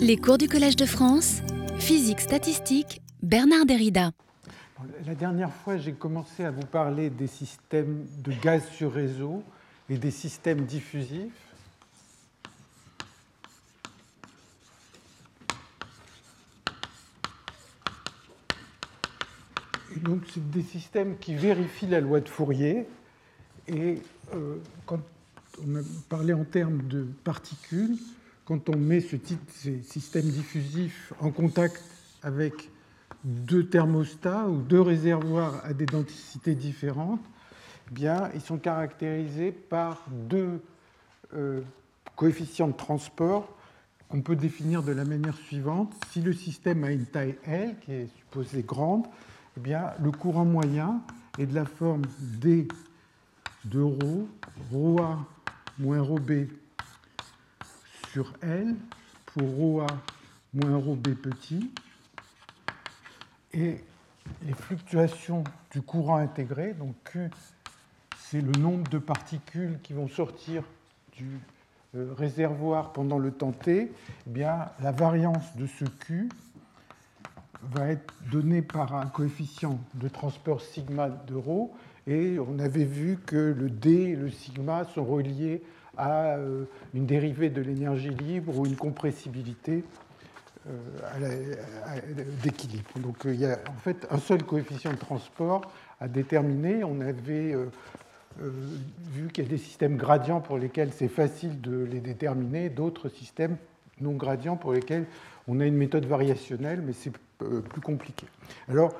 Les 0.00 0.16
cours 0.16 0.38
du 0.38 0.48
Collège 0.48 0.76
de 0.76 0.86
France, 0.86 1.40
physique 1.78 2.20
statistique, 2.20 3.00
Bernard 3.22 3.66
Derrida. 3.66 4.12
La 5.06 5.14
dernière 5.14 5.52
fois, 5.52 5.76
j'ai 5.76 5.92
commencé 5.92 6.44
à 6.44 6.50
vous 6.50 6.66
parler 6.66 7.10
des 7.10 7.26
systèmes 7.26 8.06
de 8.18 8.32
gaz 8.32 8.66
sur 8.70 8.92
réseau 8.92 9.42
et 9.88 9.98
des 9.98 10.10
systèmes 10.10 10.64
diffusifs. 10.64 11.32
donc, 20.02 20.22
c'est 20.32 20.50
des 20.50 20.62
systèmes 20.62 21.18
qui 21.18 21.34
vérifient 21.34 21.86
la 21.86 22.00
loi 22.00 22.20
de 22.20 22.28
Fourier. 22.28 22.86
Et 23.68 23.98
euh, 24.34 24.56
quand 24.86 25.00
on 25.66 25.76
a 25.76 25.80
parlé 26.08 26.32
en 26.32 26.44
termes 26.44 26.82
de 26.88 27.06
particules, 27.22 27.96
quand 28.49 28.69
on 28.69 28.77
met 28.77 29.01
ce 29.01 29.15
type, 29.15 29.39
ces 29.49 29.81
systèmes 29.81 30.29
diffusifs 30.29 31.13
en 31.19 31.31
contact 31.31 31.83
avec 32.21 32.69
deux 33.23 33.67
thermostats 33.67 34.47
ou 34.47 34.61
deux 34.61 34.81
réservoirs 34.81 35.61
à 35.65 35.73
des 35.73 35.87
densités 35.87 36.53
différentes, 36.53 37.21
eh 37.89 37.93
bien, 37.93 38.29
ils 38.35 38.41
sont 38.41 38.57
caractérisés 38.57 39.51
par 39.51 40.05
deux 40.09 40.61
euh, 41.33 41.61
coefficients 42.15 42.67
de 42.67 42.73
transport 42.73 43.51
qu'on 44.09 44.21
peut 44.21 44.35
définir 44.35 44.83
de 44.83 44.91
la 44.91 45.05
manière 45.05 45.37
suivante. 45.37 45.93
Si 46.11 46.21
le 46.21 46.33
système 46.33 46.83
a 46.83 46.91
une 46.91 47.05
taille 47.05 47.35
L, 47.45 47.75
qui 47.81 47.91
est 47.93 48.09
supposée 48.17 48.61
grande, 48.61 49.05
eh 49.57 49.59
bien, 49.59 49.91
le 50.03 50.11
courant 50.11 50.45
moyen 50.45 51.01
est 51.39 51.47
de 51.47 51.55
la 51.55 51.65
forme 51.65 52.03
D 52.19 52.67
de 53.65 53.81
ρ, 53.81 53.97
ρA 54.71 55.25
moins 55.79 56.01
ρB 56.01 56.47
sur 58.12 58.32
L 58.42 58.74
pour 59.26 59.78
ρA 59.78 59.86
moins 60.54 60.76
ρB 60.76 61.14
petit. 61.14 61.70
Et 63.52 63.76
les 64.42 64.52
fluctuations 64.52 65.44
du 65.72 65.82
courant 65.82 66.16
intégré, 66.16 66.74
donc 66.74 66.94
Q, 67.04 67.30
c'est 68.18 68.40
le 68.40 68.52
nombre 68.52 68.88
de 68.90 68.98
particules 68.98 69.78
qui 69.82 69.92
vont 69.92 70.08
sortir 70.08 70.62
du 71.16 71.38
euh, 71.96 72.12
réservoir 72.16 72.92
pendant 72.92 73.18
le 73.18 73.32
temps 73.32 73.52
T, 73.52 73.92
eh 74.26 74.30
bien, 74.30 74.66
la 74.80 74.92
variance 74.92 75.56
de 75.56 75.66
ce 75.66 75.84
Q 75.84 76.28
va 77.62 77.88
être 77.88 78.14
donnée 78.30 78.62
par 78.62 78.94
un 78.94 79.06
coefficient 79.06 79.78
de 79.94 80.08
transport 80.08 80.60
sigma 80.60 81.08
de 81.08 81.34
rho, 81.34 81.74
et 82.06 82.38
on 82.38 82.58
avait 82.58 82.84
vu 82.84 83.18
que 83.26 83.36
le 83.36 83.68
D 83.68 83.90
et 83.90 84.16
le 84.16 84.30
sigma 84.30 84.84
sont 84.84 85.04
reliés 85.04 85.62
à 85.96 86.36
euh, 86.36 86.64
une 86.94 87.06
dérivée 87.06 87.50
de 87.50 87.60
l'énergie 87.60 88.10
libre 88.10 88.58
ou 88.58 88.66
une 88.66 88.76
compressibilité 88.76 89.84
euh, 90.68 91.54
d'équilibre. 92.42 92.90
Donc 92.96 93.26
euh, 93.26 93.34
il 93.34 93.40
y 93.40 93.46
a 93.46 93.58
en 93.68 93.78
fait 93.78 94.06
un 94.10 94.18
seul 94.18 94.42
coefficient 94.42 94.92
de 94.92 94.98
transport 94.98 95.62
à 96.00 96.08
déterminer. 96.08 96.84
On 96.84 97.00
avait 97.00 97.54
vu 98.38 99.28
qu'il 99.28 99.44
y 99.44 99.46
a 99.46 99.50
des 99.50 99.58
systèmes 99.58 99.96
gradients 99.96 100.40
pour 100.40 100.56
lesquels 100.56 100.92
c'est 100.92 101.08
facile 101.08 101.60
de 101.60 101.84
les 101.84 102.00
déterminer, 102.00 102.70
d'autres 102.70 103.08
systèmes 103.08 103.56
non 104.00 104.12
gradients 104.12 104.56
pour 104.56 104.72
lesquels 104.72 105.04
on 105.46 105.60
a 105.60 105.66
une 105.66 105.76
méthode 105.76 106.06
variationnelle, 106.06 106.80
mais 106.80 106.94
c'est 106.94 107.12
plus 107.38 107.80
compliqué. 107.82 108.26
Alors, 108.68 108.94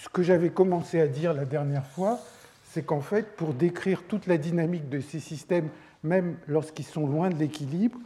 ce 0.00 0.08
que 0.08 0.22
j'avais 0.22 0.50
commencé 0.50 1.00
à 1.00 1.08
dire 1.08 1.32
la 1.32 1.44
dernière 1.44 1.86
fois, 1.86 2.20
c'est 2.70 2.84
qu'en 2.84 3.00
fait, 3.00 3.34
pour 3.36 3.54
décrire 3.54 4.02
toute 4.02 4.26
la 4.26 4.36
dynamique 4.36 4.88
de 4.88 5.00
ces 5.00 5.20
systèmes 5.20 5.70
même 6.02 6.36
lorsqu'ils 6.46 6.84
sont 6.84 7.06
loin 7.06 7.30
de 7.30 7.36
l'équilibre, 7.36 7.98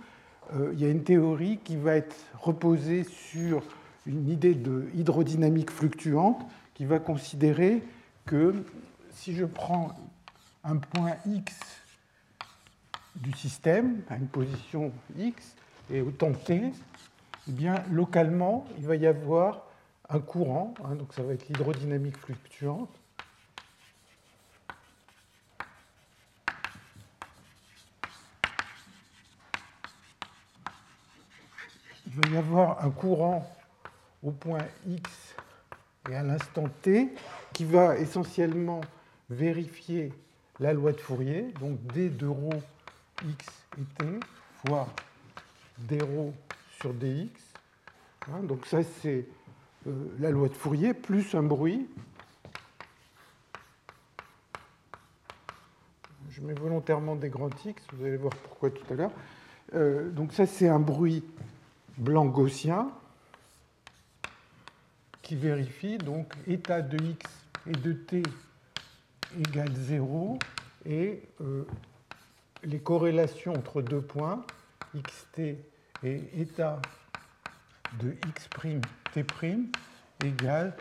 euh, 0.54 0.70
il 0.72 0.80
y 0.80 0.84
a 0.84 0.88
une 0.88 1.04
théorie 1.04 1.58
qui 1.62 1.76
va 1.76 1.96
être 1.96 2.16
reposée 2.38 3.04
sur 3.04 3.62
une 4.06 4.28
idée 4.28 4.54
de 4.54 4.88
hydrodynamique 4.94 5.70
fluctuante 5.70 6.40
qui 6.74 6.84
va 6.84 6.98
considérer 6.98 7.82
que 8.24 8.54
si 9.10 9.34
je 9.34 9.44
prends 9.44 9.94
un 10.64 10.76
point 10.76 11.16
x 11.26 11.58
du 13.16 13.32
système, 13.32 14.00
à 14.08 14.16
une 14.16 14.26
position 14.26 14.92
x, 15.18 15.54
et 15.90 16.00
au 16.00 16.10
temps 16.10 16.32
t, 16.32 16.62
eh 17.48 17.52
bien, 17.52 17.82
localement, 17.90 18.66
il 18.78 18.86
va 18.86 18.96
y 18.96 19.06
avoir 19.06 19.66
un 20.08 20.20
courant, 20.20 20.74
hein, 20.84 20.94
donc 20.94 21.12
ça 21.12 21.22
va 21.22 21.34
être 21.34 21.46
l'hydrodynamique 21.48 22.16
fluctuante, 22.16 22.90
il 32.14 32.20
va 32.20 32.34
y 32.34 32.36
avoir 32.36 32.84
un 32.84 32.90
courant 32.90 33.50
au 34.22 34.32
point 34.32 34.66
X 34.86 35.10
et 36.10 36.14
à 36.14 36.22
l'instant 36.22 36.68
T 36.82 37.14
qui 37.52 37.64
va 37.64 37.96
essentiellement 37.96 38.82
vérifier 39.30 40.12
la 40.60 40.74
loi 40.74 40.92
de 40.92 40.98
Fourier, 40.98 41.52
donc 41.58 41.82
d 41.94 42.10
de 42.10 42.26
ρ 42.26 42.50
x 43.26 43.46
et 43.78 43.84
t 43.98 44.20
fois 44.66 44.88
d 45.78 45.98
ρ 46.00 46.32
sur 46.80 46.92
dx. 46.92 47.30
Hein, 48.28 48.42
donc 48.42 48.66
ça 48.66 48.82
c'est 48.82 49.26
euh, 49.86 50.14
la 50.18 50.30
loi 50.30 50.48
de 50.48 50.54
Fourier 50.54 50.92
plus 50.92 51.34
un 51.34 51.42
bruit. 51.42 51.88
Je 56.30 56.40
mets 56.42 56.54
volontairement 56.54 57.16
des 57.16 57.28
grands 57.28 57.50
X, 57.64 57.82
vous 57.92 58.04
allez 58.04 58.16
voir 58.16 58.34
pourquoi 58.34 58.70
tout 58.70 58.84
à 58.90 58.94
l'heure. 58.96 59.12
Euh, 59.74 60.10
donc 60.10 60.32
ça 60.32 60.46
c'est 60.46 60.68
un 60.68 60.78
bruit 60.78 61.24
blanc 61.98 62.26
gaussien 62.26 62.90
qui 65.22 65.36
vérifie 65.36 65.98
donc 65.98 66.32
état 66.46 66.82
de 66.82 67.02
x 67.02 67.30
et 67.66 67.72
de 67.72 67.92
t 67.92 68.22
égale 69.38 69.72
0 69.74 70.38
et 70.84 71.22
euh, 71.40 71.64
les 72.64 72.80
corrélations 72.80 73.52
entre 73.52 73.82
deux 73.82 74.00
points, 74.00 74.44
xt 74.94 75.38
et 76.02 76.20
état 76.36 76.80
de 78.00 78.16
x' 78.28 78.48
t' 79.12 80.26
égale 80.26 80.76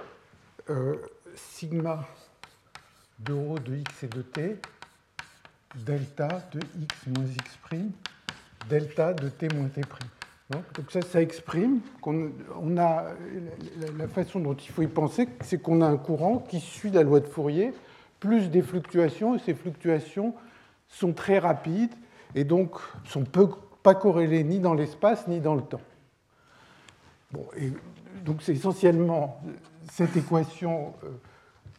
euh, 0.70 0.98
sigma 1.36 2.08
de 3.20 3.34
ρ 3.34 3.60
de 3.60 3.76
x 3.76 4.04
et 4.04 4.08
de 4.08 4.22
t 4.22 4.58
delta 5.76 6.28
de 6.52 6.60
x 6.82 7.08
moins 7.08 7.26
x' 7.26 7.60
delta 8.70 9.14
de 9.14 9.30
t 9.30 9.48
moins 9.50 9.70
t'. 9.70 9.82
Donc 10.52 10.92
ça, 10.92 11.02
ça 11.02 11.22
exprime 11.22 11.80
qu'on 12.02 12.32
on 12.62 12.78
a 12.78 13.06
la 13.98 14.08
façon 14.08 14.40
dont 14.40 14.54
il 14.54 14.70
faut 14.70 14.82
y 14.82 14.88
penser, 14.88 15.28
c'est 15.42 15.62
qu'on 15.62 15.82
a 15.82 15.88
un 15.88 15.98
courant 15.98 16.40
qui 16.40 16.60
suit 16.60 16.92
la 16.92 17.04
loi 17.04 17.20
de 17.20 17.28
Fourier, 17.28 17.74
plus 18.20 18.50
des 18.50 18.62
fluctuations, 18.62 19.36
et 19.36 19.40
ces 19.40 19.54
fluctuations 19.54 20.34
sont 20.88 21.14
très 21.14 21.40
rapides 21.40 21.94
et 22.36 22.44
donc 22.44 22.80
sont 23.06 23.24
peu, 23.24 23.50
pas 23.84 23.96
corrélées 23.96 24.44
ni 24.44 24.60
dans 24.60 24.74
l'espace 24.74 25.28
ni 25.28 25.40
dans 25.40 25.56
le 25.56 25.62
temps. 25.62 25.82
Bon, 27.32 27.46
donc 28.26 28.42
c'est 28.42 28.54
essentiellement 28.54 29.42
cette 29.92 30.18
équation 30.18 30.94
euh, 31.04 31.10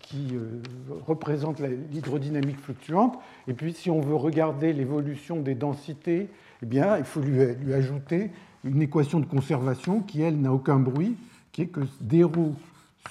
qui 0.00 0.34
euh, 0.34 0.62
représente 1.06 1.60
l'hydrodynamique 1.60 2.58
fluctuante. 2.58 3.18
Et 3.48 3.52
puis 3.52 3.72
si 3.74 3.90
on 3.90 4.00
veut 4.00 4.14
regarder 4.14 4.72
l'évolution 4.72 5.40
des 5.40 5.54
densités, 5.54 6.28
eh 6.62 6.66
bien, 6.66 6.96
il 6.96 7.04
faut 7.04 7.20
lui 7.20 7.74
ajouter 7.74 8.30
une 8.64 8.82
équation 8.82 9.20
de 9.20 9.26
conservation 9.26 10.00
qui, 10.00 10.22
elle, 10.22 10.40
n'a 10.40 10.52
aucun 10.52 10.78
bruit, 10.78 11.16
qui 11.50 11.62
est 11.62 11.66
que 11.66 11.80
dρ 12.00 12.28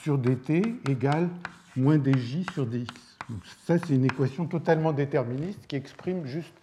sur 0.02 0.18
dt 0.18 0.80
égale 0.90 1.30
moins 1.76 1.98
dj 1.98 2.46
sur 2.54 2.66
dx. 2.66 2.88
Donc 3.30 3.40
ça, 3.66 3.78
c'est 3.78 3.94
une 3.94 4.06
équation 4.06 4.46
totalement 4.46 4.92
déterministe 4.92 5.60
qui 5.68 5.76
exprime 5.76 6.26
juste 6.26 6.54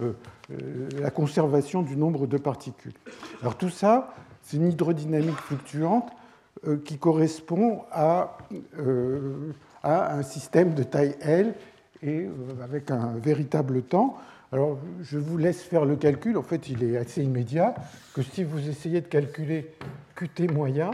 euh, 0.00 0.12
euh, 0.50 0.88
la 1.00 1.10
conservation 1.10 1.82
du 1.82 1.96
nombre 1.96 2.26
de 2.26 2.38
particules. 2.38 2.92
Alors 3.40 3.56
tout 3.56 3.70
ça, 3.70 4.14
c'est 4.42 4.56
une 4.56 4.68
hydrodynamique 4.68 5.36
fluctuante 5.36 6.10
euh, 6.66 6.76
qui 6.84 6.98
correspond 6.98 7.82
à, 7.92 8.38
à, 9.82 10.14
un 10.14 10.22
système 10.22 10.74
de 10.74 10.82
taille 10.82 11.16
L 11.20 11.54
et 12.02 12.28
avec 12.62 12.90
un 12.90 13.14
véritable 13.14 13.82
temps. 13.82 14.16
Alors, 14.50 14.78
je 15.02 15.18
vous 15.18 15.36
laisse 15.36 15.62
faire 15.62 15.84
le 15.84 15.96
calcul. 15.96 16.38
En 16.38 16.42
fait, 16.42 16.70
il 16.70 16.82
est 16.82 16.96
assez 16.96 17.22
immédiat. 17.22 17.74
Que 18.14 18.22
si 18.22 18.44
vous 18.44 18.68
essayez 18.68 19.02
de 19.02 19.06
calculer 19.06 19.70
QT 20.16 20.48
moyen, 20.50 20.90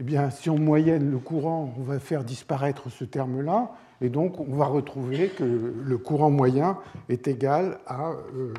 eh 0.00 0.04
bien, 0.04 0.30
si 0.30 0.50
on 0.50 0.58
moyenne 0.58 1.10
le 1.10 1.18
courant, 1.18 1.74
on 1.78 1.82
va 1.82 1.98
faire 1.98 2.24
disparaître 2.24 2.90
ce 2.90 3.04
terme-là, 3.04 3.72
et 4.00 4.08
donc 4.08 4.40
on 4.40 4.54
va 4.54 4.66
retrouver 4.66 5.28
que 5.28 5.44
le 5.44 5.98
courant 5.98 6.30
moyen 6.30 6.78
est 7.08 7.28
égal 7.28 7.78
à 7.86 8.10
euh, 8.10 8.52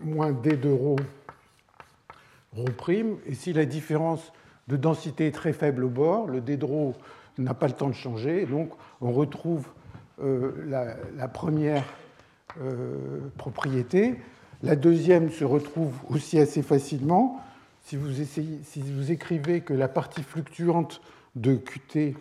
moins 0.00 0.32
d 0.32 0.56
de 0.56 0.68
rho, 0.68 0.96
rho 2.56 2.64
prime, 2.76 3.16
et 3.26 3.34
si 3.34 3.52
la 3.52 3.66
différence 3.66 4.32
de 4.66 4.76
densité 4.76 5.28
est 5.28 5.34
très 5.34 5.52
faible 5.52 5.84
au 5.84 5.88
bord, 5.88 6.26
le 6.26 6.40
d 6.40 6.56
de 6.56 6.64
rho 6.64 6.94
n'a 7.38 7.54
pas 7.54 7.68
le 7.68 7.74
temps 7.74 7.88
de 7.88 7.94
changer, 7.94 8.42
et 8.42 8.46
donc 8.46 8.72
on 9.00 9.12
retrouve 9.12 9.68
euh, 10.22 10.96
la, 11.16 11.28
première 11.28 11.84
euh, 12.60 13.20
propriété. 13.38 14.16
La 14.62 14.76
deuxième 14.76 15.30
se 15.30 15.44
retrouve 15.44 15.94
aussi 16.08 16.38
assez 16.38 16.62
facilement. 16.62 17.40
Si 17.82 17.96
vous, 17.96 19.10
écrivez 19.10 19.62
que 19.62 19.72
la 19.72 19.88
partie 19.88 20.22
fluctuante 20.22 21.00
de 21.34 21.56
Qt, 21.56 22.14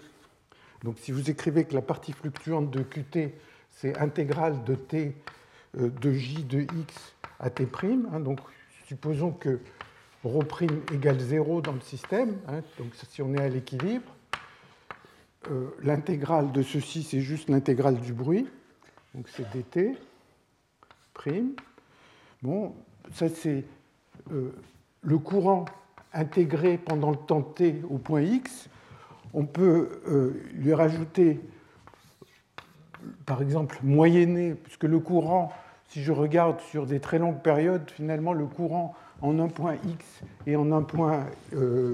donc 0.84 0.98
si 1.00 1.12
vous 1.12 1.30
écrivez 1.30 1.66
que 1.66 1.75
la 1.75 1.81
partie 1.81 2.13
fluctuante 2.13 2.72
de 2.72 2.81
Qt, 2.81 3.34
c'est 3.69 3.98
intégrale 3.98 4.63
de 4.63 4.75
t 4.75 5.16
euh, 5.78 5.90
de 6.01 6.13
j 6.13 6.44
de 6.44 6.62
x 6.62 7.13
à 7.40 7.50
t', 7.50 7.68
hein, 7.84 8.19
donc 8.19 8.40
supposons 8.88 9.31
que 9.31 9.60
ρ' 10.25 10.94
égale 10.94 11.19
0 11.19 11.62
dans 11.62 11.74
le 11.74 11.81
système, 11.81 12.38
hein, 12.48 12.62
donc 12.78 12.94
si 12.96 13.22
on 13.22 13.34
est 13.34 13.42
à 13.42 13.50
l'équilibre, 13.50 14.10
euh, 15.50 15.75
l'intégrale 15.84 16.51
de 16.51 16.62
ceci, 16.62 17.04
c'est 17.04 17.22
juste 17.22 17.50
l'intégrale 17.50 18.00
du 18.00 18.13
bruit, 18.13 18.48
donc 19.16 19.28
c'est 19.30 19.46
dt'. 19.51 19.98
Bon, 22.42 22.74
ça 23.12 23.28
c'est 23.30 23.66
euh, 24.31 24.51
le 25.01 25.18
courant 25.18 25.66
intégré 26.13 26.78
pendant 26.78 27.10
le 27.12 27.18
temps 27.18 27.42
t 27.42 27.81
au 27.90 27.98
point 27.98 28.22
x. 28.22 28.69
On 29.34 29.46
peut 29.46 30.01
euh, 30.07 30.42
lui 30.54 30.74
rajouter, 30.74 31.40
par 33.25 33.42
exemple, 33.42 33.80
moyenner, 33.84 34.54
puisque 34.54 34.86
le 34.86 35.00
courant, 35.00 35.51
si 35.90 36.04
je 36.04 36.12
regarde 36.12 36.60
sur 36.62 36.86
des 36.86 37.00
très 37.00 37.19
longues 37.19 37.42
périodes, 37.42 37.90
finalement 37.92 38.34
le 38.34 38.46
courant 38.46 38.96
en 39.22 39.40
un 39.40 39.50
point 39.50 39.75
x 39.86 40.22
et 40.48 40.56
en 40.56 40.72
un 40.72 40.84
point 40.84 41.25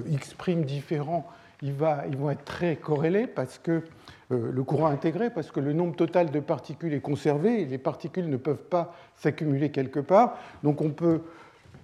x' 0.08 0.36
différent, 0.66 1.26
ils 1.62 1.74
vont 1.74 2.30
être 2.30 2.46
très 2.46 2.76
corrélés 2.76 3.28
parce 3.28 3.58
que 3.60 3.84
euh, 4.32 4.52
le 4.52 4.64
courant 4.64 4.88
intégré 4.88 5.30
parce 5.30 5.52
que 5.52 5.60
le 5.60 5.72
nombre 5.72 5.96
total 5.96 6.32
de 6.32 6.40
particules 6.40 6.94
est 6.94 7.02
conservé 7.02 7.62
et 7.62 7.66
les 7.66 7.78
particules 7.78 8.28
ne 8.28 8.38
peuvent 8.38 8.64
pas 8.64 8.96
s'accumuler 9.16 9.70
quelque 9.70 10.00
part. 10.00 10.38
Donc 10.64 10.82
on 10.82 10.90
peut 10.90 11.22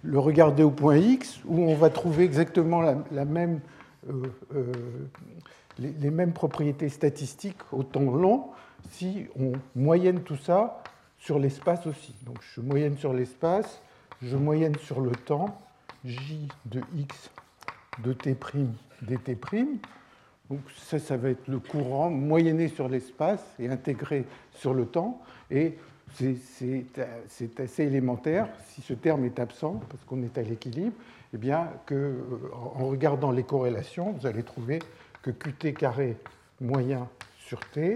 le 0.04 0.18
regarder 0.18 0.64
au 0.64 0.72
point 0.72 0.98
X 0.98 1.40
où 1.46 1.60
on 1.62 1.76
va 1.76 1.92
trouver 1.92 2.24
exactement 2.24 2.82
euh, 2.82 2.96
euh, 4.56 4.72
les, 5.78 6.10
mêmes 6.10 6.34
propriétés 6.34 6.90
statistiques 6.90 7.62
au 7.72 7.84
temps 7.84 8.12
long 8.12 8.48
si 8.90 9.28
on 9.40 9.52
moyenne 9.76 10.22
tout 10.22 10.38
ça 10.38 10.82
sur 11.20 11.38
l'espace 11.38 11.86
aussi. 11.86 12.16
Donc 12.26 12.38
je 12.56 12.62
moyenne 12.62 12.98
sur 12.98 13.14
l'espace, 13.14 13.84
je 14.24 14.36
moyenne 14.36 14.76
sur 14.80 15.02
le 15.02 15.12
temps, 15.12 15.62
j 16.04 16.48
de 16.66 16.82
x 16.98 17.30
de 18.00 18.14
t' 18.14 18.36
dt'. 19.02 19.80
Donc 20.50 20.60
ça, 20.76 21.00
ça 21.00 21.18
va 21.18 21.30
être 21.30 21.48
le 21.48 21.60
courant 21.60 22.10
moyenné 22.10 22.68
sur 22.68 22.90
l'espace 22.90 23.44
et 23.60 23.70
intégré 23.70 24.26
sur 24.54 24.74
le 24.74 24.86
temps. 24.86 25.22
Et 25.50 25.78
c'est 26.14 27.60
assez 27.60 27.84
élémentaire, 27.84 28.48
si 28.68 28.82
ce 28.82 28.94
terme 28.94 29.26
est 29.26 29.40
absent, 29.40 29.82
parce 29.90 30.04
qu'on 30.04 30.22
est 30.24 30.38
à 30.38 30.42
l'équilibre, 30.42 30.96
eh 31.34 31.38
bien 31.38 31.70
euh, 31.92 32.20
en 32.54 32.88
regardant 32.88 33.32
les 33.32 33.44
corrélations, 33.44 34.12
vous 34.12 34.28
allez 34.28 34.44
trouver 34.44 34.80
que 35.22 35.32
Qt 35.32 35.74
carré 35.74 36.18
moyen 36.60 37.08
sur 37.38 37.60
T, 37.70 37.96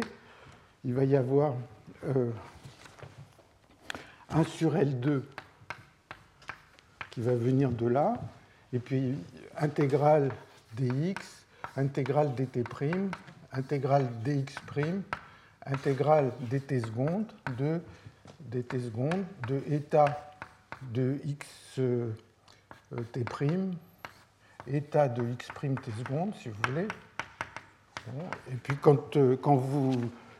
il 0.85 0.93
va 0.93 1.03
y 1.03 1.15
avoir 1.15 1.55
1 2.07 2.15
euh, 2.15 2.31
sur 4.45 4.75
L2 4.75 5.23
qui 7.11 7.21
va 7.21 7.35
venir 7.35 7.71
de 7.71 7.87
là, 7.87 8.13
et 8.75 8.79
puis 8.79 9.15
intégrale 9.57 10.29
dx 10.75 11.15
intégrale 11.77 12.35
dt', 12.35 13.09
intégrale 13.53 14.07
dx', 14.23 14.55
intégrale 15.65 16.31
dt 16.41 16.81
seconde 16.81 17.25
de 17.57 17.81
dt 18.51 18.79
seconde 18.79 19.23
de 19.47 19.61
état 19.73 20.33
de 20.93 21.17
x 21.25 21.47
euh, 21.79 22.11
t', 23.13 23.23
état 24.67 25.07
de 25.07 25.23
x' 25.31 25.47
t 25.47 25.91
seconde, 25.97 26.33
si 26.35 26.49
vous 26.49 26.55
voulez. 26.67 26.87
Et 28.51 28.55
puis 28.61 28.75
quand, 28.81 29.15
euh, 29.17 29.35
quand 29.41 29.55
vous 29.55 29.93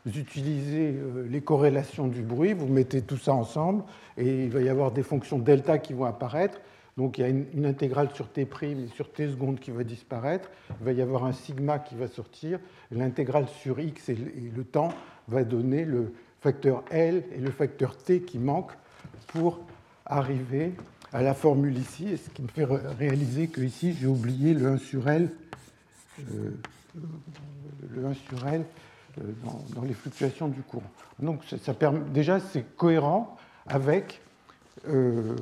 utilisez 0.06 0.94
euh, 0.94 1.28
les 1.28 1.42
corrélations 1.42 2.08
du 2.08 2.22
bruit, 2.22 2.54
vous 2.54 2.68
mettez 2.68 3.02
tout 3.02 3.18
ça 3.18 3.34
ensemble 3.34 3.84
et 4.18 4.46
il 4.46 4.52
va 4.52 4.62
y 4.62 4.70
avoir 4.70 4.92
des 4.92 5.04
fonctions 5.04 5.40
delta 5.40 5.80
qui 5.80 5.94
vont 5.94 6.06
apparaître. 6.06 6.60
Donc 6.98 7.18
il 7.18 7.22
y 7.22 7.24
a 7.26 7.28
une, 7.28 7.66
intégrale 7.66 8.10
sur 8.14 8.30
t' 8.30 8.42
et 8.42 8.88
sur 8.94 9.12
t 9.12 9.28
seconde 9.30 9.60
qui 9.60 9.72
va 9.72 9.84
disparaître. 9.84 10.50
Il 10.80 10.86
va 10.86 10.94
y 10.94 11.02
avoir 11.02 11.26
un 11.26 11.34
sigma 11.34 11.80
qui 11.80 11.96
va 11.96 12.08
sortir. 12.08 12.60
L'intégrale 12.90 13.50
sur 13.50 13.80
x 13.82 14.10
et 14.10 14.16
le 14.16 14.64
temps 14.64 14.94
va 15.28 15.44
donner 15.44 15.84
le 15.84 16.14
facteur 16.40 16.84
L 16.92 17.24
et 17.36 17.40
le 17.40 17.52
facteur 17.52 17.98
t 17.98 18.22
qui 18.22 18.40
manquent 18.40 18.78
pour 19.28 19.60
arriver 20.06 20.74
à 21.12 21.22
la 21.22 21.34
formule 21.34 21.78
ici. 21.78 22.18
Ce 22.18 22.30
qui 22.30 22.42
me 22.42 22.48
fait 22.48 22.66
réaliser 22.66 23.48
que 23.48 23.60
ici 23.60 23.94
j'ai 24.00 24.08
oublié 24.08 24.54
le 24.54 24.68
1 24.68 24.78
sur 24.78 25.10
L, 25.10 25.30
euh, 26.32 26.52
le 27.94 28.06
1 28.06 28.14
sur 28.14 28.48
L 28.48 28.64
euh, 29.20 29.32
dans, 29.76 29.82
les 29.82 29.94
fluctuations 29.94 30.48
du 30.48 30.62
courant. 30.62 30.90
Donc 31.20 31.42
ça, 31.44 31.74
permet, 31.74 32.00
déjà 32.12 32.40
c'est 32.40 32.64
cohérent 32.78 33.36
avec 33.68 34.22
euh, 34.88 35.36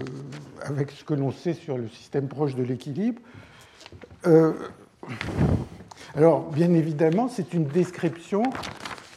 avec 0.61 0.91
ce 0.91 1.03
que 1.03 1.13
l'on 1.13 1.31
sait 1.31 1.53
sur 1.53 1.77
le 1.77 1.87
système 1.87 2.27
proche 2.27 2.55
de 2.55 2.63
l'équilibre. 2.63 3.21
Euh, 4.27 4.53
alors, 6.15 6.49
bien 6.51 6.73
évidemment, 6.73 7.27
c'est 7.27 7.53
une 7.53 7.65
description 7.65 8.43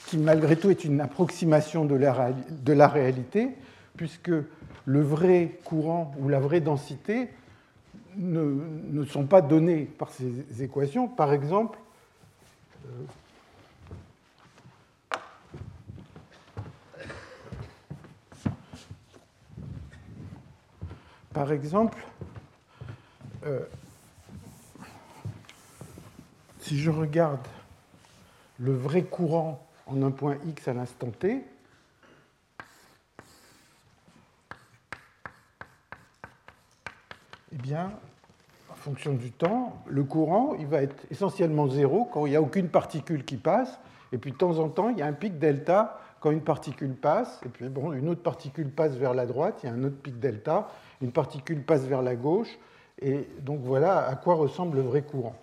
qui, 0.07 0.19
malgré 0.19 0.57
tout, 0.57 0.71
est 0.71 0.85
une 0.85 1.01
approximation 1.01 1.85
de 1.85 1.95
la, 1.95 2.33
de 2.51 2.73
la 2.73 2.89
réalité, 2.89 3.51
puisque 3.97 4.33
le 4.85 5.01
vrai 5.01 5.59
courant 5.65 6.15
ou 6.21 6.29
la 6.29 6.41
vraie 6.41 6.61
densité 6.61 7.29
ne, 8.17 8.57
ne 8.91 9.05
sont 9.05 9.27
pas 9.27 9.43
donnés 9.43 9.85
par 9.85 10.11
ces 10.11 10.63
équations. 10.63 11.09
Par 11.09 11.33
exemple, 11.33 11.79
Par 21.37 21.53
exemple, 21.53 22.03
euh, 23.45 23.61
si 26.61 26.79
je 26.79 26.91
regarde 26.91 27.47
le 28.59 28.75
vrai 28.75 29.03
courant 29.03 29.63
en 29.87 30.03
un 30.03 30.11
point 30.13 30.39
x 30.47 30.67
à 30.67 30.73
l'instant 30.73 31.11
t, 31.11 31.45
eh 37.53 37.57
bien, 37.57 37.93
en 38.71 38.75
fonction 38.77 39.13
du 39.13 39.31
temps, 39.31 39.77
le 39.87 40.05
courant 40.05 40.55
va 40.71 40.81
être 40.81 41.05
essentiellement 41.11 41.69
zéro 41.69 42.07
quand 42.07 42.25
il 42.25 42.31
n'y 42.31 42.37
a 42.37 42.41
aucune 42.41 42.71
particule 42.71 43.27
qui 43.27 43.37
passe, 43.37 43.79
et 44.11 44.17
puis 44.17 44.33
de 44.33 44.39
temps 44.39 44.59
en 44.59 44.71
temps, 44.71 44.89
il 44.89 44.97
y 44.97 45.03
a 45.03 45.07
un 45.07 45.13
pic 45.13 45.39
delta 45.39 46.01
quand 46.21 46.31
une 46.31 46.41
particule 46.41 46.95
passe, 46.95 47.41
et 47.45 47.51
puis 47.51 47.69
bon, 47.69 47.93
une 47.93 48.09
autre 48.09 48.23
particule 48.23 48.71
passe 48.71 48.95
vers 48.95 49.13
la 49.13 49.27
droite, 49.27 49.61
il 49.63 49.67
y 49.67 49.69
a 49.69 49.75
un 49.75 49.85
autre 49.85 49.99
pic 49.99 50.19
delta, 50.19 50.71
une 51.01 51.13
particule 51.13 51.63
passe 51.63 51.83
vers 51.83 52.03
la 52.03 52.17
gauche, 52.17 52.59
et 53.01 53.29
donc 53.41 53.61
voilà 53.63 54.07
à 54.07 54.17
quoi 54.17 54.35
ressemble 54.35 54.79
le 54.79 54.83
vrai 54.83 55.03
courant. 55.03 55.37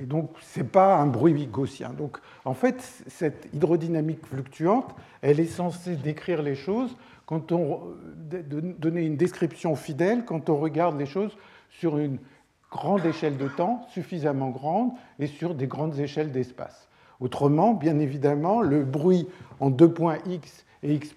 Et 0.00 0.04
donc, 0.04 0.30
ce 0.42 0.60
n'est 0.60 0.66
pas 0.66 0.96
un 0.96 1.06
bruit 1.06 1.46
gaussien. 1.46 1.90
Donc, 1.90 2.18
en 2.44 2.54
fait, 2.54 2.80
cette 3.08 3.48
hydrodynamique 3.52 4.24
fluctuante, 4.26 4.94
elle 5.22 5.40
est 5.40 5.46
censée 5.46 5.96
décrire 5.96 6.42
les 6.42 6.54
choses, 6.54 6.94
quand 7.26 7.52
on, 7.52 7.80
donner 8.14 9.06
une 9.06 9.16
description 9.16 9.74
fidèle 9.74 10.24
quand 10.24 10.50
on 10.50 10.58
regarde 10.58 10.98
les 10.98 11.06
choses 11.06 11.34
sur 11.70 11.98
une 11.98 12.18
grande 12.70 13.04
échelle 13.06 13.38
de 13.38 13.48
temps, 13.48 13.86
suffisamment 13.90 14.50
grande, 14.50 14.90
et 15.18 15.26
sur 15.26 15.54
des 15.54 15.66
grandes 15.66 15.98
échelles 15.98 16.32
d'espace. 16.32 16.88
Autrement, 17.20 17.74
bien 17.74 17.98
évidemment, 17.98 18.60
le 18.60 18.84
bruit 18.84 19.28
en 19.60 19.70
deux 19.70 19.92
points 19.92 20.18
x 20.26 20.64
et 20.82 20.94
x' 20.94 21.14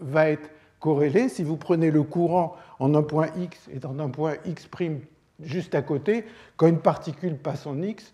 va 0.00 0.28
être 0.28 0.50
corrélé. 0.84 1.30
Si 1.30 1.42
vous 1.42 1.56
prenez 1.56 1.90
le 1.90 2.02
courant 2.02 2.56
en 2.78 2.94
un 2.94 3.02
point 3.02 3.28
x 3.38 3.70
et 3.72 3.78
dans 3.78 3.98
un 3.98 4.10
point 4.10 4.34
x' 4.44 4.68
juste 5.42 5.74
à 5.74 5.80
côté, 5.80 6.26
quand 6.58 6.66
une 6.66 6.78
particule 6.78 7.38
passe 7.38 7.66
en 7.66 7.80
x, 7.80 8.12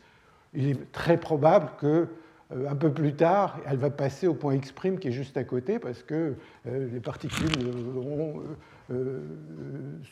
il 0.54 0.68
est 0.68 0.92
très 0.92 1.16
probable 1.16 1.70
que 1.80 2.06
euh, 2.52 2.70
un 2.70 2.76
peu 2.76 2.92
plus 2.92 3.14
tard, 3.14 3.58
elle 3.66 3.78
va 3.78 3.90
passer 3.90 4.28
au 4.28 4.34
point 4.34 4.54
x' 4.54 4.72
qui 5.00 5.08
est 5.08 5.12
juste 5.12 5.36
à 5.36 5.42
côté 5.42 5.80
parce 5.80 6.04
que 6.04 6.36
euh, 6.68 6.88
les 6.92 7.00
particules 7.00 7.50
euh, 8.92 9.18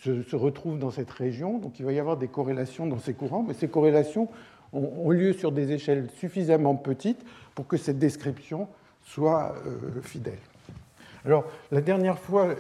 se, 0.03 0.35
retrouvent 0.35 0.81
dans 0.81 0.91
cette 0.91 1.13
région. 1.13 1.59
Donc 1.59 1.79
il 1.79 1.85
va 1.85 1.93
y 1.93 2.01
avoir 2.01 2.17
des 2.17 2.27
corrélations 2.27 2.89
dans 2.89 2.99
ces 2.99 3.15
courants, 3.15 3.45
mais 3.47 3.55
ces 3.55 3.69
corrélations 3.69 4.29
ont, 4.73 5.11
lieu 5.11 5.33
sur 5.33 5.53
des 5.53 5.71
échelles 5.71 6.09
suffisamment 6.17 6.75
petites 6.75 7.25
pour 7.55 7.69
que 7.69 7.77
cette 7.77 8.01
description 8.01 8.67
soit 9.05 9.55
fidèle. 10.03 10.41
Alors, 11.25 11.45
la 11.71 11.81
dernière 11.81 12.19
fois, 12.19 12.55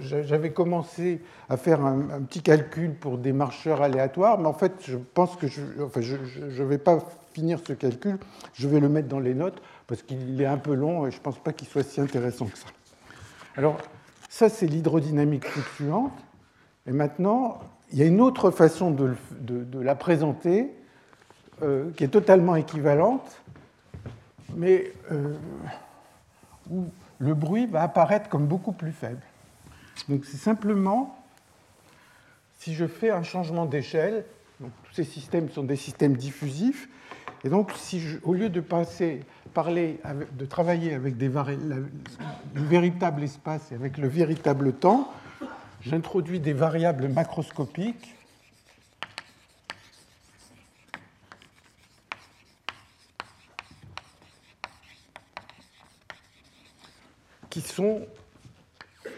j'avais 0.00 0.50
commencé 0.50 1.20
à 1.48 1.56
faire 1.56 1.84
un, 1.84 2.22
petit 2.22 2.42
calcul 2.42 2.94
pour 2.94 3.18
des 3.18 3.32
marcheurs 3.32 3.82
aléatoires, 3.82 4.38
mais 4.38 4.46
en 4.46 4.54
fait, 4.54 4.72
je 4.86 4.96
pense 4.96 5.36
que 5.36 5.46
je 5.46 5.60
ne 5.60 6.64
vais 6.64 6.78
pas 6.78 6.98
finir 7.32 7.60
ce 7.66 7.72
calcul, 7.72 8.18
je 8.54 8.68
vais 8.68 8.80
le 8.80 8.88
mettre 8.88 9.08
dans 9.08 9.20
les 9.20 9.34
notes, 9.34 9.60
parce 9.86 10.02
qu'il 10.02 10.40
est 10.40 10.46
un 10.46 10.56
peu 10.56 10.74
long 10.74 11.06
et 11.06 11.10
je 11.10 11.16
ne 11.18 11.22
pense 11.22 11.38
pas 11.38 11.52
qu'il 11.52 11.68
soit 11.68 11.82
si 11.82 12.00
intéressant 12.00 12.46
que 12.46 12.58
ça. 12.58 12.66
Alors, 13.56 13.78
Ça, 14.28 14.48
c'est 14.48 14.66
l'hydrodynamique 14.66 15.46
fluctuante. 15.46 16.12
Et 16.88 16.92
maintenant, 16.92 17.60
il 17.92 17.98
y 17.98 18.02
a 18.02 18.06
une 18.06 18.20
autre 18.20 18.50
façon 18.50 18.90
de, 18.90 19.14
la 19.80 19.94
présenter 19.94 20.70
euh, 21.62 21.90
qui 21.92 22.02
est 22.02 22.08
totalement 22.08 22.56
équivalente, 22.56 23.40
mais 24.56 24.92
euh, 25.12 25.34
où 26.68 26.86
le 27.18 27.34
bruit 27.34 27.66
va 27.66 27.82
apparaître 27.82 28.28
comme 28.28 28.46
beaucoup 28.46 28.72
plus 28.72 28.92
faible. 28.92 29.22
Donc 30.08 30.24
c'est 30.24 30.36
simplement, 30.36 31.18
si 32.58 32.74
je 32.74 32.86
fais 32.86 33.10
un 33.10 33.22
changement 33.22 33.66
d'échelle, 33.66 34.24
tous 34.58 34.94
ces 34.94 35.04
systèmes 35.04 35.50
sont 35.50 35.64
des 35.64 35.76
systèmes 35.76 36.16
diffusifs, 36.16 36.88
et 37.44 37.48
donc 37.48 37.72
si 37.76 38.02
au 38.22 38.32
lieu 38.32 38.48
de 38.48 38.60
parler, 38.60 39.20
de 39.54 40.44
travailler 40.46 40.94
avec 40.94 41.16
des 41.16 41.28
le 41.28 42.62
véritable 42.62 43.22
espace 43.22 43.70
et 43.72 43.74
avec 43.74 43.98
le 43.98 44.08
véritable 44.08 44.72
temps, 44.72 45.12
j'introduis 45.82 46.40
des 46.40 46.54
variables 46.54 47.08
macroscopiques 47.08 48.14
qui 57.54 57.60
sont 57.60 58.00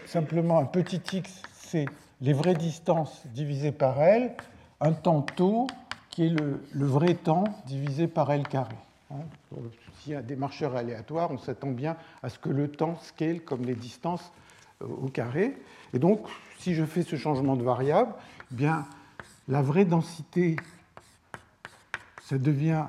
simplement 0.05 0.59
un 0.59 0.65
petit 0.65 1.01
x, 1.11 1.41
c'est 1.55 1.87
les 2.21 2.33
vraies 2.33 2.53
distances 2.53 3.23
divisées 3.33 3.71
par 3.71 3.99
L, 3.99 4.31
un 4.79 4.93
temps 4.93 5.23
taux 5.23 5.65
qui 6.11 6.27
est 6.27 6.29
le, 6.29 6.85
vrai 6.85 7.15
temps 7.15 7.45
divisé 7.65 8.05
par 8.07 8.31
L 8.31 8.47
carré. 8.47 8.75
Hein. 9.09 9.21
S'il 9.97 10.13
y 10.13 10.15
a 10.15 10.21
des 10.21 10.35
marcheurs 10.35 10.75
aléatoires, 10.75 11.31
on 11.31 11.39
s'attend 11.39 11.71
bien 11.71 11.97
à 12.21 12.29
ce 12.29 12.37
que 12.37 12.49
le 12.49 12.69
temps 12.69 12.99
scale 13.01 13.41
comme 13.41 13.65
les 13.65 13.73
distances 13.73 14.31
euh, 14.83 14.85
au 14.85 15.07
carré. 15.07 15.57
Et 15.95 15.97
donc, 15.97 16.27
si 16.59 16.75
je 16.75 16.85
fais 16.85 17.01
ce 17.01 17.15
changement 17.15 17.55
de 17.55 17.63
variable, 17.63 18.13
eh 18.51 18.55
bien, 18.55 18.85
la 19.47 19.63
vraie 19.63 19.85
densité, 19.85 20.57
ça 22.21 22.37
devient 22.37 22.85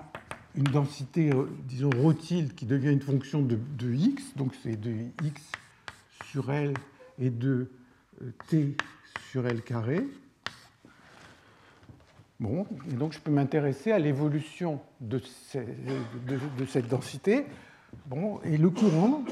une 0.59 0.65
densité, 0.65 1.31
euh, 1.33 1.45
disons, 1.69 1.91
rho 1.91 2.12
qui 2.12 2.67
devient 2.67 2.91
une 2.91 3.00
fonction 3.00 3.43
de, 3.43 3.59
x, 3.81 4.35
donc 4.35 4.53
c'est 4.61 4.75
de 4.75 4.93
x 5.23 5.41
sur 6.25 6.50
L 6.50 6.75
et 7.21 7.31
de 7.31 7.71
euh, 8.21 8.33
t 8.49 8.77
sur 9.31 9.47
L 9.47 9.62
carré. 9.62 10.05
Bon, 12.41 12.67
et 12.91 12.95
donc 12.95 13.12
je 13.12 13.21
peux 13.21 13.31
m'intéresser 13.31 13.93
à 13.93 14.00
l'évolution 14.00 14.81
de, 15.00 15.23
cette 16.67 16.88
densité. 16.88 17.47
Bon, 18.07 18.41
et 18.43 18.57
le 18.57 18.71
courant, 18.71 19.25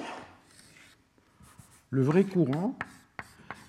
le 1.90 2.02
vrai 2.02 2.22
courant, 2.22 2.78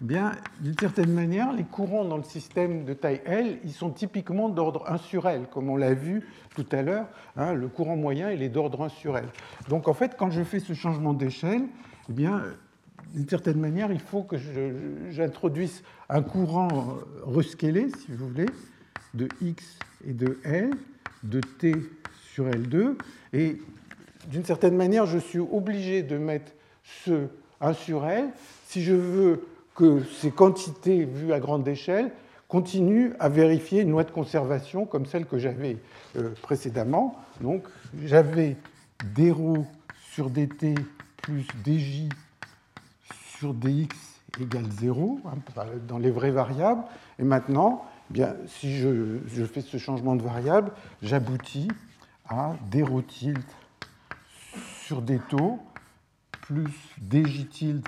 bien, 0.06 0.32
d'une 0.60 0.78
certaine 0.78 1.12
manière, 1.12 1.52
les 1.54 1.64
courants 1.64 2.06
dans 2.06 2.18
le 2.18 2.24
système 2.24 2.86
de 2.86 2.94
taille 2.94 3.22
L, 3.26 3.60
ils 3.64 3.72
sont 3.72 3.90
typiquement 3.90 4.50
d'ordre 4.50 4.84
1 4.88 4.98
sur 4.98 5.28
L, 5.28 5.48
comme 5.52 5.70
on 5.70 5.76
l'a 5.76 5.94
vu 5.94 6.28
tout 6.56 6.66
à 6.72 6.82
l'heure. 6.82 7.08
Hein, 7.36 7.54
le 7.54 7.68
courant 7.68 7.96
moyen, 7.96 8.32
il 8.32 8.44
est 8.44 8.50
d'ordre 8.50 8.84
1 8.84 8.90
sur 8.90 9.18
L. 9.18 9.26
Donc 9.70 9.88
en 9.88 9.94
fait, 9.94 10.16
quand 10.18 10.30
je 10.30 10.44
fais 10.44 10.60
ce 10.60 10.74
changement 10.74 11.14
d'échelle, 11.14 11.64
eh 12.10 12.14
bien, 12.14 12.44
d'une 13.14 13.28
certaine 13.28 13.60
manière, 13.60 13.92
il 13.92 14.00
faut 14.00 14.24
que 14.24 14.38
j'introduise 15.10 15.84
un 16.10 16.22
courant 16.22 16.98
rescalé, 17.26 17.88
si 17.90 18.12
vous 18.12 18.28
voulez, 18.28 18.50
de 19.14 19.28
x 19.42 19.80
et 20.08 20.14
de 20.14 20.40
L, 20.44 20.72
de 21.24 21.40
t 21.40 21.74
sur 22.34 22.48
L2. 22.50 22.96
Et 23.34 23.58
d'une 24.30 24.46
certaine 24.46 24.76
manière, 24.76 25.06
je 25.06 25.18
suis 25.18 25.40
obligé 25.40 26.04
de 26.04 26.18
mettre 26.18 26.52
ce 26.84 27.28
1 27.62 27.74
sur 27.74 28.06
L 28.06 28.30
si 28.68 28.84
je 28.84 28.94
veux 28.94 29.48
que 29.78 30.04
ces 30.20 30.32
quantités 30.32 31.06
vues 31.06 31.32
à 31.32 31.40
grande 31.40 31.66
échelle 31.68 32.12
continuent 32.48 33.14
à 33.20 33.30
vérifier 33.30 33.84
une 33.84 33.92
loi 33.92 34.04
de 34.04 34.12
conservation 34.12 34.86
comme 34.86 35.06
celle 35.06 35.26
que 35.26 35.38
j'avais 35.38 35.78
euh, 36.18 36.32
précédemment. 36.42 37.16
Donc 37.42 37.64
j'avais 38.04 38.58
dρ 39.16 39.64
sur 40.12 40.32
dt 40.32 40.74
plus 41.22 41.46
dj 41.64 42.10
sur 43.38 43.54
dx 43.54 43.96
égale 44.42 44.66
0 44.72 45.20
hein, 45.26 45.64
dans 45.88 46.00
les 46.00 46.10
vraies 46.10 46.32
variables. 46.32 46.84
Et 47.20 47.24
maintenant, 47.24 47.86
eh 48.10 48.14
bien, 48.14 48.36
si 48.48 48.78
je, 48.78 49.46
fais 49.46 49.62
ce 49.62 49.78
changement 49.78 50.16
de 50.16 50.24
variable, 50.24 50.72
j'aboutis 51.04 51.68
à 52.28 52.56
dρ 52.72 53.04
tilde 53.08 53.38
sur 54.82 55.04
d 55.04 55.20
taux 55.30 55.60
plus 56.42 56.74
dj 57.00 57.48
tilde 57.48 57.88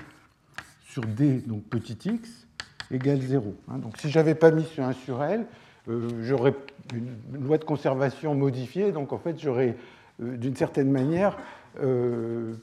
sur 0.90 1.04
d, 1.06 1.42
donc 1.46 1.62
petit 1.64 1.96
x, 2.04 2.46
égale 2.90 3.20
0. 3.20 3.54
Hein. 3.68 3.78
Donc 3.78 3.96
si 3.98 4.10
je 4.10 4.18
n'avais 4.18 4.34
pas 4.34 4.50
mis 4.50 4.64
ce 4.64 4.80
1 4.80 4.92
sur 4.92 5.22
L, 5.22 5.46
euh, 5.88 6.08
j'aurais 6.22 6.54
une, 6.92 7.44
loi 7.44 7.58
de 7.58 7.64
conservation 7.64 8.34
modifiée, 8.34 8.90
donc 8.90 9.12
en 9.12 9.18
fait 9.18 9.38
j'aurais 9.40 9.76
euh, 10.20 10.36
d'une 10.36 10.56
certaine 10.56 10.90
manière 10.90 11.38
euh, 11.80 12.54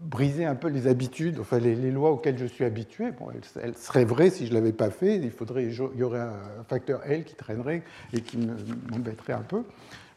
brisé 0.00 0.44
un 0.44 0.54
peu 0.54 0.68
les 0.68 0.86
habitudes, 0.86 1.40
enfin 1.40 1.58
les, 1.58 1.90
lois 1.90 2.12
auxquelles 2.12 2.38
je 2.38 2.46
suis 2.46 2.64
habitué. 2.64 3.10
Bon, 3.10 3.26
elles, 3.60 3.76
seraient 3.76 4.04
vraies 4.04 4.30
si 4.30 4.46
je 4.46 4.50
ne 4.50 4.58
l'avais 4.58 4.72
pas 4.72 4.90
fait, 4.90 5.16
il, 5.16 5.30
faudrait, 5.32 5.64
il 5.64 5.98
y 5.98 6.02
aurait 6.04 6.20
un 6.20 6.64
facteur 6.68 7.04
L 7.04 7.24
qui 7.24 7.34
traînerait 7.34 7.82
et 8.12 8.20
qui 8.20 8.38
m'embêterait 8.90 9.32
un 9.32 9.42
peu. 9.42 9.64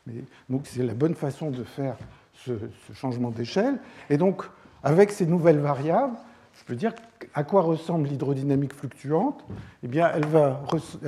Mais, 0.05 0.23
donc 0.49 0.67
c'est 0.67 0.83
la 0.83 0.93
bonne 0.93 1.15
façon 1.15 1.49
de 1.49 1.63
faire 1.63 1.97
ce, 2.33 2.51
ce 2.87 2.93
changement 2.93 3.31
d'échelle. 3.31 3.79
Et 4.11 4.17
donc 4.17 4.45
avec 4.83 5.11
ces 5.11 5.25
nouvelles 5.25 5.59
variables, 5.59 6.15
je 6.53 6.63
peux 6.63 6.75
dire 6.75 6.93
à 7.33 7.43
quoi 7.43 7.61
ressemble 7.61 8.07
l'hydrodynamique 8.07 8.73
fluctuante 8.73 9.45
Eh 9.83 9.87
bien, 9.87 10.11
elle 10.13 10.25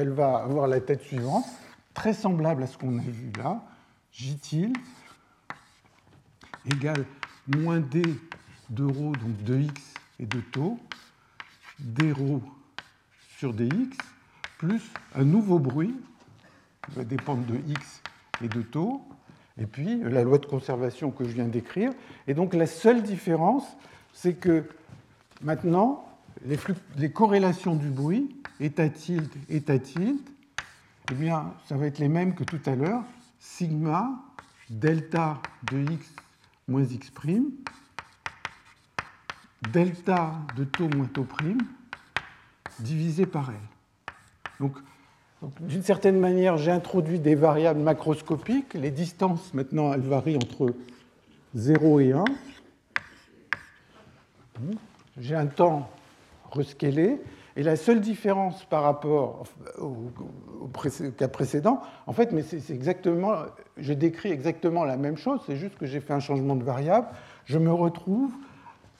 va, 0.10 0.38
avoir 0.38 0.68
la 0.68 0.80
tête 0.80 1.02
suivante, 1.02 1.46
très 1.94 2.14
semblable 2.14 2.64
à 2.64 2.68
ce 2.68 2.78
qu'on 2.78 2.98
a 2.98 3.02
vu 3.02 3.32
là. 3.38 3.62
J 4.12 4.38
tilde 4.38 4.78
égale 6.66 7.06
moins 7.48 7.80
d 7.80 8.04
de 8.70 8.86
ρ, 8.86 9.12
donc 9.14 9.44
de 9.44 9.60
x 9.60 9.94
et 10.20 10.26
de 10.26 10.40
taux, 10.40 10.80
d 11.80 12.12
ρ 12.12 12.42
sur 13.38 13.54
dx, 13.54 13.98
plus 14.58 14.92
un 15.16 15.24
nouveau 15.24 15.60
bruit, 15.60 15.96
qui 16.86 16.92
va 16.96 17.04
dépendre 17.04 17.46
de 17.46 17.56
x 17.68 18.02
et 18.44 18.48
de 18.48 18.62
taux, 18.62 19.04
et 19.58 19.66
puis 19.66 20.02
la 20.04 20.24
loi 20.24 20.38
de 20.38 20.46
conservation 20.46 21.12
que 21.12 21.24
je 21.26 21.32
viens 21.32 21.48
d'écrire. 21.48 21.92
Et 22.28 22.34
donc 22.34 22.54
la 22.54 22.68
seule 22.68 23.04
différence, 23.04 23.66
c'est 24.14 24.34
que 24.34 24.64
maintenant, 25.42 26.06
les, 26.46 27.12
corrélations 27.12 27.76
du 27.76 27.90
bruit, 27.90 28.36
état 28.60 28.90
tilde, 28.90 29.30
état 29.50 29.80
tilde, 29.80 30.20
eh 31.12 31.16
bien, 31.16 31.54
ça 31.68 31.76
va 31.76 31.88
être 31.88 32.00
les 32.00 32.08
mêmes 32.08 32.36
que 32.36 32.44
tout 32.44 32.62
à 32.66 32.76
l'heure, 32.76 33.04
sigma 33.40 34.24
delta 34.70 35.42
de 35.72 35.82
x 35.92 36.14
moins 36.68 36.84
x 36.84 37.10
prime, 37.10 37.52
delta 39.72 40.34
de 40.56 40.64
taux 40.64 40.88
moins 40.90 41.08
taux 41.08 41.26
prime, 41.26 41.62
divisé 42.80 43.26
par 43.26 43.50
L. 43.50 43.58
Donc 44.60 44.78
d'une 45.62 45.82
certaine 45.82 46.20
manière, 46.20 46.58
j'ai 46.58 46.72
introduit 46.72 47.20
des 47.20 47.36
variables 47.36 47.80
macroscopiques. 47.80 48.76
Les 48.76 48.92
distances, 48.92 49.54
maintenant, 49.54 49.92
elles 49.94 50.02
varient 50.02 50.38
entre 50.38 50.74
0 51.56 52.00
et 52.00 52.12
1. 52.12 52.24
J'ai 55.20 55.36
un 55.36 55.48
temps 55.48 55.90
rescalé. 56.52 57.20
Et 57.58 57.64
la 57.64 57.76
seule 57.76 58.02
différence 58.02 58.64
par 58.66 58.84
rapport 58.84 59.44
au, 59.80 60.70
cas 61.18 61.28
précédent, 61.28 61.82
en 62.08 62.14
fait, 62.14 62.32
mais 62.32 62.44
c'est 62.44 62.70
exactement, 62.70 63.34
je 63.78 63.92
décris 63.92 64.32
exactement 64.32 64.86
la 64.86 64.96
même 64.96 65.18
chose, 65.18 65.42
c'est 65.46 65.58
juste 65.58 65.78
que 65.78 65.86
j'ai 65.86 66.00
fait 66.00 66.14
un 66.14 66.22
changement 66.22 66.56
de 66.56 66.64
variable. 66.64 67.08
Je 67.46 67.58
me 67.58 67.74
retrouve 67.74 68.32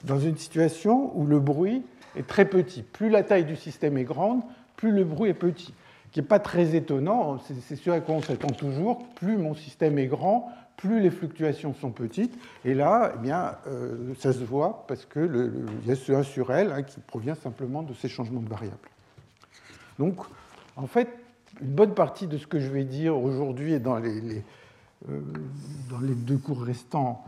dans 0.04 0.18
une 0.18 0.36
situation 0.36 1.16
où 1.16 1.24
le 1.24 1.40
bruit 1.40 1.82
est 2.14 2.26
très 2.26 2.44
petit. 2.44 2.82
Plus 2.82 3.08
la 3.08 3.22
taille 3.22 3.46
du 3.46 3.56
système 3.56 3.96
est 3.96 4.04
grande, 4.04 4.42
plus 4.76 4.90
le 4.90 5.04
bruit 5.04 5.30
est 5.30 5.34
petit 5.34 5.72
qui 6.12 6.20
n'est 6.20 6.26
pas 6.26 6.38
très 6.38 6.74
étonnant, 6.76 7.38
c'est 7.38 7.76
ce 7.76 7.90
à 7.90 8.00
quoi 8.00 8.16
on 8.16 8.22
s'attend 8.22 8.50
toujours, 8.50 9.08
plus 9.14 9.38
mon 9.38 9.54
système 9.54 9.98
est 9.98 10.06
grand, 10.06 10.52
plus 10.76 11.00
les 11.00 11.10
fluctuations 11.10 11.74
sont 11.74 11.90
petites, 11.90 12.36
et 12.64 12.74
là, 12.74 13.12
eh 13.14 13.18
bien, 13.18 13.56
euh, 13.66 14.14
ça 14.18 14.32
se 14.32 14.44
voit 14.44 14.84
parce 14.88 15.06
qu'il 15.06 15.52
y 15.86 15.90
a 15.90 15.96
ce 15.96 16.12
1 16.12 16.22
sur 16.22 16.52
L 16.52 16.72
hein, 16.72 16.82
qui 16.82 17.00
provient 17.00 17.34
simplement 17.34 17.82
de 17.82 17.94
ces 17.94 18.08
changements 18.08 18.40
de 18.40 18.48
variables. 18.48 18.76
Donc, 19.98 20.16
en 20.76 20.86
fait, 20.86 21.08
une 21.60 21.72
bonne 21.72 21.94
partie 21.94 22.26
de 22.26 22.36
ce 22.36 22.46
que 22.46 22.58
je 22.58 22.68
vais 22.68 22.84
dire 22.84 23.16
aujourd'hui 23.16 23.72
et 23.72 23.78
dans 23.78 23.96
les, 23.96 24.42
euh, 25.08 25.20
dans 25.88 26.00
les 26.00 26.14
deux 26.14 26.38
cours 26.38 26.62
restants, 26.62 27.24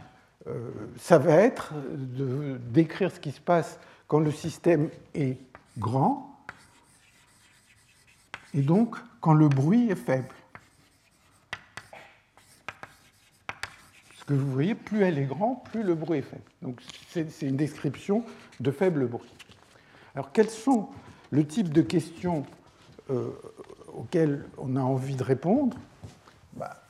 euh, 0.46 0.70
ça 0.98 1.16
va 1.18 1.36
être 1.36 1.72
de 1.94 2.58
décrire 2.70 3.10
ce 3.10 3.20
qui 3.20 3.30
se 3.30 3.40
passe 3.40 3.78
quand 4.08 4.20
le 4.20 4.30
système 4.30 4.90
est 5.14 5.38
grand, 5.78 6.33
et 8.54 8.62
donc 8.62 8.96
quand 9.20 9.34
le 9.34 9.48
bruit 9.48 9.90
est 9.90 9.96
faible. 9.96 10.34
ce 14.24 14.28
que 14.28 14.34
vous 14.34 14.52
voyez, 14.52 14.74
plus 14.74 15.02
elle 15.02 15.18
est 15.18 15.26
grande, 15.26 15.62
plus 15.64 15.82
le 15.82 15.94
bruit 15.94 16.20
est 16.20 16.22
faible. 16.22 16.42
Donc 16.62 16.80
c'est 17.10 17.42
une 17.42 17.56
description 17.56 18.24
de 18.58 18.70
faible 18.70 19.06
bruit. 19.06 19.30
Alors 20.14 20.32
quels 20.32 20.48
sont 20.48 20.88
le 21.30 21.46
type 21.46 21.70
de 21.70 21.82
questions 21.82 22.46
euh, 23.10 23.28
auxquelles 23.92 24.46
on 24.56 24.76
a 24.76 24.80
envie 24.80 25.16
de 25.16 25.22
répondre? 25.22 25.76
Bah, 26.54 26.83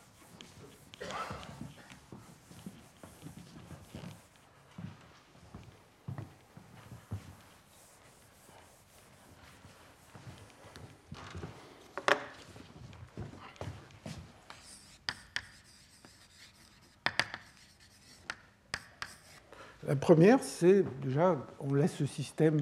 La 19.95 20.01
première, 20.01 20.43
c'est 20.43 20.85
déjà, 21.05 21.37
on 21.61 21.73
laisse 21.73 21.95
ce 21.95 22.05
système 22.05 22.61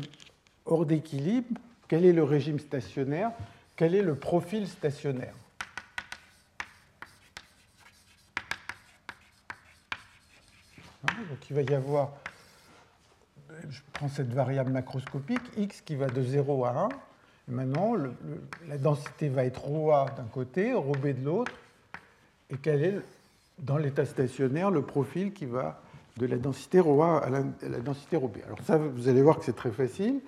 hors 0.67 0.85
d'équilibre. 0.85 1.49
Quel 1.89 2.05
est 2.05 2.13
le 2.13 2.25
régime 2.25 2.59
stationnaire? 2.59 3.31
Quel 3.75 3.95
est 3.95 4.03
le 4.03 4.17
profil 4.17 4.69
stationnaire? 4.69 5.33
Hein, 11.09 11.15
Donc 11.31 11.49
il 11.49 11.57
va 11.57 11.63
y 11.63 11.75
avoir, 11.75 12.11
je 13.71 13.81
prends 13.95 14.11
cette 14.11 14.35
variable 14.35 14.71
macroscopique, 14.71 15.41
x 15.57 15.81
qui 15.81 15.97
va 15.97 16.09
de 16.09 16.23
0 16.23 16.67
à 16.67 16.83
1. 16.83 16.89
Et 16.91 16.93
maintenant, 17.49 17.95
la 18.69 18.77
densité 18.77 19.31
va 19.31 19.47
être 19.47 19.67
ρA 19.71 20.11
d'un 20.19 20.25
côté, 20.25 20.75
ρB 20.75 21.19
de 21.19 21.25
l'autre. 21.25 21.53
Et 22.51 22.59
quel 22.59 22.85
est, 22.85 23.01
dans 23.59 23.79
l'état 23.79 24.05
stationnaire, 24.05 24.71
le 24.71 24.83
profil 24.83 25.33
qui 25.33 25.47
va 25.47 25.81
de 26.17 26.27
la 26.27 26.37
densité 26.37 26.81
ρA 26.81 27.19
à 27.19 27.31
la, 27.31 27.43
densité 27.81 28.17
ρB. 28.17 28.37
Alors 28.47 28.59
ça, 28.67 28.77
vous 28.77 29.09
allez 29.09 29.23
voir 29.23 29.39
que 29.39 29.45
c'est 29.45 29.57
très 29.57 29.71
facile. 29.71 30.21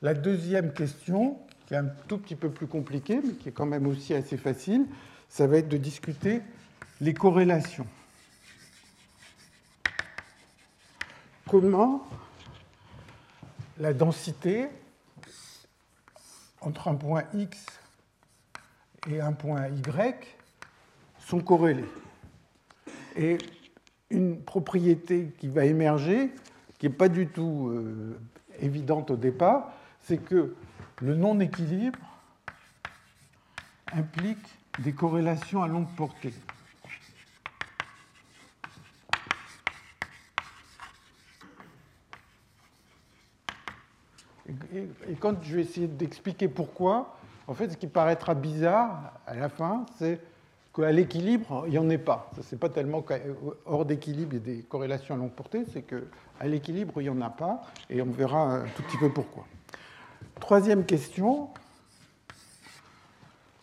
La 0.00 0.14
deuxième 0.14 0.72
question, 0.72 1.38
qui 1.66 1.74
est 1.74 1.78
un 1.78 1.90
tout 2.06 2.18
petit 2.18 2.36
peu 2.36 2.50
plus 2.50 2.66
compliquée, 2.66 3.20
mais 3.22 3.34
qui 3.34 3.50
est 3.50 3.52
quand 3.52 3.66
même 3.66 3.86
aussi 3.86 4.14
assez 4.14 4.36
facile, 4.36 4.86
ça 5.28 5.46
va 5.46 5.58
être 5.58 5.68
de 5.68 5.76
discuter 5.76 6.40
les 7.00 7.14
corrélations. 7.14 7.86
Comment 11.46 12.06
la 13.78 13.92
densité 13.92 14.68
entre 16.60 16.88
un 16.88 16.94
point 16.94 17.24
X 17.34 17.66
et 19.08 19.20
un 19.20 19.32
point 19.32 19.68
Y 19.68 20.36
sont 21.18 21.40
corrélées? 21.40 21.88
Et 23.16 23.38
une 24.10 24.40
propriété 24.40 25.32
qui 25.38 25.48
va 25.48 25.64
émerger, 25.64 26.30
qui 26.78 26.86
n'est 26.86 26.94
pas 26.94 27.08
du 27.08 27.26
tout 27.26 27.68
euh, 27.68 28.18
évidente 28.60 29.10
au 29.10 29.16
départ, 29.16 29.72
c'est 30.00 30.18
que 30.18 30.54
le 31.00 31.14
non-équilibre 31.14 31.98
implique 33.92 34.38
des 34.80 34.92
corrélations 34.92 35.62
à 35.62 35.68
longue 35.68 35.88
portée. 35.96 36.32
Et, 44.74 45.14
quand 45.20 45.42
je 45.42 45.56
vais 45.56 45.62
essayer 45.62 45.86
d'expliquer 45.86 46.48
pourquoi, 46.48 47.18
en 47.46 47.54
fait, 47.54 47.70
ce 47.70 47.76
qui 47.76 47.86
paraîtra 47.86 48.34
bizarre 48.34 49.12
à 49.26 49.34
la 49.34 49.48
fin, 49.48 49.84
c'est 49.98 50.20
qu'à 50.78 50.92
l'équilibre, 50.92 51.64
il 51.66 51.72
n'y 51.72 51.78
en 51.78 51.90
ait 51.90 51.98
pas. 51.98 52.30
Ce 52.40 52.54
n'est 52.54 52.58
pas 52.58 52.68
tellement 52.68 53.04
hors 53.66 53.84
d'équilibre, 53.84 54.36
a 54.36 54.38
des 54.38 54.62
corrélations 54.62 55.14
à 55.14 55.18
longue 55.18 55.32
portée, 55.32 55.64
c'est 55.72 55.82
qu'à 55.82 56.46
l'équilibre, 56.46 57.00
il 57.00 57.04
n'y 57.04 57.08
en 57.10 57.20
a 57.20 57.30
pas, 57.30 57.62
et 57.90 58.00
on 58.00 58.10
verra 58.10 58.42
un 58.42 58.64
tout 58.68 58.82
petit 58.82 58.96
peu 58.96 59.10
pourquoi. 59.10 59.46
Troisième 60.40 60.84
question, 60.84 61.48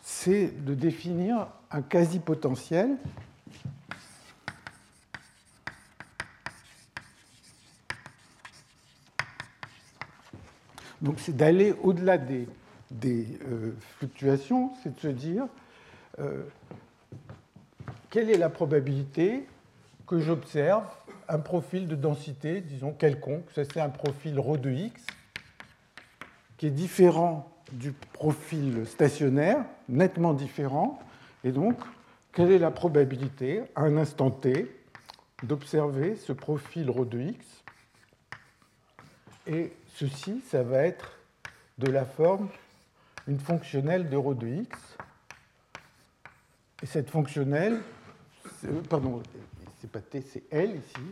c'est 0.02 0.64
de 0.64 0.74
définir 0.74 1.48
un 1.70 1.82
quasi-potentiel. 1.82 2.96
Donc 11.00 11.16
c'est 11.18 11.36
d'aller 11.36 11.74
au-delà 11.82 12.18
des, 12.18 12.48
euh, 13.02 13.72
fluctuations, 13.98 14.72
c'est 14.82 14.94
de 14.94 15.00
se 15.00 15.08
dire 15.08 15.46
euh, 16.18 16.44
quelle 18.09 18.29
est 18.29 18.37
la 18.37 18.49
probabilité 18.49 19.47
que 20.07 20.19
j'observe 20.19 20.85
un 21.27 21.39
profil 21.39 21.87
de 21.87 21.95
densité, 21.95 22.59
disons 22.61 22.91
quelconque, 22.91 23.45
ça 23.55 23.63
c'est 23.63 23.79
un 23.79 23.89
profil 23.89 24.37
ρ 24.37 24.57
de 24.57 24.69
x, 24.69 25.01
qui 26.57 26.67
est 26.67 26.71
différent 26.71 27.49
du 27.71 27.93
profil 27.93 28.85
stationnaire, 28.85 29.63
nettement 29.87 30.33
différent, 30.33 30.99
et 31.43 31.51
donc 31.51 31.77
quelle 32.33 32.51
est 32.51 32.59
la 32.59 32.71
probabilité 32.71 33.61
à 33.75 33.83
un 33.83 33.97
instant 33.97 34.29
t 34.29 34.69
d'observer 35.43 36.15
ce 36.17 36.33
profil 36.33 36.89
ρ 36.89 37.05
de 37.05 37.21
x 37.21 37.45
Et 39.47 39.71
ceci, 39.95 40.41
ça 40.49 40.63
va 40.63 40.83
être 40.83 41.17
de 41.77 41.89
la 41.89 42.05
forme 42.05 42.49
une 43.27 43.39
fonctionnelle 43.39 44.09
de 44.09 44.17
ρ 44.17 44.35
de 44.35 44.47
x. 44.47 44.97
Et 46.83 46.85
cette 46.85 47.09
fonctionnelle, 47.09 47.73
euh, 47.75 47.79
pardon, 48.88 49.22
c'est 49.80 49.90
pas 49.90 50.00
t, 50.00 50.20
c'est 50.22 50.42
L 50.50 50.76
ici. 50.76 51.06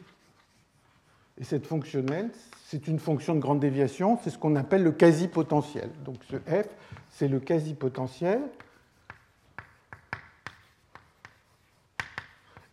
Et 1.39 1.45
cette 1.45 1.67
fonctionnelle, 1.67 2.31
c'est 2.67 2.87
une 2.87 2.99
fonction 2.99 3.35
de 3.35 3.41
grande 3.41 3.61
déviation, 3.61 4.19
c'est 4.23 4.31
ce 4.31 4.39
qu'on 4.39 4.55
appelle 4.55 4.85
le 4.85 4.93
quasi-potentiel. 4.93 5.91
Donc 6.05 6.17
ce 6.31 6.37
f, 6.37 6.69
c'est 7.11 7.29
le 7.29 7.41
quasi-potentiel. 7.41 8.41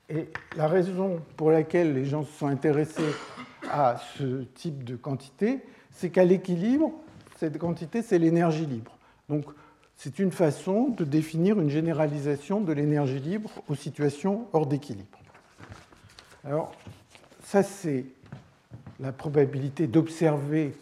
Et 0.10 0.30
la 0.58 0.68
raison 0.68 1.22
pour 1.38 1.52
laquelle 1.52 1.94
les 1.94 2.06
gens 2.06 2.24
se 2.24 2.32
sont 2.34 2.48
intéressés 2.48 3.16
à 3.70 3.96
ce 4.18 4.44
type 4.44 4.84
de 4.84 4.96
quantité, 4.96 5.64
c'est 5.92 6.10
qu'à 6.10 6.26
l'équilibre, 6.26 6.92
cette 7.38 7.58
quantité, 7.58 8.02
c'est 8.02 8.20
l'énergie 8.20 8.66
libre. 8.66 8.98
Donc 9.30 9.46
c'est 10.04 10.18
une 10.18 10.32
façon 10.32 10.90
de 10.90 11.04
définir 11.04 11.60
une 11.60 11.70
généralisation 11.70 12.60
de 12.60 12.74
l'énergie 12.74 13.20
libre 13.20 13.52
aux 13.70 13.76
situations 13.76 14.48
hors 14.52 14.66
d'équilibre. 14.66 15.20
Alors, 16.44 16.72
ça, 17.44 17.62
c'est 17.62 18.06
la 19.00 19.12
probabilité 19.12 19.86
d'observer 19.86 20.74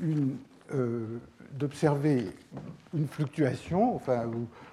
une, 0.00 0.36
euh, 0.72 1.18
fluctuation, 3.10 3.96
enfin, 3.96 4.30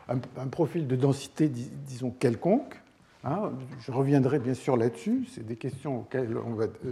un, 0.07 0.47
profil 0.49 0.85
de 0.85 0.95
densité, 0.95 1.49
disons, 1.49 2.11
quelconque. 2.11 2.79
Hein. 3.23 3.53
je 3.79 3.91
reviendrai 3.91 4.37
bien 4.37 4.53
sûr 4.53 4.77
là-dessus, 4.77 5.25
c'est 5.33 5.43
des 5.43 5.55
questions 5.55 6.05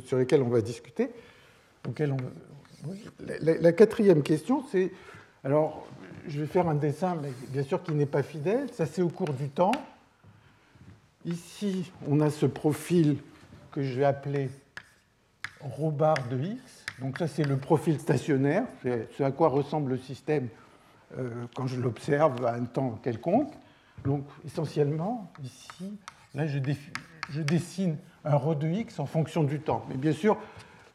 sur 0.04 0.18
lesquelles 0.18 0.42
on 0.42 0.50
va 0.50 0.62
discuter. 0.62 1.12
la, 3.20 3.72
quatrième 3.72 4.24
question, 4.24 4.64
c'est 4.72 4.92
alors 5.44 5.86
je 6.28 6.40
vais 6.40 6.48
faire 6.48 6.68
un 6.70 6.76
dessin, 6.76 7.18
mais 7.22 7.32
bien 7.50 7.64
sûr 7.64 7.84
qui 7.84 7.92
n'est 7.92 8.06
pas 8.06 8.24
fidèle. 8.24 8.70
Ça, 8.74 8.86
c'est 8.86 9.02
au 9.02 9.10
cours 9.10 9.34
du 9.34 9.50
temps. 9.50 9.74
Ici, 11.26 11.92
on 12.08 12.22
a 12.22 12.30
ce 12.30 12.46
profil 12.46 13.18
que 13.72 13.82
je 13.82 14.00
vais 14.00 14.06
appeler 14.06 14.50
ρ 15.62 15.92
bar 15.92 16.16
de 16.30 16.38
x. 16.38 16.86
Donc 17.00 17.18
ça, 17.18 17.28
c'est 17.28 17.44
le 17.44 17.58
profil 17.58 18.00
stationnaire, 18.00 18.66
c'est 18.82 19.10
ce 19.18 19.24
à 19.24 19.32
quoi 19.32 19.50
ressemble 19.50 19.92
le 19.92 19.98
système 19.98 20.48
euh, 21.18 21.46
quand 21.56 21.68
je 21.68 21.80
l'observe 21.80 22.46
à 22.46 22.54
un 22.54 22.66
temps 22.66 23.00
quelconque. 23.04 23.52
Donc 24.06 24.26
essentiellement, 24.46 25.32
ici, 25.44 25.98
là, 26.34 26.46
je, 26.46 26.60
je 27.30 27.42
dessine 27.42 27.98
un 28.26 28.36
ρ 28.36 28.56
de 28.56 28.68
x 28.68 29.00
en 29.00 29.06
fonction 29.06 29.44
du 29.44 29.60
temps. 29.60 29.86
Mais 29.90 29.96
bien 29.96 30.14
sûr, 30.14 30.38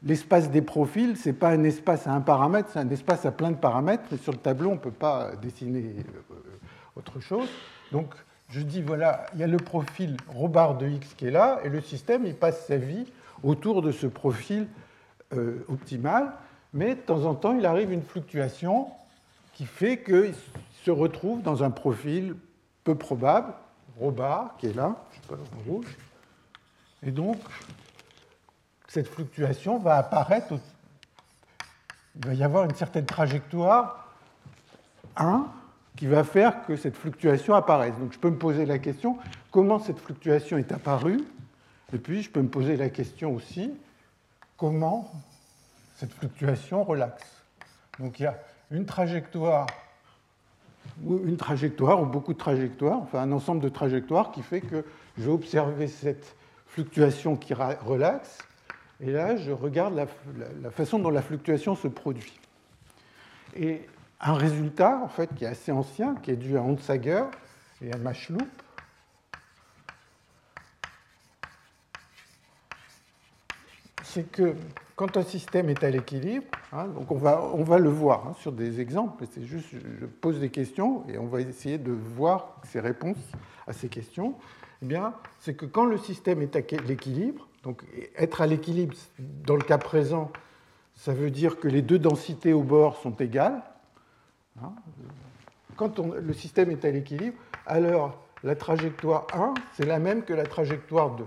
l'espace 0.02 0.50
des 0.50 0.62
profils, 0.62 1.16
ce 1.16 1.28
n'est 1.28 1.34
pas 1.34 1.50
un 1.50 1.64
espace 1.64 2.06
à 2.06 2.12
un 2.12 2.20
paramètre, 2.20 2.70
c'est 2.72 2.78
un 2.78 2.90
espace 2.90 3.26
à 3.26 3.32
plein 3.32 3.50
de 3.50 3.56
paramètres. 3.56 4.12
Et 4.12 4.16
sur 4.16 4.32
le 4.32 4.38
tableau, 4.38 4.70
on 4.70 4.74
ne 4.74 4.78
peut 4.78 4.90
pas 4.90 5.32
dessiner 5.36 5.96
euh, 6.30 6.34
autre 6.96 7.20
chose. 7.20 7.48
Donc, 7.92 8.14
je 8.50 8.60
dis, 8.60 8.80
voilà, 8.80 9.26
il 9.34 9.40
y 9.40 9.42
a 9.42 9.46
le 9.46 9.58
profil 9.58 10.16
bar 10.48 10.78
de 10.78 10.88
x 10.88 11.14
qui 11.14 11.26
est 11.26 11.30
là, 11.30 11.60
et 11.64 11.68
le 11.68 11.80
système, 11.80 12.24
il 12.24 12.34
passe 12.34 12.66
sa 12.66 12.76
vie 12.76 13.06
autour 13.42 13.82
de 13.82 13.92
ce 13.92 14.06
profil 14.06 14.66
euh, 15.34 15.64
optimal. 15.68 16.32
Mais 16.72 16.94
de 16.94 17.00
temps 17.00 17.24
en 17.24 17.34
temps, 17.34 17.56
il 17.56 17.66
arrive 17.66 17.92
une 17.92 18.02
fluctuation 18.02 18.88
qui 19.54 19.64
fait 19.64 20.02
qu'il 20.02 20.34
se 20.84 20.90
retrouve 20.90 21.42
dans 21.42 21.64
un 21.64 21.70
profil 21.70 22.36
peu 22.84 22.94
probable, 22.94 23.52
bar, 24.00 24.54
qui 24.58 24.66
est 24.66 24.74
là, 24.74 24.96
je 25.10 25.16
sais 25.16 25.22
pas, 25.28 25.34
en 25.34 25.70
rouge. 25.70 25.96
Et 27.02 27.10
donc, 27.10 27.36
cette 28.88 29.06
fluctuation 29.06 29.78
va 29.78 29.96
apparaître, 29.96 30.54
il 32.16 32.26
va 32.26 32.34
y 32.34 32.42
avoir 32.42 32.64
une 32.64 32.74
certaine 32.74 33.06
trajectoire 33.06 34.08
1 35.16 35.46
qui 35.96 36.06
va 36.06 36.24
faire 36.24 36.64
que 36.66 36.76
cette 36.76 36.96
fluctuation 36.96 37.54
apparaisse. 37.54 37.94
Donc 37.98 38.12
je 38.12 38.18
peux 38.18 38.30
me 38.30 38.38
poser 38.38 38.66
la 38.66 38.78
question, 38.78 39.18
comment 39.50 39.78
cette 39.78 39.98
fluctuation 39.98 40.58
est 40.58 40.72
apparue? 40.72 41.24
Et 41.92 41.98
puis, 41.98 42.22
je 42.22 42.30
peux 42.30 42.42
me 42.42 42.48
poser 42.48 42.76
la 42.76 42.90
question 42.90 43.34
aussi, 43.34 43.72
comment 44.58 45.10
cette 45.96 46.12
fluctuation 46.12 46.84
relaxe? 46.84 47.24
Donc, 47.98 48.20
il 48.20 48.24
y 48.24 48.26
a 48.26 48.38
une 48.70 48.84
trajectoire 48.84 49.66
une 51.06 51.36
trajectoire 51.36 52.02
ou 52.02 52.06
beaucoup 52.06 52.32
de 52.32 52.38
trajectoires, 52.38 52.98
enfin 53.02 53.20
un 53.20 53.32
ensemble 53.32 53.60
de 53.60 53.68
trajectoires 53.68 54.32
qui 54.32 54.42
fait 54.42 54.60
que 54.60 54.84
je 55.16 55.24
vais 55.24 55.30
observer 55.30 55.86
cette 55.86 56.34
fluctuation 56.66 57.36
qui 57.36 57.54
relaxe, 57.54 58.38
et 59.00 59.10
là 59.10 59.36
je 59.36 59.52
regarde 59.52 59.94
la, 59.94 60.70
façon 60.70 60.98
dont 60.98 61.10
la 61.10 61.22
fluctuation 61.22 61.74
se 61.74 61.88
produit. 61.88 62.38
Et 63.56 63.82
un 64.20 64.34
résultat 64.34 65.00
en 65.02 65.08
fait 65.08 65.34
qui 65.34 65.44
est 65.44 65.48
assez 65.48 65.72
ancien, 65.72 66.14
qui 66.16 66.30
est 66.30 66.36
dû 66.36 66.56
à 66.56 66.62
Onsager 66.62 67.24
et 67.82 67.92
à 67.92 67.96
Machloup, 67.96 68.38
c'est 74.02 74.30
que 74.30 74.54
quand 74.96 75.16
un 75.16 75.22
système 75.22 75.68
est 75.68 75.84
à 75.84 75.90
l'équilibre, 75.90 76.46
hein, 76.72 76.88
donc 76.88 77.12
on 77.12 77.16
va, 77.16 77.40
on 77.54 77.62
va 77.62 77.78
le 77.78 77.88
voir 77.88 78.26
hein, 78.26 78.34
sur 78.40 78.50
des 78.50 78.80
exemples, 78.80 79.24
c'est 79.30 79.44
juste, 79.44 79.68
je 79.72 80.06
pose 80.06 80.40
des 80.40 80.50
questions 80.50 81.04
et 81.08 81.18
on 81.18 81.26
va 81.26 81.40
essayer 81.40 81.78
de 81.78 81.92
voir 81.92 82.56
ces 82.64 82.80
réponses 82.80 83.30
à 83.68 83.72
ces 83.72 83.88
questions. 83.88 84.34
Eh 84.82 84.86
bien, 84.86 85.14
c'est 85.40 85.54
que 85.54 85.66
quand 85.66 85.84
le 85.84 85.98
système 85.98 86.42
est 86.42 86.56
à 86.56 86.60
l'équilibre, 86.84 87.47
donc 87.62 87.82
être 88.16 88.40
à 88.40 88.46
l'équilibre 88.46 88.96
dans 89.18 89.56
le 89.56 89.62
cas 89.62 89.78
présent, 89.78 90.30
ça 90.94 91.12
veut 91.12 91.30
dire 91.30 91.60
que 91.60 91.68
les 91.68 91.82
deux 91.82 91.98
densités 91.98 92.52
au 92.52 92.62
bord 92.62 92.96
sont 92.96 93.14
égales. 93.16 93.62
Hein. 94.62 94.72
Quand 95.76 95.98
le 95.98 96.32
système 96.32 96.70
est 96.70 96.84
à 96.84 96.90
l'équilibre, 96.90 97.36
alors 97.66 98.18
la 98.42 98.56
trajectoire 98.56 99.26
1, 99.32 99.54
c'est 99.74 99.86
la 99.86 99.98
même 99.98 100.22
que 100.22 100.32
la 100.32 100.44
trajectoire 100.44 101.14
2. 101.16 101.24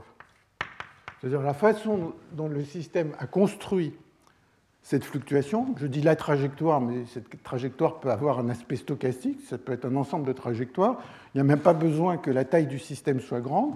C'est-à-dire 1.19 1.41
la 1.41 1.53
façon 1.53 2.13
dont 2.31 2.47
le 2.47 2.63
système 2.65 3.13
a 3.19 3.27
construit 3.27 3.93
cette 4.81 5.05
fluctuation, 5.05 5.75
je 5.77 5.85
dis 5.85 6.01
la 6.01 6.15
trajectoire, 6.15 6.81
mais 6.81 7.05
cette 7.05 7.43
trajectoire 7.43 7.99
peut 7.99 8.09
avoir 8.09 8.39
un 8.39 8.49
aspect 8.49 8.75
stochastique, 8.75 9.39
ça 9.47 9.59
peut 9.59 9.73
être 9.73 9.85
un 9.85 9.95
ensemble 9.95 10.25
de 10.25 10.33
trajectoires, 10.33 10.97
il 11.33 11.37
n'y 11.37 11.41
a 11.41 11.43
même 11.43 11.59
pas 11.59 11.73
besoin 11.73 12.17
que 12.17 12.31
la 12.31 12.43
taille 12.43 12.65
du 12.65 12.79
système 12.79 13.19
soit 13.19 13.41
grande. 13.41 13.75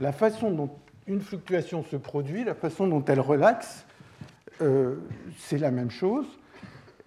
La 0.00 0.10
façon 0.10 0.50
dont 0.50 0.70
une 1.06 1.20
fluctuation 1.20 1.84
se 1.84 1.96
produit, 1.96 2.44
la 2.44 2.54
façon 2.54 2.86
dont 2.86 3.04
elle 3.04 3.20
relaxe, 3.20 3.86
euh, 4.62 4.96
c'est 5.38 5.58
la 5.58 5.70
même 5.70 5.90
chose. 5.90 6.26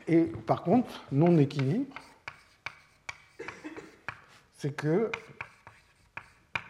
Et 0.07 0.23
par 0.23 0.63
contre, 0.63 1.03
non-équilibre, 1.11 1.95
c'est 4.55 4.75
que 4.75 5.11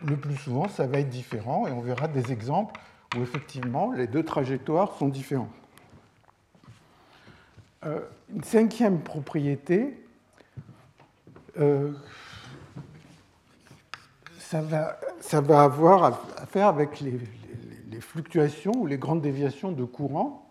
le 0.05 0.15
plus 0.15 0.35
souvent, 0.35 0.67
ça 0.67 0.87
va 0.87 0.99
être 0.99 1.09
différent, 1.09 1.67
et 1.67 1.71
on 1.71 1.81
verra 1.81 2.07
des 2.07 2.31
exemples 2.31 2.79
où 3.15 3.21
effectivement 3.21 3.91
les 3.91 4.07
deux 4.07 4.23
trajectoires 4.23 4.95
sont 4.97 5.07
différentes. 5.07 5.49
Euh, 7.85 8.01
une 8.33 8.43
cinquième 8.43 9.01
propriété, 9.01 10.03
euh, 11.59 11.93
ça, 14.39 14.61
va, 14.61 14.99
ça, 15.19 15.41
va, 15.41 15.63
avoir 15.63 16.03
à 16.03 16.45
faire 16.45 16.67
avec 16.67 16.99
les, 16.99 17.19
fluctuations 17.99 18.73
ou 18.75 18.85
les 18.85 18.97
grandes 18.97 19.21
déviations 19.21 19.71
de 19.71 19.83
courant 19.83 20.47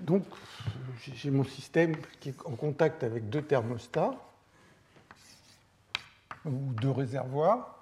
donc, 0.00 0.24
j'ai 1.14 1.30
mon 1.30 1.44
système 1.44 1.96
qui 2.20 2.30
est 2.30 2.34
en 2.44 2.56
contact 2.56 3.02
avec 3.02 3.28
deux 3.28 3.42
thermostats 3.42 4.14
ou 6.44 6.72
deux 6.80 6.90
réservoirs. 6.90 7.77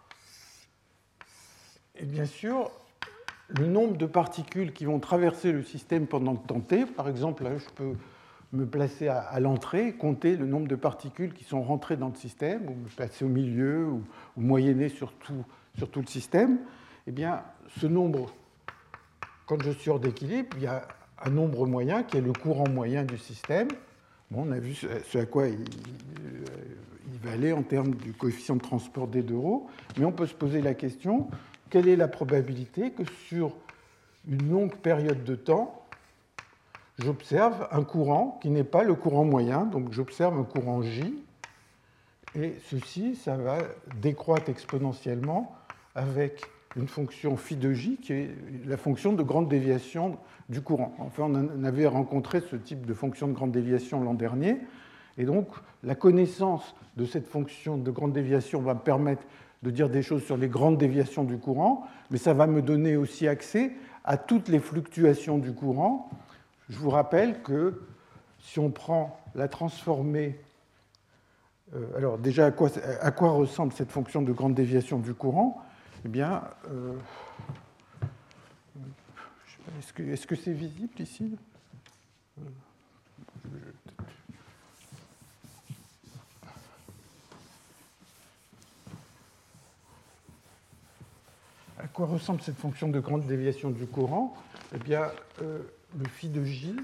Bien 2.07 2.25
sûr, 2.25 2.71
le 3.49 3.67
nombre 3.67 3.97
de 3.97 4.07
particules 4.07 4.73
qui 4.73 4.85
vont 4.85 5.01
traverser 5.01 5.51
le 5.51 5.65
système 5.65 6.07
pendant 6.07 6.33
le 6.33 6.39
temps 6.39 6.61
t, 6.61 6.87
par 6.87 7.09
exemple, 7.09 7.43
là, 7.43 7.57
je 7.57 7.69
peux 7.75 7.95
me 8.53 8.65
placer 8.65 9.09
à, 9.09 9.41
l'entrée, 9.41 9.93
compter 9.93 10.37
le 10.37 10.47
nombre 10.47 10.69
de 10.69 10.77
particules 10.77 11.35
qui 11.35 11.43
sont 11.43 11.63
rentrées 11.63 11.97
dans 11.97 12.09
le 12.09 12.15
système, 12.15 12.69
ou 12.69 12.75
me 12.75 12.89
placer 12.89 13.25
au 13.25 13.29
milieu, 13.29 13.89
ou, 13.89 14.05
moyenner 14.37 14.89
sur 14.89 15.13
tout, 15.15 15.45
sur 15.77 15.91
tout 15.91 16.01
le 16.01 16.07
système. 16.07 16.59
Eh 17.09 17.11
bien, 17.11 17.43
ce 17.81 17.89
nombre, 17.89 18.33
quand 19.47 19.61
je 19.65 19.73
suis 19.73 19.91
hors 19.91 19.99
d'équilibre, 19.99 20.57
il 20.59 20.63
y 20.63 20.69
a 20.69 20.87
un 21.25 21.31
nombre 21.31 21.67
moyen 21.67 22.05
qui 22.05 22.19
est 22.19 22.23
le 22.23 22.33
courant 22.33 22.69
moyen 22.69 23.03
du 23.03 23.19
système. 23.19 23.67
Bon, 24.31 24.45
on 24.47 24.53
a 24.53 24.61
vu 24.61 24.75
ce 24.75 25.19
à 25.19 25.27
quoi 25.27 25.49
il, 25.49 25.65
va 27.25 27.33
aller 27.33 27.53
en 27.53 27.63
termes 27.65 27.97
du 27.97 28.13
coefficient 28.13 28.55
de 28.55 28.61
transport 28.61 29.09
des 29.09 29.23
deux 29.23 29.37
rho, 29.37 29.67
mais 29.99 30.05
on 30.05 30.13
peut 30.13 30.27
se 30.27 30.35
poser 30.35 30.61
la 30.61 30.75
question 30.75 31.29
quelle 31.71 31.89
est 31.89 31.97
la 31.97 32.09
probabilité 32.09 32.91
que 32.91 33.05
sur 33.29 33.53
une 34.29 34.51
longue 34.51 34.75
période 34.77 35.25
de 35.25 35.35
temps, 35.35 35.85
j'observe 36.99 37.69
un 37.71 37.85
courant 37.85 38.39
qui 38.43 38.51
n'est 38.51 38.65
pas 38.65 38.83
le 38.83 38.95
courant 38.95 39.25
moyen, 39.25 39.67
donc 39.67 39.93
j'observe 39.93 40.39
un 40.39 40.45
courant 40.45 40.83
J, 40.83 41.23
et 42.35 42.55
ceci, 42.69 43.15
ça 43.17 43.37
va 43.37 43.59
décroître 44.01 44.51
exponentiellement 44.51 45.57
avec 45.95 46.43
une 46.77 46.87
fonction 46.87 47.39
phi 47.39 47.57
de 47.57 47.73
j 47.73 47.97
qui 47.97 48.13
est 48.13 48.31
la 48.67 48.77
fonction 48.77 49.15
de 49.15 49.23
grande 49.23 49.49
déviation 49.49 50.19
du 50.51 50.61
courant. 50.61 50.95
Enfin, 50.99 51.23
on 51.25 51.65
avait 51.65 51.87
rencontré 51.87 52.43
ce 52.43 52.57
type 52.57 52.85
de 52.85 52.93
fonction 52.93 53.29
de 53.29 53.33
grande 53.33 53.53
déviation 53.53 54.03
l'an 54.03 54.13
dernier, 54.13 54.59
et 55.17 55.25
donc 55.25 55.49
la 55.83 55.95
connaissance 55.95 56.75
de 56.99 57.07
cette 57.07 57.27
fonction 57.27 57.79
de 57.79 57.91
grande 57.91 58.13
déviation 58.13 58.61
va 58.61 58.75
me 58.75 58.81
permettre 58.81 59.23
de 59.67 59.73
dire 59.73 59.91
des 59.91 60.03
choses 60.03 60.23
sur 60.23 60.37
les 60.37 60.49
grandes 60.49 60.79
déviations 60.79 61.25
du 61.25 61.39
courant, 61.39 61.89
mais 62.13 62.19
ça 62.19 62.35
va 62.35 62.47
me 62.47 62.63
donner 62.63 62.97
aussi 62.97 63.27
accès 63.27 63.73
à 64.05 64.17
toutes 64.17 64.47
les 64.47 64.61
fluctuations 64.61 65.39
du 65.39 65.53
courant. 65.53 66.09
Je 66.69 66.79
vous 66.79 66.91
rappelle 66.91 67.43
que 67.43 67.83
si 68.41 68.61
on 68.61 68.71
prend 68.71 69.21
la 69.35 69.49
transformée 69.49 70.39
euh, 71.75 71.97
alors 71.97 72.17
déjà, 72.17 72.47
à 72.47 72.51
quoi, 72.53 72.71
à 73.01 73.11
quoi, 73.11 73.31
ressemble 73.31 73.73
cette 73.73 73.91
fonction 73.91 74.23
de 74.23 74.33
grande 74.33 74.55
déviation 74.55 75.01
du 75.01 75.15
courant? 75.15 75.61
Eh 76.05 76.09
bien, 76.09 76.45
euh, 76.71 76.95
est-ce 79.83 80.29
que 80.29 80.37
c'est 80.37 80.53
visible 80.53 81.01
ici? 81.01 81.37
Quoi 91.97 92.05
ressemble 92.05 92.43
cette 92.43 92.59
fonction 92.59 92.89
de 92.89 93.01
grande 93.01 93.25
déviation 93.27 93.71
du 93.71 93.87
courant? 93.87 94.35
Eh 94.75 94.79
bien, 94.79 95.11
euh, 95.41 95.61
le 95.99 96.07
phi 96.07 96.29
de 96.29 96.45
j, 96.45 96.77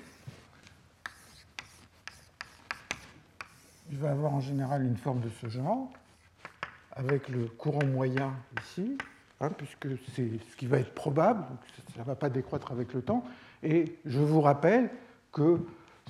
va 3.91 4.11
avoir 4.11 4.33
en 4.33 4.41
général 4.41 4.83
une 4.83 4.97
forme 4.97 5.21
de 5.21 5.29
ce 5.29 5.49
genre, 5.49 5.93
avec 6.93 7.29
le 7.29 7.45
courant 7.45 7.85
moyen 7.85 8.33
ici, 8.63 8.97
Hein, 9.43 9.51
puisque 9.59 9.89
c'est 10.15 10.31
ce 10.53 10.57
qui 10.57 10.67
va 10.67 10.79
être 10.79 10.95
probable, 10.95 11.45
ça 11.97 12.01
ne 12.03 12.05
va 12.05 12.15
pas 12.15 12.31
décroître 12.31 12.71
avec 12.71 12.95
le 12.95 13.03
temps. 13.03 13.25
Et 13.65 13.99
je 14.07 14.21
vous 14.21 14.41
rappelle 14.41 14.89
que 15.33 15.59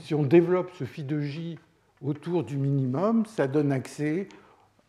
si 0.02 0.14
on 0.14 0.22
développe 0.22 0.70
ce 0.78 0.84
phi 0.84 1.02
de 1.02 1.22
j 1.22 1.58
autour 2.02 2.44
du 2.44 2.58
minimum, 2.58 3.24
ça 3.24 3.48
donne 3.48 3.72
accès 3.72 4.28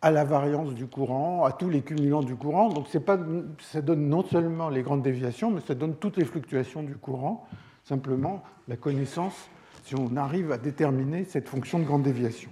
à 0.04 0.12
la 0.12 0.26
variance 0.26 0.74
du 0.74 0.86
courant, 0.86 1.46
à 1.46 1.54
tous 1.54 1.70
les 1.70 1.82
cumulants 1.82 2.24
du 2.24 2.36
courant. 2.36 2.68
Donc 2.68 2.92
pas, 3.00 3.18
ça 3.60 3.82
donne 3.82 4.10
non 4.10 4.22
seulement 4.22 4.68
les 4.68 4.84
grandes 4.84 5.02
déviations, 5.02 5.50
mais 5.50 5.62
ça 5.62 5.76
donne 5.76 5.96
toutes 5.96 6.18
les 6.18 6.26
fluctuations 6.26 6.84
du 6.84 6.96
courant, 6.98 7.48
simplement 7.86 8.44
la 8.68 8.76
connaissance, 8.76 9.50
si 9.86 9.96
on 9.96 10.18
arrive 10.18 10.52
à 10.52 10.58
déterminer 10.58 11.24
cette 11.24 11.48
fonction 11.48 11.80
de 11.80 11.86
grande 11.86 12.04
déviation. 12.04 12.52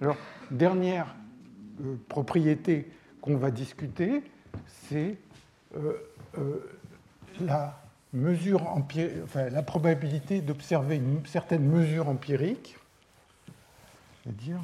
Alors, 0.00 0.16
dernière 0.50 1.14
euh, 1.84 1.94
propriété 2.08 2.90
qu'on 3.20 3.36
va 3.36 3.52
discuter, 3.52 4.24
c'est 4.66 5.16
euh, 5.76 5.92
euh, 6.36 6.68
la, 7.40 7.80
enfin, 9.22 9.48
la 9.50 9.62
probabilité 9.62 10.40
d'observer 10.40 10.96
une 10.96 11.24
certaine 11.26 11.64
mesure 11.64 12.08
empirique, 12.08 12.76
c'est-à-dire 14.24 14.60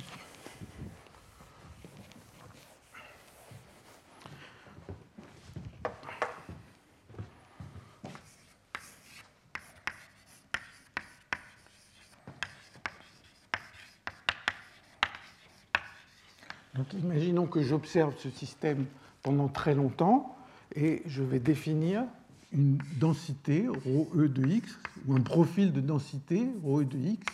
Donc 16.79 16.93
imaginons 16.93 17.38
que 17.49 17.63
j'observe 17.63 18.15
ce 18.19 18.31
système 18.31 18.87
pendant 19.23 19.49
très 19.49 19.75
longtemps 19.75 20.37
et 20.75 21.03
je 21.07 21.23
vais 21.23 21.41
définir 21.41 22.05
une 22.53 22.79
densité, 22.99 23.67
ρe 23.69 24.29
de 24.29 24.47
x, 24.47 24.79
ou 25.07 25.15
un 25.15 25.21
profil 25.21 25.73
de 25.73 25.81
densité, 25.81 26.49
ρe 26.65 26.85
de 26.85 26.99
x, 26.99 27.27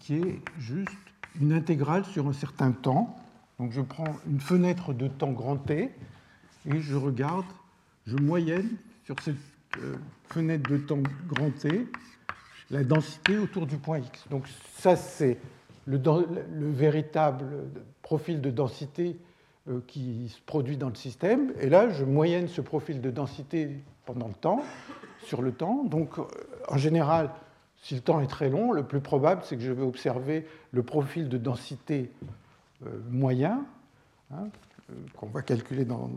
qui 0.00 0.16
est 0.16 0.40
juste 0.58 0.90
une 1.40 1.52
intégrale 1.52 2.04
sur 2.04 2.26
un 2.28 2.32
certain 2.32 2.72
temps. 2.72 3.16
Donc 3.58 3.72
je 3.72 3.80
prends 3.80 4.16
une 4.28 4.40
fenêtre 4.40 4.92
de 4.92 5.08
temps 5.08 5.32
grand 5.32 5.56
T 5.56 5.90
et 6.66 6.80
je 6.80 6.96
regarde, 6.96 7.46
je 8.06 8.16
moyenne 8.16 8.70
sur 9.04 9.16
cette 9.22 9.36
euh, 9.78 9.96
fenêtre 10.28 10.70
de 10.70 10.78
temps 10.78 11.02
grand 11.26 11.50
T 11.50 11.86
la 12.70 12.84
densité 12.84 13.38
autour 13.38 13.66
du 13.66 13.76
point 13.76 13.98
X. 13.98 14.28
Donc 14.28 14.46
ça, 14.76 14.96
c'est 14.96 15.38
le, 15.86 15.96
le, 15.96 16.70
véritable 16.70 17.46
profil 18.08 18.40
de 18.40 18.50
densité 18.50 19.18
euh, 19.68 19.80
qui 19.86 20.30
se 20.30 20.40
produit 20.40 20.78
dans 20.78 20.88
le 20.88 20.94
système. 20.94 21.52
Et 21.60 21.68
là, 21.68 21.90
je 21.90 22.06
moyenne 22.06 22.48
ce 22.48 22.62
profil 22.62 23.02
de 23.02 23.10
densité 23.10 23.82
pendant 24.06 24.28
le 24.28 24.34
temps, 24.34 24.62
sur 25.24 25.42
le 25.42 25.52
temps. 25.52 25.84
Donc, 25.84 26.18
euh, 26.18 26.22
en 26.70 26.78
général, 26.78 27.28
si 27.82 27.96
le 27.96 28.00
temps 28.00 28.20
est 28.20 28.26
très 28.26 28.48
long, 28.48 28.72
le 28.72 28.82
plus 28.82 29.02
probable, 29.02 29.42
c'est 29.44 29.56
que 29.56 29.62
je 29.62 29.72
vais 29.72 29.82
observer 29.82 30.46
le 30.72 30.82
profil 30.82 31.28
de 31.28 31.36
densité 31.36 32.10
euh, 32.86 32.98
moyen, 33.10 33.66
hein, 34.32 34.48
qu'on 35.14 35.26
va 35.26 35.42
calculer 35.42 35.84
dans, 35.84 36.08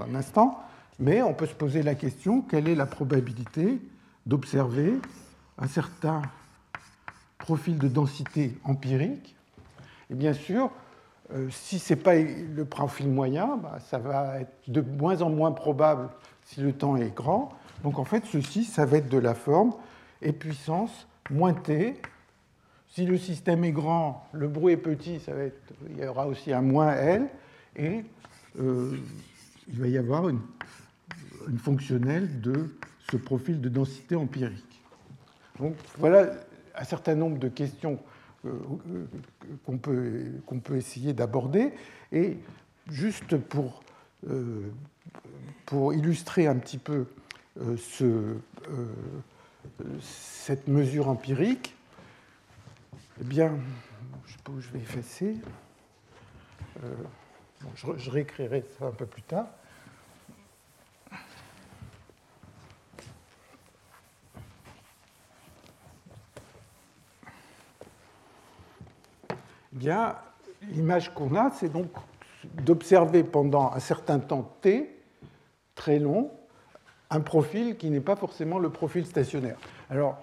un 0.00 0.14
instant. 0.14 0.60
Mais 1.00 1.20
on 1.20 1.34
peut 1.34 1.46
se 1.46 1.54
poser 1.54 1.82
la 1.82 1.96
question, 1.96 2.42
quelle 2.42 2.68
est 2.68 2.76
la 2.76 2.86
probabilité 2.86 3.80
d'observer 4.24 5.00
un 5.58 5.66
certain 5.66 6.22
profil 7.38 7.76
de 7.76 7.88
densité 7.88 8.56
empirique? 8.62 9.34
Et 10.10 10.14
bien 10.14 10.32
sûr, 10.32 10.70
euh, 11.32 11.48
si 11.50 11.78
ce 11.78 11.94
n'est 11.94 12.00
pas 12.00 12.14
le 12.16 12.64
profil 12.64 13.08
moyen, 13.08 13.56
bah, 13.56 13.78
ça 13.88 13.98
va 13.98 14.40
être 14.40 14.52
de 14.68 14.80
moins 14.80 15.22
en 15.22 15.30
moins 15.30 15.52
probable 15.52 16.08
si 16.44 16.60
le 16.60 16.72
temps 16.72 16.96
est 16.96 17.14
grand. 17.14 17.52
Donc 17.82 17.98
en 17.98 18.04
fait, 18.04 18.24
ceci, 18.26 18.64
ça 18.64 18.84
va 18.84 18.98
être 18.98 19.08
de 19.08 19.18
la 19.18 19.34
forme 19.34 19.72
et 20.20 20.32
puissance 20.32 21.06
moins 21.30 21.54
t. 21.54 22.00
Si 22.88 23.06
le 23.06 23.18
système 23.18 23.64
est 23.64 23.72
grand, 23.72 24.26
le 24.32 24.48
bruit 24.48 24.74
est 24.74 24.78
petit, 24.78 25.18
ça 25.18 25.32
va 25.32 25.44
être, 25.44 25.72
il 25.90 25.98
y 25.98 26.06
aura 26.06 26.26
aussi 26.28 26.52
un 26.52 26.62
moins 26.62 26.92
L, 26.92 27.28
et 27.74 28.04
euh, 28.60 28.96
il 29.68 29.80
va 29.80 29.88
y 29.88 29.98
avoir 29.98 30.28
une, 30.28 30.40
fonctionnelle 31.58 32.40
de 32.40 32.74
ce 33.10 33.18
profil 33.18 33.60
de 33.60 33.68
densité 33.68 34.16
empirique. 34.16 34.80
Donc 35.58 35.74
voilà 35.98 36.30
un 36.74 36.84
certain 36.84 37.14
nombre 37.14 37.38
de 37.38 37.48
questions 37.48 37.98
qu'on 39.64 39.78
peut, 39.78 40.24
qu'on 40.46 40.60
peut 40.60 40.76
essayer 40.76 41.12
d'aborder. 41.12 41.72
Et 42.12 42.36
juste 42.90 43.36
pour, 43.36 43.82
euh, 44.28 44.70
illustrer 45.92 46.46
un 46.46 46.56
petit 46.56 46.78
peu 46.78 47.06
euh, 47.60 47.76
ce, 47.76 48.36
cette 50.00 50.68
mesure 50.68 51.08
empirique, 51.08 51.74
eh 53.20 53.24
bien, 53.24 53.58
je 54.26 54.32
sais 54.32 54.38
pas 54.44 54.52
où 54.52 54.60
je 54.60 54.70
vais 54.70 54.78
effacer. 54.78 55.36
je 57.96 58.10
réécrirai 58.10 58.64
ça 58.78 58.86
un 58.86 58.92
peu 58.92 59.06
plus 59.06 59.22
tard. 59.22 59.46
Eh 69.74 69.78
bien, 69.78 70.14
l'image 70.70 71.12
qu'on 71.12 71.34
a, 71.34 71.50
c'est 71.50 71.68
donc 71.68 71.90
d'observer 72.44 73.24
pendant 73.24 73.72
un 73.72 73.80
certain 73.80 74.20
temps 74.20 74.54
t, 74.60 74.96
très 75.74 75.98
long, 75.98 76.30
un 77.10 77.20
profil 77.20 77.76
qui 77.76 77.90
n'est 77.90 78.00
pas 78.00 78.14
forcément 78.14 78.58
le 78.58 78.70
profil 78.70 79.04
stationnaire. 79.04 79.56
Alors, 79.90 80.18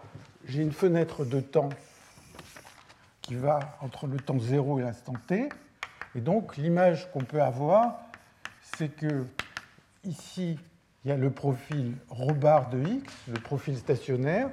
j'ai 0.46 0.62
une 0.62 0.72
fenêtre 0.72 1.26
de 1.26 1.42
temps 1.42 1.70
qui 3.22 3.36
va 3.36 3.60
entre 3.82 4.08
le 4.08 4.18
temps 4.18 4.40
0 4.40 4.80
et 4.80 4.84
l'instant 4.84 5.14
t. 5.28 5.50
Et 6.16 6.22
donc, 6.22 6.56
l'image 6.56 7.12
qu'on 7.12 7.24
peut 7.24 7.42
avoir, 7.42 8.00
c'est 8.62 8.90
que 8.90 9.26
ici, 10.06 10.58
il 11.04 11.10
y 11.10 11.12
a 11.12 11.18
le 11.18 11.30
profil 11.30 11.96
bar 12.40 12.70
de 12.70 12.82
x, 12.82 13.14
le 13.28 13.40
profil 13.40 13.78
stationnaire. 13.78 14.50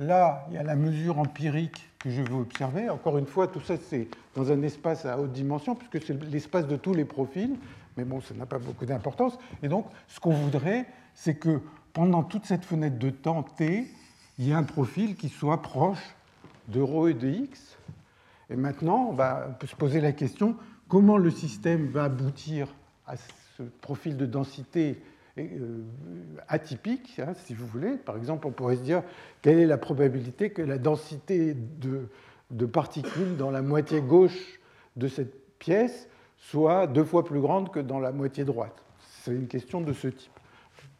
Là, 0.00 0.46
il 0.48 0.54
y 0.54 0.56
a 0.56 0.62
la 0.62 0.76
mesure 0.76 1.18
empirique 1.18 1.90
que 1.98 2.08
je 2.08 2.22
veux 2.22 2.36
observer. 2.36 2.88
Encore 2.88 3.18
une 3.18 3.26
fois, 3.26 3.48
tout 3.48 3.60
ça, 3.60 3.74
c'est 3.76 4.08
dans 4.34 4.50
un 4.50 4.62
espace 4.62 5.04
à 5.04 5.20
haute 5.20 5.32
dimension, 5.32 5.74
puisque 5.74 6.06
c'est 6.06 6.18
l'espace 6.24 6.66
de 6.66 6.76
tous 6.76 6.94
les 6.94 7.04
profils, 7.04 7.54
mais 7.98 8.04
bon, 8.04 8.22
ça 8.22 8.32
n'a 8.32 8.46
pas 8.46 8.58
beaucoup 8.58 8.86
d'importance. 8.86 9.38
Et 9.62 9.68
donc, 9.68 9.84
ce 10.08 10.18
qu'on 10.18 10.32
voudrait, 10.32 10.86
c'est 11.14 11.34
que 11.34 11.60
pendant 11.92 12.22
toute 12.22 12.46
cette 12.46 12.64
fenêtre 12.64 12.98
de 12.98 13.10
temps 13.10 13.42
t, 13.42 13.88
il 14.38 14.46
y 14.46 14.52
ait 14.52 14.54
un 14.54 14.62
profil 14.62 15.16
qui 15.16 15.28
soit 15.28 15.60
proche 15.60 16.16
de 16.68 16.80
ρ 16.80 17.08
et 17.08 17.14
de 17.14 17.28
x. 17.28 17.76
Et 18.48 18.56
maintenant, 18.56 19.08
on, 19.10 19.12
va, 19.12 19.58
se 19.62 19.76
poser 19.76 20.00
la 20.00 20.12
question, 20.12 20.56
comment 20.88 21.18
le 21.18 21.30
système 21.30 21.88
va 21.88 22.04
aboutir 22.04 22.68
à 23.06 23.16
ce 23.18 23.64
profil 23.82 24.16
de 24.16 24.24
densité 24.24 25.02
atypique, 26.48 27.20
hein, 27.20 27.32
si 27.34 27.54
vous 27.54 27.66
voulez. 27.66 27.96
Par 27.96 28.16
exemple, 28.16 28.46
on 28.46 28.50
pourrait 28.50 28.76
se 28.76 28.82
dire 28.82 29.02
quelle 29.42 29.58
est 29.58 29.66
la 29.66 29.78
probabilité 29.78 30.50
que 30.50 30.62
la 30.62 30.78
densité 30.78 31.54
de, 31.54 32.66
particules 32.66 33.36
dans 33.36 33.50
la 33.50 33.62
moitié 33.62 34.00
gauche 34.00 34.60
de 34.96 35.08
cette 35.08 35.58
pièce 35.58 36.08
soit 36.36 36.86
deux 36.86 37.04
fois 37.04 37.24
plus 37.24 37.40
grande 37.40 37.70
que 37.70 37.80
dans 37.80 37.98
la 37.98 38.12
moitié 38.12 38.44
droite? 38.44 38.82
C'est 39.22 39.32
une 39.32 39.46
question 39.46 39.80
de 39.80 39.92
ce 39.92 40.08
type. 40.08 40.32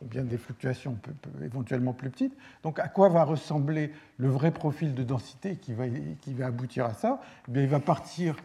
Bien 0.03 0.25
des 0.25 0.39
fluctuations 0.39 0.97
éventuellement 1.43 1.93
plus 1.93 2.09
petites. 2.09 2.35
Donc 2.63 2.79
à 2.79 2.89
quoi 2.89 3.11
va 3.11 3.25
ressembler 3.25 3.93
le 4.17 4.29
vrai 4.29 4.51
profil 4.51 4.95
de 4.95 5.03
densité 5.03 5.57
qui 5.57 5.75
va, 5.75 5.85
qui 6.23 6.33
va 6.33 6.47
aboutir 6.47 6.87
à 6.87 6.95
ça? 6.95 7.21
Eh 7.49 7.53
bien, 7.53 7.63
Il 7.63 7.69
va 7.69 7.81
partir 7.81 8.37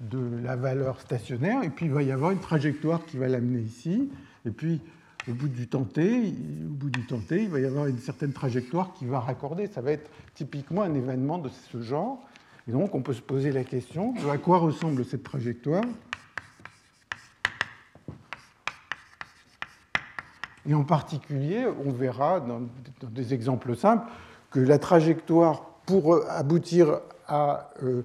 de 0.00 0.40
la 0.42 0.56
valeur 0.56 1.00
stationnaire 1.00 1.62
et 1.62 1.70
puis 1.70 1.86
il 1.86 1.92
va 1.92 2.02
y 2.02 2.12
avoir 2.12 2.30
une 2.30 2.40
trajectoire 2.40 3.04
qui 3.04 3.18
va 3.18 3.28
l'amener 3.28 3.60
ici. 3.60 4.10
Et 4.46 4.50
puis 4.50 4.80
au 5.28 5.32
bout 5.32 5.48
du 5.48 5.68
temps 5.68 5.84
t, 5.84 6.34
au 6.64 6.74
bout 6.74 6.90
du 6.90 7.04
il 7.30 7.48
va 7.48 7.60
y 7.60 7.64
avoir 7.64 7.86
une 7.86 7.98
certaine 7.98 8.32
trajectoire 8.32 8.92
qui 8.92 9.06
va 9.06 9.20
raccorder. 9.20 9.66
Ça 9.66 9.80
va 9.80 9.92
être 9.92 10.10
typiquement 10.34 10.82
un 10.82 10.94
événement 10.94 11.38
de 11.38 11.48
ce 11.48 11.80
genre. 11.80 12.18
Et 12.68 12.72
donc, 12.72 12.94
on 12.94 13.02
peut 13.02 13.12
se 13.12 13.22
poser 13.22 13.52
la 13.52 13.64
question 13.64 14.14
à 14.30 14.38
quoi 14.38 14.58
ressemble 14.58 15.04
cette 15.04 15.22
trajectoire 15.22 15.84
Et 20.64 20.74
en 20.74 20.84
particulier, 20.84 21.66
on 21.84 21.90
verra 21.90 22.40
dans, 22.40 22.62
des 23.10 23.34
exemples 23.34 23.76
simples 23.76 24.06
que 24.50 24.60
la 24.60 24.78
trajectoire 24.78 25.64
pour 25.86 26.24
aboutir 26.30 27.00
à 27.26 27.70
euh, 27.82 28.02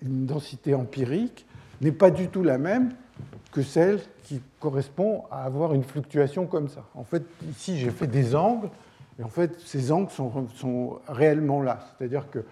une 0.00 0.24
densité 0.24 0.74
empirique 0.74 1.46
n'est 1.82 1.92
pas 1.92 2.10
du 2.10 2.28
tout 2.28 2.42
la 2.42 2.56
même 2.56 2.94
que 3.52 3.62
celle 3.62 4.00
qui 4.24 4.40
correspond 4.60 5.24
à 5.30 5.44
avoir 5.44 5.74
une 5.74 5.82
fluctuation 5.82 6.46
comme 6.46 6.68
ça. 6.68 6.84
En 6.94 7.04
fait, 7.04 7.22
ici, 7.50 7.78
j'ai 7.78 7.90
fait 7.90 8.06
des 8.06 8.34
angles, 8.34 8.68
et 9.18 9.22
en 9.22 9.28
fait, 9.28 9.58
ces 9.60 9.92
angles 9.92 10.10
sont, 10.10 10.98
réellement 11.08 11.62
là. 11.62 11.80
C'est-à-dire 11.98 12.30
que 12.30 12.44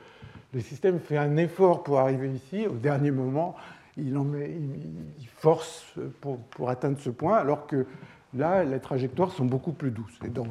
le 0.53 0.61
système 0.61 0.99
fait 0.99 1.17
un 1.17 1.37
effort 1.37 1.83
pour 1.83 1.99
arriver 1.99 2.31
ici, 2.31 2.67
au 2.67 2.75
dernier 2.75 3.11
moment, 3.11 3.55
il, 3.97 4.17
en 4.17 4.25
met, 4.25 4.51
il 4.51 5.27
force 5.27 5.85
pour, 6.21 6.39
pour, 6.39 6.71
atteindre 6.71 6.99
ce 7.01 7.11
point, 7.11 7.37
alors 7.37 7.67
que 7.67 7.87
là, 8.35 8.65
les 8.65 8.81
trajectoires 8.81 9.33
sont 9.33 9.45
beaucoup 9.45 9.73
plus 9.73 9.91
douces. 9.91 10.19
Et 10.25 10.29
dans 10.29 10.47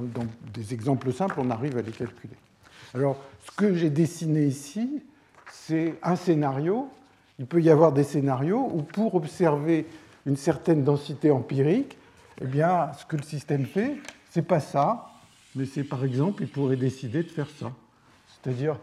des 0.53 0.73
exemples 0.73 1.11
simples, 1.11 1.35
on 1.39 1.49
arrive 1.49 1.77
à 1.77 1.81
les 1.81 1.91
calculer. 1.91 2.35
Alors, 2.93 3.17
ce 3.45 3.51
que 3.51 3.73
j'ai 3.73 3.89
dessiné 3.89 4.45
ici, 4.45 5.03
c'est 5.51 5.95
un 6.03 6.15
scénario. 6.15 6.89
Il 7.39 7.45
peut 7.45 7.61
y 7.61 7.69
avoir 7.69 7.91
des 7.91 8.03
scénarios 8.03 8.69
où, 8.73 8.81
pour 8.81 9.15
observer 9.15 9.85
une 10.27 10.35
certaine 10.35 10.83
densité 10.83 11.31
empirique, 11.31 11.97
eh 12.41 12.45
bien, 12.45 12.91
ce 12.99 13.05
que 13.05 13.15
le 13.15 13.23
système 13.23 13.65
fait, 13.65 13.95
c'est 14.29 14.45
pas 14.45 14.59
ça, 14.59 15.09
mais 15.55 15.65
c'est 15.65 15.85
par 15.85 16.03
exemple, 16.03 16.43
il 16.43 16.49
pourrait 16.49 16.75
décider 16.75 17.23
de 17.23 17.29
faire 17.29 17.49
ça. 17.49 17.71
C'est-à-dire, 18.27 18.77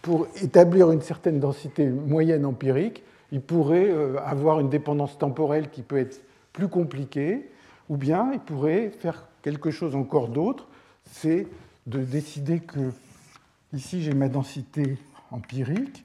pour 0.00 0.28
établir 0.40 0.92
une 0.92 1.02
certaine 1.02 1.40
densité 1.40 1.88
moyenne 1.88 2.46
empirique, 2.46 3.02
il 3.32 3.40
pourrait 3.40 3.90
euh, 3.90 4.18
avoir 4.24 4.60
une 4.60 4.70
dépendance 4.70 5.18
temporelle 5.18 5.70
qui 5.70 5.82
peut 5.82 5.98
être 5.98 6.22
plus 6.52 6.68
compliquée, 6.68 7.50
ou 7.88 7.96
bien 7.96 8.30
il 8.32 8.40
pourrait 8.40 8.90
faire 8.90 9.26
quelque 9.42 9.72
chose 9.72 9.96
encore 9.96 10.28
d'autre, 10.28 10.68
c'est 11.04 11.48
de 11.86 11.98
décider 11.98 12.60
que 12.60 12.92
ici 13.72 14.02
j'ai 14.02 14.14
ma 14.14 14.28
densité 14.28 14.96
empirique, 15.32 16.04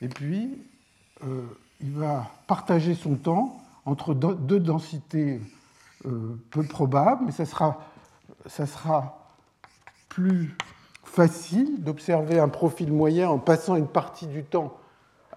et 0.00 0.08
puis 0.08 0.58
euh, 1.22 1.42
il 1.82 1.92
va 1.92 2.30
partager 2.46 2.94
son 2.94 3.16
temps 3.16 3.58
entre 3.86 4.14
deux 4.14 4.60
densités 4.60 5.40
euh, 6.06 6.38
peu 6.50 6.62
probables, 6.62 7.24
mais 7.26 7.32
ça 7.32 7.44
sera, 7.44 7.80
ça 8.46 8.66
sera 8.66 9.30
plus 10.08 10.56
facile 11.02 11.82
d'observer 11.82 12.38
un 12.38 12.48
profil 12.48 12.92
moyen 12.92 13.28
en 13.28 13.38
passant 13.38 13.76
une 13.76 13.86
partie 13.86 14.26
du 14.26 14.44
temps 14.44 14.76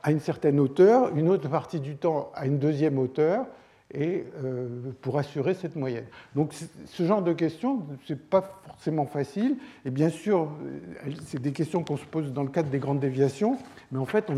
à 0.04 0.12
une 0.12 0.20
certaine 0.20 0.60
hauteur, 0.60 1.16
une 1.16 1.30
autre 1.30 1.50
partie 1.50 1.80
du 1.80 1.98
temps 1.98 2.32
à 2.36 2.46
une 2.46 2.60
deuxième 2.60 2.98
hauteur, 2.98 3.46
et 3.94 4.26
euh, 4.44 4.68
pour 5.02 5.18
assurer 5.18 5.54
cette 5.54 5.76
moyenne. 5.76 6.06
Donc 6.36 6.54
ce 6.86 7.04
genre 7.06 7.22
de 7.22 7.34
questions, 7.34 7.86
ce 8.06 8.14
n'est 8.14 8.20
pas 8.20 8.62
forcément 8.66 9.06
facile, 9.06 9.58
et 9.86 9.92
bien 9.92 10.10
sûr, 10.10 10.52
c'est 11.26 11.42
des 11.42 11.54
questions 11.54 11.84
qu'on 11.84 11.98
se 11.98 12.06
pose 12.06 12.34
dans 12.34 12.44
le 12.44 12.50
cadre 12.50 12.70
des 12.70 12.80
grandes 12.80 13.00
déviations, 13.00 13.58
mais 13.92 14.00
en 14.00 14.06
fait, 14.06 14.30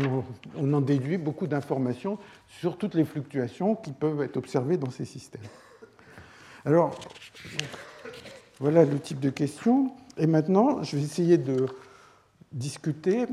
on 0.56 0.72
en, 0.72 0.80
déduit 0.80 1.18
beaucoup 1.18 1.46
d'informations 1.46 2.18
sur 2.46 2.78
toutes 2.78 2.94
les 2.94 3.04
fluctuations 3.04 3.74
qui 3.74 3.92
peuvent 3.92 4.22
être 4.22 4.36
observées 4.36 4.76
dans 4.76 4.90
ces 4.90 5.04
systèmes. 5.04 5.42
Alors, 6.64 6.98
voilà 8.60 8.84
le 8.84 8.98
type 9.00 9.20
de 9.20 9.30
questions, 9.30 9.90
et 10.16 10.26
maintenant, 10.26 10.82
je 10.82 10.96
vais 10.96 11.02
essayer 11.02 11.38
de 11.38 11.66
discuter 12.52 13.26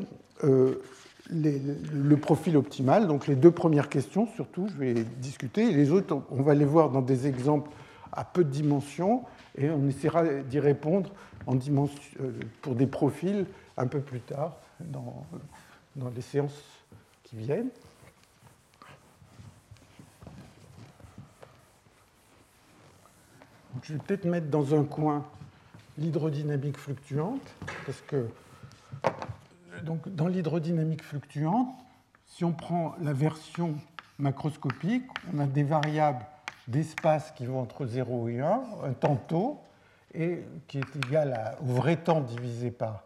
euh, 0.43 0.82
le 1.30 2.16
profil 2.16 2.58
optimal. 2.58 3.08
Donc 3.08 3.28
les 3.28 3.36
deux 3.36 3.52
premières 3.52 3.90
questions, 3.90 4.28
surtout, 4.36 4.68
je 4.70 4.78
vais 4.78 4.94
discuter. 4.94 5.72
les 5.72 5.92
autres, 5.92 6.22
on 6.32 6.42
va 6.42 6.54
les 6.54 6.66
voir 6.66 6.90
dans 6.90 7.02
des 7.02 7.28
exemples 7.28 7.72
à 8.12 8.24
peu 8.24 8.44
de 8.44 8.50
dimensions 8.50 9.24
et 9.58 9.70
on 9.70 9.88
essaiera 9.88 10.24
d'y 10.26 10.60
répondre 10.60 11.12
en 11.46 11.56
euh, 11.56 12.32
pour 12.62 12.76
des 12.76 12.88
profils 12.88 13.46
un 13.78 13.88
peu 13.88 14.00
plus 14.00 14.22
tard 14.22 14.58
dans, 14.80 15.26
dans 15.96 16.10
les 16.16 16.22
séances 16.22 16.63
qui 17.24 17.38
viennent. 17.38 17.70
je 23.84 23.94
vais 23.94 24.00
peut-être 24.00 24.26
mettre 24.26 24.48
dans 24.48 24.76
un 24.76 24.84
coin 24.84 25.26
l'hydrodynamique 25.98 26.78
fluctuante, 26.78 27.42
parce 27.86 28.02
que 28.02 28.28
donc, 29.84 30.10
dans 30.10 30.28
l'hydrodynamique 30.28 31.04
fluctuante, 31.04 31.74
si 32.26 32.44
on 32.44 32.52
prend 32.52 32.96
la 33.02 33.13
version 33.13 33.76
macroscopique, 34.20 35.06
on 35.34 35.40
a 35.40 35.46
des 35.46 35.63
variables 35.63 36.26
d'espace 36.68 37.32
qui 37.32 37.46
vont 37.46 37.62
entre 37.62 37.86
0 37.86 38.30
et 38.30 38.40
1, 38.42 38.62
un 38.84 38.94
temps 38.94 39.63
et 40.13 40.44
qui 40.68 40.80
est 40.80 40.96
égal 40.96 41.56
au 41.62 41.74
vrai 41.74 41.98
temps 41.98 42.22
divisé 42.22 42.72
par 42.72 43.04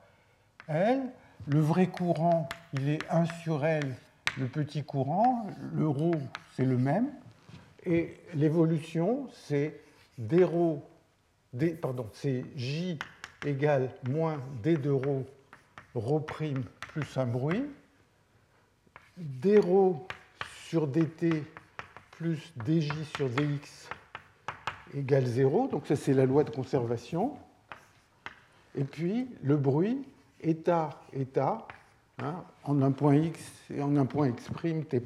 L. 0.67 1.01
Le 1.47 1.59
vrai 1.59 1.87
courant, 1.87 2.47
il 2.73 2.89
est 2.89 2.99
1 3.09 3.25
sur 3.43 3.65
L, 3.65 3.95
le 4.37 4.47
petit 4.47 4.83
courant, 4.83 5.47
le 5.73 5.89
ρ, 5.89 6.11
c'est 6.55 6.65
le 6.65 6.77
même, 6.77 7.07
et 7.85 8.17
l'évolution, 8.33 9.27
c'est 9.33 9.81
d 10.17 10.45
pardon, 11.81 12.07
c'est 12.13 12.45
J 12.55 12.99
égale 13.45 13.89
moins 14.07 14.37
d 14.61 14.77
de 14.77 14.91
ρ 14.91 15.23
ρho' 15.95 16.19
plus 16.19 17.17
un 17.17 17.25
bruit, 17.25 17.65
d 19.17 19.59
sur 20.67 20.87
dt 20.87 21.43
plus 22.11 22.53
dj 22.65 22.91
sur 23.15 23.29
dx 23.29 23.89
égale 24.95 25.25
0, 25.25 25.67
donc 25.67 25.87
ça 25.87 25.95
c'est 25.95 26.13
la 26.13 26.25
loi 26.25 26.43
de 26.43 26.49
conservation. 26.49 27.37
Et 28.75 28.83
puis 28.83 29.27
le 29.43 29.57
bruit, 29.57 30.05
état, 30.39 31.01
état, 31.13 31.67
hein, 32.19 32.43
en 32.63 32.81
un 32.81 32.91
point 32.91 33.15
x 33.15 33.39
et 33.73 33.81
en 33.81 33.95
un 33.97 34.05
point 34.05 34.29
x', 34.29 34.49
t', 34.89 35.01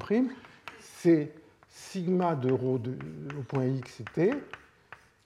c'est 0.80 1.32
sigma 1.68 2.34
de 2.34 2.52
rho 2.52 2.78
de, 2.78 2.96
au 3.38 3.42
point 3.42 3.66
x 3.66 4.00
et 4.00 4.04
t, 4.04 4.34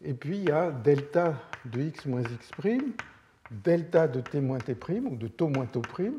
et 0.02 0.14
puis 0.14 0.38
il 0.38 0.44
y 0.44 0.52
a 0.52 0.70
delta 0.70 1.34
de 1.64 1.82
x 1.82 2.06
moins 2.06 2.22
x', 2.22 2.50
delta 3.50 4.08
de 4.08 4.20
t 4.20 4.40
moins 4.40 4.58
t', 4.58 4.74
ou 5.04 5.16
de 5.16 5.28
taux 5.28 5.48
moins 5.48 5.66
taux 5.66 5.80
prime. 5.80 6.16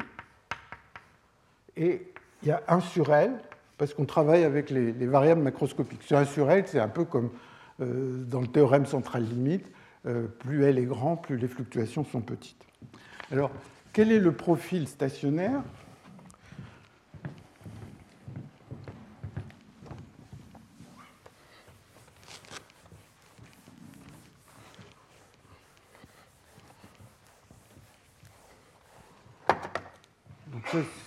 Et 1.77 2.11
il 2.43 2.49
y 2.49 2.51
a 2.51 2.61
1 2.67 2.79
sur 2.81 3.13
L, 3.13 3.31
parce 3.77 3.93
qu'on 3.93 4.05
travaille 4.05 4.43
avec 4.43 4.69
les, 4.69 4.91
variables 5.05 5.41
macroscopiques. 5.41 6.03
Ce 6.03 6.15
1 6.15 6.25
sur 6.25 6.49
L, 6.51 6.65
c'est 6.67 6.79
un 6.79 6.89
peu 6.89 7.05
comme 7.05 7.29
euh, 7.81 8.23
dans 8.25 8.41
le 8.41 8.47
théorème 8.47 8.85
central 8.85 9.23
limite. 9.23 9.71
Euh, 10.05 10.27
plus 10.27 10.63
L 10.63 10.77
est 10.77 10.85
grand, 10.85 11.15
plus 11.15 11.37
les 11.37 11.47
fluctuations 11.47 12.03
sont 12.03 12.21
petites. 12.21 12.63
Alors, 13.31 13.51
quel 13.93 14.11
est 14.11 14.19
le 14.19 14.31
profil 14.31 14.87
stationnaire? 14.87 15.61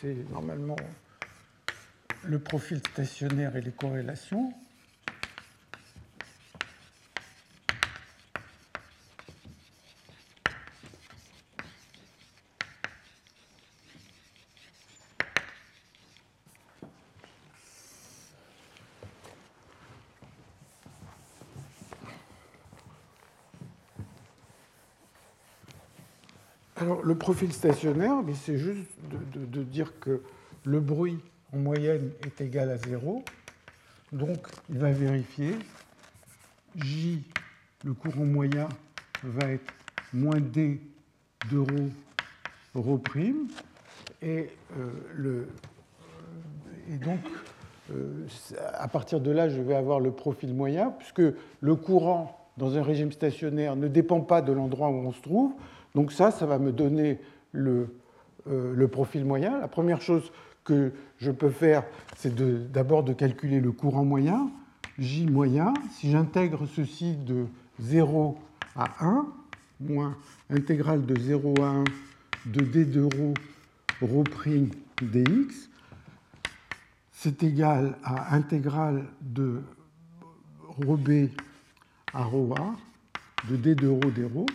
C'est 0.05 0.31
normalement 0.31 0.77
le 2.25 2.39
profil 2.39 2.79
stationnaire 2.79 3.57
et 3.57 3.63
les 3.63 3.71
corrélations. 3.71 4.53
Alors, 26.77 27.03
profil 27.15 27.53
stationnaire, 27.53 28.15
c'est 28.35 28.59
juste 28.59 28.89
de, 29.35 29.63
dire 29.63 29.99
que 30.01 30.23
le 30.65 30.81
bruit 30.81 31.19
en 31.53 31.59
moyenne 31.59 32.11
est 32.25 32.41
égal 32.41 32.71
à 32.71 32.77
0. 32.77 33.25
Donc, 34.13 34.47
il 34.71 34.79
va 34.79 34.91
vérifier. 34.91 35.57
J, 36.77 37.23
le 37.85 37.95
courant 37.95 38.25
moyen, 38.25 38.69
va 39.23 39.49
être 39.49 39.73
moins 40.13 40.41
D 40.41 40.81
de 41.51 41.59
ρ, 41.59 41.67
ρ'. 42.77 44.23
Et, 44.23 44.49
euh, 44.79 45.45
donc, 47.03 47.21
euh, 47.93 48.27
à 48.75 48.89
partir 48.89 49.21
de 49.21 49.31
là, 49.31 49.49
je 49.49 49.61
vais 49.61 49.75
avoir 49.75 50.01
le 50.01 50.11
profil 50.11 50.55
moyen, 50.55 50.91
puisque 50.91 51.23
le 51.61 51.75
courant 51.77 52.45
dans 52.57 52.77
un 52.77 52.83
régime 52.83 53.13
stationnaire 53.13 53.77
ne 53.77 53.89
dépend 53.89 54.21
pas 54.21 54.43
de 54.43 54.53
l'endroit 54.53 54.89
où 54.89 55.07
on 55.07 55.13
se 55.13 55.21
trouve. 55.21 55.53
Donc 55.95 56.13
ça, 56.13 56.31
ça 56.31 56.47
va 56.47 56.59
me 56.59 56.73
donner 56.73 57.21
euh, 57.55 57.87
le, 58.47 58.89
profil 58.89 59.25
moyen. 59.25 59.61
La 59.61 59.69
première 59.69 60.03
chose 60.03 60.33
que 60.65 60.93
je 61.19 61.31
peux 61.31 61.51
faire, 61.51 61.85
c'est 62.17 62.35
d'abord 62.73 63.05
de, 63.05 63.13
calculer 63.13 63.61
le 63.61 63.71
courant 63.71 64.05
moyen, 64.05 64.51
J 64.99 65.27
moyen. 65.27 65.73
Si 65.93 66.11
j'intègre 66.11 66.67
ceci 66.67 67.17
de 67.17 67.47
0 67.81 68.39
à 68.75 69.05
1, 69.05 69.27
moins 69.81 70.17
intégrale 70.51 71.07
de 71.07 71.19
0 71.19 71.55
à 71.63 71.69
1 71.69 71.85
de 72.47 72.61
d 72.61 72.85
de 72.85 73.03
rho, 73.03 73.35
rho 74.03 74.23
prime 74.25 74.69
dx, 75.01 75.71
c'est 77.13 77.43
égal 77.43 77.97
à 78.05 78.35
intégrale 78.35 79.05
de 79.23 79.63
rho 80.69 80.97
b 80.97 81.31
à 82.13 82.25
rho 82.25 82.55
a 82.55 82.75
de 83.49 83.57
d 83.57 83.75
de 83.75 83.89
rho 83.89 84.11
d 84.11 84.25
rho 84.25 84.47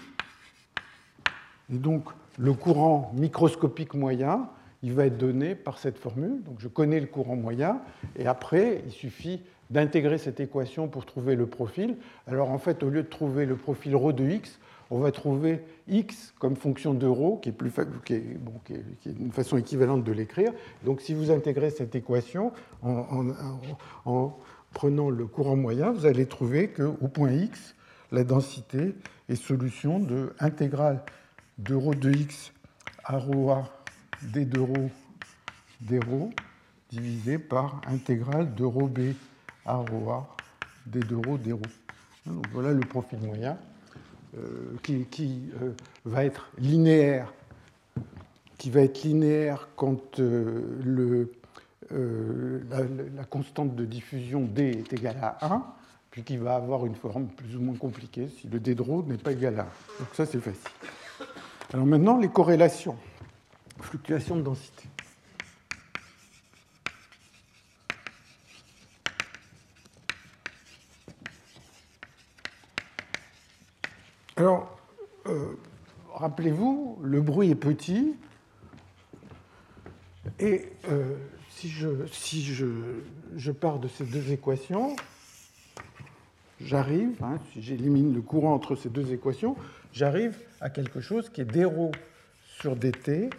et 1.71 1.77
donc, 1.77 2.03
le 2.37 2.53
courant 2.53 3.11
microscopique 3.15 3.93
moyen, 3.93 4.49
il 4.81 4.93
va 4.93 5.05
être 5.05 5.17
donné 5.17 5.55
par 5.55 5.77
cette 5.77 5.97
formule. 5.97 6.41
Donc, 6.43 6.55
je 6.59 6.67
connais 6.67 6.99
le 6.99 7.07
courant 7.07 7.35
moyen, 7.35 7.81
et 8.17 8.27
après, 8.27 8.81
il 8.85 8.91
suffit 8.91 9.41
d'intégrer 9.69 10.17
cette 10.17 10.39
équation 10.39 10.87
pour 10.87 11.05
trouver 11.05 11.35
le 11.35 11.45
profil. 11.45 11.97
Alors, 12.27 12.49
en 12.49 12.57
fait, 12.57 12.81
au 12.81 12.89
lieu 12.89 13.03
de 13.03 13.07
trouver 13.07 13.45
le 13.45 13.55
profil 13.55 13.95
ρ 13.95 14.13
de 14.13 14.27
x, 14.27 14.59
on 14.89 14.97
va 14.97 15.11
trouver 15.11 15.61
x 15.87 16.33
comme 16.39 16.55
fonction 16.55 16.95
de 16.95 17.05
ρ, 17.05 17.39
qui 17.41 17.49
est, 17.49 19.05
une 19.05 19.31
façon 19.31 19.57
équivalente 19.57 20.03
de 20.03 20.11
l'écrire. 20.11 20.51
Donc, 20.85 21.01
si 21.01 21.13
vous 21.13 21.29
intégrez 21.29 21.69
cette 21.69 21.93
équation 21.93 22.51
en, 22.81 23.27
en, 24.05 24.37
prenant 24.73 25.09
le 25.09 25.25
courant 25.27 25.55
moyen, 25.55 25.91
vous 25.91 26.05
allez 26.05 26.25
trouver 26.25 26.69
qu'au 26.69 27.07
point 27.07 27.31
x, 27.31 27.75
la 28.11 28.23
densité 28.23 28.95
est 29.27 29.35
solution 29.35 29.99
de 29.99 30.33
intégrale 30.39 31.03
de 31.58 31.74
ρ 31.74 31.94
de 31.94 32.12
x 32.12 32.52
à 33.04 33.18
ρ 33.18 33.50
a 33.50 33.64
d 34.22 34.44
de 34.44 34.60
ρ 34.60 34.90
d 35.80 35.98
ρ 35.98 36.30
divisé 36.90 37.38
par 37.38 37.80
intégrale 37.86 38.54
de 38.54 38.64
ρ 38.64 38.88
b 38.88 39.14
à 39.64 39.76
ρ 39.76 40.10
a 40.10 40.36
d 40.86 41.00
de 41.00 41.16
ρ 41.16 41.38
d 41.38 41.54
Donc 42.26 42.46
voilà 42.52 42.72
le 42.72 42.80
profil 42.80 43.18
moyen 43.20 43.58
euh, 44.36 44.76
qui, 44.82 45.52
euh, 45.62 45.72
va 46.04 46.24
être 46.24 46.50
linéaire, 46.58 47.32
qui 48.58 48.68
va 48.70 48.80
être 48.80 49.04
linéaire 49.04 49.68
quand 49.76 50.18
euh, 50.18 50.80
le, 50.82 51.32
la, 52.68 52.80
la, 53.14 53.24
constante 53.24 53.76
de 53.76 53.84
diffusion 53.84 54.40
d 54.40 54.70
est 54.70 54.92
égale 54.92 55.18
à 55.20 55.54
1, 55.54 55.64
puis 56.10 56.24
qui 56.24 56.36
va 56.36 56.56
avoir 56.56 56.84
une 56.84 56.96
forme 56.96 57.28
plus 57.28 57.54
ou 57.54 57.60
moins 57.60 57.76
compliquée 57.76 58.28
si 58.40 58.48
le 58.48 58.58
d 58.58 58.74
de 58.74 58.82
ρ 58.82 59.06
n'est 59.06 59.18
pas 59.18 59.32
égal 59.32 59.60
à 59.60 59.62
1. 59.62 59.64
Donc 60.00 60.08
ça 60.14 60.26
c'est 60.26 60.40
facile. 60.40 60.70
Alors 61.71 61.85
maintenant, 61.85 62.17
les 62.17 62.29
corrélations. 62.29 62.97
fluctuations 63.79 64.35
de 64.35 64.41
densité. 64.41 64.89
Alors, 74.35 74.79
euh, 75.27 75.59
rappelez-vous, 76.13 76.97
le 77.03 77.21
bruit 77.21 77.51
est 77.51 77.55
petit, 77.55 78.15
et 80.39 80.71
euh, 80.89 81.17
si, 81.49 81.69
je, 81.69 82.07
si 82.07 82.43
je, 82.43 82.65
je 83.35 83.51
pars 83.51 83.79
de 83.79 83.87
ces 83.87 84.05
deux 84.05 84.31
équations, 84.31 84.95
j'arrive, 86.61 87.15
hein, 87.23 87.37
si 87.51 87.61
j'élimine 87.61 88.13
le 88.13 88.21
courant 88.21 88.53
entre 88.53 88.75
ces 88.75 88.89
deux 88.89 89.11
équations, 89.13 89.55
j'arrive 89.93 90.37
à 90.61 90.69
quelque 90.69 91.01
chose 91.01 91.29
qui 91.29 91.41
est 91.41 91.45
d 91.45 91.65
rho 91.65 91.91
sur 92.59 92.75
dt 92.75 93.29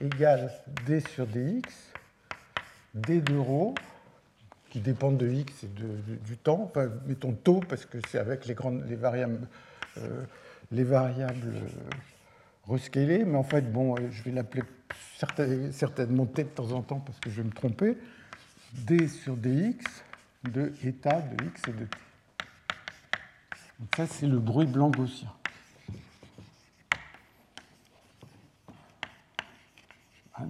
égale 0.00 0.50
d 0.86 1.00
sur 1.00 1.26
dx, 1.26 1.62
d 2.94 3.20
de 3.20 3.36
rho, 3.36 3.74
qui 4.70 4.80
dépendent 4.80 5.18
de 5.18 5.28
x 5.28 5.64
et 5.64 5.68
de, 5.68 6.16
du 6.24 6.36
temps, 6.36 6.72
mettons 7.06 7.32
taux 7.32 7.60
parce 7.68 7.84
que 7.84 7.98
c'est 8.08 8.18
avec 8.18 8.46
les, 8.46 8.54
grandes, 8.54 8.84
les 8.88 8.96
variables, 8.96 9.46
euh, 9.98 10.22
les 10.70 10.84
variables 10.84 11.52
rescalées, 12.68 13.24
mais 13.24 13.36
en 13.36 13.42
fait, 13.42 13.70
bon, 13.72 13.96
je 14.10 14.22
vais 14.22 14.30
l'appeler 14.30 14.62
certainement 15.72 16.26
t 16.26 16.44
de 16.44 16.48
temps 16.48 16.70
en 16.72 16.82
temps 16.82 17.00
parce 17.00 17.18
que 17.18 17.30
je 17.30 17.42
vais 17.42 17.48
me 17.48 17.52
tromper, 17.52 17.96
d 18.72 19.08
sur 19.08 19.36
dx 19.36 19.84
de 20.44 20.72
état 20.84 21.20
de 21.20 21.44
x 21.44 21.62
et 21.68 21.72
de 21.72 21.84
t. 21.84 22.09
Donc 23.80 23.88
ça, 23.96 24.06
c'est 24.06 24.26
le 24.26 24.38
bruit 24.38 24.66
blanc 24.66 24.90
gaussien. 24.90 25.28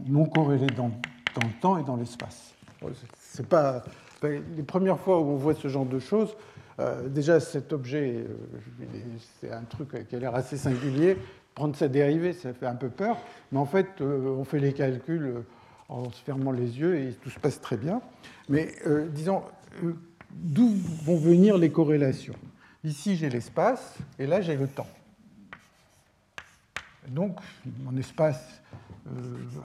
Non 0.06 0.26
corrélé 0.26 0.66
dans, 0.66 0.88
dans 0.88 1.46
le 1.46 1.60
temps 1.60 1.78
et 1.78 1.84
dans 1.84 1.96
l'espace. 1.96 2.54
C'est 3.18 3.46
pas 3.46 3.84
les 4.22 4.62
premières 4.62 4.98
fois 4.98 5.20
où 5.20 5.24
on 5.24 5.36
voit 5.36 5.54
ce 5.54 5.68
genre 5.68 5.86
de 5.86 5.98
choses. 5.98 6.36
Euh, 6.80 7.08
déjà, 7.08 7.40
cet 7.40 7.72
objet, 7.72 8.24
euh, 8.26 8.36
c'est 9.40 9.52
un 9.52 9.62
truc 9.62 10.08
qui 10.08 10.16
a 10.16 10.18
l'air 10.18 10.34
assez 10.34 10.56
singulier. 10.56 11.16
Prendre 11.54 11.76
sa 11.76 11.88
dérivée, 11.88 12.32
ça 12.32 12.52
fait 12.52 12.66
un 12.66 12.74
peu 12.74 12.88
peur. 12.88 13.16
Mais 13.52 13.58
en 13.58 13.66
fait, 13.66 14.00
euh, 14.00 14.36
on 14.38 14.44
fait 14.44 14.60
les 14.60 14.72
calculs 14.72 15.44
en 15.88 16.10
se 16.10 16.22
fermant 16.22 16.52
les 16.52 16.78
yeux 16.78 16.98
et 16.98 17.12
tout 17.12 17.30
se 17.30 17.38
passe 17.38 17.60
très 17.60 17.76
bien. 17.76 18.00
Mais 18.48 18.74
disons, 19.12 19.42
d'où 20.30 20.72
vont 21.04 21.16
venir 21.16 21.58
les 21.58 21.70
corrélations? 21.70 22.36
Ici, 22.84 23.16
j'ai 23.16 23.28
l'espace 23.28 23.96
et 24.18 24.26
là, 24.26 24.40
j'ai 24.40 24.56
le 24.56 24.66
temps. 24.66 24.86
Donc, 27.08 27.36
mon 27.84 27.96
espace 27.96 28.62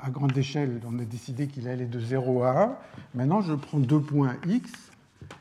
à 0.02 0.10
grande 0.10 0.36
échelle, 0.38 0.82
on 0.88 0.98
a 1.00 1.04
décidé 1.04 1.48
qu'il 1.48 1.68
allait 1.68 1.86
de 1.86 2.00
0 2.00 2.44
à 2.44 2.64
1. 2.64 2.78
Maintenant, 3.14 3.42
je 3.42 3.54
prends 3.54 3.80
deux 3.80 4.02
points 4.02 4.36
x 4.48 4.72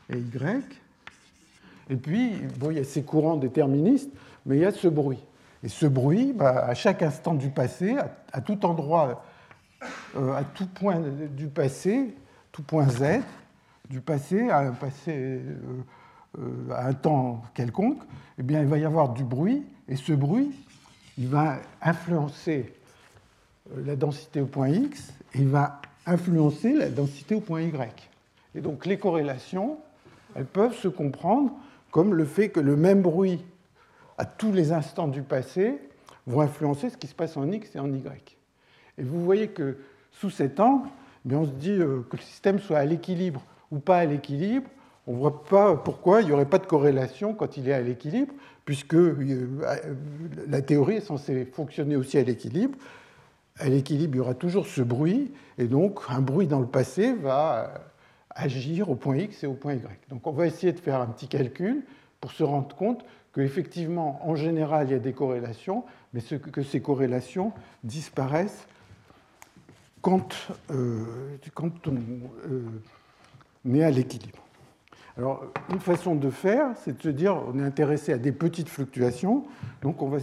et 0.09 0.17
y. 0.17 0.79
Et 1.89 1.95
puis, 1.95 2.33
bon, 2.57 2.71
il 2.71 2.77
y 2.77 2.79
a 2.79 2.83
ces 2.83 3.03
courants 3.03 3.37
déterministes, 3.37 4.09
mais 4.45 4.57
il 4.57 4.61
y 4.61 4.65
a 4.65 4.71
ce 4.71 4.87
bruit. 4.87 5.19
Et 5.63 5.69
ce 5.69 5.85
bruit, 5.85 6.33
bah, 6.33 6.65
à 6.65 6.73
chaque 6.73 7.01
instant 7.01 7.33
du 7.33 7.49
passé, 7.49 7.97
à, 8.31 8.41
tout 8.41 8.65
endroit, 8.65 9.23
euh, 10.15 10.33
à 10.33 10.43
tout 10.43 10.67
point 10.67 11.01
du 11.35 11.47
passé, 11.47 12.15
tout 12.51 12.63
point 12.63 12.87
z, 12.87 13.21
du 13.89 14.01
passé 14.01 14.49
à 14.49 14.59
un 14.59 14.71
passé 14.71 15.11
euh, 15.11 15.39
euh, 15.39 15.81
à 16.71 16.87
un 16.87 16.93
temps 16.93 17.41
quelconque, 17.53 18.01
eh 18.37 18.43
bien, 18.43 18.61
il 18.61 18.67
va 18.67 18.77
y 18.77 18.85
avoir 18.85 19.13
du 19.13 19.23
bruit, 19.23 19.63
et 19.87 19.95
ce 19.95 20.13
bruit, 20.13 20.51
il 21.17 21.27
va 21.27 21.57
influencer 21.81 22.73
la 23.75 23.95
densité 23.95 24.41
au 24.41 24.45
point 24.45 24.69
x 24.69 25.13
et 25.33 25.43
va 25.43 25.81
influencer 26.05 26.73
la 26.73 26.89
densité 26.89 27.35
au 27.35 27.41
point 27.41 27.61
y. 27.61 28.09
Et 28.53 28.61
donc 28.61 28.85
les 28.85 28.97
corrélations, 28.97 29.77
elles 30.35 30.45
peuvent 30.45 30.75
se 30.75 30.87
comprendre 30.87 31.51
comme 31.91 32.13
le 32.13 32.25
fait 32.25 32.49
que 32.49 32.59
le 32.59 32.75
même 32.75 33.01
bruit 33.01 33.43
à 34.17 34.25
tous 34.25 34.51
les 34.51 34.71
instants 34.71 35.07
du 35.07 35.21
passé 35.21 35.79
vont 36.27 36.41
influencer 36.41 36.89
ce 36.89 36.97
qui 36.97 37.07
se 37.07 37.15
passe 37.15 37.37
en 37.37 37.51
x 37.51 37.75
et 37.75 37.79
en 37.79 37.91
y. 37.91 38.35
Et 38.97 39.03
vous 39.03 39.23
voyez 39.23 39.49
que 39.49 39.77
sous 40.11 40.29
cet 40.29 40.59
angle, 40.59 40.87
eh 41.29 41.35
on 41.35 41.45
se 41.45 41.51
dit 41.51 41.71
euh, 41.71 42.05
que 42.09 42.17
le 42.17 42.21
système 42.21 42.59
soit 42.59 42.77
à 42.77 42.85
l'équilibre 42.85 43.41
ou 43.71 43.79
pas 43.79 43.97
à 43.97 44.05
l'équilibre. 44.05 44.69
On 45.07 45.13
ne 45.13 45.17
voit 45.17 45.43
pas 45.43 45.75
pourquoi 45.75 46.21
il 46.21 46.27
n'y 46.27 46.31
aurait 46.31 46.49
pas 46.49 46.57
de 46.57 46.65
corrélation 46.65 47.33
quand 47.33 47.57
il 47.57 47.69
est 47.69 47.73
à 47.73 47.81
l'équilibre, 47.81 48.33
puisque 48.65 48.95
euh, 48.95 49.47
la 50.47 50.61
théorie 50.61 50.95
est 50.95 51.01
censée 51.01 51.45
fonctionner 51.45 51.95
aussi 51.95 52.17
à 52.17 52.23
l'équilibre 52.23 52.77
à 53.59 53.69
l'équilibre, 53.69 54.15
il 54.15 54.17
y 54.17 54.21
aura 54.21 54.33
toujours 54.33 54.67
ce 54.67 54.81
bruit, 54.81 55.31
et 55.57 55.65
donc 55.65 55.99
un 56.09 56.21
bruit 56.21 56.47
dans 56.47 56.59
le 56.59 56.67
passé 56.67 57.13
va 57.13 57.73
agir 58.29 58.89
au 58.89 58.95
point 58.95 59.17
X 59.17 59.43
et 59.43 59.47
au 59.47 59.53
point 59.53 59.73
Y. 59.73 60.09
Donc 60.09 60.27
on 60.27 60.31
va 60.31 60.45
essayer 60.45 60.73
de 60.73 60.79
faire 60.79 60.99
un 60.99 61.07
petit 61.07 61.27
calcul 61.27 61.83
pour 62.19 62.31
se 62.31 62.43
rendre 62.43 62.75
compte 62.75 63.05
qu'effectivement, 63.33 64.19
en 64.27 64.35
général, 64.35 64.87
il 64.89 64.91
y 64.91 64.95
a 64.95 64.99
des 64.99 65.13
corrélations, 65.13 65.85
mais 66.13 66.21
que 66.21 66.63
ces 66.63 66.81
corrélations 66.81 67.53
disparaissent 67.83 68.67
quand, 70.01 70.33
euh, 70.71 71.37
on 71.57 71.71
euh, 72.45 73.73
est 73.73 73.83
à 73.83 73.91
l'équilibre. 73.91 74.44
Alors, 75.17 75.45
une 75.69 75.79
façon 75.79 76.15
de 76.15 76.29
faire, 76.29 76.75
c'est 76.83 76.97
de 76.97 77.01
se 77.01 77.07
dire, 77.07 77.37
on 77.47 77.57
est 77.57 77.63
intéressé 77.63 78.11
à 78.11 78.17
des 78.17 78.33
petites 78.33 78.67
fluctuations, 78.67 79.45
donc 79.81 80.01
on 80.01 80.09
va, 80.09 80.19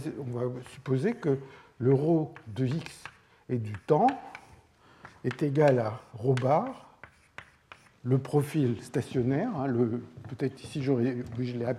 supposer 0.71 1.13
que 1.13 1.39
le 1.79 1.93
rho 1.93 2.31
de 2.47 2.67
x 2.67 3.03
et 3.49 3.57
du 3.57 3.73
temps 3.87 4.07
est 5.23 5.41
égal 5.41 5.79
à 5.79 5.99
ρ 6.15 6.35
bar, 6.35 6.95
le 8.03 8.19
profil 8.19 8.83
stationnaire, 8.83 9.49
hein, 9.57 9.73
peut-être 10.29 10.63
ici 10.63 10.83
j'aurais, 10.83 11.23
je 11.37 11.53
ne 11.53 11.73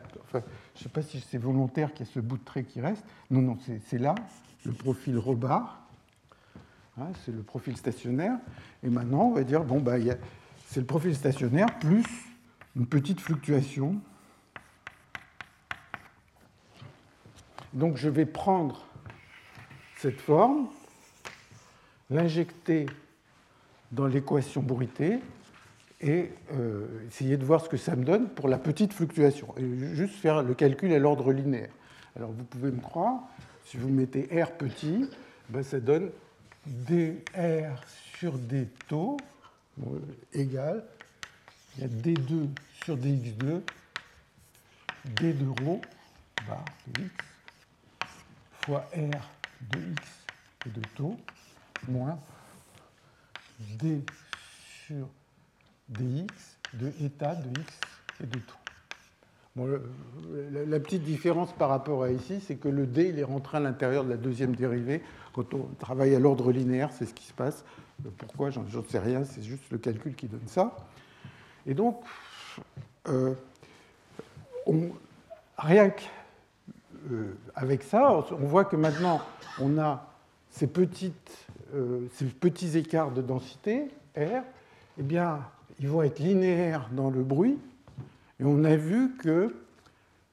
sais 0.75 0.89
pas 0.89 1.03
si 1.03 1.21
c'est 1.21 1.39
volontaire 1.39 1.93
qu'il 1.93 2.07
y 2.07 2.09
ait 2.09 2.13
ce 2.13 2.21
bout 2.21 2.39
de 2.39 2.45
trait 2.45 2.65
qui 2.65 2.81
reste, 2.81 3.05
non, 3.31 3.43
non, 3.43 3.59
c'est 3.87 3.99
là, 3.99 4.17
le 4.65 4.73
profil 4.73 5.19
ρ 5.19 5.37
bar, 5.37 5.87
hein, 6.99 7.11
c'est 7.25 7.33
le 7.33 7.43
profil 7.43 7.77
stationnaire, 7.77 8.39
et 8.83 8.89
maintenant 8.89 9.27
on 9.27 9.35
va 9.35 9.45
dire, 9.45 9.63
bon, 9.63 9.81
bah, 9.81 9.99
c'est 10.67 10.81
le 10.81 10.87
profil 10.87 11.15
stationnaire 11.15 11.79
plus 11.79 12.34
une 12.77 12.87
petite 12.87 13.21
fluctuation. 13.21 14.01
Donc 17.73 17.97
je 17.97 18.09
vais 18.09 18.27
prendre 18.27 18.87
cette 19.97 20.21
forme, 20.21 20.69
l'injecter 22.11 22.87
dans 23.93 24.07
l'équation 24.07 24.63
bruitée 24.63 25.21
et 26.01 26.31
euh, 26.53 27.07
essayer 27.09 27.37
de 27.37 27.45
voir 27.45 27.65
ce 27.65 27.69
que 27.69 27.77
ça 27.77 27.97
me 27.97 28.05
donne 28.05 28.29
pour 28.29 28.49
la 28.49 28.59
petite 28.59 28.93
fluctuation. 28.93 29.55
Et 29.57 29.95
juste 29.95 30.15
faire 30.17 30.43
le 30.43 30.55
calcul 30.55 30.93
à 30.93 30.99
l'ordre 30.99 31.33
linéaire. 31.33 31.71
Alors 32.17 32.31
vous 32.31 32.45
pouvez 32.45 32.71
me 32.71 32.81
croire, 32.81 33.23
si 33.65 33.77
vous 33.77 33.89
mettez 33.89 34.29
R 34.43 34.53
petit, 34.53 35.09
ben 35.49 35.63
ça 35.63 35.81
donne 35.81 36.11
dr 36.67 37.83
sur 38.19 38.39
d 38.39 38.69
taux 38.89 39.17
égal, 40.33 40.85
il 41.77 41.83
y 41.83 41.85
a 41.85 41.89
d2 41.89 42.49
sur 42.85 42.97
dx2, 42.97 43.63
d 45.17 45.33
de 45.33 45.65
rho, 45.65 45.81
bar 46.49 46.65
de 46.89 47.03
x, 47.03 47.15
fois 48.63 48.89
R 48.95 49.31
de 49.73 49.79
x 49.93 50.03
et 50.67 50.71
de 50.71 50.81
taux, 50.95 51.17
moins 51.89 52.19
d 53.79 54.05
sur 54.87 55.09
dx 55.89 56.59
de 56.75 56.93
état 57.01 57.35
de 57.35 57.61
x 57.61 57.73
et 58.23 58.27
de 58.27 58.39
tout. 58.39 58.57
Bon, 59.57 59.69
la, 60.51 60.81
petite 60.81 61.05
différence 61.05 61.53
par 61.53 61.69
rapport 61.69 62.03
à 62.03 62.11
ici, 62.11 62.41
c'est 62.41 62.57
que 62.57 62.67
le 62.67 62.87
d 62.87 63.15
est 63.17 63.23
rentré 63.23 63.59
à 63.59 63.61
l'intérieur 63.61 64.05
de 64.05 64.11
la 64.11 64.17
deuxième 64.17 64.57
dérivée. 64.57 65.01
Quand 65.33 65.55
on 65.55 65.69
travaille 65.79 66.13
à 66.15 66.19
l'ordre 66.19 66.51
linéaire, 66.51 66.91
c'est 66.93 67.07
ce 67.07 67.15
qui 67.15 67.25
se 67.25 67.33
passe. 67.33 67.65
Pourquoi 68.19 68.51
J'en 68.51 68.65
sais 68.89 68.99
rien, 68.99 69.25
c'est 69.25 69.45
juste 69.45 69.71
le 69.71 69.79
calcul 69.79 70.17
qui 70.17 70.27
donne 70.27 70.49
ça. 70.49 70.75
Et 71.67 71.75
donc, 71.75 72.03
euh, 73.09 73.35
rien 75.57 75.91
qu'avec 75.91 77.83
euh, 77.83 77.89
ça, 77.89 78.25
on 78.33 78.47
voit 78.47 78.65
que 78.65 78.77
maintenant, 78.77 79.21
on 79.61 79.79
a 79.79 80.07
ces 80.51 80.67
petites 80.67 81.45
euh, 81.75 82.07
ces 82.15 82.27
petits 82.27 82.79
écarts 82.79 83.11
de 83.11 83.21
densité, 83.21 83.89
R, 84.17 84.43
eh 84.99 85.03
bien, 85.03 85.41
ils 85.81 85.89
vont 85.89 86.03
être 86.03 86.21
linéaires 86.21 86.89
dans 86.93 87.11
le 87.11 87.23
bruit. 87.25 87.59
Et 88.39 88.45
on 88.45 88.63
a 88.63 88.77
vu 88.77 89.17
que 89.17 89.53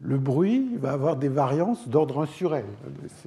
le 0.01 0.17
bruit 0.17 0.75
va 0.77 0.91
avoir 0.91 1.15
des 1.15 1.29
variances 1.29 1.88
d'ordre 1.88 2.23
1 2.23 2.25
sur 2.27 2.53
L. 2.53 2.65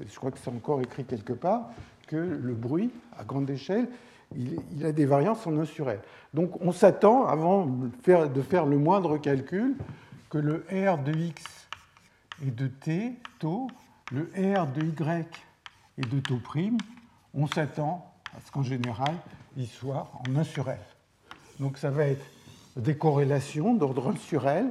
Je 0.08 0.16
crois 0.16 0.30
que 0.30 0.38
c'est 0.38 0.50
encore 0.50 0.80
écrit 0.80 1.04
quelque 1.04 1.32
part 1.32 1.70
que 2.06 2.16
le 2.16 2.54
bruit, 2.54 2.90
à 3.18 3.24
grande 3.24 3.50
échelle, 3.50 3.88
il, 4.36 4.84
a 4.84 4.92
des 4.92 5.06
variances 5.06 5.46
en 5.46 5.56
1 5.56 5.64
sur 5.64 5.90
L. 5.90 6.00
Donc 6.32 6.60
on 6.60 6.72
s'attend, 6.72 7.26
avant 7.26 7.66
de 7.66 8.42
faire, 8.42 8.66
le 8.66 8.78
moindre 8.78 9.18
calcul, 9.18 9.76
que 10.30 10.38
le 10.38 10.64
R 10.70 10.98
de 10.98 11.12
x 11.12 11.42
et 12.44 12.50
de 12.50 12.66
t, 12.66 13.14
taux, 13.38 13.68
le 14.12 14.30
R 14.36 14.66
de 14.66 14.82
y 14.82 15.24
et 15.98 16.02
de 16.02 16.20
taux 16.20 16.40
prime, 16.42 16.78
on 17.34 17.46
s'attend 17.46 18.12
à 18.36 18.40
ce 18.44 18.50
qu'en 18.50 18.62
général, 18.62 19.14
il 19.56 19.66
soit 19.66 20.10
en 20.26 20.36
1 20.36 20.44
sur 20.44 20.68
L. 20.68 20.78
Donc 21.60 21.78
ça 21.78 21.90
va 21.90 22.06
être 22.06 22.24
des 22.76 22.96
corrélations 22.96 23.74
d'ordre 23.74 24.10
1 24.10 24.16
sur 24.16 24.48
L 24.48 24.66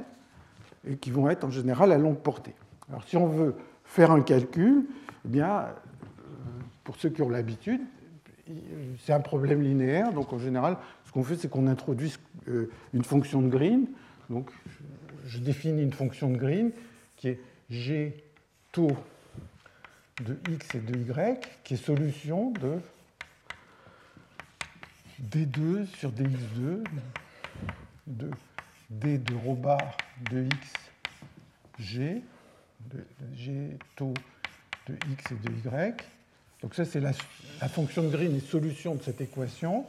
et 0.86 0.96
qui 0.96 1.10
vont 1.10 1.30
être 1.30 1.44
en 1.44 1.50
général 1.50 1.92
à 1.92 1.98
longue 1.98 2.18
portée. 2.18 2.54
Alors 2.90 3.04
si 3.04 3.16
on 3.16 3.28
veut 3.28 3.56
faire 3.84 4.10
un 4.10 4.20
calcul, 4.20 4.86
eh 5.24 5.28
bien, 5.28 5.66
pour 6.82 6.96
ceux 6.96 7.08
qui 7.08 7.22
ont 7.22 7.30
l'habitude, 7.30 7.80
c'est 9.04 9.12
un 9.12 9.20
problème 9.20 9.62
linéaire. 9.62 10.12
Donc 10.12 10.32
en 10.32 10.38
général, 10.38 10.76
ce 11.06 11.12
qu'on 11.12 11.24
fait, 11.24 11.36
c'est 11.36 11.48
qu'on 11.48 11.66
introduit 11.66 12.14
une 12.92 13.04
fonction 13.04 13.42
de 13.42 13.48
Green. 13.48 13.86
Donc 14.30 14.50
je 15.26 15.38
définis 15.38 15.82
une 15.82 15.92
fonction 15.92 16.30
de 16.30 16.36
Green 16.36 16.70
qui 17.16 17.28
est 17.28 17.40
G 17.70 18.24
taux 18.72 18.96
de 20.22 20.38
x 20.50 20.74
et 20.74 20.80
de 20.80 20.98
y, 20.98 21.40
qui 21.64 21.74
est 21.74 21.76
solution 21.76 22.50
de 22.52 22.78
d2 25.22 25.86
sur 25.86 26.12
dx2 26.12 26.84
de 28.06 28.30
d 28.90 29.18
de 29.18 29.34
rho 29.34 29.54
bar 29.54 29.96
de 30.30 30.44
x 30.44 30.72
g, 31.78 32.22
de, 32.90 33.06
g 33.34 33.76
taux 33.96 34.14
de 34.88 34.94
x 35.12 35.32
et 35.32 35.48
de 35.48 35.52
y. 35.52 36.04
Donc 36.64 36.74
ça, 36.74 36.86
c'est 36.86 37.00
la, 37.00 37.12
fonction 37.68 38.04
de 38.04 38.08
Green 38.08 38.34
est 38.34 38.40
solution 38.40 38.94
de 38.94 39.02
cette 39.02 39.20
équation. 39.20 39.84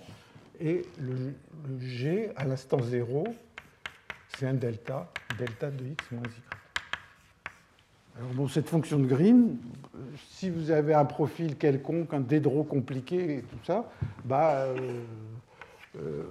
Et 0.60 0.82
le, 1.00 1.34
le 1.70 1.80
g 1.80 2.32
à 2.36 2.44
l'instant 2.44 2.82
0, 2.82 3.24
c'est 4.38 4.46
un 4.46 4.56
delta, 4.56 5.10
delta 5.40 5.72
de 5.72 5.86
x 5.86 6.12
moins 6.12 6.22
y. 6.24 8.18
Alors 8.18 8.34
bon, 8.34 8.50
cette 8.50 8.68
fonction 8.68 9.00
de 9.00 9.06
Green, 9.06 9.56
si 10.32 10.50
vous 10.50 10.70
avez 10.70 10.94
un 10.94 11.06
profil 11.06 11.56
quelconque, 11.56 12.14
un 12.14 12.20
dédro 12.20 12.66
compliqué 12.66 13.38
et 13.38 13.42
tout 13.44 13.60
ça, 13.64 13.90
bah, 14.26 14.56
euh, 14.56 15.00
euh, 15.98 16.24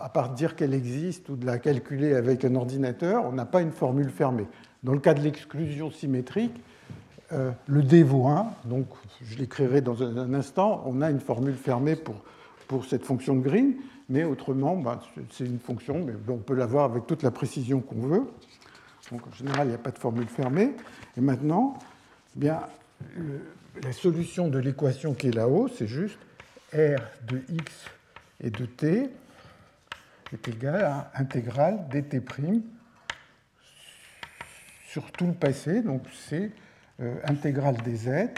à 0.00 0.08
part 0.08 0.30
dire 0.30 0.56
qu'elle 0.56 0.72
existe 0.72 1.28
ou 1.28 1.36
de 1.36 1.44
la 1.44 1.58
calculer 1.58 2.14
avec 2.14 2.42
un 2.46 2.54
ordinateur, 2.54 3.26
on 3.26 3.32
n'a 3.32 3.44
pas 3.44 3.60
une 3.60 3.72
formule 3.72 4.08
fermée. 4.08 4.46
Dans 4.82 4.94
le 4.94 5.00
cas 5.00 5.12
de 5.12 5.20
l'exclusion 5.20 5.90
symétrique, 5.90 6.58
euh, 7.32 7.50
le 7.66 7.82
D 7.82 8.02
vaut 8.02 8.26
1, 8.26 8.46
donc 8.64 8.86
je 9.22 9.36
l'écrirai 9.36 9.80
dans 9.80 10.02
un, 10.02 10.32
instant, 10.32 10.82
on 10.86 11.02
a 11.02 11.10
une 11.10 11.20
formule 11.20 11.54
fermée 11.54 11.96
pour, 11.96 12.22
pour 12.66 12.86
cette 12.86 13.04
fonction 13.04 13.36
de 13.36 13.40
Green, 13.40 13.74
mais 14.08 14.24
autrement, 14.24 14.76
bah, 14.76 15.00
c'est 15.30 15.44
une 15.44 15.58
fonction, 15.58 16.02
mais 16.04 16.14
on 16.28 16.38
peut 16.38 16.54
l'avoir 16.54 16.84
avec 16.84 17.06
toute 17.06 17.22
la 17.22 17.30
précision 17.30 17.80
qu'on 17.80 18.00
veut. 18.00 18.26
Donc 19.10 19.26
en 19.26 19.32
général, 19.32 19.66
il 19.66 19.70
n'y 19.70 19.74
a 19.74 19.78
pas 19.78 19.90
de 19.90 19.98
formule 19.98 20.26
fermée. 20.26 20.72
Et 21.16 21.20
maintenant, 21.20 21.78
eh 22.36 22.40
bien, 22.40 22.60
la 23.82 23.92
solution 23.92 24.48
de 24.48 24.58
l'équation 24.58 25.14
qui 25.14 25.28
est 25.28 25.34
là-haut, 25.34 25.68
c'est 25.68 25.86
juste 25.86 26.18
R 26.72 27.00
de 27.26 27.42
x 27.48 27.72
et 28.40 28.50
de 28.50 28.66
t 28.66 29.10
est 30.32 30.48
égal 30.48 30.84
à 30.84 31.10
intégrale 31.14 31.86
dt' 31.90 32.62
sur 34.86 35.10
tout 35.12 35.26
le 35.26 35.32
passé. 35.32 35.82
Donc 35.82 36.02
c'est 36.28 36.50
intégrale 36.98 37.76
des 37.82 37.96
z, 37.96 38.30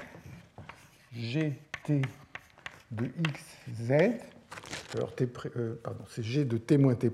gt 1.14 2.02
de 2.90 3.06
x, 3.06 3.56
z. 3.82 3.92
Alors, 4.94 5.14
euh, 5.56 5.80
pardon, 5.82 6.04
c'est 6.08 6.22
g 6.22 6.44
de 6.44 6.58
t 6.58 6.76
moins 6.76 6.94
t'. 6.94 7.06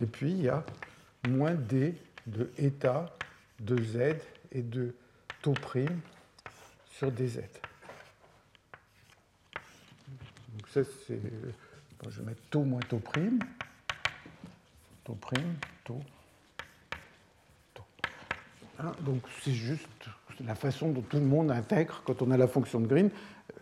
Et 0.00 0.06
puis, 0.06 0.30
il 0.30 0.42
y 0.42 0.48
a 0.48 0.64
moins 1.28 1.54
d 1.54 1.94
de 2.26 2.50
état 2.56 3.14
de 3.60 3.82
z 3.82 4.16
et 4.52 4.62
de 4.62 4.94
taux 5.42 5.52
prime 5.52 6.00
sur 6.90 7.12
dz. 7.12 7.40
Donc 10.48 10.68
ça, 10.68 10.80
c'est... 11.06 11.20
je 12.08 12.20
vais 12.20 12.26
mettre 12.26 12.42
taux 12.50 12.64
moins 12.64 12.80
taux 12.80 12.98
prime. 12.98 13.38
Taux 15.04 15.14
prime, 15.14 15.54
taux. 15.84 16.02
Hein, 18.80 18.92
donc 19.04 19.20
c'est 19.42 19.52
juste 19.52 19.88
la 20.46 20.54
façon 20.54 20.90
dont 20.90 21.02
tout 21.02 21.18
le 21.18 21.24
monde 21.24 21.50
intègre, 21.50 22.02
quand 22.06 22.22
on 22.22 22.30
a 22.30 22.36
la 22.36 22.46
fonction 22.46 22.80
de 22.80 22.86
Green, 22.86 23.10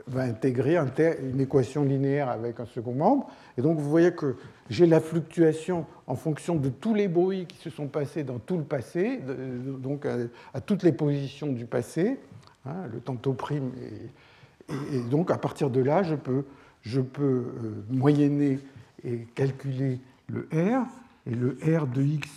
va 0.06 0.22
intégrer 0.22 0.76
une 0.76 1.40
équation 1.40 1.82
linéaire 1.84 2.28
avec 2.28 2.60
un 2.60 2.66
second 2.66 2.94
membre. 2.94 3.28
Et 3.56 3.62
donc 3.62 3.78
vous 3.78 3.90
voyez 3.90 4.12
que 4.12 4.36
j'ai 4.70 4.86
la 4.86 5.00
fluctuation 5.00 5.86
en 6.06 6.14
fonction 6.14 6.54
de 6.54 6.68
tous 6.68 6.94
les 6.94 7.08
bruits 7.08 7.46
qui 7.46 7.58
se 7.58 7.68
sont 7.68 7.88
passés 7.88 8.22
dans 8.22 8.38
tout 8.38 8.56
le 8.56 8.64
passé, 8.64 9.20
donc 9.82 10.06
à, 10.06 10.60
toutes 10.60 10.82
les 10.82 10.92
positions 10.92 11.48
du 11.48 11.66
passé, 11.66 12.18
hein, 12.64 12.86
le 12.92 13.00
tantôt 13.00 13.32
prime. 13.32 13.72
Et, 14.92 15.00
donc 15.10 15.30
à 15.30 15.38
partir 15.38 15.68
de 15.70 15.80
là, 15.80 16.02
je 16.02 16.14
peux, 16.14 16.44
je 16.82 17.00
peux 17.00 17.24
euh, 17.24 17.84
moyenner 17.90 18.58
et 19.04 19.26
calculer 19.34 20.00
le 20.28 20.48
R, 20.52 20.86
et 21.26 21.34
le 21.34 21.58
R 21.66 21.86
de 21.86 22.02
x 22.02 22.28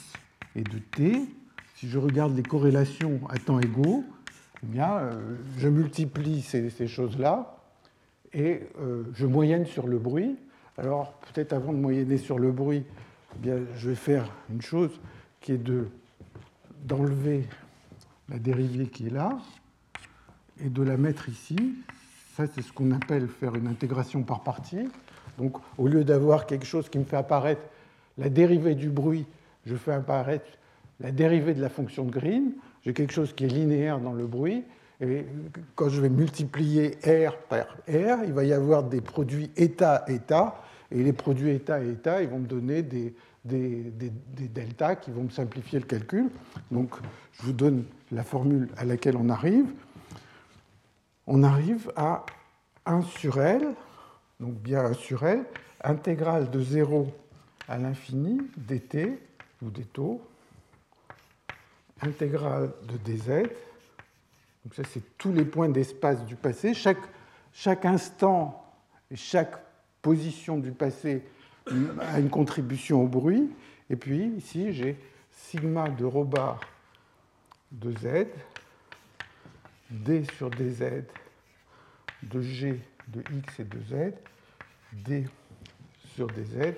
et 0.55 0.63
de 0.63 0.79
t. 0.79 1.27
Si 1.82 1.89
je 1.89 1.97
regarde 1.97 2.36
les 2.36 2.43
corrélations 2.43 3.19
à 3.27 3.39
temps 3.39 3.59
égaux, 3.59 4.03
eh 4.61 4.67
bien, 4.67 4.99
euh, 4.99 5.36
je 5.57 5.67
multiplie 5.67 6.43
ces, 6.43 6.88
choses-là 6.88 7.57
et 8.34 8.67
euh, 8.79 9.05
je 9.15 9.25
moyenne 9.25 9.65
sur 9.65 9.88
le 9.88 9.97
bruit. 9.97 10.38
Alors, 10.77 11.13
peut-être 11.13 11.53
avant 11.53 11.73
de 11.73 11.79
moyenner 11.79 12.19
sur 12.19 12.38
le 12.38 12.51
bruit, 12.51 12.86
eh 13.34 13.39
bien, 13.39 13.55
je 13.77 13.89
vais 13.89 13.95
faire 13.95 14.32
une 14.51 14.61
chose 14.61 14.91
qui 15.39 15.53
est 15.53 15.61
d'enlever 16.86 17.47
la 18.29 18.38
dérivée 18.38 18.86
qui 18.86 19.07
est 19.07 19.11
là 19.11 19.39
et 20.63 20.69
de 20.69 20.84
la 20.84 20.97
mettre 20.97 21.29
ici. 21.29 21.57
Ça, 22.36 22.45
c'est 22.45 22.61
ce 22.61 22.71
qu'on 22.71 22.91
appelle 22.91 23.27
faire 23.27 23.55
une 23.55 23.65
intégration 23.65 24.21
par 24.21 24.43
partie. 24.43 24.88
Donc, 25.39 25.57
au 25.79 25.88
lieu 25.88 26.03
d'avoir 26.03 26.45
quelque 26.45 26.67
chose 26.67 26.89
qui 26.89 26.99
me 26.99 27.05
fait 27.05 27.17
apparaître 27.17 27.63
la 28.19 28.29
dérivée 28.29 28.75
du 28.75 28.89
bruit, 28.89 29.25
je 29.65 29.75
fais 29.75 29.93
apparaître 29.93 30.45
la 31.01 31.11
dérivée 31.11 31.53
de 31.53 31.61
la 31.61 31.69
fonction 31.69 32.05
de 32.05 32.11
Green. 32.11 32.53
J'ai 32.83 32.93
quelque 32.93 33.13
chose 33.13 33.33
qui 33.33 33.45
est 33.45 33.49
linéaire 33.49 33.99
dans 33.99 34.13
le 34.13 34.27
bruit. 34.27 34.63
Et 35.01 35.25
quand 35.75 35.89
je 35.89 35.99
vais 35.99 36.09
multiplier 36.09 36.97
R 37.05 37.35
par 37.49 37.65
R, 37.87 38.23
il 38.23 38.33
va 38.33 38.43
y 38.43 38.53
avoir 38.53 38.83
des 38.83 39.01
produits 39.01 39.49
état-état. 39.57 40.61
Et 40.91 41.01
les 41.03 41.13
produits 41.13 41.51
état-état, 41.51 42.21
ils 42.21 42.29
vont 42.29 42.39
me 42.39 42.47
donner 42.47 42.83
des, 42.83 43.13
deltas 43.43 44.95
qui 44.95 45.09
vont 45.09 45.23
me 45.23 45.29
simplifier 45.29 45.79
le 45.79 45.85
calcul. 45.85 46.29
Donc, 46.69 46.95
je 47.33 47.43
vous 47.43 47.53
donne 47.53 47.85
la 48.11 48.23
formule 48.23 48.69
à 48.77 48.85
laquelle 48.85 49.17
on 49.17 49.29
arrive. 49.29 49.65
On 51.25 51.43
arrive 51.43 51.91
à 51.95 52.25
1 52.85 53.01
sur 53.03 53.41
L, 53.41 53.73
donc 54.39 54.53
bien 54.55 54.85
1 54.85 54.93
sur 54.93 55.23
L, 55.23 55.45
intégrale 55.83 56.51
de 56.51 56.61
0 56.61 57.07
à 57.67 57.77
l'infini 57.77 58.41
dt 58.57 59.17
ou 59.63 59.69
des 59.69 59.83
taux, 59.85 60.21
intégrale 62.01 62.71
de 62.83 62.97
dz 62.97 63.49
donc 64.63 64.75
ça, 64.75 64.83
c'est 64.83 65.17
tous 65.17 65.31
les 65.31 65.45
points 65.45 65.69
d'espace 65.69 66.23
du 66.25 66.35
passé. 66.35 66.73
Chaque, 66.73 67.01
chaque 67.51 67.85
instant 67.85 68.63
et 69.09 69.15
chaque 69.15 69.55
position 70.01 70.57
du 70.57 70.71
passé 70.71 71.23
a 71.99 72.19
une 72.19 72.29
contribution 72.29 73.03
au 73.03 73.07
bruit. 73.07 73.49
Et 73.89 73.95
puis 73.95 74.27
ici, 74.37 74.73
j'ai 74.73 74.97
sigma 75.31 75.89
de 75.89 76.05
rho 76.05 76.23
bar 76.23 76.59
de 77.71 77.91
z, 77.91 78.27
d 79.89 80.23
sur 80.35 80.49
dz, 80.49 81.05
de 82.23 82.41
g 82.41 82.79
de 83.07 83.23
x 83.33 83.59
et 83.59 83.63
de 83.63 83.79
z, 83.81 84.13
d 84.93 85.25
sur 86.13 86.27
dz. 86.27 86.75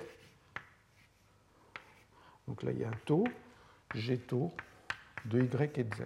Donc 2.48 2.64
là, 2.64 2.72
il 2.72 2.80
y 2.80 2.84
a 2.84 2.90
un 2.90 3.00
taux, 3.06 3.26
g 3.96 4.18
taux 4.18 4.52
de 5.26 5.40
y 5.40 5.44
et 5.44 5.84
de 5.84 5.96
z. 5.96 6.04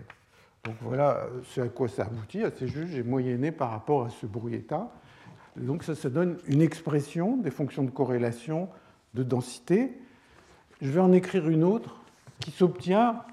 Donc 0.64 0.76
voilà 0.82 1.28
ce 1.44 1.62
à 1.62 1.68
quoi 1.70 1.88
ça 1.88 2.04
aboutit. 2.04 2.42
C'est 2.58 2.68
juste, 2.68 2.92
j'ai 2.92 3.04
moyenné 3.04 3.52
par 3.52 3.72
rapport 3.72 4.06
à 4.06 4.10
ce 4.10 4.26
bruit 4.26 4.56
état. 4.56 4.92
donc 5.56 5.84
ça, 5.84 5.96
ça 5.96 6.10
donne 6.10 6.38
une 6.48 6.62
expression 6.62 7.38
des 7.38 7.52
fonctions 7.52 7.84
de 7.84 7.92
corrélation 7.92 8.70
de 9.14 9.24
densité. 9.24 9.98
Je 10.82 10.92
vais 10.92 11.00
en 11.00 11.14
écrire 11.14 11.48
une 11.50 11.64
autre 11.64 12.02
qui 12.40 12.52
s'obtient. 12.52 13.24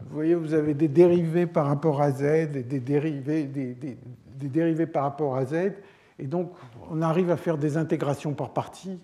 Vous 0.00 0.14
voyez, 0.14 0.34
vous 0.34 0.54
avez 0.54 0.74
des 0.74 0.88
dérivés 0.88 1.46
par 1.46 1.66
rapport 1.66 2.00
à 2.00 2.12
z 2.12 2.22
et 2.22 2.46
des 2.46 2.80
dérivés, 2.80 3.44
des, 3.44 3.74
des, 3.74 4.86
par 4.86 5.02
rapport 5.02 5.36
à 5.36 5.44
z. 5.44 5.72
Et 6.18 6.26
donc, 6.26 6.52
on 6.90 7.02
arrive 7.02 7.30
à 7.30 7.36
faire 7.36 7.58
des 7.58 7.76
intégrations 7.76 8.32
par 8.34 8.52
partie. 8.52 8.98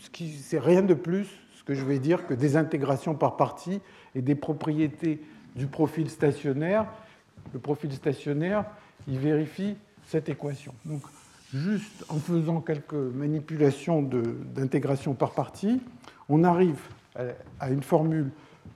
Ce 0.00 0.10
qui, 0.10 0.30
c'est 0.30 0.58
rien 0.58 0.82
de 0.82 0.94
plus, 0.94 1.28
ce 1.54 1.62
que 1.62 1.74
je 1.74 1.84
vais 1.84 1.98
dire, 1.98 2.26
que 2.26 2.34
des 2.34 2.56
intégrations 2.56 3.14
par 3.14 3.36
partie 3.36 3.80
et 4.14 4.22
des 4.22 4.34
propriétés 4.34 5.20
du 5.58 5.66
profil 5.66 6.08
stationnaire. 6.08 6.86
Le 7.52 7.58
profil 7.58 7.92
stationnaire, 7.92 8.64
il 9.08 9.18
vérifie 9.18 9.76
cette 10.06 10.28
équation. 10.28 10.72
Donc, 10.84 11.02
juste 11.52 12.04
en 12.08 12.18
faisant 12.18 12.60
quelques 12.60 12.94
manipulations 12.94 14.02
d'intégration 14.02 15.14
par 15.14 15.32
partie, 15.32 15.82
on 16.28 16.44
arrive 16.44 16.80
à 17.58 17.70
une 17.70 17.82
formule 17.82 18.30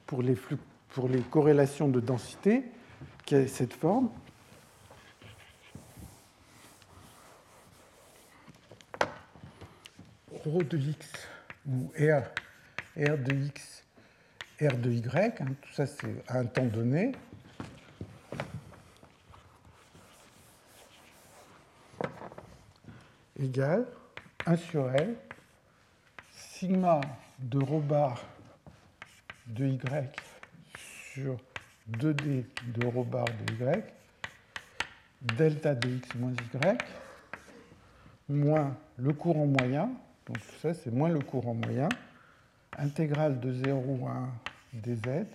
pour 0.07 0.22
les, 0.22 0.37
pour 0.91 1.09
les 1.09 1.20
corrélations 1.20 1.89
de 1.89 2.01
densité 2.01 2.64
qui 3.24 3.37
a 3.37 3.47
cette 3.47 3.74
forme. 3.74 4.11
Rho 10.45 10.62
de 10.64 10.76
x 10.76 11.07
ou 11.68 11.93
R, 11.97 12.24
R 12.97 13.16
de 13.16 13.33
x 13.47 13.82
R 14.62 14.76
de 14.76 14.92
Y, 14.92 15.40
hein, 15.40 15.46
tout 15.60 15.72
ça 15.72 15.86
c'est 15.86 16.22
à 16.28 16.38
un 16.38 16.44
temps 16.44 16.64
donné, 16.66 17.10
égale 23.40 23.86
1 24.46 24.56
sur 24.56 24.88
L, 24.92 25.16
sigma 26.30 27.00
de 27.40 27.58
rho 27.58 27.80
bar 27.80 28.22
de 29.48 29.66
Y 29.66 30.16
sur 30.76 31.36
2D 31.90 32.44
de 32.68 32.86
rho 32.86 33.02
bar 33.02 33.24
de 33.24 33.54
Y, 33.54 33.84
delta 35.36 35.74
de 35.74 35.88
X 35.88 36.14
moins 36.14 36.34
Y, 36.54 36.78
moins 38.28 38.76
le 38.96 39.12
courant 39.12 39.46
moyen, 39.46 39.90
donc 40.24 40.38
tout 40.38 40.60
ça 40.60 40.72
c'est 40.72 40.92
moins 40.92 41.08
le 41.08 41.18
courant 41.18 41.54
moyen, 41.54 41.88
intégrale 42.78 43.40
de 43.40 43.52
0 43.52 44.06
à 44.06 44.12
1 44.12 44.41
dz. 44.72 45.26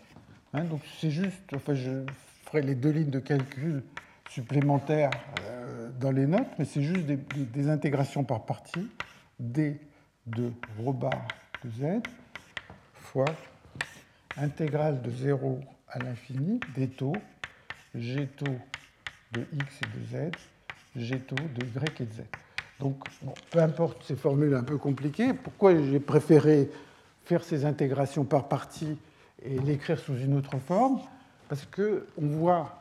Hein, 0.53 0.63
donc 0.63 0.81
c'est 0.99 1.11
juste, 1.11 1.53
enfin 1.55 1.73
je 1.73 2.03
ferai 2.45 2.61
les 2.61 2.75
deux 2.75 2.91
lignes 2.91 3.09
de 3.09 3.19
calcul 3.19 3.83
supplémentaires 4.29 5.11
euh, 5.41 5.89
dans 5.99 6.11
les 6.11 6.25
notes, 6.25 6.47
mais 6.57 6.65
c'est 6.65 6.83
juste 6.83 7.05
des, 7.05 7.69
intégrations 7.69 8.23
par 8.23 8.45
partie, 8.45 8.87
d 9.39 9.79
de 10.25 10.51
rho 10.79 10.93
de 11.63 11.69
z 11.69 12.01
fois 12.95 13.25
intégrale 14.35 15.01
de 15.01 15.09
0 15.09 15.59
à 15.89 15.99
l'infini 15.99 16.59
des 16.75 16.89
taux, 16.89 17.15
g 17.95 18.27
taux 18.27 18.45
de 19.31 19.45
x 19.53 19.79
et 19.81 19.97
de 19.97 20.05
z, 20.05 20.31
g 20.95 21.19
taux 21.19 21.35
de 21.35 21.65
y 21.65 22.01
et 22.01 22.05
de 22.05 22.11
z. 22.11 22.23
Donc, 22.79 23.03
peu 23.49 23.59
importe 23.59 24.03
ces 24.03 24.15
formules 24.15 24.53
un 24.53 24.63
peu 24.63 24.77
compliquées, 24.77 25.33
pourquoi 25.33 25.73
j'ai 25.81 25.99
préféré 25.99 26.69
faire 27.25 27.43
ces 27.43 27.65
intégrations 27.65 28.23
par 28.23 28.47
partie 28.47 28.97
et 29.43 29.59
l'écrire 29.59 29.99
sous 29.99 30.17
une 30.17 30.37
autre 30.37 30.57
forme 30.57 30.99
Parce 31.49 31.65
qu'on 31.65 32.27
voit 32.27 32.79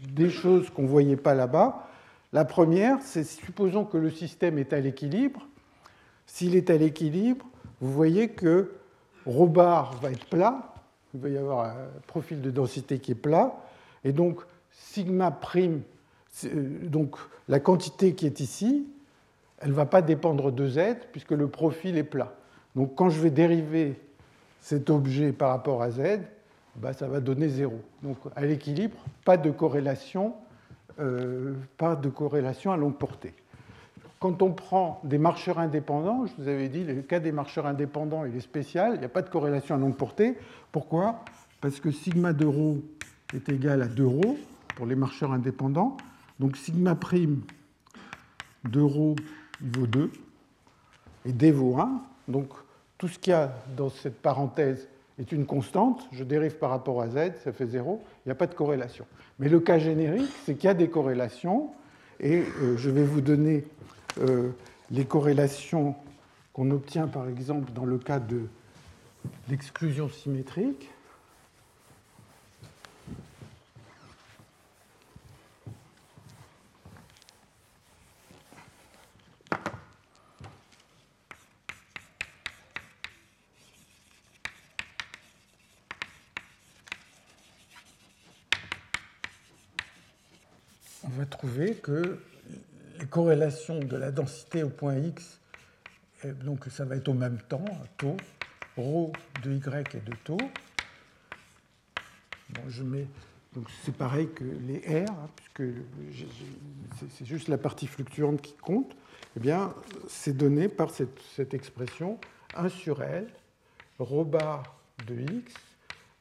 des 0.00 0.30
choses 0.30 0.70
qu'on 0.70 0.82
ne 0.82 0.88
voyait 0.88 1.16
pas 1.16 1.34
là-bas. 1.34 1.88
La 2.32 2.44
première, 2.44 2.98
c'est 3.00 3.24
supposons 3.24 3.84
que 3.84 3.96
le 3.96 4.10
système 4.10 4.58
est 4.58 4.72
à 4.72 4.80
l'équilibre. 4.80 5.46
S'il 6.26 6.56
est 6.56 6.70
à 6.70 6.76
l'équilibre, 6.76 7.46
vous 7.80 7.92
voyez 7.92 8.30
que 8.30 8.72
ρ 9.26 9.46
bar 9.46 9.94
va 10.00 10.10
être 10.10 10.26
plat, 10.26 10.74
il 11.14 11.20
va 11.20 11.28
y 11.28 11.38
avoir 11.38 11.66
un 11.66 11.86
profil 12.06 12.40
de 12.40 12.50
densité 12.50 12.98
qui 12.98 13.12
est 13.12 13.16
plat, 13.16 13.54
et 14.04 14.12
donc 14.12 14.40
sigma 14.72 15.30
prime, 15.30 15.82
euh, 16.44 16.88
donc 16.88 17.16
la 17.48 17.60
quantité 17.60 18.14
qui 18.14 18.26
est 18.26 18.40
ici, 18.40 18.86
elle 19.58 19.70
ne 19.70 19.74
va 19.74 19.86
pas 19.86 20.02
dépendre 20.02 20.50
de 20.50 20.68
z 20.68 20.96
puisque 21.12 21.30
le 21.30 21.48
profil 21.48 21.96
est 21.96 22.04
plat. 22.04 22.34
Donc 22.74 22.94
quand 22.96 23.10
je 23.10 23.20
vais 23.20 23.30
dériver 23.30 23.96
cet 24.64 24.88
objet 24.88 25.32
par 25.32 25.50
rapport 25.50 25.82
à 25.82 25.90
z, 25.90 26.20
bah, 26.76 26.94
ça 26.94 27.06
va 27.06 27.20
donner 27.20 27.50
0. 27.50 27.78
Donc 28.02 28.16
à 28.34 28.46
l'équilibre, 28.46 28.96
pas 29.22 29.36
de 29.36 29.50
corrélation, 29.50 30.32
euh, 30.98 31.52
pas 31.76 31.96
de 31.96 32.08
corrélation 32.08 32.72
à 32.72 32.78
longue 32.78 32.96
portée. 32.96 33.34
Quand 34.20 34.40
on 34.40 34.52
prend 34.52 35.02
des 35.04 35.18
marcheurs 35.18 35.58
indépendants, 35.58 36.24
je 36.24 36.32
vous 36.38 36.48
avais 36.48 36.70
dit, 36.70 36.82
le 36.82 37.02
cas 37.02 37.20
des 37.20 37.30
marcheurs 37.30 37.66
indépendants, 37.66 38.24
il 38.24 38.34
est 38.34 38.40
spécial, 38.40 38.92
il 38.94 39.00
n'y 39.00 39.04
a 39.04 39.10
pas 39.10 39.20
de 39.20 39.28
corrélation 39.28 39.74
à 39.74 39.78
longue 39.78 39.98
portée. 39.98 40.38
Pourquoi? 40.72 41.22
Parce 41.60 41.78
que 41.78 41.90
sigma 41.90 42.32
de 42.32 42.46
est 43.34 43.46
égal 43.50 43.82
à 43.82 43.86
2 43.86 44.06
rho 44.06 44.38
pour 44.76 44.86
les 44.86 44.94
marcheurs 44.94 45.32
indépendants. 45.32 45.98
Donc 46.40 46.56
sigma 46.56 46.94
prime 46.94 47.42
de 48.64 48.80
vaut 48.80 49.14
2. 49.60 50.10
et 51.26 51.32
d 51.32 51.50
vaut 51.50 51.76
1. 51.78 52.02
Donc 52.28 52.48
tout 52.98 53.08
ce 53.08 53.18
qu'il 53.18 53.32
y 53.32 53.34
a 53.34 53.52
dans 53.76 53.90
cette 53.90 54.20
parenthèse 54.20 54.88
est 55.18 55.30
une 55.32 55.46
constante, 55.46 56.08
je 56.12 56.24
dérive 56.24 56.56
par 56.56 56.70
rapport 56.70 57.00
à 57.00 57.08
z, 57.08 57.32
ça 57.44 57.52
fait 57.52 57.66
0, 57.66 58.02
il 58.24 58.28
n'y 58.28 58.32
a 58.32 58.34
pas 58.34 58.46
de 58.46 58.54
corrélation. 58.54 59.06
Mais 59.38 59.48
le 59.48 59.60
cas 59.60 59.78
générique, 59.78 60.30
c'est 60.44 60.54
qu'il 60.54 60.64
y 60.64 60.70
a 60.70 60.74
des 60.74 60.88
corrélations, 60.88 61.70
et 62.20 62.42
euh, 62.60 62.76
je 62.76 62.90
vais 62.90 63.04
vous 63.04 63.20
donner 63.20 63.64
euh, 64.20 64.50
les 64.90 65.04
corrélations 65.04 65.94
qu'on 66.52 66.70
obtient 66.70 67.08
par 67.08 67.28
exemple 67.28 67.72
dans 67.72 67.84
le 67.84 67.98
cas 67.98 68.20
de 68.20 68.42
l'exclusion 69.48 70.08
symétrique. 70.08 70.90
on 91.33 91.33
va 91.33 91.33
trouver 91.33 91.75
que 91.75 92.19
les 92.99 93.05
corrélations 93.07 93.79
de 93.79 93.97
la 93.97 94.11
densité 94.11 94.61
au 94.63 94.69
point 94.69 94.95
X, 94.97 95.39
donc 96.43 96.65
ça 96.69 96.85
va 96.85 96.97
être 96.97 97.07
au 97.07 97.13
même 97.13 97.39
temps, 97.47 97.65
taux, 97.97 98.17
ρ 98.77 99.11
de 99.43 99.53
Y 99.53 99.95
et 99.95 100.01
de 100.01 100.15
taux. 100.23 100.37
Bon, 102.49 102.61
je 102.67 102.83
mets, 102.83 103.07
donc 103.53 103.67
c'est 103.83 103.95
pareil 103.95 104.29
que 104.35 104.43
les 104.43 104.79
R, 105.03 105.09
hein, 105.09 105.29
puisque 105.35 105.73
c'est 107.17 107.25
juste 107.25 107.47
la 107.47 107.57
partie 107.57 107.87
fluctuante 107.87 108.41
qui 108.41 108.53
compte. 108.53 108.95
Eh 109.37 109.39
bien, 109.39 109.73
c'est 110.07 110.35
donné 110.35 110.67
par 110.67 110.91
cette, 110.91 111.19
cette, 111.35 111.53
expression 111.53 112.19
1 112.55 112.69
sur 112.69 113.01
L, 113.01 113.27
ρ 113.99 114.25
bar 114.25 114.79
de 115.07 115.19
X, 115.21 115.53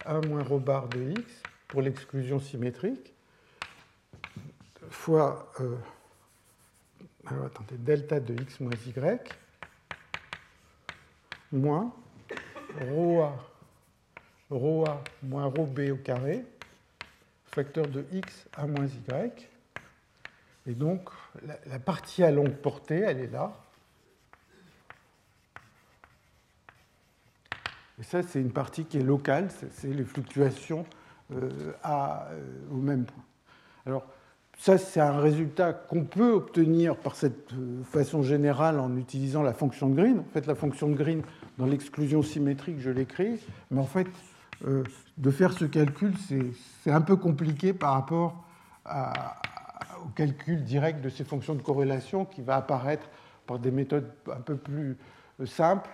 1 0.07 0.20
moins 0.29 0.43
ρ 0.43 0.59
bar 0.61 0.89
de 0.89 1.11
X 1.11 1.43
pour 1.66 1.83
l'exclusion 1.83 2.39
symétrique, 2.39 3.12
fois 4.94 5.52
euh, 5.60 5.76
delta 7.72 8.20
de 8.20 8.34
x 8.41 8.60
moins 8.60 8.72
y 8.86 9.20
moins 11.52 11.94
rho 12.80 13.22
a, 13.22 13.36
rho 14.50 14.86
a 14.88 15.04
moins 15.22 15.46
rho 15.46 15.66
b 15.66 15.91
au 15.91 15.98
carré, 15.98 16.46
facteur 17.46 17.88
de 17.88 18.06
x 18.12 18.48
a 18.56 18.68
moins 18.68 18.88
y. 18.88 19.50
Et 20.66 20.74
donc, 20.74 21.10
la, 21.66 21.80
partie 21.80 22.24
à 22.24 22.32
longue 22.32 22.56
portée, 22.56 23.00
elle 23.00 23.20
est 23.20 23.28
là. 23.28 23.54
Et 28.00 28.04
ça, 28.04 28.24
c'est 28.24 28.39
une 28.39 28.54
partie 28.54 28.86
qui 28.86 28.98
est 28.98 29.04
locale, 29.04 29.50
c'est 29.72 29.88
les 29.88 30.06
fluctuations 30.06 30.86
euh, 31.32 31.74
à, 31.84 32.28
euh, 32.32 32.41
au 32.72 32.78
même 32.78 33.06
point. 33.06 33.24
Alors, 33.86 34.06
ça, 34.58 34.78
c'est 34.78 34.99
un 34.99 35.20
résultat 35.20 35.74
qu'on 35.74 36.06
peut 36.06 36.32
obtenir 36.32 36.95
par 36.95 37.16
cette 37.16 37.51
euh, 37.54 37.84
façon 37.84 38.24
générale 38.24 38.80
en 38.80 38.95
utilisant 38.95 39.41
la 39.41 39.54
fonction 39.54 39.89
de 39.89 39.95
Green. 39.95 40.20
En 40.20 40.34
fait, 40.34 40.45
la 40.45 40.56
fonction 40.56 40.89
de 40.89 40.95
Green, 40.95 41.22
dans 41.58 41.66
l'exclusion 41.66 42.22
symétrique, 42.22 42.80
je 42.80 42.89
l'écris, 42.89 43.39
mais 43.72 43.82
en 43.82 43.86
fait, 43.86 44.08
euh, 44.66 44.84
de 45.18 45.32
faire 45.32 45.54
ce 45.54 45.66
calcul, 45.66 46.14
c'est 46.84 46.91
un 46.91 47.01
peu 47.01 47.16
compliqué 47.16 47.74
par 47.74 47.93
rapport 47.93 48.45
au 48.86 50.10
calcul 50.16 50.64
direct 50.64 51.01
de 51.01 51.10
ces 51.10 51.24
fonctions 51.24 51.56
de 51.56 51.62
corrélation 51.62 52.26
qui 52.26 52.41
va 52.41 52.56
apparaître 52.56 53.10
par 53.45 53.60
des 53.60 53.72
méthodes 53.72 54.12
un 54.32 54.41
peu 54.41 54.56
plus 54.56 54.97
euh, 55.39 55.45
simples 55.45 55.89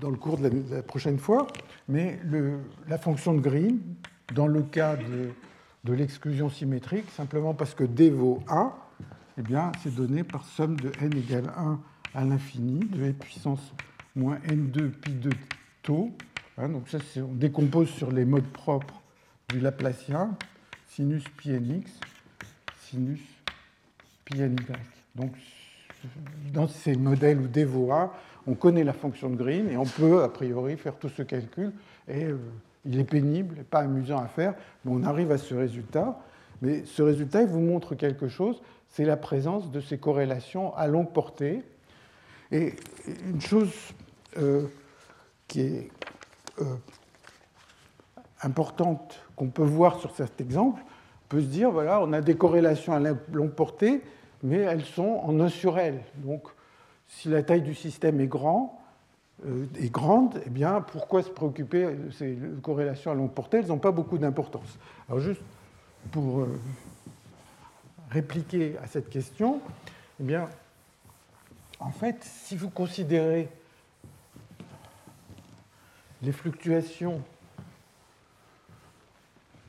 dans 0.00 0.10
le 0.10 0.16
cours 0.16 0.38
de 0.38 0.50
la, 0.72 0.82
prochaine 0.82 1.18
fois. 1.18 1.46
Mais 1.86 2.18
la 2.88 2.98
fonction 2.98 3.32
de 3.32 3.40
Green, 3.40 3.78
dans 4.34 4.48
le 4.48 4.62
cas 4.62 4.96
de 4.96 5.30
de 5.88 5.94
l'exclusion 5.94 6.50
symétrique, 6.50 7.10
simplement 7.16 7.54
parce 7.54 7.74
que 7.74 7.84
d 7.84 8.10
vaut 8.10 8.42
1, 8.48 8.72
eh 9.38 9.42
bien, 9.42 9.72
c'est 9.82 9.94
donné 9.94 10.22
par 10.22 10.44
somme 10.44 10.78
de 10.78 10.92
n 11.00 11.16
égale 11.16 11.50
1 11.56 11.80
à 12.14 12.24
l'infini, 12.24 12.80
de 12.80 13.08
e 13.08 13.12
puissance 13.12 13.72
moins 14.14 14.36
n2 14.46 14.90
pi 14.90 15.12
2 15.12 15.30
taux. 15.82 16.10
Hein, 16.58 16.68
donc 16.68 16.88
ça, 16.88 16.98
on 17.16 17.32
décompose 17.32 17.88
sur 17.88 18.12
les 18.12 18.26
modes 18.26 18.48
propres 18.48 19.00
du 19.48 19.60
Laplacien, 19.60 20.36
sinus 20.88 21.24
pi 21.38 21.52
nx, 21.52 21.90
sinus 22.80 23.20
pi 24.26 24.40
ny. 24.40 24.56
Donc 25.14 25.32
dans 26.52 26.68
ces 26.68 26.96
modèles 26.96 27.38
où 27.38 27.46
d 27.46 27.64
vaut 27.64 27.92
1, 27.92 28.10
on 28.46 28.54
connaît 28.54 28.84
la 28.84 28.92
fonction 28.92 29.30
de 29.30 29.36
Green 29.36 29.70
et 29.70 29.78
on 29.78 29.86
peut 29.86 30.22
a 30.22 30.28
priori 30.28 30.76
faire 30.76 30.96
tout 30.96 31.08
ce 31.08 31.22
calcul 31.22 31.72
et 32.06 32.24
euh, 32.24 32.36
il 32.88 32.98
est 32.98 33.04
pénible, 33.04 33.64
pas 33.64 33.80
amusant 33.80 34.18
à 34.18 34.26
faire, 34.26 34.54
mais 34.84 34.92
on 34.94 35.02
arrive 35.04 35.30
à 35.30 35.38
ce 35.38 35.54
résultat. 35.54 36.18
Mais 36.62 36.84
ce 36.86 37.02
résultat, 37.02 37.42
il 37.42 37.48
vous 37.48 37.60
montre 37.60 37.94
quelque 37.94 38.28
chose, 38.28 38.60
c'est 38.88 39.04
la 39.04 39.16
présence 39.16 39.70
de 39.70 39.80
ces 39.80 39.98
corrélations 39.98 40.74
à 40.74 40.86
longue 40.86 41.12
portée. 41.12 41.62
Et 42.50 42.74
une 43.26 43.40
chose 43.40 43.72
euh, 44.38 44.66
qui 45.46 45.60
est 45.60 45.90
euh, 46.60 46.64
importante 48.42 49.20
qu'on 49.36 49.48
peut 49.48 49.62
voir 49.62 50.00
sur 50.00 50.14
cet 50.16 50.40
exemple, 50.40 50.82
on 50.82 51.28
peut 51.28 51.42
se 51.42 51.46
dire, 51.46 51.70
voilà, 51.70 52.00
on 52.02 52.12
a 52.14 52.22
des 52.22 52.36
corrélations 52.36 52.94
à 52.94 53.00
longue 53.00 53.52
portée, 53.52 54.02
mais 54.42 54.56
elles 54.56 54.84
sont 54.84 55.20
en 55.22 55.38
1 55.38 55.48
sur 55.50 55.78
L. 55.78 56.00
Donc, 56.16 56.48
si 57.06 57.28
la 57.28 57.42
taille 57.42 57.62
du 57.62 57.74
système 57.74 58.18
est 58.20 58.26
grande, 58.26 58.70
est 59.80 59.90
grande, 59.90 60.40
eh 60.46 60.50
bien, 60.50 60.80
pourquoi 60.80 61.22
se 61.22 61.30
préoccuper 61.30 61.94
de 61.94 62.10
ces 62.10 62.36
corrélations 62.62 63.12
à 63.12 63.14
longue 63.14 63.32
portée? 63.32 63.58
Elles 63.58 63.68
n'ont 63.68 63.78
pas 63.78 63.92
beaucoup 63.92 64.18
d'importance. 64.18 64.78
Alors 65.08 65.20
juste 65.20 65.42
pour 66.10 66.40
euh, 66.40 66.60
répliquer 68.10 68.76
à 68.82 68.86
cette 68.86 69.08
question, 69.10 69.60
eh 70.20 70.24
bien, 70.24 70.48
en 71.80 71.90
fait, 71.90 72.24
si 72.24 72.56
vous 72.56 72.70
considérez 72.70 73.48
les 76.22 76.32
fluctuations, 76.32 77.22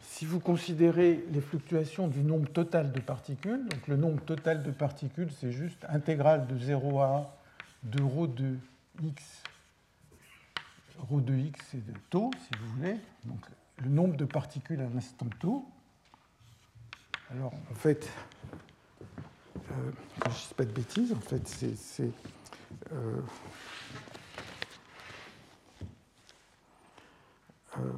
si 0.01 0.25
vous 0.25 0.39
considérez 0.39 1.23
les 1.31 1.41
fluctuations 1.41 2.07
du 2.07 2.21
nombre 2.21 2.49
total 2.49 2.91
de 2.91 2.99
particules, 2.99 3.67
donc 3.67 3.87
le 3.87 3.95
nombre 3.95 4.21
total 4.21 4.63
de 4.63 4.71
particules, 4.71 5.29
c'est 5.39 5.51
juste 5.51 5.85
intégrale 5.87 6.47
de 6.47 6.57
0 6.57 6.99
à 6.99 7.31
1 7.85 7.89
de 7.89 8.03
ρ 8.03 8.27
de 8.27 8.57
x, 9.03 9.38
ρ 11.09 11.21
de 11.21 11.33
x 11.33 11.59
c'est 11.71 11.85
de 11.85 11.93
taux, 12.09 12.31
si 12.37 12.49
vous 12.59 12.75
voulez, 12.75 12.97
donc 13.25 13.39
le 13.77 13.89
nombre 13.89 14.15
de 14.15 14.25
particules 14.25 14.81
à 14.81 14.89
l'instant 14.89 15.27
taux. 15.39 15.65
Alors, 17.31 17.53
en 17.71 17.75
fait, 17.75 18.09
euh, 19.55 19.91
je 20.25 20.29
ne 20.29 20.33
dis 20.33 20.53
pas 20.57 20.65
de 20.65 20.71
bêtises, 20.71 21.13
en 21.13 21.19
fait, 21.19 21.47
c'est. 21.47 22.11
Euh, 22.91 23.21
euh, 27.77 27.93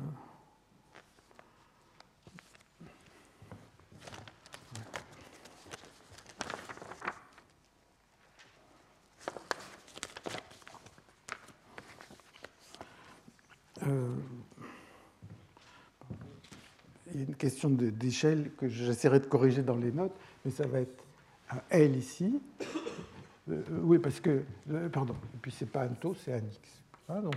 il 17.13 17.19
y 17.19 17.23
a 17.23 17.27
une 17.27 17.36
question 17.36 17.69
d'échelle 17.69 18.51
que 18.57 18.67
j'essaierai 18.67 19.19
de 19.19 19.25
corriger 19.25 19.63
dans 19.63 19.75
les 19.75 19.91
notes, 19.91 20.15
mais 20.45 20.51
ça 20.51 20.65
va 20.67 20.79
être 20.79 21.03
un 21.51 21.61
L 21.69 21.95
ici. 21.95 22.39
Euh, 23.49 23.61
oui, 23.82 23.99
parce 23.99 24.19
que, 24.19 24.43
euh, 24.71 24.89
pardon, 24.89 25.15
et 25.34 25.38
puis 25.41 25.51
c'est 25.51 25.69
pas 25.69 25.84
un 25.84 25.89
taux, 25.89 26.13
c'est 26.13 26.34
un 26.34 26.38
X. 26.38 26.84
Hein, 27.09 27.21
donc 27.21 27.36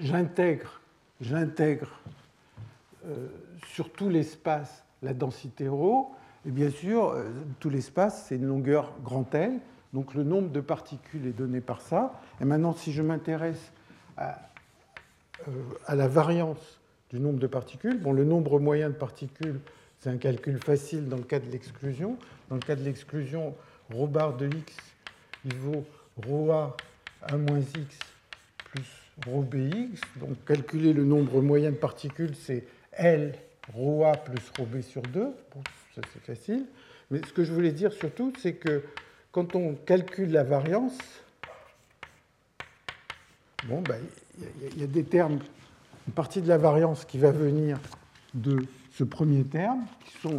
j'intègre, 0.00 0.80
j'intègre 1.20 2.00
euh, 3.06 3.28
sur 3.66 3.90
tout 3.90 4.08
l'espace 4.08 4.84
la 5.02 5.14
densité 5.14 5.68
ρ, 5.68 6.10
et 6.46 6.50
bien 6.50 6.70
sûr, 6.70 7.14
tout 7.58 7.68
l'espace, 7.68 8.26
c'est 8.26 8.36
une 8.36 8.46
longueur 8.46 8.92
grand 9.02 9.34
L, 9.34 9.58
donc 9.92 10.14
le 10.14 10.22
nombre 10.22 10.50
de 10.50 10.60
particules 10.60 11.26
est 11.26 11.32
donné 11.32 11.60
par 11.60 11.80
ça. 11.80 12.20
Et 12.40 12.44
maintenant, 12.44 12.72
si 12.72 12.92
je 12.92 13.02
m'intéresse 13.02 13.72
à, 14.16 14.38
euh, 15.48 15.50
à 15.86 15.94
la 15.94 16.08
variance 16.08 16.80
du 17.10 17.20
nombre 17.20 17.38
de 17.38 17.46
particules. 17.46 18.00
Bon, 18.00 18.12
le 18.12 18.24
nombre 18.24 18.58
moyen 18.58 18.88
de 18.88 18.94
particules, 18.94 19.60
c'est 20.00 20.10
un 20.10 20.16
calcul 20.16 20.58
facile 20.58 21.08
dans 21.08 21.18
le 21.18 21.22
cas 21.22 21.38
de 21.38 21.50
l'exclusion. 21.50 22.16
Dans 22.48 22.56
le 22.56 22.62
cas 22.62 22.74
de 22.74 22.82
l'exclusion, 22.82 23.54
ρ 23.92 24.06
bar 24.08 24.36
de 24.36 24.46
x, 24.46 24.76
il 25.44 25.54
vaut 25.56 25.84
ρa 26.46 26.76
1 27.28 27.36
moins 27.36 27.60
x 27.60 27.98
plus 28.70 28.90
rho 29.26 29.42
bx. 29.42 30.00
Donc 30.16 30.42
calculer 30.46 30.92
le 30.92 31.04
nombre 31.04 31.40
moyen 31.42 31.70
de 31.70 31.76
particules, 31.76 32.34
c'est 32.34 32.64
L 32.92 33.34
rho 33.74 34.04
a 34.04 34.16
plus 34.16 34.50
rho 34.58 34.64
b 34.64 34.80
sur 34.80 35.02
2. 35.02 35.20
Bon, 35.20 35.62
ça 35.94 36.00
c'est 36.12 36.22
facile. 36.22 36.64
Mais 37.10 37.20
ce 37.26 37.32
que 37.32 37.44
je 37.44 37.52
voulais 37.52 37.72
dire 37.72 37.92
surtout, 37.92 38.32
c'est 38.38 38.54
que 38.54 38.82
quand 39.32 39.54
on 39.54 39.74
calcule 39.74 40.32
la 40.32 40.44
variance, 40.44 40.98
bon, 43.68 43.82
ben, 43.82 44.00
il 44.72 44.80
y, 44.80 44.84
a 44.84 44.86
des 44.86 45.04
termes, 45.04 45.38
une 46.06 46.12
partie 46.12 46.40
de 46.40 46.48
la 46.48 46.58
variance 46.58 47.04
qui 47.04 47.18
va 47.18 47.30
venir 47.30 47.78
de 48.34 48.64
ce 48.92 49.04
premier 49.04 49.44
terme, 49.44 49.84
qui 50.04 50.18
sont 50.18 50.38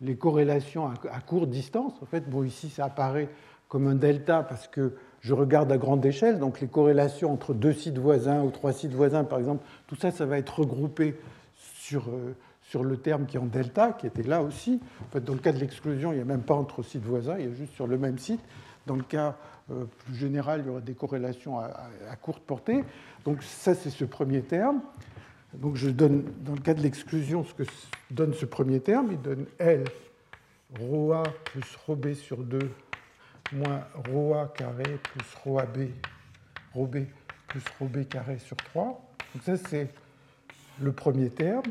les 0.00 0.16
corrélations 0.16 0.86
à, 0.86 1.20
courte 1.20 1.50
distance. 1.50 1.92
En 2.02 2.06
fait, 2.06 2.28
bon, 2.28 2.44
ici, 2.44 2.70
ça 2.70 2.84
apparaît 2.84 3.28
comme 3.68 3.86
un 3.86 3.94
delta 3.94 4.42
parce 4.42 4.68
que 4.68 4.94
je 5.20 5.34
regarde 5.34 5.70
à 5.72 5.78
grande 5.78 6.04
échelle, 6.06 6.38
donc 6.38 6.60
les 6.60 6.68
corrélations 6.68 7.32
entre 7.32 7.52
deux 7.52 7.72
sites 7.72 7.98
voisins 7.98 8.42
ou 8.42 8.50
trois 8.50 8.72
sites 8.72 8.92
voisins, 8.92 9.24
par 9.24 9.38
exemple, 9.38 9.64
tout 9.86 9.96
ça, 9.96 10.10
ça 10.10 10.26
va 10.26 10.38
être 10.38 10.60
regroupé 10.60 11.18
sur, 11.56 12.08
euh, 12.08 12.34
sur 12.62 12.84
le 12.84 12.96
terme 12.96 13.26
qui 13.26 13.36
est 13.36 13.40
en 13.40 13.46
delta, 13.46 13.92
qui 13.92 14.06
était 14.06 14.22
là 14.22 14.42
aussi. 14.42 14.80
En 15.02 15.12
fait, 15.12 15.24
dans 15.24 15.32
le 15.32 15.40
cas 15.40 15.52
de 15.52 15.58
l'exclusion, 15.58 16.12
il 16.12 16.16
n'y 16.16 16.22
a 16.22 16.24
même 16.24 16.42
pas 16.42 16.54
entre 16.54 16.82
sites 16.82 17.04
voisins, 17.04 17.36
il 17.38 17.46
y 17.46 17.48
a 17.48 17.54
juste 17.54 17.74
sur 17.74 17.86
le 17.86 17.98
même 17.98 18.18
site. 18.18 18.40
Dans 18.86 18.96
le 18.96 19.02
cas 19.02 19.36
plus 19.67 20.15
général, 20.15 20.61
il 20.61 20.67
y 20.67 20.69
aura 20.69 20.81
des 20.81 20.93
corrélations 20.93 21.59
à, 21.59 21.71
à 22.09 22.15
courte 22.15 22.43
portée. 22.43 22.83
Donc 23.25 23.43
ça, 23.43 23.73
c'est 23.75 23.89
ce 23.89 24.05
premier 24.05 24.41
terme. 24.41 24.81
Donc 25.53 25.75
je 25.75 25.89
donne, 25.89 26.23
dans 26.41 26.53
le 26.53 26.61
cas 26.61 26.73
de 26.73 26.81
l'exclusion, 26.81 27.43
ce 27.43 27.53
que 27.53 27.63
donne 28.11 28.33
ce 28.33 28.45
premier 28.45 28.79
terme, 28.79 29.09
il 29.11 29.21
donne 29.21 29.45
L 29.59 29.85
ρA 30.79 31.23
plus 31.45 31.77
ρB 31.87 32.13
sur 32.13 32.37
2 32.37 32.71
moins 33.51 33.85
ρA 34.11 34.51
carré 34.55 34.99
plus 35.03 35.35
ρAB, 35.45 35.89
ρB 36.73 37.05
plus 37.47 37.63
ρB 37.79 38.07
carré 38.07 38.39
sur 38.39 38.57
3. 38.57 38.85
Donc 39.33 39.43
ça, 39.43 39.57
c'est 39.57 39.89
le 40.81 40.91
premier 40.91 41.29
terme. 41.29 41.63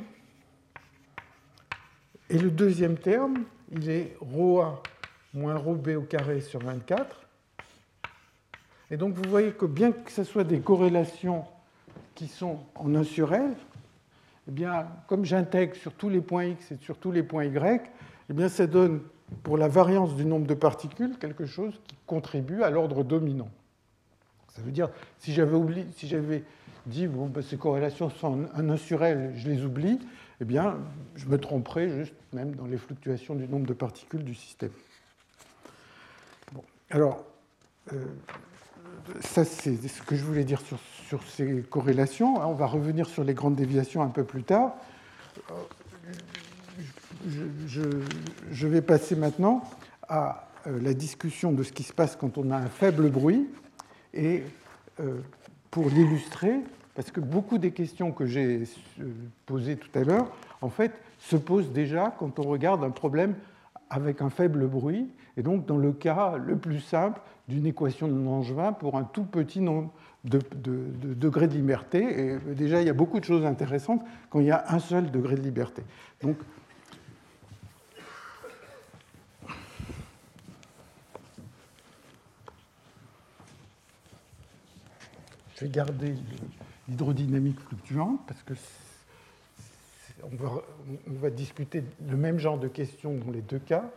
Et 2.31 2.39
le 2.39 2.51
deuxième 2.51 2.97
terme, 2.97 3.45
il 3.73 3.91
est 3.91 4.17
ρA 4.21 4.81
moins 5.35 5.57
ρB 5.57 5.97
au 5.97 6.03
carré 6.03 6.41
sur 6.41 6.61
24. 6.61 7.21
et 8.90 8.98
donc 8.98 9.14
vous 9.14 9.30
voyez 9.30 9.52
que 9.52 9.66
bien 9.66 9.92
que 9.92 10.12
ce 10.12 10.24
soit 10.24 10.44
des 10.44 10.60
corrélations 10.60 11.46
qui 12.16 12.28
sont 12.28 12.60
en 12.76 12.94
1 12.96 13.04
sur 13.04 13.34
L, 13.34 13.54
eh 14.48 14.52
bien, 14.52 14.88
comme 15.08 15.26
j'intègre 15.26 15.76
sur 15.76 15.94
tous 15.94 16.10
les 16.10 16.22
points 16.22 16.46
x 16.46 16.72
et 16.72 16.78
sur 16.78 16.98
tous 16.98 17.12
les 17.12 17.24
points 17.24 17.44
y, 17.44 17.82
eh 18.30 18.34
bien, 18.34 18.48
ça 18.48 18.66
donne 18.66 19.02
pour 19.44 19.58
la 19.58 19.68
variance 19.68 20.16
du 20.16 20.26
nombre 20.26 20.48
de 20.48 20.54
particules 20.54 21.18
quelque 21.20 21.46
chose 21.46 21.80
qui 21.86 21.96
contribue 22.06 22.64
à 22.64 22.70
l'ordre 22.70 23.04
dominant. 23.04 23.50
Ça 24.56 24.62
veut 24.62 24.72
dire, 24.72 24.90
si 25.20 25.34
j'avais 25.34 25.56
oublié, 25.56 25.86
si 25.96 26.08
j'avais 26.08 26.44
dit 26.86 27.08
bon, 27.08 27.28
ben, 27.28 27.44
ces 27.44 27.58
corrélations 27.58 28.10
sont 28.10 28.48
en 28.56 28.70
1 28.70 28.78
sur 28.78 29.04
L, 29.04 29.34
je 29.36 29.50
les 29.50 29.66
oublie, 29.66 30.00
eh 30.40 30.46
bien, 30.46 30.78
je 31.16 31.28
me 31.28 31.38
tromperais 31.38 31.90
juste 31.90 32.14
même 32.32 32.56
dans 32.56 32.66
les 32.66 32.78
fluctuations 32.78 33.36
du 33.36 33.48
nombre 33.48 33.68
de 33.68 33.74
particules 33.74 34.24
du 34.24 34.34
système. 34.34 34.72
Bon, 36.54 36.64
alors, 36.90 37.26
euh, 37.92 38.06
ça, 39.22 39.46
c'est 39.46 39.76
ce 39.88 40.02
que 40.02 40.16
je 40.16 40.24
voulais 40.24 40.44
dire 40.44 40.62
sur, 40.62 41.24
ces 41.24 41.64
corrélations. 41.70 42.36
On 42.48 42.54
va 42.54 42.66
revenir 42.66 43.08
sur 43.08 43.24
les 43.24 43.34
grandes 43.34 43.56
déviations 43.56 44.02
un 44.02 44.10
peu 44.10 44.24
plus 44.24 44.44
tard. 44.44 44.76
Je, 47.68 48.68
vais 48.68 48.82
passer 48.82 49.16
maintenant 49.16 49.64
à 50.08 50.48
euh, 50.68 50.80
la 50.82 50.94
discussion 50.94 51.52
de 51.52 51.64
ce 51.64 51.72
qui 51.72 51.84
se 51.84 51.94
passe 51.94 52.16
quand 52.16 52.38
on 52.38 52.52
a 52.52 52.58
un 52.58 52.68
faible 52.68 53.10
bruit. 53.10 53.48
Et 54.14 54.44
euh, 55.00 55.20
pour 55.72 55.90
l'illustrer, 55.90 56.60
parce 56.96 57.12
que 57.12 57.20
beaucoup 57.20 57.58
des 57.58 57.72
questions 57.72 58.12
que 58.12 58.26
j'ai 58.26 58.64
euh, 59.00 59.06
posées 59.46 59.78
tout 59.78 59.98
à 59.98 60.04
l'heure, 60.04 60.32
en 60.62 60.70
fait, 60.70 60.92
se 61.20 61.36
posent 61.36 61.72
déjà 61.72 62.16
quand 62.18 62.40
on 62.40 62.44
regarde 62.44 62.84
un 62.84 62.92
problème 62.92 63.36
avec 63.90 64.22
un 64.22 64.30
faible 64.30 64.68
bruit, 64.68 65.08
et 65.38 65.44
donc 65.44 65.66
dans 65.66 65.78
le 65.78 65.94
cas 65.94 66.36
le 66.38 66.58
plus 66.58 66.82
simple 66.82 67.22
d'une 67.48 67.66
équation 67.66 68.08
de 68.08 68.14
Langevin 68.14 68.74
pour 68.74 68.98
un 68.98 69.04
tout 69.04 69.24
petit 69.24 69.62
nombre 69.62 69.92
de, 70.26 70.42
degrés 71.14 71.48
de 71.48 71.54
liberté. 71.54 72.00
Et 72.20 72.38
déjà, 72.56 72.82
il 72.82 72.88
y 72.88 72.90
a 72.90 72.94
beaucoup 72.94 73.20
de 73.20 73.26
choses 73.26 73.46
intéressantes 73.46 74.04
quand 74.30 74.40
il 74.40 74.48
y 74.48 74.52
a 74.52 74.66
un 74.70 74.80
seul 74.80 75.12
degré 75.12 75.36
de 75.36 75.42
liberté. 75.42 75.84
Donc, 76.22 76.38
je 85.56 85.66
vais 85.66 85.70
garder 85.70 86.16
l'hydrodynamique 86.90 87.60
fluctuante 87.62 88.20
parce 88.28 88.44
que 88.44 88.54
on 90.24 90.36
va, 90.36 90.52
on 91.08 91.14
va 91.14 91.30
discuter 91.30 91.84
le 92.10 92.18
même 92.18 92.40
genre 92.40 92.58
de 92.58 92.68
questions 92.68 93.16
dans 93.16 93.32
les 93.32 93.42
deux 93.42 93.60
cas. 93.60 93.90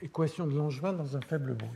équation 0.00 0.46
de 0.46 0.56
Langevin 0.56 0.92
dans 0.92 1.16
un 1.16 1.20
faible 1.20 1.54
bruit. 1.54 1.70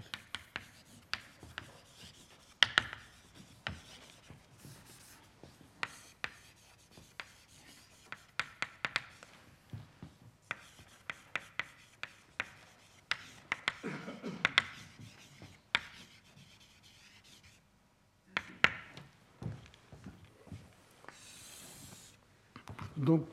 Donc, 22.97 23.27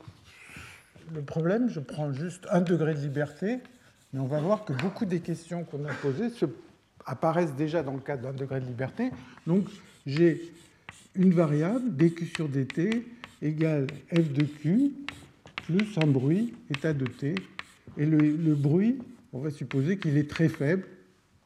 le 1.14 1.22
problème, 1.22 1.68
je 1.68 1.78
prends 1.78 2.12
juste 2.12 2.46
un 2.50 2.60
degré 2.60 2.92
de 2.92 2.98
liberté, 2.98 3.60
mais 4.12 4.20
on 4.20 4.26
va 4.26 4.40
voir 4.40 4.64
que 4.64 4.72
beaucoup 4.72 5.04
des 5.04 5.20
questions 5.20 5.64
qu'on 5.64 5.84
a 5.84 5.92
posées 5.94 6.28
apparaissent 7.06 7.54
déjà 7.54 7.82
dans 7.82 7.94
le 7.94 8.00
cadre 8.00 8.22
d'un 8.22 8.32
degré 8.32 8.60
de 8.60 8.66
liberté. 8.66 9.10
Donc, 9.46 9.66
j'ai 10.06 10.52
une 11.14 11.32
variable, 11.32 11.96
dq 11.96 12.26
sur 12.36 12.48
dt, 12.48 13.06
égale 13.42 13.86
f 14.12 14.32
de 14.32 14.44
q, 14.44 14.92
plus 15.64 15.98
un 16.02 16.06
bruit, 16.06 16.54
état 16.70 16.92
de 16.92 17.06
t. 17.06 17.34
Et 17.96 18.06
le, 18.06 18.54
bruit, 18.54 18.98
on 19.32 19.40
va 19.40 19.50
supposer 19.50 19.98
qu'il 19.98 20.16
est 20.16 20.28
très 20.28 20.48
faible, 20.48 20.84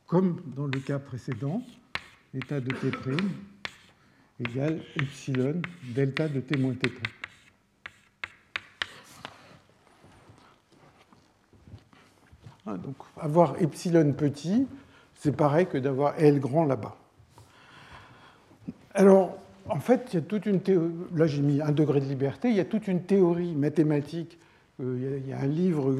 comme 0.06 0.40
dans 0.56 0.66
le 0.66 0.78
cas 0.80 0.98
précédent, 0.98 1.62
état 2.34 2.60
de 2.60 2.70
t' 2.70 2.92
égale 4.40 4.80
epsilon 4.96 5.62
delta 5.94 6.28
de 6.28 6.40
t 6.40 6.56
moins 6.58 6.74
t'. 6.74 6.90
donc 12.66 12.96
avoir 13.20 13.60
epsilon 13.60 14.12
petit, 14.12 14.66
c'est 15.14 15.36
pareil 15.36 15.66
que 15.66 15.78
d'avoir 15.78 16.14
L 16.18 16.40
grand 16.40 16.64
là-bas. 16.64 16.96
Alors, 18.94 19.36
en 19.68 19.80
fait, 19.80 20.08
il 20.12 20.16
y 20.16 20.18
a 20.18 20.22
toute 20.22 20.46
une 20.46 20.60
théorie, 20.60 20.92
là 21.14 21.26
j'ai 21.26 21.42
mis 21.42 21.60
un 21.60 21.72
degré 21.72 22.00
de 22.00 22.06
liberté, 22.06 22.48
il 22.48 22.56
y 22.56 22.60
a 22.60 22.64
toute 22.64 22.88
une 22.88 23.02
théorie 23.02 23.54
mathématique, 23.54 24.38
euh, 24.80 25.20
il 25.22 25.28
y 25.28 25.32
a 25.32 25.40
un 25.40 25.46
livre 25.46 25.94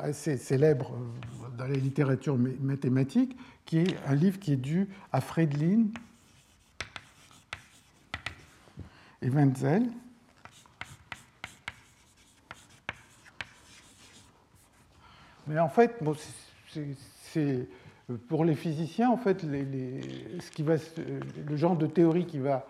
assez 0.00 0.36
célèbre 0.36 0.92
euh, 0.92 1.48
dans 1.56 1.66
la 1.66 1.76
littérature 1.76 2.36
mathématique, 2.60 3.36
qui 3.64 3.78
est 3.78 3.96
un 4.06 4.14
livre 4.14 4.38
qui 4.38 4.52
est 4.52 4.56
dû 4.56 4.88
à 5.12 5.20
Friedlin 5.20 5.86
et 9.22 9.30
Wenzel. 9.30 9.84
Mais 15.46 15.58
en 15.58 15.68
fait, 15.68 16.00
c'est 17.22 17.68
pour 18.28 18.44
les 18.44 18.54
physiciens, 18.54 19.10
en 19.10 19.16
fait, 19.16 19.42
ce 19.42 20.50
qui 20.50 20.62
va, 20.62 20.74
le 21.46 21.56
genre 21.56 21.76
de 21.76 21.86
théorie 21.86 22.26
qui 22.26 22.38
va 22.38 22.66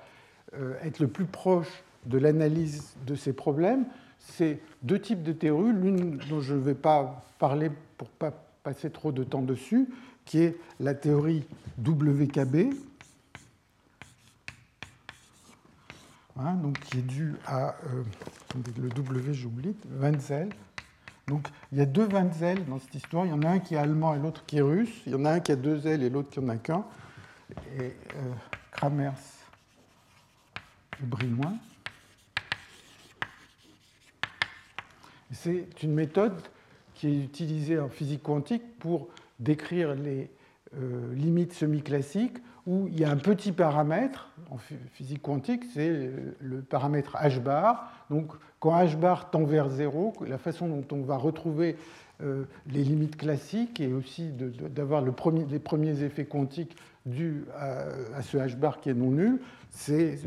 euh, 0.54 0.74
être 0.82 1.00
le 1.00 1.08
plus 1.08 1.24
proche 1.24 1.82
de 2.06 2.18
l'analyse 2.18 2.94
de 3.06 3.14
ces 3.14 3.32
problèmes, 3.32 3.86
c'est 4.18 4.60
deux 4.82 5.00
types 5.00 5.22
de 5.22 5.32
théories. 5.32 5.72
L'une 5.72 6.18
dont 6.28 6.40
je 6.40 6.54
ne 6.54 6.60
vais 6.60 6.74
pas 6.74 7.24
parler 7.38 7.70
pour 7.96 8.08
ne 8.08 8.18
pas 8.18 8.32
passer 8.62 8.90
trop 8.90 9.12
de 9.12 9.24
temps 9.24 9.42
dessus, 9.42 9.88
qui 10.24 10.40
est 10.40 10.56
la 10.80 10.94
théorie 10.94 11.44
WKB, 11.86 12.72
hein, 16.38 16.54
donc 16.54 16.78
qui 16.80 16.98
est 16.98 17.02
due 17.02 17.34
à 17.46 17.76
euh, 17.86 18.02
le 18.80 18.88
W, 18.88 19.34
j'oublie, 19.34 19.74
Wenzel. 20.00 20.48
Donc 21.26 21.48
il 21.72 21.78
y 21.78 21.80
a 21.80 21.86
deux 21.86 22.06
Wenzel 22.06 22.64
dans 22.66 22.78
cette 22.78 22.94
histoire. 22.94 23.24
Il 23.26 23.30
y 23.30 23.32
en 23.32 23.42
a 23.42 23.48
un 23.48 23.58
qui 23.58 23.74
est 23.74 23.78
allemand 23.78 24.14
et 24.14 24.18
l'autre 24.18 24.44
qui 24.46 24.58
est 24.58 24.62
russe. 24.62 25.02
Il 25.06 25.12
y 25.12 25.14
en 25.14 25.24
a 25.24 25.32
un 25.32 25.40
qui 25.40 25.52
a 25.52 25.56
deux 25.56 25.86
L 25.86 26.02
et 26.02 26.10
l'autre 26.10 26.30
qui 26.30 26.40
en 26.40 26.48
a 26.48 26.56
qu'un. 26.56 26.84
Et 27.78 27.82
euh, 27.82 28.32
Kramers 28.72 29.12
moins. 31.26 31.58
C'est 35.32 35.82
une 35.82 35.94
méthode 35.94 36.40
qui 36.94 37.08
est 37.08 37.24
utilisée 37.24 37.78
en 37.78 37.88
physique 37.88 38.22
quantique 38.22 38.78
pour 38.78 39.08
décrire 39.40 39.94
les 39.94 40.30
euh, 40.76 41.12
limites 41.14 41.52
semi-classiques 41.52 42.38
où 42.66 42.86
il 42.88 42.98
y 42.98 43.04
a 43.04 43.10
un 43.10 43.16
petit 43.16 43.52
paramètre, 43.52 44.30
en 44.50 44.56
physique 44.92 45.20
quantique, 45.20 45.64
c'est 45.74 46.10
le 46.40 46.62
paramètre 46.62 47.16
h 47.16 47.40
bar. 47.40 48.06
Donc 48.08 48.32
quand 48.64 48.82
h 48.82 48.96
bar 48.96 49.28
tend 49.28 49.44
vers 49.44 49.68
0, 49.68 50.14
la 50.26 50.38
façon 50.38 50.68
dont 50.68 50.84
on 50.96 51.02
va 51.02 51.18
retrouver 51.18 51.76
euh, 52.22 52.44
les 52.66 52.82
limites 52.82 53.14
classiques 53.14 53.78
et 53.78 53.92
aussi 53.92 54.30
d'avoir 54.30 55.02
les 55.02 55.58
premiers 55.58 56.02
effets 56.02 56.24
quantiques 56.24 56.74
dus 57.04 57.44
à, 57.58 58.22
ce 58.22 58.38
h 58.38 58.56
bar 58.56 58.80
qui 58.80 58.88
est 58.88 58.94
non 58.94 59.10
nul, 59.10 59.42
c'est 59.68 60.18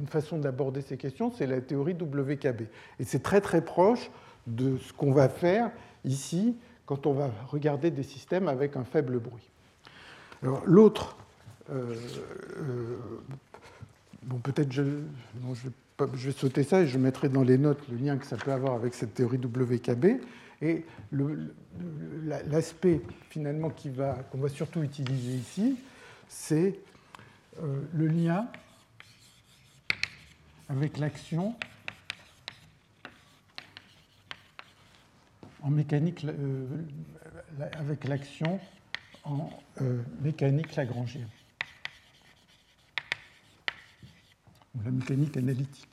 une 0.00 0.08
façon 0.08 0.38
d'aborder 0.38 0.80
ces 0.80 0.96
questions, 0.96 1.30
c'est 1.30 1.46
la 1.46 1.60
théorie 1.60 1.92
WKB. 1.92 2.62
Et 2.98 3.04
c'est 3.04 3.22
très 3.22 3.40
très 3.40 3.64
proche 3.64 4.10
de 4.48 4.76
ce 4.78 4.92
qu'on 4.92 5.12
va 5.12 5.28
faire 5.28 5.70
ici 6.04 6.56
quand 6.86 7.06
on 7.06 7.12
va 7.12 7.30
regarder 7.46 7.92
des 7.92 8.02
systèmes 8.02 8.48
avec 8.48 8.76
un 8.76 8.82
faible 8.82 9.20
bruit. 9.20 9.48
L'autre, 10.64 11.16
euh, 11.70 11.94
euh, 12.56 12.98
bon 14.24 14.38
peut-être 14.38 14.72
je, 14.72 14.82
je, 14.82 15.68
je, 16.14 16.26
vais 16.26 16.32
sauter 16.32 16.62
ça 16.64 16.82
et 16.82 16.86
je 16.86 16.98
mettrai 16.98 17.28
dans 17.28 17.42
les 17.42 17.58
notes 17.58 17.86
le 17.88 17.96
lien 17.96 18.16
que 18.16 18.26
ça 18.26 18.36
peut 18.36 18.52
avoir 18.52 18.74
avec 18.74 18.94
cette 18.94 19.14
théorie 19.14 19.38
WKB. 19.38 20.20
Et 20.62 20.84
l'aspect 22.48 23.02
finalement 23.30 23.70
qu'on 23.70 24.38
va, 24.38 24.48
surtout 24.48 24.82
utiliser 24.82 25.36
ici, 25.36 25.76
c'est 26.28 26.78
euh, 27.62 27.82
le 27.92 28.06
lien 28.06 28.48
avec 30.68 30.96
l'action 30.98 31.54
en 35.62 35.70
mécanique, 35.70 36.24
euh, 36.24 36.66
avec 37.78 38.04
l'action 38.04 38.60
en 39.24 39.50
euh, 39.80 40.02
mécanique 40.20 40.76
lagrangienne, 40.76 41.28
ou 44.74 44.82
la 44.84 44.90
mécanique 44.90 45.36
analytique. 45.36 45.88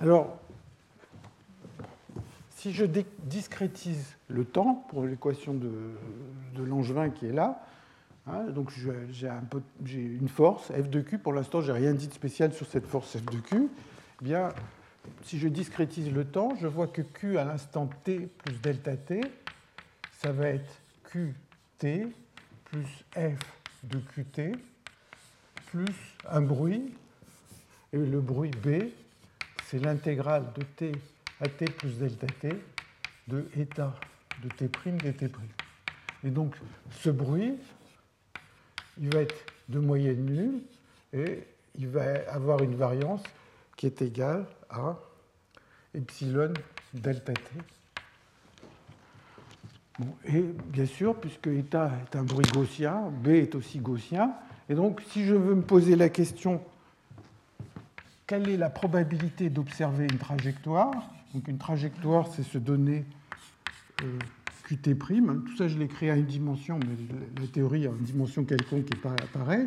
Alors, 0.00 0.38
si 2.50 2.72
je 2.72 2.86
discrétise 3.24 4.16
le 4.28 4.44
temps 4.44 4.86
pour 4.88 5.04
l'équation 5.04 5.54
de, 5.54 5.70
Langevin 6.58 7.10
qui 7.10 7.26
est 7.26 7.32
là, 7.32 7.62
hein, 8.26 8.44
donc 8.50 8.70
j'ai 9.84 10.00
une 10.00 10.28
force 10.28 10.72
f 10.72 10.88
de 10.88 11.00
q. 11.00 11.18
Pour 11.18 11.32
l'instant, 11.32 11.60
j'ai 11.60 11.72
rien 11.72 11.94
dit 11.94 12.08
de 12.08 12.12
spécial 12.12 12.52
sur 12.52 12.66
cette 12.66 12.86
force 12.86 13.16
f 13.16 13.24
de 13.24 13.38
q. 13.38 13.68
Eh 14.20 14.24
bien, 14.24 14.50
si 15.24 15.38
je 15.38 15.48
discrétise 15.48 16.12
le 16.12 16.24
temps, 16.24 16.56
je 16.60 16.66
vois 16.66 16.88
que 16.88 17.02
q 17.02 17.38
à 17.38 17.44
l'instant 17.44 17.88
t 18.04 18.28
plus 18.44 18.60
delta 18.60 18.96
t, 18.96 19.20
ça 20.18 20.32
va 20.32 20.48
être 20.48 20.78
qt 21.12 22.08
plus 22.64 23.04
f 23.14 23.38
de 23.84 23.98
qt 23.98 24.56
plus 25.66 25.94
un 26.28 26.42
bruit, 26.42 26.92
et 27.92 27.98
le 27.98 28.20
bruit 28.20 28.50
b 28.50 28.90
c'est 29.66 29.78
l'intégrale 29.78 30.52
de 30.56 30.62
t 30.62 30.92
à 31.40 31.48
t 31.48 31.64
plus 31.66 31.98
delta 31.98 32.26
t 32.40 32.50
de 33.28 33.46
état 33.56 33.94
de 34.42 34.48
t' 34.48 34.68
dt'. 34.68 35.30
Et 36.24 36.30
donc, 36.30 36.54
ce 36.90 37.10
bruit, 37.10 37.54
il 39.00 39.12
va 39.12 39.20
être 39.20 39.44
de 39.68 39.78
moyenne 39.78 40.24
nulle 40.24 40.62
et 41.12 41.44
il 41.78 41.88
va 41.88 42.02
avoir 42.28 42.62
une 42.62 42.74
variance 42.74 43.22
qui 43.76 43.86
est 43.86 44.02
égale 44.02 44.46
à 44.70 44.98
epsilon 45.94 46.52
delta 46.94 47.32
t. 47.32 47.42
et 50.26 50.42
bien 50.66 50.86
sûr, 50.86 51.14
puisque 51.16 51.48
état 51.48 51.92
est 52.04 52.16
un 52.16 52.22
bruit 52.22 52.46
gaussien, 52.52 53.10
B 53.22 53.28
est 53.28 53.54
aussi 53.54 53.78
gaussien, 53.78 54.32
et 54.68 54.74
donc 54.74 55.02
si 55.10 55.24
je 55.24 55.34
veux 55.34 55.54
me 55.54 55.62
poser 55.62 55.96
la 55.96 56.08
question 56.08 56.60
quelle 58.30 58.48
est 58.48 58.56
la 58.56 58.70
probabilité 58.70 59.50
d'observer 59.50 60.04
une 60.04 60.18
trajectoire? 60.18 60.92
Donc 61.34 61.48
une 61.48 61.58
trajectoire, 61.58 62.28
c'est 62.28 62.44
se 62.44 62.58
donner 62.58 63.04
euh, 64.04 64.18
Qt'. 64.68 64.96
Tout 64.96 65.56
ça, 65.56 65.66
je 65.66 65.76
créé 65.86 66.12
à 66.12 66.16
une 66.16 66.26
dimension, 66.26 66.78
mais 66.78 67.40
la 67.40 67.48
théorie 67.48 67.88
a 67.88 67.90
une 67.90 68.04
dimension 68.04 68.44
quelconque 68.44 68.84
qui 68.84 68.94
n'est 68.94 69.00
pas 69.00 69.16
pareille. 69.32 69.66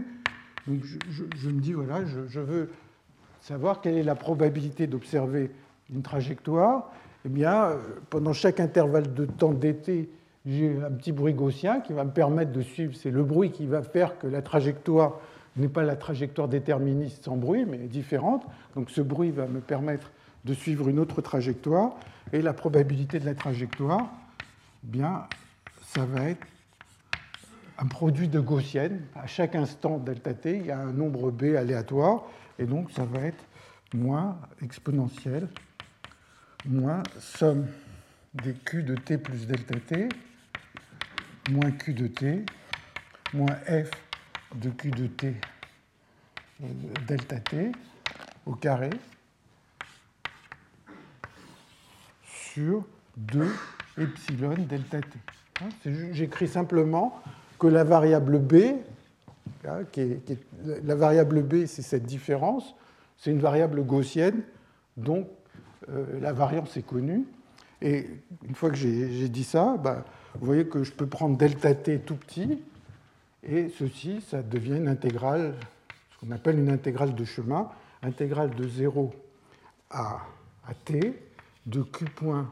Donc 0.65 0.81
je, 0.85 1.49
me 1.49 1.59
dis, 1.59 1.73
voilà, 1.73 2.05
je, 2.05 2.39
veux 2.39 2.69
savoir 3.43 3.81
quelle 3.81 3.97
est 3.97 4.03
la 4.03 4.15
probabilité 4.15 4.87
d'observer 4.87 5.51
une 5.93 6.01
trajectoire. 6.01 6.91
Eh 7.25 7.29
bien, 7.29 7.65
euh, 7.65 7.77
pendant 8.09 8.33
chaque 8.33 8.59
intervalle 8.59 9.13
de 9.13 9.25
temps 9.25 9.51
d'été, 9.51 10.09
j'ai 10.45 10.81
un 10.81 10.91
petit 10.91 11.11
bruit 11.11 11.33
gaussien 11.33 11.81
qui 11.81 11.93
va 11.93 12.05
me 12.05 12.11
permettre 12.11 12.51
de 12.51 12.61
suivre. 12.61 12.95
C'est 12.95 13.11
le 13.11 13.23
bruit 13.23 13.51
qui 13.51 13.65
va 13.67 13.81
faire 13.81 14.17
que 14.17 14.27
la 14.27 14.41
trajectoire 14.41 15.19
n'est 15.57 15.67
pas 15.67 15.83
la 15.83 15.95
trajectoire 15.95 16.47
déterministe 16.47 17.25
sans 17.25 17.35
bruit, 17.35 17.65
mais 17.65 17.77
différente. 17.77 18.43
Donc 18.75 18.89
ce 18.89 19.01
bruit 19.01 19.31
va 19.31 19.45
me 19.45 19.59
permettre 19.59 20.11
de 20.45 20.53
suivre 20.53 20.87
une 20.87 20.99
autre 20.99 21.21
trajectoire. 21.21 21.95
Et 22.31 22.41
la 22.41 22.53
probabilité 22.53 23.19
de 23.19 23.25
la 23.25 23.35
trajectoire, 23.35 24.09
eh 24.83 24.87
bien, 24.87 25.23
ça 25.81 26.05
va 26.05 26.29
être 26.29 26.47
un 27.77 27.87
produit 27.87 28.29
de 28.29 28.39
gaussienne. 28.39 29.01
À 29.15 29.27
chaque 29.27 29.55
instant 29.55 29.97
delta 29.97 30.33
t, 30.33 30.57
il 30.57 30.65
y 30.65 30.71
a 30.71 30.79
un 30.79 30.93
nombre 30.93 31.29
b 31.29 31.55
aléatoire. 31.57 32.23
Et 32.59 32.65
donc 32.65 32.91
ça 32.91 33.05
va 33.05 33.21
être 33.21 33.43
moins 33.93 34.39
exponentiel, 34.61 35.47
moins 36.65 37.03
somme 37.19 37.67
des 38.33 38.53
q 38.53 38.83
de 38.83 38.95
t 38.95 39.17
plus 39.17 39.47
delta 39.47 39.79
t, 39.79 40.09
moins 41.51 41.71
q 41.71 41.93
de 41.93 42.07
t, 42.07 42.45
moins 43.33 43.55
f 43.67 43.91
de 44.55 44.69
q 44.69 44.91
de 44.91 45.07
t 45.07 45.35
delta 47.07 47.39
t 47.39 47.71
au 48.45 48.53
carré 48.53 48.89
sur 52.23 52.85
2 53.17 53.47
epsilon 53.97 54.55
delta 54.67 55.01
t. 55.01 55.19
Hein, 55.61 55.69
j'écris 56.11 56.47
simplement 56.47 57.21
que 57.59 57.67
la 57.67 57.83
variable 57.83 58.39
b, 58.39 58.55
la 59.63 60.95
variable 60.95 61.43
b, 61.43 61.65
c'est 61.65 61.81
cette 61.81 62.05
différence, 62.05 62.75
c'est 63.17 63.31
une 63.31 63.39
variable 63.39 63.83
gaussienne, 63.83 64.43
donc 64.97 65.27
euh, 65.89 66.19
la 66.19 66.33
variance 66.33 66.75
est 66.77 66.85
connue. 66.85 67.25
Et 67.81 68.07
une 68.47 68.55
fois 68.55 68.69
que 68.69 68.75
j'ai 68.75 69.29
dit 69.29 69.43
ça, 69.43 69.77
bah, 69.77 70.05
vous 70.35 70.45
voyez 70.45 70.65
que 70.67 70.83
je 70.83 70.91
peux 70.91 71.07
prendre 71.07 71.37
delta 71.37 71.73
t 71.75 71.99
tout 71.99 72.15
petit, 72.15 72.61
et 73.43 73.69
ceci, 73.69 74.21
ça 74.21 74.41
devient 74.41 74.77
une 74.77 74.87
intégrale, 74.87 75.55
ce 76.11 76.25
qu'on 76.25 76.31
appelle 76.31 76.59
une 76.59 76.69
intégrale 76.69 77.13
de 77.13 77.25
chemin, 77.25 77.69
intégrale 78.01 78.51
de 78.55 78.67
0 78.67 79.13
à, 79.89 80.21
à 80.65 80.73
t, 80.73 81.13
de 81.65 81.81
q 81.81 82.05
point 82.05 82.51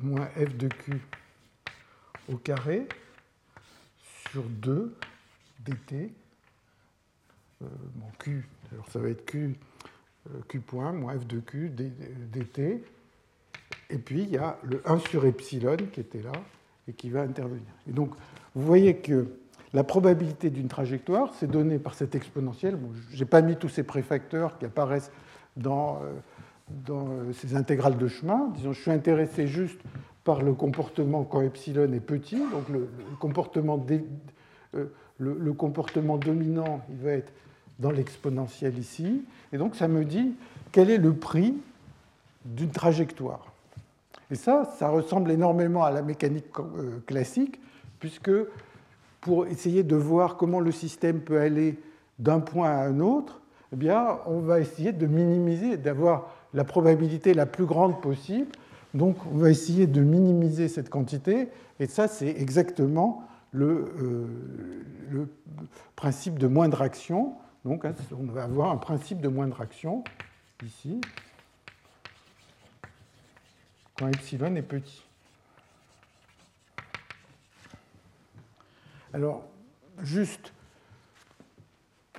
moins 0.00 0.26
f 0.26 0.56
de 0.56 0.68
q 0.68 1.00
au 2.32 2.36
carré 2.36 2.86
sur 4.30 4.42
2 4.42 4.96
dt. 5.64 6.12
Euh, 7.62 7.66
bon, 7.94 8.06
q, 8.18 8.48
alors 8.72 8.88
ça 8.88 8.98
va 8.98 9.08
être 9.08 9.24
q, 9.24 9.56
euh, 10.28 10.40
q 10.48 10.60
point 10.60 10.92
moins 10.92 11.18
f 11.18 11.26
de 11.26 11.40
q 11.40 11.70
dt. 11.70 12.84
Et 13.90 13.98
puis 13.98 14.22
il 14.22 14.30
y 14.30 14.38
a 14.38 14.58
le 14.62 14.82
1 14.84 14.98
sur 14.98 15.24
epsilon 15.26 15.76
qui 15.92 16.00
était 16.00 16.22
là 16.22 16.32
et 16.88 16.92
qui 16.92 17.10
va 17.10 17.22
intervenir. 17.22 17.66
Et 17.88 17.92
donc 17.92 18.14
vous 18.54 18.64
voyez 18.64 18.96
que 18.96 19.26
la 19.74 19.84
probabilité 19.84 20.50
d'une 20.50 20.68
trajectoire, 20.68 21.32
c'est 21.38 21.50
donné 21.50 21.78
par 21.78 21.94
cette 21.94 22.14
exponentielle. 22.14 22.78
je 23.10 23.18
n'ai 23.18 23.24
pas 23.24 23.40
mis 23.40 23.56
tous 23.56 23.70
ces 23.70 23.82
préfacteurs 23.82 24.58
qui 24.58 24.66
apparaissent 24.66 25.10
dans, 25.56 26.00
euh, 26.02 26.12
dans 26.86 27.08
euh, 27.08 27.32
ces 27.32 27.56
intégrales 27.56 27.96
de 27.96 28.08
chemin. 28.08 28.48
Disons, 28.54 28.72
je 28.72 28.80
suis 28.80 28.90
intéressé 28.90 29.46
juste 29.46 29.80
par 30.24 30.42
le 30.42 30.52
comportement 30.52 31.24
quand 31.24 31.40
epsilon 31.40 31.90
est 31.92 32.00
petit. 32.00 32.36
Donc 32.36 32.68
le, 32.68 32.88
comportement, 33.18 33.78
euh, 34.74 34.86
le, 35.18 35.52
comportement 35.52 36.16
dominant, 36.16 36.80
il 36.90 36.96
va 36.96 37.12
être 37.12 37.32
dans 37.78 37.90
l'exponentielle 37.90 38.78
ici. 38.78 39.22
Et 39.52 39.58
donc 39.58 39.76
ça 39.76 39.88
me 39.88 40.04
dit 40.04 40.34
quel 40.72 40.90
est 40.90 40.98
le 40.98 41.14
prix 41.14 41.54
d'une 42.44 42.70
trajectoire. 42.70 43.52
Et 44.30 44.34
ça, 44.34 44.64
ça 44.78 44.88
ressemble 44.88 45.30
énormément 45.30 45.84
à 45.84 45.90
la 45.90 46.02
mécanique 46.02 46.46
classique, 47.06 47.60
puisque 48.00 48.30
pour 49.20 49.46
essayer 49.46 49.84
de 49.84 49.94
voir 49.94 50.36
comment 50.36 50.58
le 50.58 50.72
système 50.72 51.20
peut 51.20 51.38
aller 51.38 51.78
d'un 52.18 52.40
point 52.40 52.70
à 52.70 52.84
un 52.84 53.00
autre, 53.00 53.40
eh 53.72 53.76
bien, 53.76 54.18
on 54.26 54.40
va 54.40 54.60
essayer 54.60 54.92
de 54.92 55.06
minimiser, 55.06 55.76
d'avoir 55.76 56.30
la 56.52 56.64
probabilité 56.64 57.32
la 57.32 57.46
plus 57.46 57.64
grande 57.64 58.00
possible. 58.00 58.48
Donc, 58.92 59.16
on 59.32 59.38
va 59.38 59.50
essayer 59.50 59.86
de 59.86 60.02
minimiser 60.02 60.68
cette 60.68 60.90
quantité. 60.90 61.48
Et 61.80 61.86
ça, 61.86 62.08
c'est 62.08 62.28
exactement 62.28 63.22
le, 63.52 63.94
euh, 64.00 64.26
le, 65.10 65.28
principe 65.94 66.38
de 66.38 66.46
moindre 66.46 66.82
action. 66.82 67.36
Donc, 67.64 67.84
hein, 67.84 67.94
on 68.18 68.24
va 68.24 68.44
avoir 68.44 68.72
un 68.72 68.78
principe 68.78 69.20
de 69.20 69.28
moindre 69.28 69.60
action 69.60 70.02
ici, 70.64 71.00
quand 73.96 74.08
epsilon 74.08 74.56
est 74.56 74.62
petit. 74.62 75.04
Alors, 79.12 79.44
juste 80.02 80.52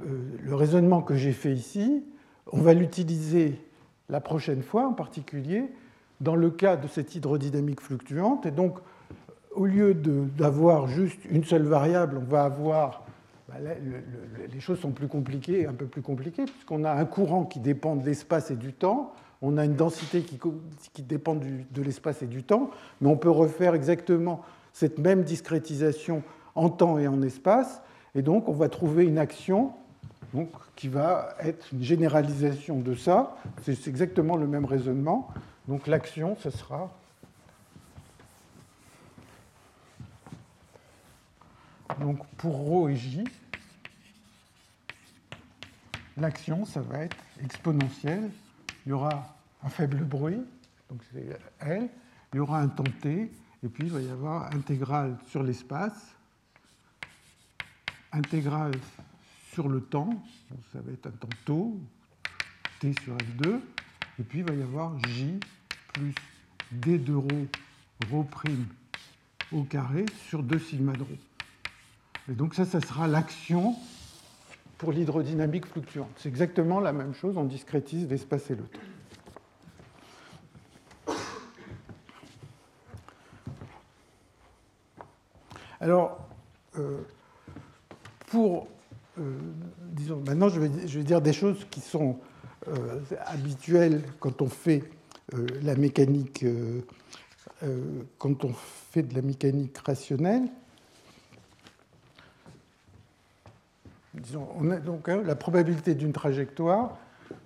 euh, 0.01 0.37
le 0.41 0.55
raisonnement 0.55 1.01
que 1.01 1.15
j'ai 1.15 1.33
fait 1.33 1.53
ici, 1.53 2.05
on 2.51 2.61
va 2.61 2.73
l'utiliser 2.73 3.59
la 4.09 4.21
prochaine 4.21 4.61
fois 4.61 4.87
en 4.87 4.93
particulier 4.93 5.71
dans 6.21 6.35
le 6.35 6.51
cas 6.51 6.77
de 6.77 6.87
cette 6.87 7.15
hydrodynamique 7.15 7.81
fluctuante. 7.81 8.45
Et 8.45 8.51
donc, 8.51 8.79
au 9.55 9.65
lieu 9.65 9.93
d'avoir 9.93 10.87
juste 10.87 11.19
une 11.29 11.43
seule 11.43 11.63
variable, 11.63 12.17
on 12.17 12.29
va 12.29 12.43
avoir. 12.43 13.03
Bah, 13.47 13.55
les 14.51 14.59
choses 14.59 14.79
sont 14.79 14.91
plus 14.91 15.07
compliquées, 15.07 15.67
un 15.67 15.73
peu 15.73 15.85
plus 15.85 16.01
compliquées, 16.01 16.45
puisqu'on 16.45 16.83
a 16.83 16.91
un 16.91 17.05
courant 17.05 17.43
qui 17.43 17.59
dépend 17.59 17.95
de 17.95 18.05
l'espace 18.05 18.51
et 18.51 18.55
du 18.55 18.73
temps, 18.73 19.13
on 19.41 19.57
a 19.57 19.65
une 19.65 19.75
densité 19.75 20.21
qui, 20.21 21.01
dépend 21.01 21.35
de 21.35 21.81
l'espace 21.81 22.21
et 22.21 22.27
du 22.27 22.43
temps, 22.43 22.71
mais 23.01 23.09
on 23.09 23.17
peut 23.17 23.29
refaire 23.29 23.75
exactement 23.75 24.41
cette 24.71 24.97
même 24.97 25.23
discrétisation 25.23 26.23
en 26.55 26.69
temps 26.69 26.97
et 26.97 27.07
en 27.07 27.21
espace. 27.21 27.81
Et 28.15 28.21
donc, 28.21 28.47
on 28.47 28.53
va 28.53 28.69
trouver 28.69 29.05
une 29.05 29.17
action 29.17 29.71
donc, 30.33 30.49
qui 30.75 30.87
va 30.87 31.35
être 31.39 31.67
une 31.73 31.83
généralisation 31.83 32.79
de 32.79 32.95
ça. 32.95 33.35
C'est 33.61 33.87
exactement 33.87 34.37
le 34.37 34.47
même 34.47 34.65
raisonnement. 34.65 35.29
Donc, 35.67 35.87
l'action, 35.87 36.35
ce 36.39 36.49
sera 36.49 36.91
Donc 41.99 42.25
pour 42.37 42.85
ρ 42.85 42.89
et 42.89 42.95
j, 42.95 43.23
l'action, 46.17 46.65
ça 46.65 46.81
va 46.81 46.99
être 46.99 47.17
exponentielle. 47.41 48.31
Il 48.85 48.89
y 48.89 48.91
aura 48.91 49.37
un 49.63 49.69
faible 49.69 50.03
bruit, 50.03 50.41
donc 50.89 51.01
c'est 51.11 51.39
L, 51.61 51.89
il 52.33 52.37
y 52.37 52.39
aura 52.39 52.59
un 52.59 52.67
temps 52.67 52.83
t, 53.01 53.31
et 53.63 53.67
puis 53.69 53.85
il 53.85 53.91
va 53.91 54.01
y 54.01 54.09
avoir 54.09 54.53
intégrale 54.53 55.17
sur 55.29 55.43
l'espace, 55.43 56.15
intégrale 58.11 58.73
sur 59.53 59.69
le 59.69 59.81
temps, 59.81 60.21
ça 60.73 60.81
va 60.81 60.91
être 60.91 61.07
un 61.07 61.11
temps 61.11 61.29
tôt, 61.45 61.79
t 62.79 62.93
sur 63.03 63.15
F2, 63.15 63.61
et 64.19 64.23
puis 64.23 64.39
il 64.39 64.45
va 64.45 64.53
y 64.53 64.61
avoir 64.61 64.97
j 65.07 65.39
plus 65.93 66.13
d 66.71 66.97
de 66.97 67.13
rho, 67.13 67.47
rho 68.11 68.23
prime 68.23 68.67
au 69.51 69.63
carré 69.63 70.05
sur 70.27 70.43
2 70.43 70.59
sigma 70.59 70.93
de 70.93 71.03
rho. 71.03 71.17
Et 72.29 72.33
donc 72.33 72.55
ça, 72.55 72.65
ça 72.65 72.79
sera 72.79 73.07
l'action 73.07 73.75
pour 74.77 74.91
l'hydrodynamique 74.91 75.65
fluctuante. 75.65 76.09
C'est 76.17 76.29
exactement 76.29 76.79
la 76.79 76.93
même 76.93 77.13
chose, 77.13 77.37
on 77.37 77.43
discrétise 77.43 78.07
l'espace 78.09 78.49
et 78.51 78.55
le 78.55 78.63
temps. 78.63 78.79
Alors, 85.83 86.29
euh, 86.79 86.99
pour, 88.27 88.67
euh, 89.19 89.37
disons, 89.91 90.23
maintenant 90.25 90.47
je 90.47 90.61
vais, 90.61 90.69
dire 91.03 91.21
des 91.21 91.33
choses 91.33 91.67
qui 91.69 91.81
sont 91.81 92.19
euh, 92.69 93.01
habituelles 93.25 94.01
quand 94.21 94.41
on 94.41 94.47
fait 94.47 94.83
la 95.61 95.75
mécanique, 95.75 96.45
quand 98.17 98.45
on 98.45 98.53
fait 98.53 99.03
de 99.03 99.15
la 99.15 99.21
mécanique 99.21 99.77
rationnelle. 99.79 100.43
On 104.59 104.69
a 104.69 104.77
donc 104.77 105.09
hein, 105.09 105.21
la 105.23 105.35
probabilité 105.35 105.95
d'une 105.95 106.13
trajectoire, 106.13 106.97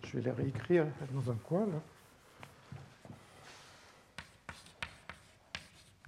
je 0.05 0.17
vais 0.17 0.23
la 0.23 0.33
réécrire 0.33 0.85
dans 1.13 1.31
un 1.31 1.35
coin. 1.35 1.65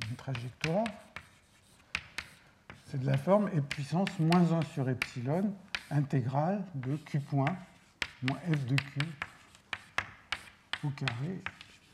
Une 0.10 0.16
trajectoire 0.16 0.84
c'est 2.89 2.99
de 2.99 3.05
la 3.05 3.18
forme 3.18 3.49
et 3.53 3.62
puissance 3.62 4.10
moins 4.18 4.51
1 4.51 4.64
sur 4.74 4.89
epsilon 4.89 5.53
intégrale 5.91 6.64
de 6.74 6.95
q 6.95 7.20
point 7.20 7.45
moins 8.24 8.39
f 8.51 8.66
de 8.66 8.76
q 8.76 8.99
au 10.84 10.89
carré 10.89 11.39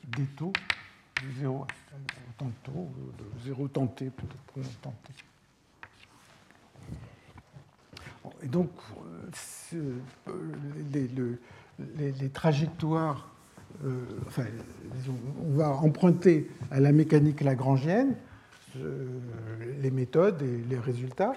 des 0.05 0.25
taux 0.37 0.53
de 1.21 1.31
0 1.39 1.67
tant 2.37 2.51
taux, 2.63 2.89
de 3.17 3.43
0 3.43 3.67
tant 3.67 3.87
t 3.87 4.09
plutôt 4.09 4.37
pour 4.47 4.63
tant 4.81 4.93
t. 5.03 5.13
Et 8.45 8.47
donc, 8.47 8.69
euh, 9.73 9.95
les, 10.93 12.29
trajectoires, 12.29 13.27
euh, 13.83 14.03
enfin, 14.27 14.45
on 15.43 15.57
va 15.57 15.69
emprunter 15.69 16.47
à 16.69 16.79
la 16.79 16.91
mécanique 16.91 17.41
lagrangienne 17.41 18.15
euh, 18.77 19.07
les 19.81 19.89
méthodes 19.89 20.43
et 20.43 20.63
les 20.69 20.77
résultats. 20.77 21.33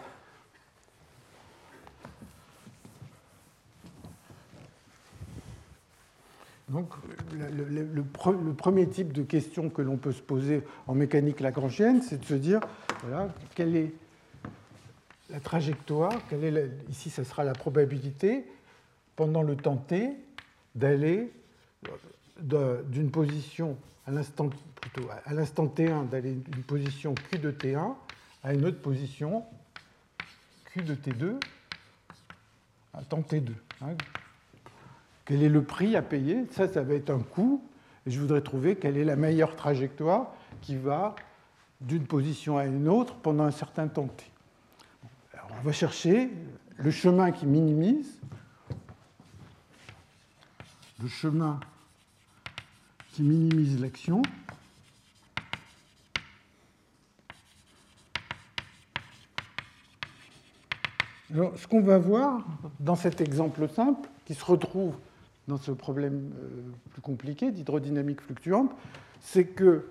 Donc, 6.68 6.92
le, 7.32 8.52
premier 8.52 8.86
type 8.86 9.14
de 9.14 9.22
question 9.22 9.70
que 9.70 9.80
l'on 9.80 9.96
peut 9.96 10.12
se 10.12 10.20
poser 10.20 10.62
en 10.86 10.94
mécanique 10.94 11.40
lagrangienne, 11.40 12.02
c'est 12.02 12.20
de 12.20 12.26
se 12.26 12.34
dire, 12.34 12.60
voilà, 13.02 13.28
quelle 13.54 13.74
est 13.74 13.94
la 15.30 15.40
trajectoire, 15.40 16.12
ici, 16.88 17.10
ce 17.10 17.24
sera 17.24 17.44
la 17.44 17.52
probabilité, 17.52 18.46
pendant 19.16 19.42
le 19.42 19.56
temps 19.56 19.76
t, 19.76 20.12
d'aller 20.74 21.30
d'une 22.40 23.10
position 23.10 23.76
à 24.06 24.10
l'instant 24.10 24.48
plutôt 24.80 25.08
à 25.26 25.34
l'instant 25.34 25.66
t1 25.66 26.08
d'aller 26.08 26.34
d'une 26.34 26.62
position 26.62 27.14
q 27.14 27.38
de 27.38 27.50
t1 27.50 27.94
à 28.42 28.54
une 28.54 28.64
autre 28.64 28.80
position 28.80 29.44
Q 30.72 30.82
de 30.82 30.94
T2 30.94 31.40
à 32.94 33.02
temps 33.02 33.20
T2. 33.20 33.52
Hein. 33.80 33.94
Quel 35.24 35.42
est 35.42 35.48
le 35.48 35.62
prix 35.62 35.96
à 35.96 36.02
payer? 36.02 36.46
Ça, 36.50 36.68
ça 36.68 36.82
va 36.82 36.94
être 36.94 37.10
un 37.10 37.20
coût. 37.20 37.62
Et 38.06 38.10
je 38.10 38.20
voudrais 38.20 38.40
trouver 38.40 38.76
quelle 38.76 38.96
est 38.96 39.04
la 39.04 39.16
meilleure 39.16 39.56
trajectoire 39.56 40.32
qui 40.62 40.76
va 40.76 41.14
d'une 41.80 42.06
position 42.06 42.58
à 42.58 42.64
une 42.64 42.88
autre 42.88 43.16
pendant 43.16 43.44
un 43.44 43.50
certain 43.50 43.88
temps 43.88 44.08
t. 44.08 44.24
On 45.50 45.62
va 45.62 45.72
chercher 45.72 46.30
le 46.76 46.90
chemin 46.90 47.32
qui 47.32 47.46
minimise, 47.46 48.20
le 51.02 51.08
chemin 51.08 51.58
qui 53.12 53.22
minimise 53.22 53.80
l'action. 53.80 54.22
Ce 61.34 61.66
qu'on 61.66 61.82
va 61.82 61.98
voir 61.98 62.44
dans 62.80 62.96
cet 62.96 63.20
exemple 63.20 63.68
simple, 63.68 64.08
qui 64.24 64.34
se 64.34 64.44
retrouve 64.44 64.94
dans 65.46 65.58
ce 65.58 65.72
problème 65.72 66.32
euh, 66.38 66.70
plus 66.92 67.02
compliqué 67.02 67.50
d'hydrodynamique 67.50 68.20
fluctuante, 68.20 68.70
c'est 69.20 69.44
que 69.44 69.90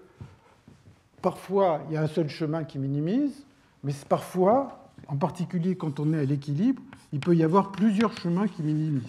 parfois 1.21 1.81
il 1.89 1.93
y 1.93 1.97
a 1.97 2.01
un 2.01 2.07
seul 2.07 2.29
chemin 2.29 2.63
qui 2.63 2.79
minimise, 2.79 3.45
mais 3.83 3.93
parfois, 4.07 4.86
en 5.07 5.15
particulier 5.15 5.75
quand 5.75 5.99
on 5.99 6.13
est 6.13 6.19
à 6.19 6.25
l'équilibre, 6.25 6.81
il 7.13 7.19
peut 7.19 7.35
y 7.35 7.43
avoir 7.43 7.71
plusieurs 7.71 8.15
chemins 8.17 8.47
qui 8.47 8.61
minimisent. 8.61 9.03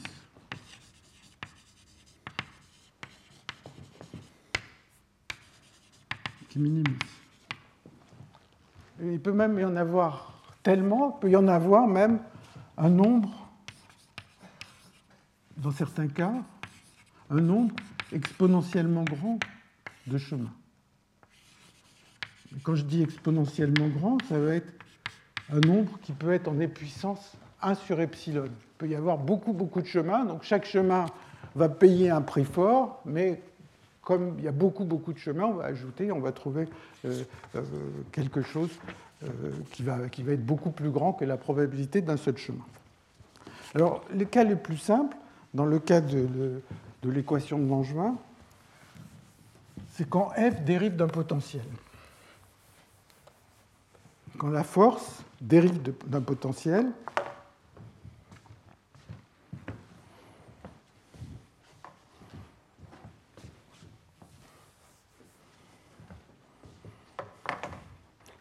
Qui 6.48 6.58
minimisent. 6.58 6.96
il 9.00 9.20
peut 9.20 9.32
même 9.32 9.58
y 9.58 9.64
en 9.64 9.76
avoir 9.76 10.42
tellement, 10.62 11.16
il 11.16 11.20
peut 11.20 11.30
y 11.30 11.36
en 11.36 11.48
avoir 11.48 11.86
même 11.86 12.20
un 12.76 12.90
nombre, 12.90 13.48
dans 15.56 15.70
certains 15.70 16.08
cas, 16.08 16.32
un 17.30 17.40
nombre 17.40 17.74
exponentiellement 18.12 19.04
grand 19.04 19.38
de 20.06 20.18
chemins. 20.18 20.52
Quand 22.62 22.74
je 22.74 22.84
dis 22.84 23.02
exponentiellement 23.02 23.88
grand, 23.88 24.18
ça 24.28 24.38
va 24.38 24.54
être 24.54 24.77
un 25.52 25.60
nombre 25.60 25.98
qui 26.02 26.12
peut 26.12 26.32
être 26.32 26.48
en 26.48 26.56
puissance 26.68 27.32
1 27.62 27.74
sur 27.74 28.00
epsilon. 28.00 28.44
Il 28.46 28.76
peut 28.78 28.88
y 28.88 28.94
avoir 28.94 29.18
beaucoup, 29.18 29.52
beaucoup 29.52 29.80
de 29.80 29.86
chemins, 29.86 30.24
donc 30.24 30.42
chaque 30.42 30.64
chemin 30.64 31.06
va 31.54 31.68
payer 31.68 32.10
un 32.10 32.20
prix 32.20 32.44
fort, 32.44 33.00
mais 33.04 33.40
comme 34.02 34.34
il 34.38 34.44
y 34.44 34.48
a 34.48 34.52
beaucoup, 34.52 34.84
beaucoup 34.84 35.12
de 35.12 35.18
chemins, 35.18 35.44
on 35.44 35.54
va 35.54 35.64
ajouter, 35.64 36.12
on 36.12 36.20
va 36.20 36.32
trouver 36.32 36.68
euh, 37.04 37.24
euh, 37.56 37.62
quelque 38.12 38.42
chose 38.42 38.70
euh, 39.24 39.28
qui, 39.72 39.82
va, 39.82 40.08
qui 40.08 40.22
va 40.22 40.32
être 40.32 40.44
beaucoup 40.44 40.70
plus 40.70 40.90
grand 40.90 41.12
que 41.12 41.24
la 41.24 41.36
probabilité 41.36 42.00
d'un 42.00 42.16
seul 42.16 42.36
chemin. 42.36 42.64
Alors, 43.74 44.04
le 44.14 44.24
cas 44.24 44.44
le 44.44 44.56
plus 44.56 44.78
simple, 44.78 45.16
dans 45.52 45.66
le 45.66 45.78
cas 45.78 46.00
de, 46.00 46.62
de 47.02 47.10
l'équation 47.10 47.58
de 47.58 47.68
Langevin, 47.68 48.16
c'est 49.92 50.08
quand 50.08 50.30
f 50.30 50.62
dérive 50.64 50.96
d'un 50.96 51.08
potentiel 51.08 51.64
quand 54.38 54.48
la 54.48 54.64
force 54.64 55.22
dérive 55.40 55.80
d'un 56.06 56.20
potentiel, 56.20 56.92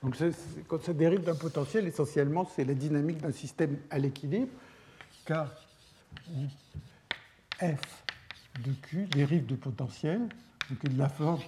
Donc, 0.07 0.15
quand 0.69 0.81
ça 0.81 0.93
dérive 0.93 1.21
d'un 1.23 1.35
potentiel, 1.35 1.85
essentiellement, 1.85 2.49
c'est 2.55 2.63
la 2.63 2.73
dynamique 2.73 3.17
d'un 3.17 3.33
système 3.33 3.77
à 3.89 3.99
l'équilibre, 3.99 4.47
car 5.25 5.51
f 7.59 8.05
de 8.63 8.71
q 8.71 9.05
dérive 9.07 9.45
de 9.45 9.55
potentiel, 9.55 10.21
donc 10.69 10.93
de 10.93 10.97
la 10.97 11.09
force 11.09 11.43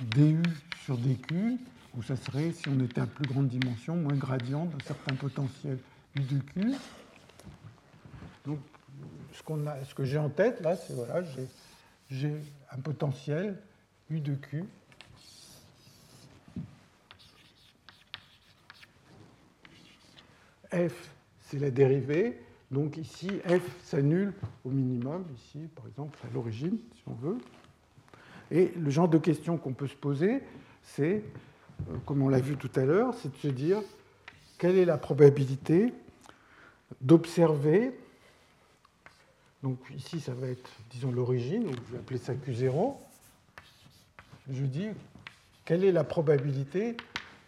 du 0.00 0.42
sur 0.84 0.98
dq, 0.98 1.58
où 1.96 2.02
ça 2.02 2.16
serait, 2.16 2.52
si 2.52 2.68
on 2.68 2.80
était 2.80 3.00
à 3.00 3.06
plus 3.06 3.26
grande 3.26 3.48
dimension, 3.48 3.96
moins 3.96 4.14
gradient 4.14 4.66
d'un 4.66 4.84
certain 4.84 5.14
potentiel 5.14 5.78
U 6.16 6.20
de 6.20 6.38
Q. 6.38 6.74
Donc, 8.46 8.58
ce, 9.32 9.68
a, 9.68 9.84
ce 9.84 9.94
que 9.94 10.04
j'ai 10.04 10.18
en 10.18 10.30
tête, 10.30 10.60
là, 10.60 10.76
c'est 10.76 10.94
voilà, 10.94 11.22
j'ai 12.10 12.34
un 12.70 12.78
potentiel 12.78 13.58
U 14.10 14.20
de 14.20 14.34
Q. 14.34 14.64
F, 20.72 21.10
c'est 21.42 21.58
la 21.58 21.70
dérivée. 21.70 22.40
Donc 22.70 22.96
ici, 22.96 23.28
F 23.46 23.84
s'annule 23.84 24.32
au 24.64 24.70
minimum, 24.70 25.26
ici, 25.36 25.68
par 25.76 25.86
exemple, 25.86 26.18
à 26.24 26.32
l'origine, 26.32 26.78
si 26.94 27.02
on 27.06 27.12
veut. 27.12 27.38
Et 28.50 28.72
le 28.76 28.90
genre 28.90 29.08
de 29.08 29.18
question 29.18 29.58
qu'on 29.58 29.74
peut 29.74 29.86
se 29.86 29.94
poser, 29.94 30.42
c'est 30.82 31.22
comme 32.06 32.22
on 32.22 32.28
l'a 32.28 32.40
vu 32.40 32.56
tout 32.56 32.70
à 32.76 32.84
l'heure, 32.84 33.14
c'est 33.14 33.32
de 33.32 33.36
se 33.38 33.48
dire 33.48 33.78
quelle 34.58 34.76
est 34.76 34.84
la 34.84 34.98
probabilité 34.98 35.92
d'observer, 37.00 37.92
donc 39.62 39.78
ici 39.96 40.20
ça 40.20 40.34
va 40.34 40.48
être, 40.48 40.70
disons, 40.90 41.10
l'origine, 41.10 41.66
je 41.88 41.92
vais 41.92 41.98
appeler 41.98 42.18
ça 42.18 42.34
Q0, 42.34 42.94
je 44.50 44.64
dis 44.64 44.88
quelle 45.64 45.84
est 45.84 45.92
la 45.92 46.04
probabilité 46.04 46.96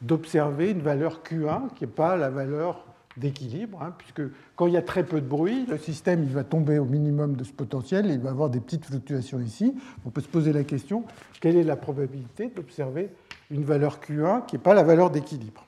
d'observer 0.01 0.71
une 0.71 0.83
valeur 0.83 1.23
Q1 1.23 1.75
qui 1.75 1.85
n'est 1.85 1.91
pas 1.91 2.17
la 2.17 2.31
valeur 2.31 2.84
d'équilibre, 3.17 3.83
hein, 3.83 3.95
puisque 3.97 4.23
quand 4.57 4.67
il 4.67 4.73
y 4.73 4.77
a 4.77 4.83
très 4.83 5.05
peu 5.05 5.21
de 5.21 5.27
bruit, 5.27 5.67
le 5.67 5.79
système 5.79 6.25
il 6.25 6.33
va 6.33 6.45
tomber 6.45 6.79
au 6.79 6.85
minimum 6.85 7.37
de 7.37 7.45
ce 7.45 7.53
potentiel 7.53 8.11
et 8.11 8.15
il 8.15 8.21
va 8.21 8.31
avoir 8.31 8.51
des 8.51 8.61
petites 8.61 8.85
fluctuations 8.85 9.41
ici. 9.41 9.75
On 10.05 10.11
peut 10.11 10.21
se 10.21 10.29
poser 10.29 10.53
la 10.53 10.65
question, 10.65 11.05
quelle 11.41 11.57
est 11.57 11.65
la 11.65 11.77
probabilité 11.77 12.49
d'observer 12.49 13.11
une 13.51 13.65
valeur 13.65 14.01
Q1 14.01 14.47
qui 14.47 14.57
n'est 14.57 14.63
pas 14.63 14.75
la 14.75 14.83
valeur 14.83 15.11
d'équilibre? 15.11 15.65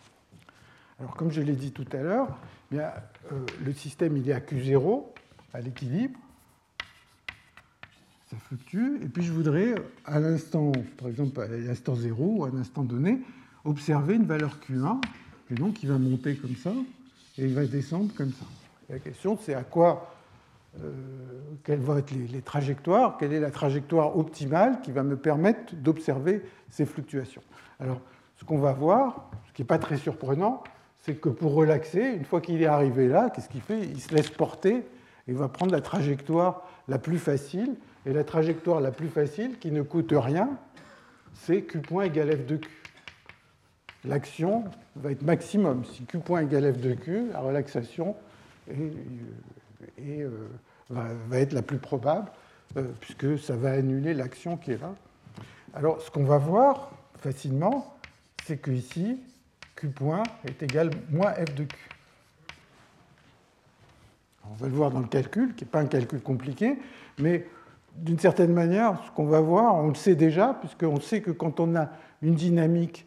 Alors, 0.99 1.15
comme 1.15 1.31
je 1.31 1.41
l'ai 1.41 1.55
dit 1.55 1.73
tout 1.73 1.87
à 1.93 1.99
l'heure, 1.99 2.39
eh 2.73 2.79
euh, 2.79 2.91
le 3.65 3.73
système 3.73 4.17
il 4.17 4.29
est 4.29 4.33
à 4.33 4.41
Q0, 4.41 5.05
à 5.53 5.61
l'équilibre. 5.61 6.19
Ça 8.31 8.37
fluctue. 8.39 8.97
Et 9.03 9.09
puis, 9.09 9.23
je 9.23 9.31
voudrais, 9.31 9.75
à 10.05 10.19
l'instant, 10.19 10.73
par 10.97 11.09
exemple, 11.09 11.41
à 11.41 11.47
l'instant 11.47 11.95
0 11.95 12.39
ou 12.39 12.45
à 12.45 12.49
un 12.49 12.57
instant 12.57 12.83
donné, 12.83 13.21
observer 13.65 14.15
une 14.15 14.25
valeur 14.25 14.59
Q1, 14.69 15.01
et 15.51 15.55
donc 15.55 15.83
il 15.83 15.89
va 15.89 15.99
monter 15.99 16.35
comme 16.37 16.57
ça, 16.57 16.73
et 17.39 17.45
il 17.45 17.55
va 17.55 17.65
descendre 17.65 18.13
comme 18.17 18.31
ça. 18.31 18.47
la 18.89 18.99
question, 18.99 19.39
c'est 19.41 19.55
à 19.55 19.63
quoi, 19.63 20.15
euh, 20.83 20.91
quelles 21.65 21.81
vont 21.81 21.97
être 21.97 22.13
les, 22.13 22.43
trajectoires, 22.43 23.17
quelle 23.19 23.33
est 23.33 23.41
la 23.41 23.51
trajectoire 23.51 24.17
optimale 24.17 24.81
qui 24.83 24.93
va 24.93 25.03
me 25.03 25.17
permettre 25.17 25.75
d'observer 25.75 26.43
ces 26.71 26.87
fluctuations. 26.87 27.43
Alors, 27.81 28.01
ce 28.37 28.45
qu'on 28.45 28.59
va 28.59 28.73
voir, 28.73 29.31
ce 29.49 29.53
qui 29.53 29.63
n'est 29.63 29.67
pas 29.67 29.79
très 29.79 29.97
surprenant, 29.97 30.63
c'est 31.01 31.15
que 31.15 31.29
pour 31.29 31.55
relaxer, 31.55 32.03
une 32.03 32.25
fois 32.25 32.41
qu'il 32.41 32.61
est 32.63 32.67
arrivé 32.67 33.09
là, 33.09 33.31
qu'est-ce 33.31 33.49
qu'il 33.49 33.61
fait? 33.61 33.81
Il 33.81 34.01
se 34.01 34.15
laisse 34.15 34.31
porter 34.31 34.85
et 35.29 35.33
va 35.33 35.49
prendre 35.49 35.73
la 35.73 35.81
trajectoire 35.81 36.63
la 36.89 36.99
plus 36.99 37.19
facile. 37.19 37.77
Et 38.07 38.13
la 38.13 38.25
trajectoire 38.25 38.81
la 38.81 38.93
plus 38.93 39.09
facile, 39.09 39.59
qui 39.59 39.73
ne 39.73 39.83
coûte 39.83 40.13
rien, 40.13 40.51
c'est 41.35 41.63
Q 41.63 41.81
point 41.81 42.05
égale 42.05 42.39
F 42.39 42.47
de 42.47 42.57
Q. 42.57 42.86
L'action 44.07 44.65
va 44.95 45.11
être 45.11 45.23
maximum. 45.23 45.85
Si 45.85 46.05
Q 46.05 46.19
point 46.19 46.43
égale 46.43 46.73
F 46.75 46.81
de 46.81 46.95
Q, 46.95 47.31
la 47.33 47.41
relaxation 47.41 48.15
euh, 48.71 50.29
va, 50.91 51.39
être 51.39 51.53
la 51.53 51.63
plus 51.63 51.79
probable, 51.79 52.31
euh, 52.77 52.85
puisque 53.01 53.39
ça 53.39 53.57
va 53.57 53.73
annuler 53.73 54.15
l'action 54.15 54.57
qui 54.57 54.73
est 54.73 54.81
là. 54.81 54.95
Alors, 55.75 56.01
ce 56.01 56.11
qu'on 56.11 56.25
va 56.25 56.39
voir, 56.39 56.93
facilement, 57.19 57.97
c'est 58.45 58.59
que 58.59 58.71
ici, 58.71 59.21
Q 59.75 59.89
point 59.89 60.23
est 60.47 60.63
égal 60.63 60.91
moins 61.11 61.33
F 61.33 61.55
de 61.55 61.65
Q. 61.65 61.77
On 64.49 64.55
va 64.55 64.69
le 64.69 64.75
voir 64.75 64.93
dans 64.93 65.01
le 65.01 65.09
calcul, 65.09 65.55
qui 65.57 65.65
n'est 65.65 65.71
pas 65.71 65.81
un 65.81 65.87
calcul 65.87 66.21
compliqué, 66.21 66.79
mais 67.19 67.47
d'une 67.97 68.19
certaine 68.19 68.53
manière, 68.53 69.03
ce 69.05 69.11
qu'on 69.11 69.27
va 69.27 69.41
voir, 69.41 69.75
on 69.75 69.89
le 69.89 69.95
sait 69.95 70.15
déjà, 70.15 70.55
puisqu'on 70.55 71.01
sait 71.01 71.21
que 71.21 71.33
quand 71.33 71.59
on 71.59 71.75
a 71.75 71.89
une 72.23 72.35
dynamique 72.35 73.07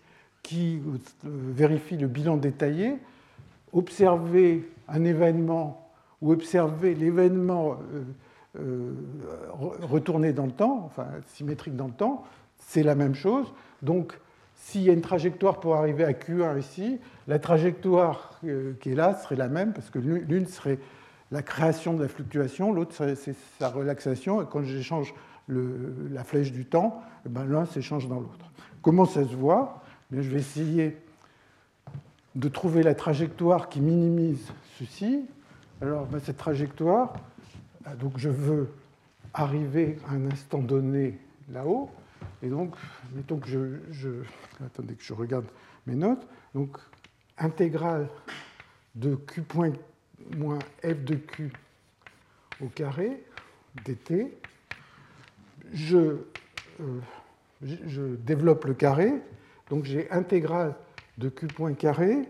qui 0.49 0.81
euh, 0.84 0.97
vérifie 1.23 1.95
le 1.95 2.07
bilan 2.07 2.35
détaillé, 2.35 2.95
observer 3.71 4.67
un 4.88 5.05
événement 5.05 5.91
ou 6.23 6.31
observer 6.31 6.95
l'événement 6.95 7.77
euh, 7.93 8.03
euh, 8.59 8.93
retourné 9.84 10.34
dans 10.34 10.47
le 10.47 10.51
temps, 10.51 10.81
enfin 10.88 11.05
symétrique 11.35 11.76
dans 11.76 11.85
le 11.85 11.93
temps, 11.93 12.23
c'est 12.57 12.81
la 12.81 12.95
même 12.95 13.13
chose. 13.13 13.45
Donc, 13.84 14.19
s'il 14.55 14.81
y 14.81 14.89
a 14.89 14.93
une 14.93 15.01
trajectoire 15.01 15.59
pour 15.59 15.76
arriver 15.76 16.03
à 16.03 16.13
Q1 16.13 16.59
ici, 16.59 16.97
la 17.27 17.38
trajectoire 17.38 18.41
qui 18.81 18.89
est 18.89 18.95
là 18.95 19.13
serait 19.13 19.35
la 19.35 19.49
même, 19.49 19.71
parce 19.71 19.91
que 19.91 19.99
l'une 19.99 20.47
serait 20.47 20.80
la 21.31 21.43
création 21.43 21.93
de 21.93 22.01
la 22.01 22.09
fluctuation, 22.09 22.73
l'autre 22.73 22.93
c'est 22.93 23.35
sa 23.59 23.69
relaxation, 23.69 24.41
et 24.41 24.45
quand 24.49 24.63
j'échange 24.63 25.13
la 25.47 26.23
flèche 26.23 26.51
du 26.51 26.65
temps, 26.65 27.01
eh 27.26 27.30
ben, 27.30 27.45
l'un 27.45 27.65
s'échange 27.65 28.09
dans 28.09 28.19
l'autre. 28.19 28.51
Comment 28.81 29.05
ça 29.05 29.23
se 29.23 29.35
voit? 29.35 29.81
Je 30.11 30.22
vais 30.22 30.40
essayer 30.40 30.98
de 32.34 32.48
trouver 32.49 32.81
la 32.81 32.95
trajectoire 32.95 33.69
qui 33.69 33.80
minimise 33.80 34.52
ceci. 34.80 35.26
Alors, 35.81 36.07
ben, 36.07 36.19
cette 36.19 36.38
trajectoire, 36.38 37.14
ah, 37.86 37.95
donc 37.95 38.18
je 38.18 38.30
veux 38.30 38.69
arriver 39.36 39.99
à 40.07 40.14
un 40.14 40.26
instant 40.31 40.60
donné 40.60 41.19
là-haut. 41.52 41.91
Et 42.41 42.49
donc, 42.49 42.76
mettons 43.14 43.38
que 43.38 43.48
je, 43.48 43.60
je, 43.91 44.10
Attendez 44.65 44.95
que 44.95 45.03
je 45.03 45.14
regarde 45.14 45.45
mes 45.86 45.95
notes. 45.95 46.27
Donc, 46.56 46.77
intégrale 47.38 48.10
de 48.95 49.15
q 49.15 49.44
point 49.44 49.72
moins 50.36 50.60
f 50.84 51.03
de 51.06 51.15
q 51.15 51.52
au 52.61 52.68
carré 52.68 53.23
dt. 53.86 54.34
Je, 55.72 55.98
euh, 56.81 56.99
je 57.61 58.15
développe 58.15 58.65
le 58.65 58.73
carré. 58.73 59.14
Donc, 59.69 59.85
j'ai 59.85 60.09
intégrale 60.11 60.75
de 61.17 61.29
q 61.29 61.47
point 61.47 61.73
carré 61.73 62.27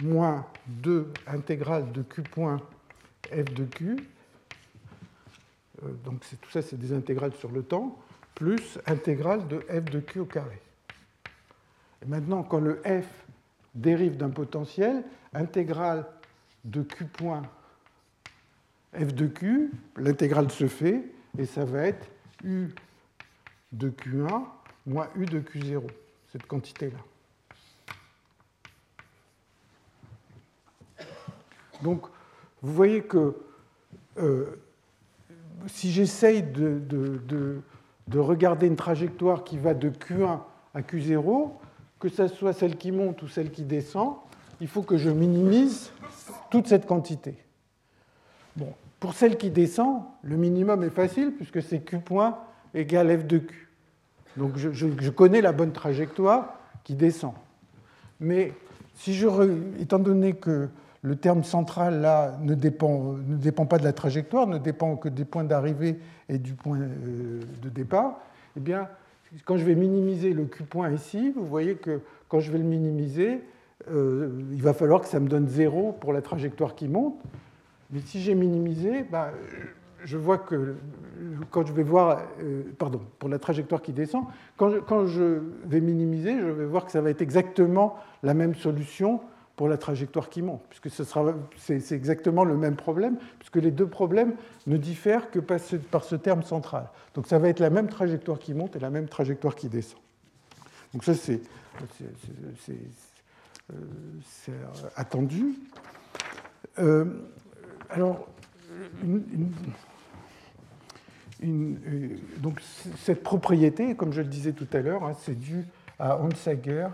moins 0.00 0.46
2 0.66 1.12
intégrale 1.26 1.92
de 1.92 2.02
q 2.02 2.22
point 2.22 2.60
f 3.30 3.44
de 3.52 3.64
q. 3.64 3.96
Euh, 5.82 5.92
donc 6.04 6.20
tout 6.40 6.50
ça, 6.50 6.62
c'est 6.62 6.78
des 6.78 6.92
intégrales 6.92 7.34
sur 7.34 7.50
le 7.50 7.62
temps, 7.62 7.98
plus 8.34 8.78
intégrale 8.86 9.46
de 9.48 9.60
f 9.60 9.84
de 9.84 10.00
q 10.00 10.20
au 10.20 10.24
carré. 10.24 10.60
Et 12.02 12.06
maintenant, 12.06 12.42
quand 12.42 12.60
le 12.60 12.80
f 12.84 13.06
dérive 13.74 14.16
d'un 14.16 14.30
potentiel, 14.30 15.04
intégrale 15.34 16.06
de 16.64 16.82
q 16.82 17.04
point 17.04 17.42
f 18.94 19.14
de 19.14 19.26
q, 19.26 19.70
l'intégrale 19.96 20.50
se 20.50 20.68
fait, 20.68 21.04
et 21.38 21.46
ça 21.46 21.64
va 21.64 21.86
être 21.86 22.06
u 22.44 22.68
de 23.72 23.88
q1 23.88 24.44
moins 24.84 25.08
u 25.16 25.24
de 25.24 25.40
q0, 25.40 25.82
cette 26.32 26.46
quantité-là. 26.46 26.98
Donc, 31.82 32.06
vous 32.62 32.72
voyez 32.72 33.02
que 33.02 33.36
euh, 34.18 34.62
si 35.66 35.92
j'essaye 35.92 36.42
de, 36.42 36.80
de, 36.88 38.18
regarder 38.18 38.66
une 38.66 38.76
trajectoire 38.76 39.44
qui 39.44 39.58
va 39.58 39.74
de 39.74 39.90
Q1 39.90 40.40
à 40.74 40.80
Q0, 40.80 41.50
que 41.98 42.08
ce 42.08 42.28
soit 42.28 42.52
celle 42.52 42.76
qui 42.76 42.92
monte 42.92 43.22
ou 43.22 43.28
celle 43.28 43.50
qui 43.50 43.64
descend, 43.64 44.16
il 44.60 44.68
faut 44.68 44.82
que 44.82 44.96
je 44.96 45.10
minimise 45.10 45.90
toute 46.50 46.66
cette 46.66 46.86
quantité. 46.86 47.36
Bon, 48.56 48.72
pour 49.00 49.14
celle 49.14 49.36
qui 49.36 49.50
descend, 49.50 50.02
le 50.22 50.36
minimum 50.36 50.82
est 50.84 50.90
facile 50.90 51.32
puisque 51.32 51.62
c'est 51.62 51.80
Q 51.80 51.98
point 51.98 52.38
égale 52.74 53.18
F 53.18 53.26
de 53.26 53.38
Q. 53.38 53.61
Donc 54.36 54.56
je, 54.56 55.10
connais 55.10 55.40
la 55.40 55.52
bonne 55.52 55.72
trajectoire 55.72 56.58
qui 56.84 56.94
descend. 56.94 57.34
Mais 58.20 58.52
si 58.94 59.14
je, 59.14 59.26
étant 59.80 59.98
donné 59.98 60.34
que 60.34 60.68
le 61.02 61.16
terme 61.16 61.42
central, 61.42 62.00
là, 62.00 62.38
ne 62.40 62.54
dépend, 62.54 63.14
ne 63.26 63.36
dépend 63.36 63.66
pas 63.66 63.78
de 63.78 63.84
la 63.84 63.92
trajectoire, 63.92 64.46
ne 64.46 64.58
dépend 64.58 64.96
que 64.96 65.08
des 65.08 65.24
points 65.24 65.44
d'arrivée 65.44 65.98
et 66.28 66.38
du 66.38 66.54
point 66.54 66.78
euh, 66.78 67.40
de 67.62 67.68
départ. 67.68 68.20
Eh 68.56 68.60
bien, 68.60 68.88
quand 69.44 69.56
je 69.56 69.64
vais 69.64 69.74
minimiser 69.74 70.32
le 70.32 70.44
Q 70.44 70.62
point 70.64 70.90
ici, 70.90 71.32
vous 71.34 71.46
voyez 71.46 71.74
que 71.74 72.00
quand 72.28 72.40
je 72.40 72.52
vais 72.52 72.58
le 72.58 72.64
minimiser, 72.64 73.42
euh, 73.90 74.30
il 74.52 74.62
va 74.62 74.72
falloir 74.72 75.00
que 75.00 75.08
ça 75.08 75.18
me 75.18 75.28
donne 75.28 75.48
0 75.48 75.92
pour 76.00 76.12
la 76.12 76.22
trajectoire 76.22 76.74
qui 76.74 76.88
monte. 76.88 77.20
Mais 77.90 78.00
si 78.04 78.20
j'ai 78.20 78.34
minimisé, 78.34 79.04
bah, 79.10 79.32
je 80.04 80.16
vois 80.16 80.38
que 80.38 80.76
quand 81.50 81.66
je 81.66 81.72
vais 81.72 81.82
voir, 81.82 82.22
euh, 82.40 82.62
pardon, 82.78 83.00
pour 83.18 83.28
la 83.28 83.38
trajectoire 83.38 83.82
qui 83.82 83.92
descend, 83.92 84.24
quand 84.56 85.06
je, 85.06 85.40
vais 85.64 85.80
minimiser, 85.80 86.38
je 86.38 86.46
vais 86.46 86.66
voir 86.66 86.84
que 86.84 86.92
ça 86.92 87.00
va 87.00 87.10
être 87.10 87.22
exactement 87.22 87.96
la 88.22 88.34
même 88.34 88.54
solution 88.54 89.20
pour 89.56 89.68
la 89.68 89.76
trajectoire 89.76 90.28
qui 90.28 90.42
monte, 90.42 90.62
puisque 90.70 90.90
ce 90.90 91.04
sera, 91.04 91.34
c'est, 91.56 91.92
exactement 91.92 92.44
le 92.44 92.56
même 92.56 92.74
problème, 92.74 93.16
puisque 93.38 93.56
les 93.56 93.70
deux 93.70 93.86
problèmes 93.86 94.34
ne 94.66 94.76
diffèrent 94.76 95.30
que 95.30 95.38
par 95.38 96.04
ce, 96.04 96.16
terme 96.16 96.42
central. 96.42 96.88
Donc 97.14 97.26
ça 97.26 97.38
va 97.38 97.48
être 97.48 97.60
la 97.60 97.70
même 97.70 97.88
trajectoire 97.88 98.38
qui 98.38 98.54
monte 98.54 98.76
et 98.76 98.78
la 98.78 98.90
même 98.90 99.08
trajectoire 99.08 99.54
qui 99.54 99.68
descend. 99.68 100.00
Donc 100.92 101.04
ça, 101.04 101.14
c'est, 101.14 101.40
c'est, 102.58 102.74
euh, 103.72 104.54
attendu. 104.96 105.54
Euh, 106.78 107.04
alors, 107.90 108.26
une, 109.02 109.52
euh, 111.44 112.16
donc 112.38 112.60
cette 112.98 113.22
propriété, 113.22 113.94
comme 113.94 114.12
je 114.12 114.22
le 114.22 114.28
disais 114.28 114.52
tout 114.52 114.68
à 114.72 114.80
l'heure, 114.80 115.04
hein, 115.04 115.14
c'est 115.20 115.38
dû 115.38 115.64
à 115.98 116.20
Onsager 116.20 116.88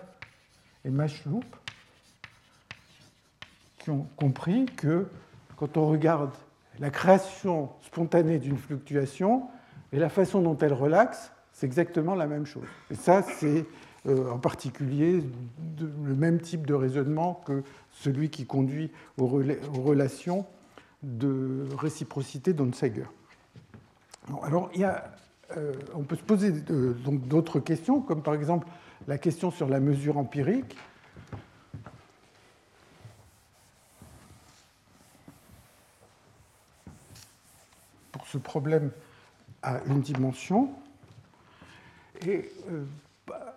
et 0.84 0.90
Mashloop 0.90 1.44
ont 3.90 4.06
compris 4.16 4.66
que 4.66 5.06
quand 5.56 5.76
on 5.76 5.88
regarde 5.88 6.30
la 6.78 6.90
création 6.90 7.70
spontanée 7.82 8.38
d'une 8.38 8.56
fluctuation 8.56 9.44
et 9.92 9.98
la 9.98 10.08
façon 10.08 10.40
dont 10.42 10.56
elle 10.58 10.72
relaxe, 10.72 11.32
c'est 11.52 11.66
exactement 11.66 12.14
la 12.14 12.26
même 12.26 12.46
chose. 12.46 12.66
Et 12.90 12.94
ça, 12.94 13.22
c'est 13.22 13.66
euh, 14.06 14.30
en 14.30 14.38
particulier 14.38 15.24
le 15.80 16.14
même 16.14 16.40
type 16.40 16.66
de 16.66 16.74
raisonnement 16.74 17.42
que 17.46 17.64
celui 17.90 18.30
qui 18.30 18.46
conduit 18.46 18.92
aux, 19.16 19.26
relations 19.26 20.46
de 21.02 21.66
réciprocité 21.76 22.52
d'Onsager. 22.52 23.04
Alors, 24.42 24.70
euh, 25.56 25.72
on 25.94 26.02
peut 26.02 26.16
se 26.16 26.22
poser 26.22 26.52
euh, 26.70 26.94
d'autres 27.06 27.60
questions, 27.60 28.00
comme 28.00 28.22
par 28.22 28.34
exemple 28.34 28.66
la 29.06 29.18
question 29.18 29.50
sur 29.50 29.68
la 29.68 29.80
mesure 29.80 30.18
empirique. 30.18 30.76
ce 38.24 38.36
problème 38.36 38.90
à 39.62 39.80
une 39.86 40.02
dimension. 40.02 40.68
Et 42.26 42.50
euh, 42.70 42.84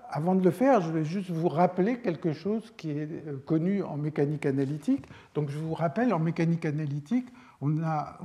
avant 0.09 0.33
de 0.33 0.41
le 0.41 0.51
faire, 0.51 0.79
je 0.79 0.89
vais 0.91 1.03
juste 1.03 1.29
vous 1.29 1.49
rappeler 1.49 1.99
quelque 1.99 2.31
chose 2.31 2.71
qui 2.77 2.91
est 2.91 3.45
connu 3.45 3.83
en 3.83 3.97
mécanique 3.97 4.45
analytique. 4.45 5.03
Donc 5.35 5.49
je 5.49 5.57
vous 5.57 5.73
rappelle, 5.73 6.13
en 6.13 6.19
mécanique 6.19 6.63
analytique, 6.63 7.27
on, 7.59 7.83
a 7.83 8.17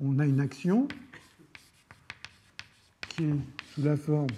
une 0.00 0.38
action 0.38 0.86
sous 3.74 3.82
la 3.82 3.96
forme 3.96 4.28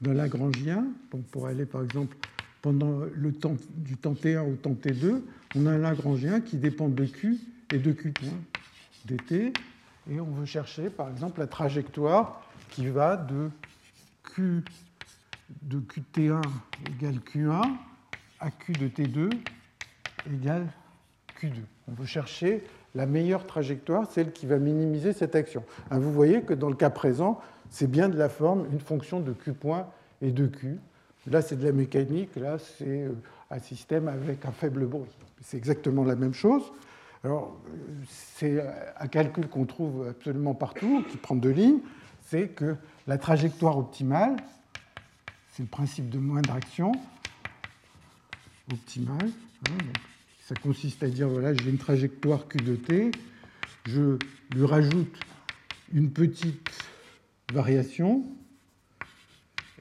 d'un 0.00 0.14
Lagrangien. 0.14 0.86
Donc 1.10 1.24
pour 1.26 1.46
aller 1.46 1.66
par 1.66 1.82
exemple 1.82 2.16
pendant 2.60 3.00
le 3.12 3.32
temps 3.32 3.56
du 3.76 3.96
temps 3.96 4.14
T1 4.14 4.52
au 4.52 4.56
temps 4.56 4.76
T2, 4.80 5.20
on 5.56 5.66
a 5.66 5.72
un 5.72 5.78
Lagrangien 5.78 6.40
qui 6.40 6.56
dépend 6.56 6.88
de 6.88 7.04
Q 7.04 7.38
et 7.72 7.78
de 7.78 7.92
Q 7.92 8.12
point 8.12 8.28
dt 9.06 9.52
et 10.10 10.20
on 10.20 10.30
veut 10.30 10.46
chercher 10.46 10.90
par 10.90 11.10
exemple 11.10 11.40
la 11.40 11.46
trajectoire 11.46 12.42
qui 12.70 12.86
va 12.88 13.16
de 13.16 13.50
Q 14.22 14.64
de 15.62 15.80
QT1 15.80 16.42
égale 16.88 17.18
Q1 17.32 17.62
à 18.40 18.50
Q 18.50 18.72
de 18.72 18.88
T2 18.88 19.30
égale 20.32 20.66
Q2. 21.40 21.52
On 21.88 21.92
veut 21.92 22.06
chercher 22.06 22.64
la 22.94 23.06
meilleure 23.06 23.46
trajectoire, 23.46 24.10
celle 24.10 24.32
qui 24.32 24.46
va 24.46 24.58
minimiser 24.58 25.12
cette 25.12 25.34
action. 25.34 25.64
Hein, 25.90 25.98
vous 25.98 26.12
voyez 26.12 26.42
que 26.42 26.54
dans 26.54 26.68
le 26.68 26.76
cas 26.76 26.90
présent, 26.90 27.40
c'est 27.72 27.90
bien 27.90 28.10
de 28.10 28.18
la 28.18 28.28
forme 28.28 28.66
une 28.70 28.80
fonction 28.80 29.18
de 29.18 29.32
Q 29.32 29.54
point 29.54 29.88
et 30.20 30.30
de 30.30 30.46
Q. 30.46 30.78
Là, 31.30 31.40
c'est 31.40 31.56
de 31.56 31.64
la 31.64 31.72
mécanique, 31.72 32.36
là, 32.36 32.58
c'est 32.58 33.04
euh, 33.04 33.12
un 33.50 33.58
système 33.58 34.08
avec 34.08 34.44
un 34.44 34.52
faible 34.52 34.86
bruit. 34.86 35.08
C'est 35.40 35.56
exactement 35.56 36.04
la 36.04 36.14
même 36.14 36.34
chose. 36.34 36.62
Alors, 37.24 37.56
c'est 38.08 38.62
un 38.98 39.06
calcul 39.06 39.48
qu'on 39.48 39.64
trouve 39.64 40.08
absolument 40.08 40.54
partout, 40.54 41.04
qui 41.08 41.16
prend 41.16 41.36
deux 41.36 41.50
lignes, 41.50 41.78
c'est 42.20 42.48
que 42.48 42.76
la 43.06 43.16
trajectoire 43.16 43.78
optimale, 43.78 44.36
c'est 45.52 45.62
le 45.62 45.68
principe 45.68 46.10
de 46.10 46.18
moindre 46.18 46.52
action, 46.52 46.92
optimale, 48.72 49.30
hein, 49.68 49.84
ça 50.44 50.56
consiste 50.56 51.02
à 51.04 51.08
dire, 51.08 51.28
voilà, 51.28 51.54
j'ai 51.54 51.70
une 51.70 51.78
trajectoire 51.78 52.48
Q 52.48 52.58
de 52.58 52.74
t, 52.74 53.12
je 53.86 54.18
lui 54.52 54.66
rajoute 54.66 55.16
une 55.94 56.10
petite 56.10 56.68
variation, 57.50 58.24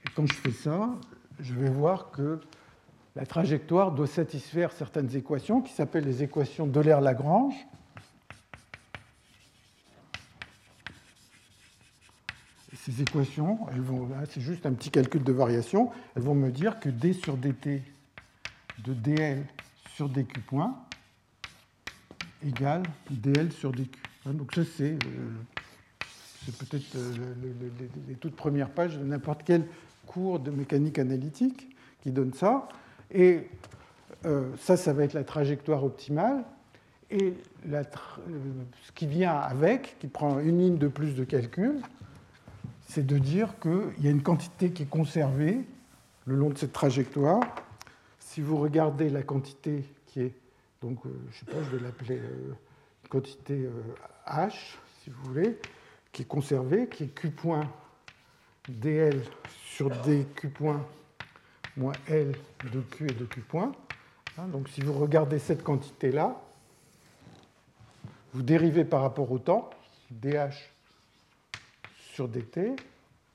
et 0.05 0.09
quand 0.15 0.25
je 0.25 0.33
fais 0.33 0.51
ça, 0.51 0.89
je 1.39 1.53
vais 1.53 1.69
voir 1.69 2.11
que 2.11 2.39
la 3.15 3.25
trajectoire 3.25 3.91
doit 3.91 4.07
satisfaire 4.07 4.71
certaines 4.71 5.15
équations 5.15 5.61
qui 5.61 5.73
s'appellent 5.73 6.05
les 6.05 6.23
équations 6.23 6.65
d'Euler-Lagrange. 6.65 7.55
Ces 12.73 13.01
équations, 13.01 13.59
c'est 14.29 14.41
juste 14.41 14.65
un 14.65 14.73
petit 14.73 14.89
calcul 14.89 15.23
de 15.23 15.31
variation, 15.31 15.91
elles 16.15 16.23
vont 16.23 16.33
me 16.33 16.49
dire 16.49 16.79
que 16.79 16.89
d 16.89 17.13
sur 17.13 17.38
dt 17.38 17.83
de 18.79 18.93
dl 18.93 19.45
sur 19.93 20.09
dq 20.09 20.39
point 20.47 20.75
égale 22.43 22.81
dl 23.11 23.51
sur 23.51 23.71
dq. 23.71 23.88
Hein, 24.25 24.33
donc 24.33 24.55
ça, 24.55 24.63
c'est 24.65 24.97
euh, 26.47 26.51
peut-être 26.59 26.95
euh, 26.95 27.11
les 28.07 28.15
toutes 28.15 28.35
premières 28.35 28.69
pages 28.69 28.97
de 28.97 29.03
n'importe 29.03 29.41
quel 29.45 29.65
cours 30.05 30.39
de 30.39 30.51
mécanique 30.51 30.99
analytique 30.99 31.76
qui 32.01 32.11
donne 32.11 32.34
ça. 32.34 32.68
Et 33.11 33.49
ça, 34.59 34.77
ça 34.77 34.93
va 34.93 35.03
être 35.03 35.13
la 35.13 35.23
trajectoire 35.23 35.84
optimale. 35.84 36.43
Et 37.09 37.34
ce 37.65 38.91
qui 38.93 39.07
vient 39.07 39.35
avec, 39.35 39.97
qui 39.99 40.07
prend 40.07 40.39
une 40.39 40.59
ligne 40.59 40.77
de 40.77 40.88
plus 40.88 41.15
de 41.15 41.23
calcul, 41.23 41.81
c'est 42.88 43.05
de 43.05 43.18
dire 43.18 43.55
qu'il 43.59 44.03
y 44.03 44.07
a 44.07 44.11
une 44.11 44.22
quantité 44.22 44.72
qui 44.72 44.84
est 44.84 44.89
conservée 44.89 45.61
le 46.26 46.35
long 46.35 46.49
de 46.49 46.57
cette 46.57 46.73
trajectoire. 46.73 47.39
Si 48.19 48.41
vous 48.41 48.57
regardez 48.57 49.09
la 49.09 49.23
quantité 49.23 49.85
qui 50.07 50.22
est, 50.22 50.34
donc 50.81 50.99
euh, 51.05 51.09
je 51.31 51.39
sais 51.39 51.45
pas, 51.45 51.63
je 51.63 51.77
vais 51.77 51.84
l'appeler 51.84 52.18
euh, 52.18 52.53
quantité 53.09 53.65
euh, 53.65 53.72
H, 54.27 54.76
si 55.01 55.09
vous 55.09 55.23
voulez, 55.23 55.57
qui 56.11 56.23
est 56.23 56.25
conservée, 56.25 56.88
qui 56.88 57.03
est 57.05 57.07
Q 57.07 57.29
point 57.29 57.69
dl 58.67 59.21
sur 59.65 59.89
dq 59.89 60.49
point 60.53 60.85
moins 61.77 61.93
L 62.07 62.33
de 62.71 62.81
Q 62.81 63.07
et 63.09 63.13
de 63.13 63.25
Q 63.25 63.41
point. 63.41 63.71
Hein, 64.38 64.47
donc 64.47 64.69
si 64.69 64.81
vous 64.81 64.93
regardez 64.93 65.39
cette 65.39 65.63
quantité-là, 65.63 66.39
vous 68.33 68.41
dérivez 68.41 68.85
par 68.85 69.01
rapport 69.01 69.31
au 69.31 69.39
temps, 69.39 69.69
dh 70.09 70.35
sur 72.13 72.27
dt, 72.27 72.75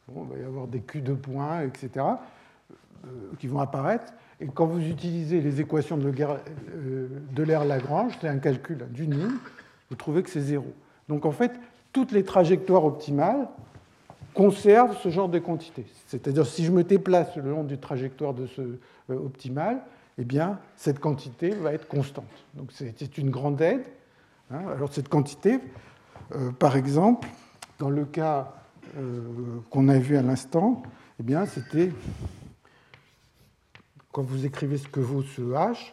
bon, 0.08 0.26
il 0.30 0.36
va 0.36 0.42
y 0.42 0.44
avoir 0.44 0.66
des 0.66 0.80
Q 0.80 1.00
de 1.00 1.14
points, 1.14 1.62
etc., 1.62 1.90
euh, 1.96 3.08
qui 3.38 3.46
vont 3.46 3.60
apparaître. 3.60 4.12
Et 4.40 4.46
quand 4.46 4.66
vous 4.66 4.86
utilisez 4.86 5.40
les 5.40 5.60
équations 5.60 5.96
de 5.96 6.12
euh, 6.20 7.08
l'air 7.38 7.64
Lagrange, 7.64 8.12
c'est 8.20 8.28
un 8.28 8.38
calcul 8.38 8.86
d'une 8.90 9.14
ligne, 9.14 9.36
vous 9.88 9.96
trouvez 9.96 10.22
que 10.22 10.30
c'est 10.30 10.42
zéro. 10.42 10.74
Donc 11.08 11.24
en 11.24 11.32
fait, 11.32 11.52
toutes 11.96 12.12
les 12.12 12.24
trajectoires 12.24 12.84
optimales 12.84 13.48
conservent 14.34 14.98
ce 15.02 15.08
genre 15.08 15.30
de 15.30 15.38
quantité. 15.38 15.86
C'est-à-dire 16.06 16.44
si 16.44 16.62
je 16.62 16.70
me 16.70 16.84
déplace 16.84 17.34
le 17.36 17.50
long 17.50 17.64
du 17.64 17.78
trajectoire 17.78 18.34
de 18.34 18.46
ce 18.46 18.60
euh, 18.60 18.76
optimal, 19.08 19.80
eh 20.18 20.24
bien, 20.24 20.58
cette 20.76 20.98
quantité 20.98 21.48
va 21.48 21.72
être 21.72 21.88
constante. 21.88 22.26
Donc 22.52 22.70
c'est 22.70 23.16
une 23.16 23.30
grande 23.30 23.62
aide. 23.62 23.86
Hein. 24.50 24.60
Alors 24.76 24.92
cette 24.92 25.08
quantité, 25.08 25.58
par 26.58 26.76
exemple, 26.76 27.28
dans 27.78 27.88
le 27.88 28.04
cas 28.04 28.52
qu'on 29.70 29.88
a 29.88 29.98
vu 29.98 30.18
à 30.18 30.22
l'instant, 30.22 30.82
eh 31.18 31.22
bien, 31.22 31.46
c'était 31.46 31.92
quand 34.12 34.22
vous 34.22 34.44
écrivez 34.44 34.76
ce 34.76 34.88
que 34.88 35.00
vaut 35.00 35.22
ce 35.22 35.40
h, 35.40 35.92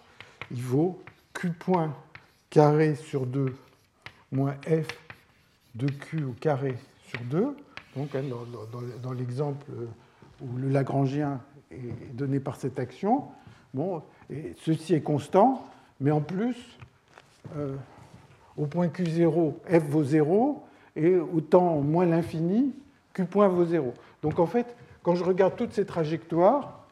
il 0.52 0.62
vaut 0.62 1.02
q 1.34 1.52
point 1.52 1.96
carré 2.50 2.96
sur 2.96 3.26
2 3.26 3.56
moins 4.34 4.56
f 4.68 5.03
de 5.76 5.88
q 5.88 6.24
au 6.24 6.34
carré 6.34 6.76
sur 7.08 7.22
2. 7.26 7.56
Donc, 7.96 8.16
hein, 8.16 8.24
dans, 9.02 9.12
l'exemple 9.12 9.66
où 10.42 10.58
le 10.58 10.70
Lagrangien 10.70 11.42
est 11.72 12.14
donné 12.14 12.40
par 12.40 12.56
cette 12.56 12.80
action, 12.80 13.26
bon, 13.74 14.02
ceci 14.58 14.94
est 14.94 15.02
constant, 15.02 15.66
mais 16.00 16.12
en 16.12 16.22
plus, 16.22 16.56
euh, 17.56 17.76
au 18.58 18.66
point 18.66 18.88
q0, 18.88 19.54
f 19.68 19.84
vaut 19.90 20.04
0, 20.04 20.64
et 20.96 21.16
au 21.16 21.42
temps 21.42 21.82
moins 21.82 22.06
l'infini, 22.06 22.74
q 23.14 23.26
point 23.26 23.48
vaut 23.48 23.66
0. 23.66 23.94
Donc 24.22 24.40
en 24.40 24.46
fait, 24.46 24.76
quand 25.02 25.16
je 25.16 25.24
regarde 25.24 25.56
toutes 25.56 25.74
ces 25.74 25.86
trajectoires, 25.86 26.86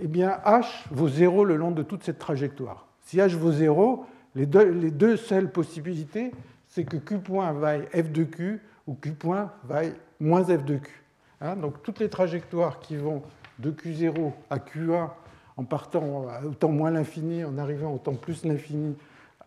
eh 0.00 0.06
bien 0.06 0.38
h 0.44 0.64
vaut 0.90 1.08
0 1.08 1.44
le 1.44 1.56
long 1.56 1.70
de 1.70 1.82
toute 1.82 2.02
cette 2.04 2.18
trajectoire. 2.18 2.86
Si 3.02 3.18
h 3.18 3.34
vaut 3.36 3.52
0, 3.52 4.06
les 4.34 4.46
deux, 4.46 5.16
seules 5.16 5.50
possibilités, 5.50 6.32
c'est 6.70 6.84
que 6.84 6.96
q 6.96 7.18
point 7.18 7.52
vaille 7.52 7.86
f 7.92 8.10
de 8.10 8.24
q 8.24 8.60
ou 8.86 8.94
q 8.94 9.12
point 9.12 9.52
vaille 9.64 9.92
moins 10.18 10.44
f 10.44 10.64
de 10.64 10.78
q. 10.78 11.04
Hein, 11.40 11.56
donc 11.56 11.82
toutes 11.82 11.98
les 11.98 12.08
trajectoires 12.08 12.80
qui 12.80 12.96
vont 12.96 13.22
de 13.58 13.70
q0 13.70 14.32
à 14.48 14.58
q1 14.58 15.10
en 15.56 15.64
partant 15.64 16.26
au 16.44 16.54
temps 16.54 16.70
moins 16.70 16.90
l'infini, 16.90 17.44
en 17.44 17.58
arrivant 17.58 17.92
au 17.92 17.98
temps 17.98 18.14
plus 18.14 18.44
l'infini 18.44 18.96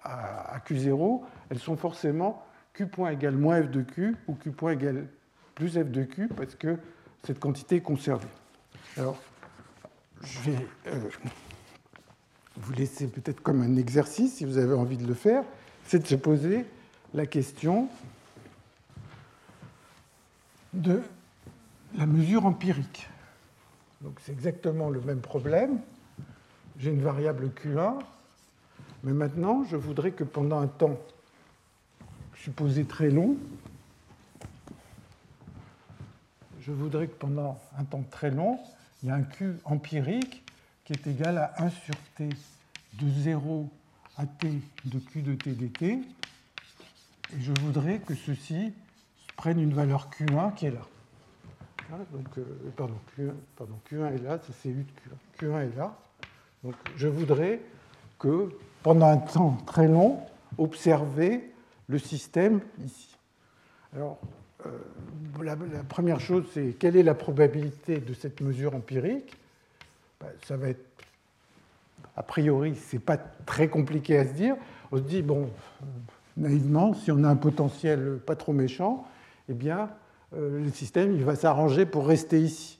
à 0.03 0.59
q0, 0.67 1.21
elles 1.49 1.59
sont 1.59 1.77
forcément 1.77 2.43
q 2.73 2.87
point 2.87 3.11
égale 3.11 3.35
moins 3.35 3.63
f 3.63 3.71
de 3.71 3.81
q 3.81 4.15
ou 4.27 4.35
q 4.35 4.51
point 4.51 4.73
égale 4.73 5.07
plus 5.55 5.71
f 5.79 5.89
de 5.89 6.03
q 6.03 6.27
parce 6.27 6.55
que 6.55 6.77
cette 7.23 7.39
quantité 7.39 7.77
est 7.77 7.81
conservée. 7.81 8.27
Alors, 8.97 9.17
je 10.23 10.39
vais 10.41 10.67
euh, 10.87 11.09
vous 12.57 12.73
laisser 12.73 13.07
peut-être 13.07 13.41
comme 13.41 13.61
un 13.61 13.77
exercice, 13.77 14.35
si 14.35 14.45
vous 14.45 14.57
avez 14.57 14.73
envie 14.73 14.97
de 14.97 15.07
le 15.07 15.13
faire, 15.13 15.43
c'est 15.85 15.99
de 15.99 16.07
se 16.07 16.15
poser 16.15 16.65
la 17.14 17.26
question 17.26 17.88
de 20.73 21.02
la 21.95 22.06
mesure 22.06 22.45
empirique. 22.45 23.07
Donc 24.02 24.19
c'est 24.22 24.31
exactement 24.31 24.90
le 24.90 24.99
même 25.02 25.22
problème. 25.22 25.80
J'ai 26.80 26.90
une 26.90 27.03
variable 27.03 27.52
Q1, 27.56 27.99
mais 29.03 29.14
maintenant 29.14 29.64
je 29.64 29.77
voudrais 29.77 30.11
que 30.11 30.23
pendant 30.23 30.60
un 30.60 30.68
temps 30.68 30.98
supposé 32.35 32.85
très 32.85 33.10
long, 33.10 33.38
je 36.61 36.72
voudrais 36.72 37.07
que 37.07 37.15
pendant 37.15 37.60
un 37.77 37.84
temps 37.84 38.03
très 38.10 38.31
long, 38.31 38.60
il 39.02 39.10
y 39.10 39.11
a 39.11 39.15
un 39.15 39.22
Q 39.22 39.57
empirique 39.65 40.44
qui 40.85 40.94
est 40.94 41.07
égal 41.07 41.38
à 41.38 41.53
1 41.64 41.69
sur 41.69 41.95
T 42.18 42.30
de 42.30 43.10
0 43.10 43.69
à 44.18 44.26
T 44.26 44.61
de 44.85 44.99
Q 44.99 45.22
de 45.22 45.35
T 45.35 45.52
dt. 45.52 45.99
Et 47.35 47.41
je 47.41 47.51
voudrais 47.61 47.99
que 47.99 48.14
ceci 48.14 48.73
prenne 49.35 49.60
une 49.60 49.73
valeur 49.73 50.10
Q1 50.10 50.53
qui 50.53 50.68
est 50.68 50.72
là. 50.72 50.81
Donc, 52.11 52.27
euh, 52.38 52.43
pardon, 52.76 52.95
Q1, 53.91 54.15
est 54.15 54.23
là, 54.23 54.39
c'est 54.61 54.69
U 54.69 54.84
de 55.39 55.45
Q1. 55.45 55.51
Q1 55.51 55.72
est 55.72 55.76
là. 55.76 55.95
Donc 56.64 56.76
je 56.95 57.07
voudrais 57.07 57.60
que 58.19 58.49
pendant 58.81 59.07
un 59.07 59.18
temps 59.18 59.57
très 59.65 59.88
long, 59.88 60.19
observer 60.57 61.51
le 61.88 61.99
système 61.99 62.61
ici. 62.84 63.15
Alors, 63.95 64.19
euh, 64.65 64.69
la, 65.41 65.55
première 65.84 66.19
chose, 66.19 66.45
c'est 66.53 66.76
quelle 66.80 66.95
est 66.95 67.03
la 67.03 67.15
probabilité 67.15 67.97
de 67.97 68.14
cette 68.14 68.41
mesure 68.41 68.76
empirique? 68.76 69.35
Ben, 70.19 70.30
Ça 70.45 70.57
va 70.57 70.69
être, 70.69 70.85
a 72.15 72.23
priori, 72.23 72.76
ce 72.76 72.95
n'est 72.95 73.01
pas 73.01 73.18
très 73.18 73.68
compliqué 73.68 74.18
à 74.18 74.26
se 74.26 74.34
dire. 74.34 74.55
On 74.91 74.97
se 74.97 75.01
dit, 75.01 75.22
bon, 75.22 75.49
naïvement, 76.38 76.93
si 76.93 77.11
on 77.11 77.23
a 77.23 77.30
un 77.30 77.35
potentiel 77.35 78.19
pas 78.26 78.35
trop 78.35 78.53
méchant, 78.53 79.05
eh 79.49 79.53
bien, 79.53 79.89
euh, 80.35 80.64
le 80.64 80.72
système 80.72 81.14
il 81.14 81.23
va 81.23 81.35
s'arranger 81.35 81.85
pour 81.85 82.07
rester 82.07 82.41
ici. 82.41 82.80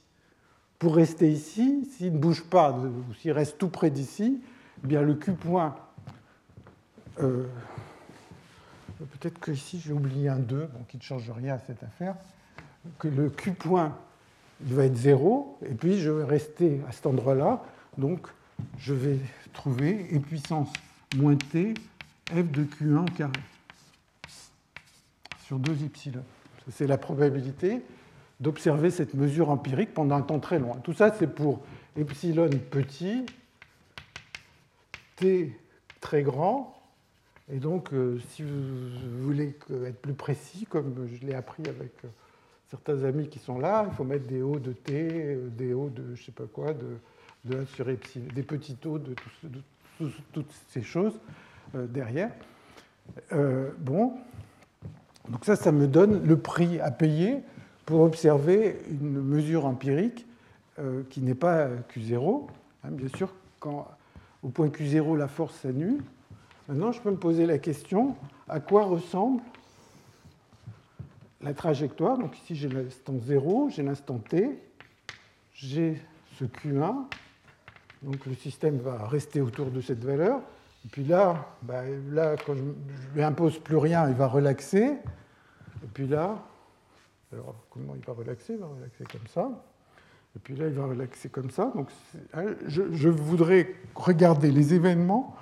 Pour 0.80 0.96
rester 0.96 1.32
ici, 1.32 1.88
s'il 1.96 2.14
ne 2.14 2.18
bouge 2.18 2.44
pas, 2.44 2.72
ou 2.72 3.14
s'il 3.16 3.32
reste 3.32 3.58
tout 3.58 3.70
près 3.70 3.90
d'ici, 3.90 4.42
eh 4.84 4.88
bien, 4.88 5.02
le 5.02 5.14
Q 5.14 5.34
point 5.34 5.76
euh, 7.22 7.46
peut-être 9.00 9.40
que 9.40 9.52
ici 9.52 9.82
j'ai 9.84 9.94
oublié 9.94 10.30
un 10.30 10.40
2, 10.40 10.70
qui 10.88 10.98
ne 10.98 11.02
change 11.02 11.30
rien 11.32 11.56
à 11.56 11.60
cette 11.60 11.84
affaire, 11.84 12.16
que 13.00 13.08
le 13.08 13.30
Q 13.30 13.52
point 13.52 13.96
va 14.62 14.86
être 14.86 14.96
0, 14.96 15.60
et 15.70 15.74
puis 15.74 16.00
je 16.00 16.10
vais 16.10 16.24
rester 16.24 16.82
à 16.88 16.92
cet 16.92 17.06
endroit-là, 17.06 17.64
donc 17.98 18.28
je 18.78 18.94
vais 18.94 19.20
trouver 19.54 20.08
e 20.14 20.20
puissance 20.20 20.72
moins 21.16 21.36
t 21.36 21.74
f 22.30 22.52
de 22.52 22.64
Q1 22.64 23.06
carré 23.14 23.32
sur 25.46 25.60
2 25.60 25.84
epsilon. 25.86 26.24
C'est 26.70 26.88
la 26.88 26.98
probabilité 26.98 27.82
d'observer 28.40 28.90
cette 28.90 29.14
mesure 29.14 29.50
empirique 29.50 29.94
pendant 29.94 30.16
un 30.16 30.22
temps 30.22 30.40
très 30.40 30.60
long. 30.60 30.76
Tout 30.84 30.94
ça, 30.94 31.14
c'est 31.18 31.28
pour 31.28 31.62
epsilon 31.96 32.50
petit, 32.72 33.26
t 35.16 35.58
très 36.00 36.24
grand, 36.24 36.74
et 37.52 37.58
donc, 37.58 37.94
euh, 37.94 38.20
si 38.30 38.44
vous 38.44 39.22
voulez 39.22 39.56
être 39.86 40.02
plus 40.02 40.14
précis, 40.14 40.66
comme 40.70 41.08
je 41.08 41.26
l'ai 41.26 41.36
appris 41.36 41.64
avec 41.68 41.92
euh, 42.06 42.08
certains 42.70 43.04
amis 43.04 43.28
qui 43.28 43.40
sont 43.40 43.60
là, 43.60 43.86
il 43.90 43.94
faut 43.96 44.06
mettre 44.06 44.28
des 44.28 44.42
hauts 44.42 44.60
de 44.60 44.72
T, 44.72 45.10
euh, 45.12 45.50
des 45.50 45.74
hauts 45.74 45.90
de 45.90 46.16
je 46.16 46.24
sais 46.24 46.32
pas 46.32 46.46
quoi, 46.46 46.74
de, 46.74 46.98
de 47.44 47.60
1 47.60 47.66
sur 47.66 47.90
epsilon, 47.90 48.28
des 48.34 48.44
petits 48.44 48.76
taux 48.76 48.98
de, 48.98 49.14
toutes 50.32 50.52
ces 50.70 50.82
choses 50.82 51.14
derrière. 51.74 52.32
bon, 53.32 54.14
donc 55.30 55.46
ça, 55.46 55.56
ça 55.56 55.72
me 55.72 55.88
donne 55.88 56.26
le 56.26 56.38
prix 56.38 56.80
à 56.80 56.92
payer 56.92 57.42
pour 57.86 58.02
observer 58.02 58.82
une 58.90 59.22
mesure 59.22 59.66
empirique 59.66 60.26
qui 61.10 61.22
n'est 61.22 61.36
pas 61.36 61.68
Q0. 61.94 62.48
Hein, 62.84 62.90
bien 62.92 63.10
sûr, 63.16 63.34
quand 63.60 63.88
au 64.42 64.50
point 64.50 64.68
Q0 64.68 65.18
la 65.18 65.28
force 65.28 65.56
s'annule, 65.62 66.02
Maintenant, 66.70 66.94
je 66.94 67.02
peux 67.02 67.12
me 67.12 67.18
poser 67.18 67.46
la 67.46 67.58
question, 67.58 68.16
à 68.48 68.62
quoi 68.62 68.86
ressemble 68.86 69.42
la 71.42 71.54
trajectoire? 71.54 72.18
Donc 72.18 72.38
ici, 72.38 72.56
j'ai 72.56 72.70
l'instant 72.70 73.16
0, 73.22 73.70
j'ai 73.70 73.84
l'instant 73.84 74.18
t, 74.18 74.58
j'ai 75.54 76.02
ce 76.40 76.46
Q1, 76.46 77.04
donc 78.02 78.26
le 78.26 78.34
système 78.36 78.78
va 78.78 79.08
rester 79.08 79.42
autour 79.42 79.72
de 79.72 79.82
cette 79.82 80.06
valeur. 80.06 80.40
Et 80.86 80.90
puis 80.90 81.04
là, 81.04 81.48
bah, 81.62 81.84
là 82.12 82.36
quand 82.46 82.56
je 82.56 82.62
ne 82.62 82.74
lui 83.14 83.24
impose 83.24 83.60
plus 83.60 83.78
rien, 83.78 84.08
il 84.10 84.16
va 84.16 84.28
relaxer. 84.28 84.84
Et 85.84 85.88
puis 85.94 86.08
là, 86.08 86.44
alors 87.32 87.56
comment 87.70 87.96
il 87.96 88.06
va 88.06 88.14
relaxer? 88.14 88.54
Il 88.54 88.60
va 88.60 88.68
relaxer 88.68 89.04
comme 89.12 89.28
ça. 89.28 89.50
Et 90.36 90.40
puis 90.40 90.56
là, 90.56 90.68
il 90.68 90.74
va 90.74 90.86
relaxer 90.86 91.30
comme 91.30 91.50
ça. 91.52 91.72
Donc, 91.76 91.90
hein, 92.34 92.46
je, 92.66 93.10
voudrais 93.10 93.76
regarder 93.94 94.52
les 94.52 94.74
événements 94.74 95.36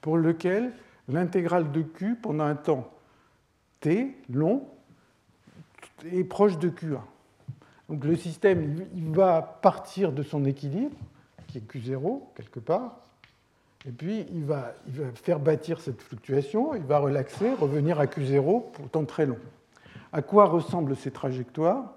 pour 0.00 0.16
lesquels 0.16 0.72
l'intégrale 1.08 1.70
de 1.70 1.82
Q 1.82 2.16
pendant 2.16 2.44
un 2.44 2.54
temps 2.54 2.90
t 3.80 4.16
long 4.30 4.66
est 6.10 6.24
proche 6.24 6.58
de 6.58 6.70
Q1. 6.70 7.00
Donc 7.88 8.04
le 8.04 8.16
système 8.16 8.86
il 8.94 9.12
va 9.12 9.42
partir 9.42 10.12
de 10.12 10.22
son 10.22 10.44
équilibre, 10.44 10.96
qui 11.48 11.58
est 11.58 11.70
Q0 11.70 12.20
quelque 12.34 12.60
part, 12.60 13.00
et 13.86 13.90
puis 13.90 14.26
il 14.32 14.44
va, 14.44 14.74
faire 15.14 15.40
bâtir 15.40 15.80
cette 15.80 16.00
fluctuation, 16.02 16.74
il 16.74 16.82
va 16.82 16.98
relaxer, 16.98 17.52
revenir 17.54 17.98
à 17.98 18.06
Q0 18.06 18.70
pour 18.70 18.88
temps 18.90 19.04
très 19.04 19.26
long. 19.26 19.38
À 20.12 20.22
quoi 20.22 20.44
ressemblent 20.44 20.96
ces 20.96 21.10
trajectoires? 21.10 21.94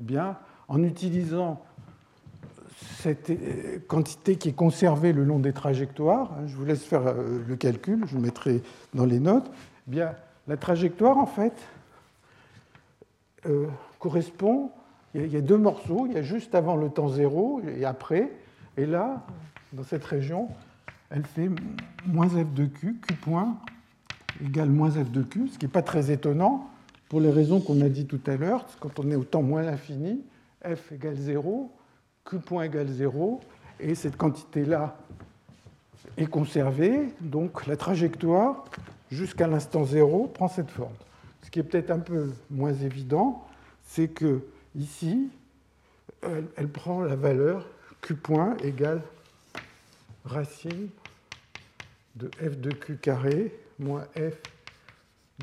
Eh 0.00 0.04
bien, 0.04 0.36
en 0.68 0.82
utilisant 0.82 1.62
cette 2.76 3.30
euh, 3.30 3.78
quantité 3.86 4.36
qui 4.36 4.50
est 4.50 4.54
conservée 4.54 5.12
le 5.12 5.24
long 5.24 5.38
des 5.38 5.52
trajectoires, 5.52 6.32
hein, 6.32 6.46
je 6.46 6.56
vous 6.56 6.64
laisse 6.64 6.84
faire 6.84 7.06
euh, 7.06 7.42
le 7.46 7.56
calcul, 7.56 8.04
je 8.06 8.16
le 8.16 8.20
mettrai 8.20 8.62
dans 8.92 9.06
les 9.06 9.20
notes, 9.20 9.50
eh 9.88 9.90
bien, 9.90 10.14
la 10.48 10.56
trajectoire, 10.56 11.16
en 11.16 11.26
fait, 11.26 11.54
euh, 13.46 13.66
correspond, 13.98 14.70
il 15.14 15.32
y 15.32 15.36
a 15.36 15.40
deux 15.40 15.56
morceaux, 15.56 16.06
il 16.06 16.14
y 16.14 16.18
a 16.18 16.22
juste 16.22 16.54
avant 16.54 16.76
le 16.76 16.90
temps 16.90 17.08
zéro 17.08 17.62
et 17.76 17.84
après, 17.84 18.30
et 18.76 18.84
là, 18.84 19.24
dans 19.72 19.84
cette 19.84 20.04
région, 20.04 20.48
elle 21.14 21.24
fait 21.24 21.48
moins 22.06 22.28
f 22.28 22.52
de 22.54 22.66
q, 22.66 22.96
q 23.00 23.14
point 23.14 23.56
égale 24.44 24.68
moins 24.68 24.90
f 24.90 25.10
de 25.12 25.22
q, 25.22 25.48
ce 25.48 25.58
qui 25.58 25.66
n'est 25.66 25.70
pas 25.70 25.82
très 25.82 26.10
étonnant, 26.10 26.68
pour 27.08 27.20
les 27.20 27.30
raisons 27.30 27.60
qu'on 27.60 27.80
a 27.82 27.88
dit 27.88 28.06
tout 28.06 28.20
à 28.26 28.36
l'heure, 28.36 28.66
quand 28.80 28.98
on 28.98 29.08
est 29.10 29.14
au 29.14 29.22
temps 29.22 29.42
moins 29.42 29.62
l'infini, 29.62 30.24
f 30.64 30.90
égale 30.90 31.14
0, 31.14 31.70
q 32.24 32.38
point 32.40 32.64
égale 32.64 32.88
0, 32.88 33.40
et 33.78 33.94
cette 33.94 34.16
quantité-là 34.16 34.98
est 36.16 36.26
conservée, 36.26 37.14
donc 37.20 37.66
la 37.66 37.76
trajectoire 37.76 38.64
jusqu'à 39.12 39.46
l'instant 39.46 39.84
0 39.84 40.26
prend 40.26 40.48
cette 40.48 40.70
forme. 40.70 40.94
Ce 41.42 41.50
qui 41.50 41.60
est 41.60 41.62
peut-être 41.62 41.92
un 41.92 42.00
peu 42.00 42.32
moins 42.50 42.74
évident, 42.74 43.46
c'est 43.84 44.08
que 44.08 44.40
ici, 44.74 45.28
elle, 46.56 46.68
prend 46.68 47.02
la 47.02 47.14
valeur 47.14 47.68
q 48.00 48.16
point 48.16 48.56
égale 48.64 49.02
racine 50.24 50.88
de 52.16 52.30
f 52.38 52.56
de 52.58 52.70
q 52.70 52.96
carré 52.96 53.54
moins 53.78 54.06
f 54.16 54.40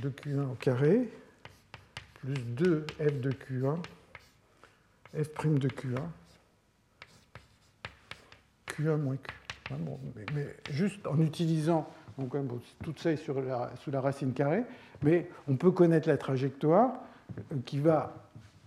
de 0.01 0.09
q1 0.09 0.51
au 0.51 0.55
carré 0.55 1.09
plus 2.15 2.33
2 2.33 2.85
f 2.99 3.19
de 3.19 3.31
q1 3.31 3.77
f' 5.13 5.59
de 5.59 5.67
q1 5.67 6.01
q1 8.67 8.97
moins 8.97 9.17
q. 9.17 9.33
Mais, 10.33 10.47
juste 10.69 11.05
en 11.07 11.19
utilisant, 11.21 11.87
donc, 12.17 12.33
tout 12.83 12.93
ça 12.97 13.11
est 13.11 13.17
sur 13.17 13.41
la, 13.41 13.71
sous 13.77 13.91
la 13.91 14.01
racine 14.01 14.33
carrée, 14.33 14.63
mais 15.01 15.29
on 15.47 15.55
peut 15.55 15.71
connaître 15.71 16.07
la 16.07 16.17
trajectoire 16.17 16.91
euh, 17.51 17.55
qui 17.65 17.79
va 17.79 18.13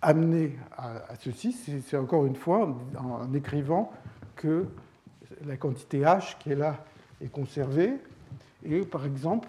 amener 0.00 0.58
à, 0.76 1.14
ceci. 1.20 1.52
C'est 1.52 1.96
encore 1.96 2.26
une 2.26 2.36
fois 2.36 2.76
en, 2.98 3.32
écrivant 3.34 3.92
que 4.36 4.66
la 5.44 5.56
quantité 5.56 6.00
h 6.00 6.38
qui 6.38 6.52
est 6.52 6.56
là 6.56 6.84
est 7.24 7.28
conservée. 7.28 7.94
Et 8.64 8.80
par 8.80 9.06
exemple, 9.06 9.48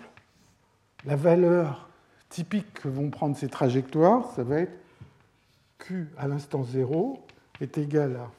la 1.05 1.15
valeur 1.15 1.89
typique 2.29 2.73
que 2.73 2.87
vont 2.87 3.09
prendre 3.09 3.37
ces 3.37 3.49
trajectoires, 3.49 4.31
ça 4.35 4.43
va 4.43 4.59
être 4.59 4.77
Q 5.77 6.07
à 6.17 6.27
l'instant 6.27 6.63
0 6.63 7.23
est 7.61 7.77
égal 7.77 8.15
à 8.15 8.31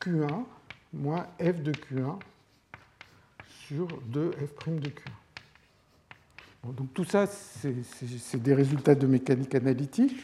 Q1 0.00 0.44
moins 0.92 1.26
F 1.40 1.62
de 1.62 1.72
Q1 1.72 2.18
sur 3.66 3.86
2F' 4.12 4.80
de 4.80 4.88
Q1. 4.88 6.72
donc 6.72 6.92
tout 6.94 7.04
ça, 7.04 7.26
c'est 7.26 8.42
des 8.42 8.54
résultats 8.54 8.94
de 8.94 9.06
mécanique 9.06 9.54
analytique. 9.54 10.16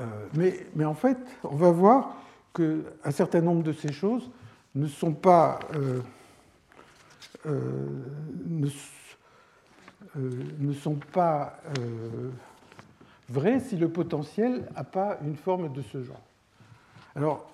Euh, 0.00 0.04
mais, 0.34 0.66
mais, 0.76 0.84
en 0.84 0.94
fait, 0.94 1.18
on 1.42 1.56
va 1.56 1.72
voir 1.72 2.16
qu'un 2.54 3.10
certain 3.10 3.40
nombre 3.40 3.64
de 3.64 3.72
ces 3.72 3.92
choses 3.92 4.30
ne 4.74 4.86
sont 4.86 5.12
pas, 5.12 5.58
euh, 5.74 6.00
ne, 7.48 8.68
ne, 10.16 10.72
sont 10.72 10.98
pas 11.12 11.58
vraies 13.28 13.60
si 13.60 13.76
le 13.76 13.88
potentiel 13.88 14.68
n'a 14.74 14.84
pas 14.84 15.18
une 15.24 15.36
forme 15.36 15.72
de 15.72 15.82
ce 15.82 16.02
genre. 16.02 16.22
Alors, 17.14 17.50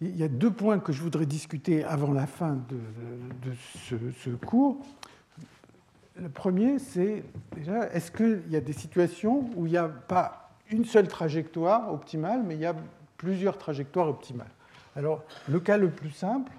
il 0.00 0.16
y 0.16 0.24
a 0.24 0.28
deux 0.28 0.50
points 0.50 0.80
que 0.80 0.92
je 0.92 1.00
voudrais 1.00 1.26
discuter 1.26 1.84
avant 1.84 2.12
la 2.12 2.26
fin 2.26 2.58
de, 2.68 3.52
ce, 3.88 3.94
ce, 4.18 4.30
cours. 4.30 4.84
Le 6.16 6.28
premier, 6.28 6.78
c'est 6.78 7.22
déjà, 7.54 7.88
est-ce 7.90 8.10
qu'il 8.10 8.42
y 8.50 8.56
a 8.56 8.60
des 8.60 8.72
situations 8.72 9.48
où 9.54 9.66
il 9.66 9.72
n'y 9.72 9.78
a 9.78 9.88
pas 9.88 10.50
une 10.70 10.84
seule 10.84 11.06
trajectoire 11.06 11.92
optimale, 11.92 12.42
mais 12.44 12.54
il 12.54 12.60
y 12.60 12.66
a 12.66 12.74
plusieurs 13.16 13.58
trajectoires 13.58 14.08
optimales? 14.08 14.50
Alors, 14.94 15.22
le 15.48 15.58
cas 15.58 15.76
le 15.76 15.90
plus 15.90 16.10
simple, 16.10 16.52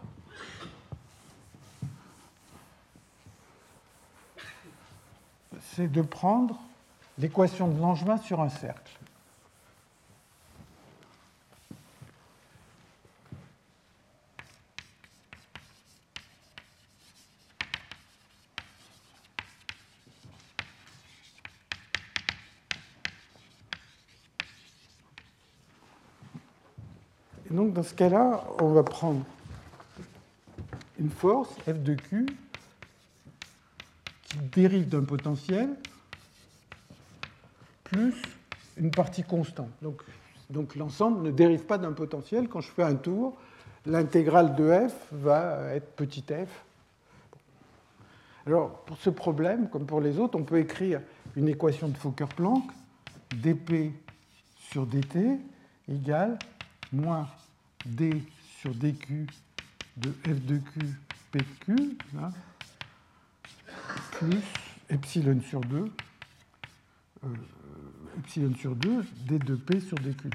c'est 5.75 5.87
de 5.87 6.01
prendre 6.01 6.59
l'équation 7.17 7.67
de 7.67 7.79
Langevin 7.79 8.17
sur 8.17 8.41
un 8.41 8.49
cercle. 8.49 8.82
Donc, 27.63 27.73
dans 27.73 27.83
ce 27.83 27.93
cas-là, 27.93 28.43
on 28.59 28.73
va 28.73 28.83
prendre 28.83 29.23
une 30.99 31.09
force, 31.09 31.49
F 31.61 31.79
de 31.79 31.93
Q, 31.93 32.25
qui 34.23 34.37
dérive 34.51 34.89
d'un 34.89 35.05
potentiel, 35.05 35.69
plus 37.85 38.21
une 38.75 38.91
partie 38.91 39.23
constante. 39.23 39.71
Donc, 40.49 40.75
l'ensemble 40.75 41.21
ne 41.21 41.31
dérive 41.31 41.63
pas 41.63 41.77
d'un 41.77 41.93
potentiel. 41.93 42.49
Quand 42.49 42.59
je 42.59 42.69
fais 42.69 42.83
un 42.83 42.95
tour, 42.95 43.37
l'intégrale 43.85 44.55
de 44.55 44.89
f 44.89 44.93
va 45.13 45.73
être 45.73 45.95
petit 45.95 46.25
f. 46.27 46.65
Alors, 48.45 48.71
pour 48.81 48.97
ce 48.97 49.09
problème, 49.09 49.69
comme 49.69 49.85
pour 49.85 50.01
les 50.01 50.19
autres, 50.19 50.37
on 50.37 50.43
peut 50.43 50.59
écrire 50.59 50.99
une 51.37 51.47
équation 51.47 51.87
de 51.87 51.95
Fokker-Planck, 51.95 52.63
dp 53.41 53.93
sur 54.57 54.85
dt 54.85 55.39
égale 55.87 56.37
moins 56.91 57.27
d 57.85 58.21
sur 58.59 58.73
dq 58.73 59.27
de 59.97 60.11
f 60.11 60.45
de 60.45 60.57
q 60.57 60.79
p 61.31 61.39
de 61.39 61.43
q, 61.65 61.97
plus 64.11 64.37
epsilon 64.89 65.41
sur 65.41 65.61
2, 65.61 65.91
euh, 67.23 67.27
epsilon 68.19 68.53
sur 68.55 68.75
2, 68.75 69.03
d 69.27 69.39
de 69.39 69.55
p 69.55 69.79
sur 69.79 69.97
dq2. 69.97 70.31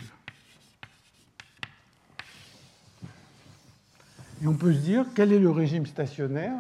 Et 4.43 4.47
on 4.47 4.55
peut 4.55 4.73
se 4.73 4.79
dire, 4.79 5.05
quel 5.15 5.33
est 5.33 5.39
le 5.39 5.51
régime 5.51 5.87
stationnaire? 5.87 6.55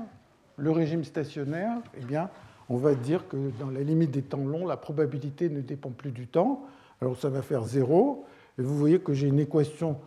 Le 0.56 0.70
régime 0.72 1.04
stationnaire, 1.04 1.78
eh 1.96 2.04
bien, 2.04 2.28
on 2.68 2.76
va 2.76 2.94
dire 2.94 3.28
que 3.28 3.50
dans 3.60 3.70
la 3.70 3.80
limite 3.80 4.10
des 4.10 4.22
temps 4.22 4.44
longs, 4.44 4.66
la 4.66 4.76
probabilité 4.76 5.48
ne 5.48 5.60
dépend 5.60 5.90
plus 5.90 6.10
du 6.10 6.26
temps. 6.26 6.66
Alors 7.00 7.16
ça 7.16 7.28
va 7.28 7.42
faire 7.42 7.64
0. 7.64 8.26
Et 8.58 8.62
vous 8.62 8.76
voyez 8.76 8.98
que 8.98 9.14
j'ai 9.14 9.28
une 9.28 9.38
équation 9.38 10.00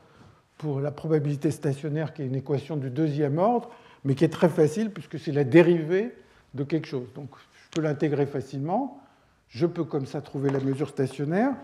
pour 0.62 0.80
la 0.80 0.92
probabilité 0.92 1.50
stationnaire, 1.50 2.14
qui 2.14 2.22
est 2.22 2.28
une 2.28 2.36
équation 2.36 2.78
du 2.78 2.92
deuxième 2.92 3.40
ordre, 3.40 3.72
mais 4.06 4.14
qui 4.14 4.24
est 4.24 4.30
très 4.30 4.48
facile 4.48 4.92
puisque 4.92 5.18
c'est 5.18 5.32
la 5.32 5.44
dérivée 5.44 6.14
de 6.54 6.64
quelque 6.64 6.86
chose. 6.86 7.08
Donc 7.16 7.32
je 7.36 7.70
peux 7.72 7.82
l'intégrer 7.82 8.28
facilement. 8.28 9.02
Je 9.50 9.66
peux 9.66 9.84
comme 9.84 10.06
ça 10.06 10.22
trouver 10.22 10.52
la 10.52 10.60
mesure 10.60 10.90
stationnaire. 10.90 11.56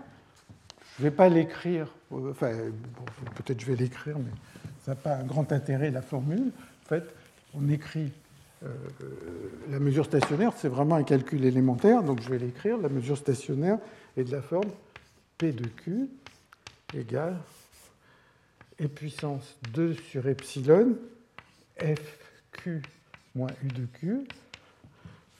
Je 0.96 1.04
ne 1.04 1.10
vais 1.10 1.14
pas 1.14 1.28
l'écrire, 1.28 1.94
euh, 2.12 2.32
enfin 2.32 2.50
peut-être 3.36 3.60
je 3.60 3.66
vais 3.66 3.76
l'écrire, 3.76 4.18
mais 4.18 4.32
ça 4.84 4.92
n'a 4.92 4.96
pas 4.96 5.14
un 5.14 5.22
grand 5.22 5.52
intérêt 5.52 5.92
la 5.92 6.02
formule. 6.02 6.50
En 6.84 6.88
fait, 6.88 7.04
on 7.54 7.68
écrit 7.68 8.10
euh, 8.64 8.68
la 9.70 9.78
mesure 9.78 10.06
stationnaire, 10.06 10.54
c'est 10.56 10.68
vraiment 10.68 10.96
un 10.96 11.04
calcul 11.04 11.44
élémentaire, 11.44 12.02
donc 12.02 12.20
je 12.20 12.28
vais 12.28 12.38
l'écrire. 12.38 12.78
La 12.78 12.88
mesure 12.88 13.16
stationnaire 13.16 13.78
est 14.16 14.24
de 14.24 14.32
la 14.32 14.42
forme 14.42 14.70
P 15.38 15.52
de 15.52 15.68
Q 15.68 16.08
égale 16.94 17.36
et 18.78 18.88
puissance 18.88 19.56
2 19.72 19.94
sur 19.94 20.28
epsilon, 20.28 20.96
fq 21.78 22.82
moins 23.34 23.50
u 23.62 23.68
de 23.68 23.86
q, 23.86 24.24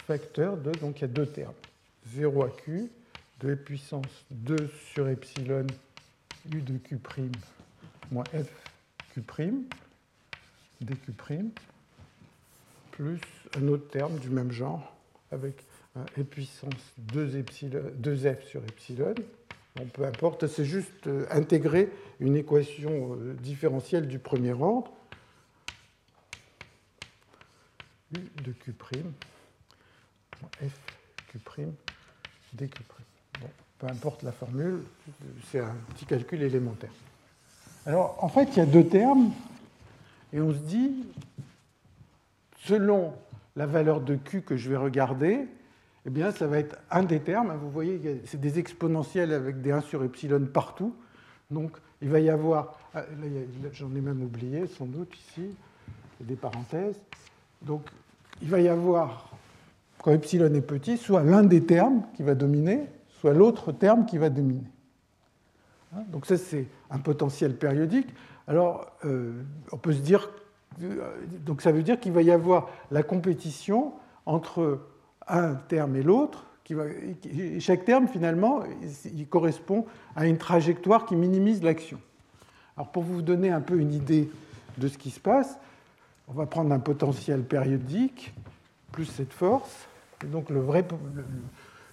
facteur 0.06 0.56
de, 0.56 0.72
donc 0.72 0.98
il 0.98 1.02
y 1.02 1.04
a 1.04 1.08
deux 1.08 1.26
termes, 1.26 1.54
0 2.06 2.44
à 2.44 2.50
q, 2.50 2.90
de 3.40 3.52
e 3.52 3.56
puissance 3.56 4.24
2 4.30 4.70
sur 4.92 5.08
epsilon 5.08 5.66
u 6.52 6.60
de 6.60 6.78
q' 6.78 6.96
moins 8.10 8.24
f 8.24 8.50
q', 9.14 9.22
dq', 10.80 11.52
plus 12.92 13.20
un 13.56 13.68
autre 13.68 13.88
terme 13.90 14.18
du 14.18 14.30
même 14.30 14.50
genre 14.50 14.96
avec 15.30 15.64
un 15.94 16.04
e 16.20 16.24
puissance 16.24 16.72
2, 16.98 17.36
epsilon, 17.36 17.82
2f 18.00 18.42
sur 18.42 18.62
epsilon. 18.64 19.14
Peu 19.92 20.04
importe, 20.04 20.46
c'est 20.46 20.64
juste 20.64 21.06
euh, 21.06 21.26
intégrer 21.30 21.90
une 22.20 22.36
équation 22.36 23.14
euh, 23.14 23.34
différentielle 23.34 24.08
du 24.08 24.18
premier 24.18 24.52
ordre. 24.52 24.92
U 28.14 28.18
de 28.42 28.52
Q', 28.52 28.74
F 30.60 30.80
Q', 31.32 31.68
dQ'. 32.54 32.70
Bon, 33.40 33.50
peu 33.78 33.86
importe 33.86 34.22
la 34.22 34.32
formule, 34.32 34.82
c'est 35.50 35.60
un 35.60 35.76
petit 35.94 36.06
calcul 36.06 36.42
élémentaire. 36.42 36.92
Alors, 37.86 38.16
en 38.22 38.28
fait, 38.28 38.48
il 38.52 38.56
y 38.56 38.60
a 38.60 38.66
deux 38.66 38.86
termes, 38.86 39.32
et 40.32 40.40
on 40.40 40.52
se 40.52 40.58
dit, 40.58 41.06
selon 42.64 43.14
la 43.56 43.66
valeur 43.66 44.00
de 44.00 44.16
Q 44.16 44.42
que 44.42 44.56
je 44.56 44.70
vais 44.70 44.76
regarder, 44.76 45.46
eh 46.08 46.10
bien, 46.10 46.30
ça 46.30 46.46
va 46.46 46.58
être 46.58 46.78
un 46.90 47.02
des 47.02 47.20
termes. 47.20 47.54
Vous 47.60 47.68
voyez, 47.68 48.22
c'est 48.24 48.40
des 48.40 48.58
exponentielles 48.58 49.30
avec 49.30 49.60
des 49.60 49.72
1 49.72 49.82
sur 49.82 50.02
epsilon 50.02 50.46
partout. 50.46 50.94
Donc, 51.50 51.76
il 52.00 52.08
va 52.08 52.18
y 52.18 52.30
avoir, 52.30 52.78
ah, 52.94 53.02
j'en 53.72 53.94
ai 53.94 54.00
même 54.00 54.22
oublié 54.22 54.66
sans 54.68 54.86
doute 54.86 55.14
ici, 55.18 55.54
des 56.18 56.34
parenthèses. 56.34 56.98
Donc, 57.60 57.82
il 58.40 58.48
va 58.48 58.58
y 58.58 58.68
avoir, 58.68 59.30
quand 60.02 60.10
epsilon 60.12 60.54
est 60.54 60.62
petit, 60.62 60.96
soit 60.96 61.22
l'un 61.22 61.42
des 61.42 61.66
termes 61.66 62.02
qui 62.16 62.22
va 62.22 62.34
dominer, 62.34 62.86
soit 63.20 63.34
l'autre 63.34 63.70
terme 63.70 64.06
qui 64.06 64.16
va 64.16 64.30
dominer. 64.30 64.64
Hein, 65.94 66.04
donc 66.10 66.24
ça, 66.24 66.38
c'est 66.38 66.64
un 66.90 67.00
potentiel 67.00 67.54
périodique. 67.54 68.08
Alors, 68.46 68.96
euh, 69.04 69.42
on 69.72 69.76
peut 69.76 69.92
se 69.92 70.00
dire, 70.00 70.30
euh, 70.82 71.16
donc 71.44 71.60
ça 71.60 71.70
veut 71.70 71.82
dire 71.82 72.00
qu'il 72.00 72.12
va 72.12 72.22
y 72.22 72.30
avoir 72.30 72.70
la 72.90 73.02
compétition 73.02 73.92
entre 74.24 74.80
un 75.28 75.54
terme 75.54 75.96
et 75.96 76.02
l'autre. 76.02 76.44
chaque 77.60 77.84
terme, 77.84 78.08
finalement, 78.08 78.62
il 79.04 79.26
correspond 79.26 79.86
à 80.16 80.26
une 80.26 80.38
trajectoire 80.38 81.06
qui 81.06 81.16
minimise 81.16 81.62
l'action. 81.62 81.98
Alors, 82.76 82.90
pour 82.90 83.02
vous 83.02 83.22
donner 83.22 83.50
un 83.50 83.60
peu 83.60 83.78
une 83.78 83.92
idée 83.92 84.30
de 84.78 84.88
ce 84.88 84.98
qui 84.98 85.10
se 85.10 85.20
passe, 85.20 85.58
on 86.28 86.32
va 86.32 86.46
prendre 86.46 86.72
un 86.72 86.78
potentiel 86.78 87.42
périodique 87.42 88.34
plus 88.92 89.06
cette 89.06 89.32
force. 89.32 89.88
Et 90.24 90.26
donc 90.26 90.50
le 90.50 90.60
vrai, 90.60 90.86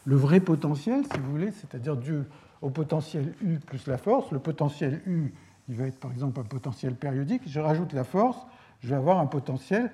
le, 0.05 0.15
vrai 0.15 0.39
potentiel, 0.39 1.03
si 1.05 1.19
vous 1.19 1.31
voulez, 1.31 1.51
c'est-à-dire 1.51 1.95
dû 1.95 2.23
au 2.61 2.69
potentiel 2.69 3.33
U 3.41 3.59
plus 3.59 3.87
la 3.87 3.97
force. 3.97 4.31
Le 4.31 4.39
potentiel 4.39 5.01
U, 5.05 5.33
il 5.69 5.75
va 5.75 5.85
être 5.85 5.99
par 5.99 6.11
exemple 6.11 6.39
un 6.39 6.43
potentiel 6.43 6.95
périodique. 6.95 7.43
Je 7.47 7.59
rajoute 7.59 7.93
la 7.93 8.03
force, 8.03 8.37
je 8.81 8.89
vais 8.89 8.95
avoir 8.95 9.19
un 9.19 9.25
potentiel 9.25 9.91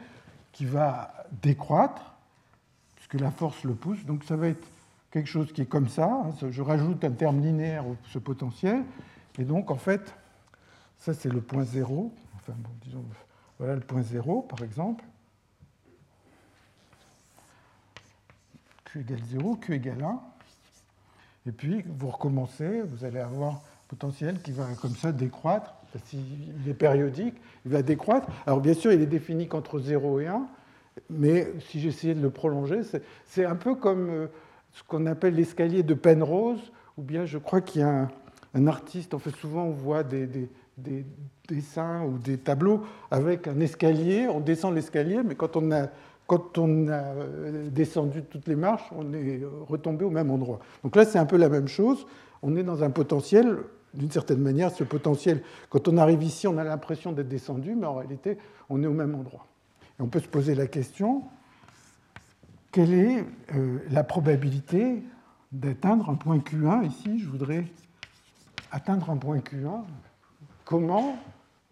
qui 0.51 0.65
va 0.65 1.13
décroître, 1.41 2.10
puisque 3.11 3.21
la 3.21 3.31
force 3.31 3.63
le 3.63 3.73
pousse. 3.73 4.05
Donc 4.05 4.23
ça 4.23 4.35
va 4.35 4.47
être 4.47 4.67
quelque 5.11 5.27
chose 5.27 5.51
qui 5.51 5.61
est 5.61 5.65
comme 5.65 5.89
ça. 5.89 6.05
Hein. 6.05 6.33
Je 6.49 6.61
rajoute 6.61 7.03
un 7.03 7.11
terme 7.11 7.41
linéaire 7.41 7.85
au 7.87 7.97
ce 8.09 8.19
potentiel. 8.19 8.83
Et 9.37 9.43
donc, 9.43 9.71
en 9.71 9.75
fait, 9.75 10.13
ça, 10.97 11.13
c'est 11.13 11.29
le 11.29 11.41
point 11.41 11.63
zéro. 11.63 12.13
Enfin, 12.35 12.53
disons, 12.83 13.03
voilà 13.59 13.75
le 13.75 13.81
point 13.81 14.01
0, 14.01 14.43
par 14.43 14.61
exemple. 14.63 15.03
Q 18.85 19.01
égale 19.01 19.23
0, 19.25 19.55
Q 19.57 19.75
égale 19.75 20.03
1. 20.03 20.21
Et 21.47 21.51
puis, 21.51 21.83
vous 21.87 22.09
recommencez, 22.09 22.81
vous 22.81 23.03
allez 23.03 23.19
avoir 23.19 23.55
un 23.55 23.61
potentiel 23.87 24.41
qui 24.41 24.51
va 24.51 24.67
comme 24.81 24.95
ça 24.95 25.11
décroître. 25.11 25.73
S'il 26.05 26.67
est 26.67 26.73
périodique, 26.73 27.35
il 27.65 27.71
va 27.71 27.81
décroître. 27.81 28.27
Alors, 28.45 28.61
bien 28.61 28.73
sûr, 28.73 28.93
il 28.93 29.01
est 29.01 29.07
défini 29.07 29.47
qu'entre 29.47 29.79
0 29.79 30.21
et 30.21 30.27
1, 30.27 30.47
mais 31.09 31.47
si 31.69 31.79
j'essayais 31.79 32.15
de 32.15 32.21
le 32.21 32.29
prolonger, 32.29 32.81
c'est 33.25 33.45
un 33.45 33.55
peu 33.55 33.75
comme 33.75 34.09
euh, 34.09 34.27
ce 34.71 34.83
qu'on 34.83 35.05
appelle 35.05 35.35
l'escalier 35.35 35.83
de 35.83 35.93
Penrose, 35.93 36.71
ou 36.97 37.01
bien 37.01 37.25
je 37.25 37.37
crois 37.37 37.61
qu'il 37.61 37.81
y 37.81 37.83
a 37.83 38.09
un, 38.53 38.67
artiste, 38.67 39.13
en 39.13 39.19
fait, 39.19 39.31
souvent 39.31 39.63
on 39.65 39.71
voit 39.71 40.03
des, 40.03 40.27
des 40.77 41.05
dessins 41.47 42.03
ou 42.03 42.17
des 42.17 42.37
tableaux 42.37 42.83
avec 43.09 43.47
un 43.47 43.59
escalier. 43.59 44.27
On 44.27 44.39
descend 44.39 44.73
l'escalier, 44.73 45.21
mais 45.23 45.35
quand 45.35 45.57
on 45.57 45.71
a 45.71 45.87
euh, 46.31 47.69
descendu 47.69 48.23
toutes 48.23 48.47
les 48.47 48.55
marches, 48.55 48.89
on 48.95 49.13
est 49.13 49.41
retombé 49.67 50.05
au 50.05 50.09
même 50.09 50.31
endroit. 50.31 50.59
Donc 50.83 50.95
là, 50.95 51.05
c'est 51.05 51.19
un 51.19 51.25
peu 51.25 51.37
la 51.37 51.49
même 51.49 51.67
chose. 51.67 52.05
On 52.41 52.55
est 52.55 52.63
dans 52.63 52.83
un 52.83 52.89
potentiel, 52.89 53.57
d'une 53.93 54.11
certaine 54.11 54.39
manière, 54.39 54.71
ce 54.71 54.83
potentiel, 54.83 55.41
quand 55.69 55.87
on 55.87 55.97
arrive 55.97 56.23
ici, 56.23 56.47
on 56.47 56.57
a 56.57 56.63
l'impression 56.63 57.11
d'être 57.11 57.27
descendu, 57.27 57.75
mais 57.75 57.85
en 57.85 57.95
réalité, 57.95 58.37
on 58.69 58.81
est 58.81 58.87
au 58.87 58.93
même 58.93 59.15
endroit. 59.15 59.45
On 60.01 60.07
peut 60.07 60.19
se 60.19 60.27
poser 60.27 60.55
la 60.55 60.65
question, 60.65 61.21
quelle 62.71 62.93
est 62.93 63.23
euh, 63.53 63.77
la 63.91 64.03
probabilité 64.03 65.03
d'atteindre 65.51 66.09
un 66.09 66.15
point 66.15 66.39
Q1 66.39 66.87
Ici, 66.87 67.19
je 67.19 67.27
voudrais 67.27 67.65
atteindre 68.71 69.11
un 69.11 69.17
point 69.17 69.37
Q1 69.37 69.83
comment 70.65 71.19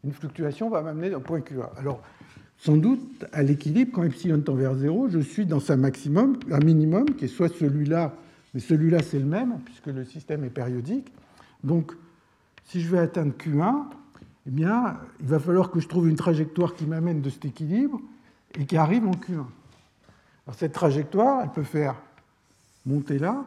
une 0.04 0.12
fluctuation 0.12 0.70
va 0.70 0.84
m'amener 0.84 1.10
d'un 1.10 1.22
point 1.22 1.40
Q1. 1.40 1.76
Alors, 1.78 2.04
sans 2.60 2.78
doute, 2.78 3.26
à 3.34 3.42
l'équilibre, 3.42 3.94
quand 3.94 4.04
epsilon 4.04 4.42
tend 4.42 4.54
vers 4.54 4.76
0, 4.76 5.10
je 5.10 5.20
suis 5.20 5.48
dans 5.48 5.72
un 5.72 5.78
maximum, 5.78 6.38
un 6.52 6.60
minimum, 6.60 7.16
qui 7.16 7.26
est 7.26 7.30
soit 7.30 7.50
celui-là, 7.50 8.14
mais 8.54 8.60
celui-là 8.60 9.02
c'est 9.02 9.20
le 9.20 9.26
même, 9.26 9.60
puisque 9.66 9.88
le 9.88 10.06
système 10.06 10.44
est 10.44 10.52
périodique. 10.52 11.12
Donc, 11.64 11.94
si 12.66 12.80
je 12.82 12.90
veux 12.90 13.00
atteindre 13.00 13.34
Q1, 13.40 13.86
eh 14.46 14.52
bien, 14.52 15.00
il 15.20 15.26
va 15.26 15.40
falloir 15.40 15.72
que 15.72 15.80
je 15.80 15.88
trouve 15.88 16.08
une 16.08 16.16
trajectoire 16.16 16.76
qui 16.76 16.86
m'amène 16.86 17.22
de 17.22 17.30
cet 17.32 17.46
équilibre 17.46 18.00
et 18.58 18.66
qui 18.66 18.78
arrive 18.78 19.08
en 19.08 19.12
Q1. 19.12 19.46
Alors, 20.46 20.56
cette 20.58 20.74
trajectoire, 20.74 21.42
elle 21.44 21.52
peut 21.52 21.64
faire 21.64 21.96
monter 22.86 23.20
là, 23.20 23.46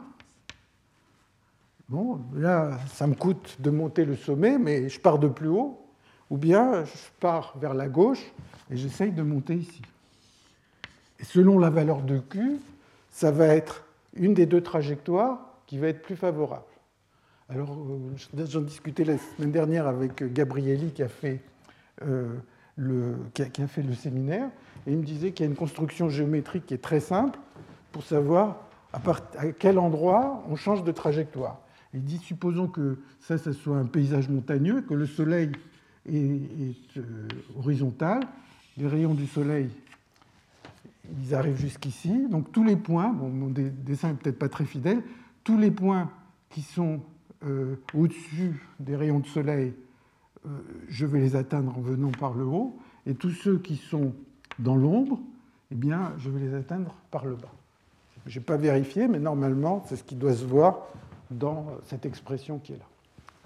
Bon, 1.92 2.20
là, 2.34 2.78
ça 2.90 3.06
me 3.06 3.14
coûte 3.14 3.58
de 3.60 3.68
monter 3.68 4.06
le 4.06 4.16
sommet, 4.16 4.56
mais 4.56 4.88
je 4.88 4.98
pars 4.98 5.18
de 5.18 5.28
plus 5.28 5.48
haut, 5.48 5.78
ou 6.30 6.38
bien 6.38 6.84
je 6.84 6.90
pars 7.20 7.54
vers 7.60 7.74
la 7.74 7.86
gauche 7.86 8.32
et 8.70 8.78
j'essaye 8.78 9.12
de 9.12 9.22
monter 9.22 9.56
ici. 9.56 9.82
Et 11.20 11.24
selon 11.24 11.58
la 11.58 11.68
valeur 11.68 12.00
de 12.00 12.18
Q, 12.18 12.56
ça 13.10 13.30
va 13.30 13.48
être 13.48 13.84
une 14.14 14.32
des 14.32 14.46
deux 14.46 14.62
trajectoires 14.62 15.58
qui 15.66 15.76
va 15.76 15.88
être 15.88 16.00
plus 16.00 16.16
favorable. 16.16 16.64
Alors, 17.50 17.76
euh, 17.76 18.44
j'en 18.46 18.62
discutais 18.62 19.04
la 19.04 19.18
semaine 19.18 19.52
dernière 19.52 19.86
avec 19.86 20.32
Gabrielli 20.32 20.92
qui 20.92 21.02
a 21.02 21.08
fait, 21.08 21.42
euh, 22.06 22.34
le, 22.76 23.16
qui 23.34 23.60
a 23.60 23.66
fait 23.66 23.82
le 23.82 23.92
séminaire, 23.92 24.48
et 24.86 24.92
il 24.92 24.98
me 24.98 25.04
disait 25.04 25.32
qu'il 25.32 25.44
y 25.44 25.48
a 25.48 25.50
une 25.50 25.56
construction 25.56 26.09
géométrique 26.09 26.66
qui 26.66 26.74
est 26.74 26.82
très 26.82 27.00
simple 27.00 27.38
pour 27.92 28.02
savoir 28.02 28.56
à, 28.92 29.00
quel 29.59 29.78
endroit 29.78 30.42
on 30.48 30.56
change 30.56 30.82
de 30.84 30.92
trajectoire. 30.92 31.60
Il 31.94 32.04
dit, 32.04 32.18
supposons 32.18 32.68
que 32.68 32.98
ça, 33.20 33.38
ça 33.38 33.52
soit 33.52 33.76
un 33.76 33.84
paysage 33.84 34.28
montagneux, 34.28 34.80
que 34.82 34.94
le 34.94 35.06
soleil 35.06 35.52
est, 36.09 36.96
euh, 36.96 37.28
horizontal, 37.59 38.20
les 38.76 38.88
rayons 38.88 39.14
du 39.14 39.26
soleil, 39.26 39.68
ils 41.22 41.34
arrivent 41.34 41.59
jusqu'ici. 41.59 42.26
Donc 42.28 42.50
tous 42.50 42.64
les 42.64 42.76
points, 42.76 43.12
bon, 43.12 43.28
mon 43.28 43.50
dessin 43.50 44.09
n'est 44.09 44.14
peut-être 44.14 44.38
pas 44.38 44.48
très 44.48 44.64
fidèle, 44.64 45.02
tous 45.44 45.59
les 45.59 45.70
points 45.70 46.10
qui 46.50 46.62
sont 46.62 47.00
euh, 47.44 47.76
au-dessus 47.94 48.66
des 48.80 48.96
rayons 48.96 49.20
de 49.20 49.26
soleil, 49.26 49.74
euh, 50.46 50.48
je 50.88 51.06
vais 51.06 51.20
les 51.20 51.36
atteindre 51.36 51.76
en 51.76 51.80
venant 51.80 52.10
par 52.10 52.34
le 52.34 52.44
haut, 52.44 52.78
et 53.06 53.14
tous 53.14 53.30
ceux 53.30 53.59
qui 53.59 53.76
sont 53.76 54.14
dans 54.58 54.74
l'ombre, 54.74 55.18
eh 55.70 55.74
bien, 55.74 56.12
je 56.18 56.30
vais 56.30 56.40
les 56.40 56.54
atteindre 56.54 56.94
par 57.10 57.24
le 57.24 57.34
bas. 57.34 57.52
Je 58.26 58.38
n'ai 58.38 58.44
pas 58.44 58.56
vérifié, 58.56 59.08
mais 59.08 59.18
normalement, 59.18 59.84
c'est 59.88 59.96
ce 59.96 60.04
qui 60.04 60.14
doit 60.14 60.34
se 60.34 60.44
voir 60.44 60.86
dans 61.30 61.66
cette 61.86 62.06
expression 62.06 62.58
qui 62.58 62.72
est 62.72 62.76
là. 62.76 62.84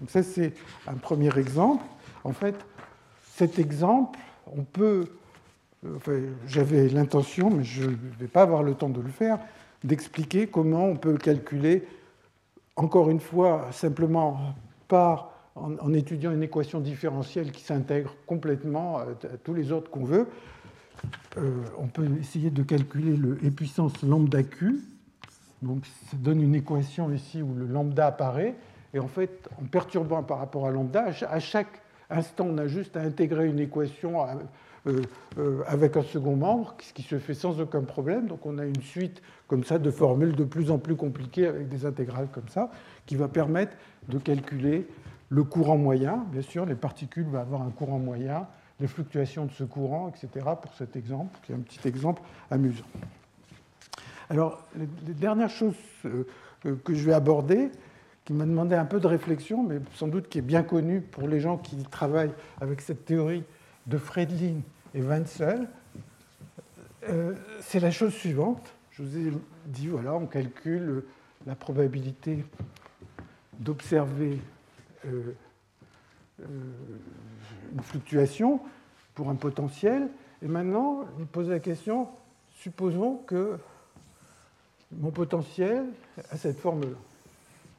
Donc 0.00 0.10
ça, 0.10 0.22
c'est 0.22 0.52
un 0.86 0.94
premier 0.94 1.36
exemple. 1.38 1.84
En 2.24 2.32
fait, 2.32 2.56
cet 3.22 3.58
exemple, 3.58 4.18
on 4.54 4.62
peut, 4.62 5.06
euh, 5.84 6.30
j'avais 6.46 6.88
l'intention, 6.88 7.50
mais 7.50 7.64
je 7.64 7.84
ne 7.84 7.96
vais 8.18 8.26
pas 8.26 8.42
avoir 8.42 8.62
le 8.62 8.74
temps 8.74 8.88
de 8.88 9.00
le 9.00 9.08
faire, 9.08 9.38
d'expliquer 9.84 10.46
comment 10.46 10.86
on 10.86 10.96
peut 10.96 11.16
calculer, 11.16 11.84
encore 12.76 13.10
une 13.10 13.20
fois, 13.20 13.68
simplement 13.72 14.54
par, 14.88 15.32
en, 15.54 15.94
étudiant 15.94 16.32
une 16.32 16.42
équation 16.42 16.80
différentielle 16.80 17.50
qui 17.50 17.62
s'intègre 17.62 18.14
complètement 18.26 18.98
à 18.98 19.06
tous 19.42 19.54
les 19.54 19.72
autres 19.72 19.90
qu'on 19.90 20.04
veut, 20.04 20.28
euh, 21.38 21.62
on 21.78 21.86
peut 21.86 22.08
essayer 22.20 22.50
de 22.50 22.62
calculer 22.62 23.16
le 23.16 23.38
e 23.44 23.50
puissance 23.50 24.02
lambda 24.02 24.42
q, 24.42 24.80
donc 25.62 25.84
ça 26.10 26.16
donne 26.16 26.40
une 26.40 26.54
équation 26.54 27.12
ici 27.12 27.42
où 27.42 27.54
le 27.54 27.66
lambda 27.66 28.06
apparaît. 28.06 28.54
Et 28.94 28.98
en 28.98 29.08
fait, 29.08 29.48
en 29.60 29.64
perturbant 29.64 30.22
par 30.22 30.38
rapport 30.38 30.66
à 30.66 30.70
lambda, 30.70 31.06
à 31.28 31.40
chaque 31.40 31.82
instant, 32.08 32.46
on 32.48 32.58
a 32.58 32.66
juste 32.66 32.96
à 32.96 33.02
intégrer 33.02 33.48
une 33.48 33.58
équation 33.58 34.24
euh, 34.86 35.02
euh, 35.38 35.62
avec 35.66 35.96
un 35.96 36.02
second 36.02 36.36
membre, 36.36 36.76
ce 36.80 36.92
qui 36.92 37.02
se 37.02 37.18
fait 37.18 37.34
sans 37.34 37.60
aucun 37.60 37.82
problème. 37.82 38.26
Donc 38.28 38.46
on 38.46 38.58
a 38.58 38.64
une 38.64 38.82
suite 38.82 39.20
comme 39.48 39.64
ça 39.64 39.78
de 39.78 39.90
formules 39.90 40.34
de 40.34 40.44
plus 40.44 40.70
en 40.70 40.78
plus 40.78 40.96
compliquées 40.96 41.46
avec 41.46 41.68
des 41.68 41.84
intégrales 41.84 42.28
comme 42.32 42.48
ça, 42.48 42.70
qui 43.04 43.16
va 43.16 43.28
permettre 43.28 43.76
de 44.08 44.18
calculer 44.18 44.86
le 45.28 45.42
courant 45.42 45.76
moyen. 45.76 46.24
Bien 46.32 46.42
sûr, 46.42 46.66
les 46.66 46.74
particules 46.74 47.24
vont 47.24 47.40
avoir 47.40 47.62
un 47.62 47.70
courant 47.70 47.98
moyen, 47.98 48.46
les 48.80 48.86
fluctuations 48.86 49.46
de 49.46 49.52
ce 49.52 49.64
courant, 49.64 50.08
etc. 50.08 50.46
pour 50.60 50.74
cet 50.74 50.96
exemple, 50.96 51.38
qui 51.42 51.52
est 51.52 51.54
un 51.54 51.60
petit 51.60 51.86
exemple 51.88 52.22
amusant. 52.50 52.84
Alors, 54.28 54.62
les 54.76 55.14
dernières 55.14 55.50
choses 55.50 55.76
euh, 56.04 56.24
que 56.84 56.94
je 56.94 57.04
vais 57.04 57.12
aborder, 57.12 57.70
qui 58.24 58.32
m'a 58.32 58.44
demandé 58.44 58.74
un 58.74 58.84
peu 58.84 58.98
de 58.98 59.06
réflexion, 59.06 59.62
mais 59.62 59.78
sans 59.94 60.08
doute 60.08 60.28
qui 60.28 60.38
est 60.38 60.42
bien 60.42 60.64
connue 60.64 61.00
pour 61.00 61.28
les 61.28 61.40
gens 61.40 61.58
qui 61.58 61.76
travaillent 61.84 62.34
avec 62.60 62.80
cette 62.80 63.04
théorie 63.04 63.44
de 63.86 63.98
Fredlin 63.98 64.60
et 64.94 65.00
Wenzel, 65.00 65.68
euh, 67.08 67.34
c'est 67.60 67.78
la 67.78 67.92
chose 67.92 68.12
suivante. 68.12 68.74
Je 68.90 69.02
vous 69.02 69.16
ai 69.16 69.32
dit, 69.66 69.86
voilà, 69.86 70.14
on 70.14 70.26
calcule 70.26 71.04
la 71.46 71.54
probabilité 71.54 72.44
d'observer 73.60 74.40
euh, 75.06 75.34
une 77.72 77.82
fluctuation 77.82 78.60
pour 79.14 79.28
un 79.30 79.34
potentiel. 79.34 80.08
Et 80.42 80.48
maintenant, 80.48 81.04
je 81.14 81.20
me 81.20 81.26
pose 81.26 81.48
la 81.48 81.60
question, 81.60 82.08
supposons 82.60 83.16
que 83.26 83.58
mon 84.92 85.10
potentiel 85.10 85.86
a 86.30 86.36
cette 86.36 86.58
forme-là, 86.58 86.96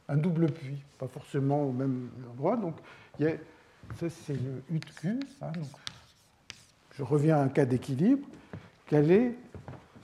un 0.10 0.18
double 0.18 0.52
puits, 0.52 0.82
pas 0.98 1.08
forcément 1.08 1.64
au 1.64 1.72
même 1.72 2.10
endroit. 2.32 2.58
Donc, 2.58 2.76
il 3.20 3.26
y 3.26 3.30
a, 3.30 3.34
ça 4.00 4.10
c'est 4.10 4.34
le 4.34 4.64
U 4.72 4.80
de 4.80 4.86
Q. 4.86 5.20
Je 6.98 7.04
reviens 7.04 7.38
à 7.38 7.42
un 7.42 7.50
cas 7.50 7.66
d'équilibre, 7.66 8.28
quelle 8.88 9.12
est, 9.12 9.36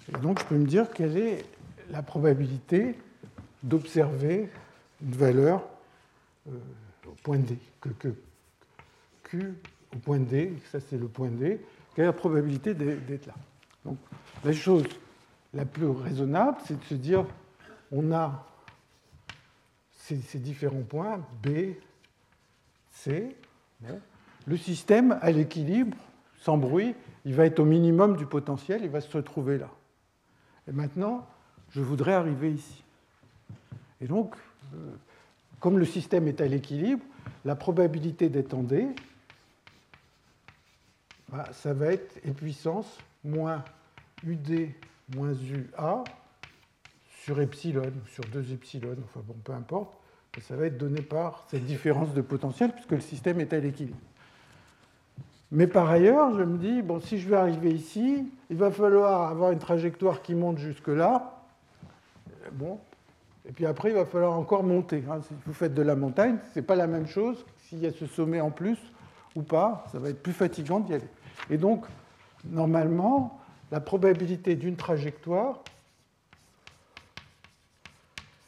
et 0.09 0.19
donc 0.21 0.39
je 0.39 0.45
peux 0.45 0.55
me 0.55 0.65
dire 0.65 0.91
quelle 0.91 1.17
est 1.17 1.45
la 1.89 2.03
probabilité 2.03 2.95
d'observer 3.63 4.49
une 5.01 5.15
valeur 5.15 5.63
euh, 6.47 6.51
au 7.07 7.11
point 7.23 7.37
D, 7.37 7.57
que, 7.81 8.13
Q 9.23 9.53
au 9.95 9.97
point 9.99 10.19
D, 10.19 10.53
ça 10.71 10.79
c'est 10.79 10.97
le 10.97 11.07
point 11.07 11.29
D, 11.29 11.59
quelle 11.95 12.03
est 12.03 12.07
la 12.07 12.13
probabilité 12.13 12.73
d'être 12.73 13.27
là 13.27 13.35
Donc 13.85 13.97
la 14.43 14.53
chose 14.53 14.83
la 15.53 15.65
plus 15.65 15.87
raisonnable, 15.87 16.57
c'est 16.65 16.79
de 16.79 16.83
se 16.85 16.95
dire, 16.95 17.25
on 17.91 18.11
a 18.11 18.45
ces, 19.91 20.39
différents 20.39 20.81
points, 20.81 21.19
B, 21.41 21.75
C, 22.91 23.35
le 24.45 24.57
système 24.57 25.17
à 25.21 25.31
l'équilibre 25.31 25.97
sans 26.39 26.57
bruit, 26.57 26.95
il 27.23 27.33
va 27.35 27.45
être 27.45 27.59
au 27.59 27.65
minimum 27.65 28.17
du 28.17 28.25
potentiel, 28.25 28.81
il 28.83 28.89
va 28.89 28.99
se 28.99 29.15
retrouver 29.15 29.57
là. 29.57 29.69
Et 30.67 30.73
maintenant, 30.73 31.25
je 31.69 31.81
voudrais 31.81 32.13
arriver 32.13 32.51
ici. 32.51 32.83
Et 34.01 34.07
donc, 34.07 34.35
euh, 34.73 34.77
comme 35.61 35.79
le 35.79 35.85
système 35.85 36.27
est 36.27 36.41
à 36.41 36.47
l'équilibre, 36.47 37.03
la 37.45 37.55
probabilité 37.55 38.27
d'être 38.27 38.53
en 38.53 38.63
D, 38.63 38.87
bah, 41.33 41.45
ça 41.51 41.73
va 41.73 41.87
être 41.87 42.19
e 42.27 42.31
puissance 42.31 42.97
moins 43.23 43.63
UD 44.23 44.69
moins 45.15 45.33
UA 45.33 46.03
sur 47.23 47.39
epsilon, 47.39 47.91
sur 48.07 48.23
2 48.25 48.53
epsilon, 48.53 48.95
enfin 49.03 49.21
bon, 49.25 49.35
peu 49.43 49.53
importe, 49.53 49.93
ça 50.41 50.55
va 50.55 50.65
être 50.65 50.77
donné 50.77 51.01
par 51.01 51.45
cette 51.49 51.65
différence 51.65 52.13
de 52.13 52.21
potentiel 52.21 52.71
puisque 52.71 52.91
le 52.91 52.99
système 52.99 53.39
est 53.39 53.53
à 53.53 53.59
l'équilibre. 53.59 53.97
Mais 55.51 55.67
par 55.67 55.89
ailleurs, 55.89 56.37
je 56.37 56.43
me 56.43 56.57
dis, 56.57 56.81
bon, 56.81 56.99
si 56.99 57.19
je 57.19 57.29
veux 57.29 57.37
arriver 57.37 57.71
ici, 57.71 58.27
il 58.49 58.57
va 58.57 58.71
falloir 58.71 59.29
avoir 59.29 59.51
une 59.51 59.59
trajectoire 59.59 60.21
qui 60.21 60.33
monte 60.33 60.57
jusque-là. 60.57 61.39
Bon. 62.53 62.79
Et 63.47 63.51
puis 63.51 63.65
après, 63.65 63.89
il 63.89 63.95
va 63.95 64.05
falloir 64.05 64.33
encore 64.33 64.63
monter. 64.63 65.03
Hein. 65.09 65.21
Si 65.21 65.33
vous 65.45 65.53
faites 65.53 65.73
de 65.73 65.81
la 65.81 65.95
montagne, 65.95 66.37
ce 66.53 66.59
n'est 66.59 66.65
pas 66.65 66.75
la 66.75 66.87
même 66.87 67.07
chose 67.07 67.45
s'il 67.59 67.79
y 67.79 67.85
a 67.85 67.91
ce 67.91 68.07
sommet 68.07 68.41
en 68.41 68.49
plus 68.49 68.79
ou 69.35 69.43
pas. 69.43 69.85
Ça 69.91 69.99
va 69.99 70.09
être 70.09 70.23
plus 70.23 70.33
fatigant 70.33 70.79
d'y 70.79 70.95
aller. 70.95 71.07
Et 71.49 71.57
donc, 71.57 71.85
normalement, 72.45 73.39
la 73.71 73.79
probabilité 73.79 74.55
d'une 74.55 74.75
trajectoire 74.75 75.63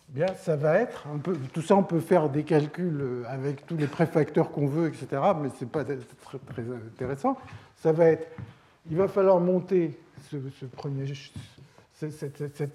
bien, 0.09 0.27
ça 0.35 0.55
va 0.55 0.79
être. 0.79 1.05
Tout 1.53 1.61
ça, 1.61 1.75
on 1.75 1.83
peut 1.83 1.99
faire 1.99 2.29
des 2.29 2.43
calculs 2.43 3.01
euh, 3.01 3.23
avec 3.27 3.65
tous 3.65 3.75
les 3.75 3.87
préfacteurs 3.87 4.51
qu'on 4.51 4.67
veut, 4.67 4.87
etc. 4.87 5.21
Mais 5.41 5.49
ce 5.49 5.65
n'est 5.65 5.69
pas 5.69 5.83
très, 5.83 6.63
intéressant. 6.93 7.37
Ça 7.75 7.91
va 7.91 8.05
être. 8.05 8.27
Il 8.89 8.95
va 8.95 9.07
falloir 9.07 9.39
monter 9.41 9.99
ce, 10.31 10.37
premier, 10.67 11.05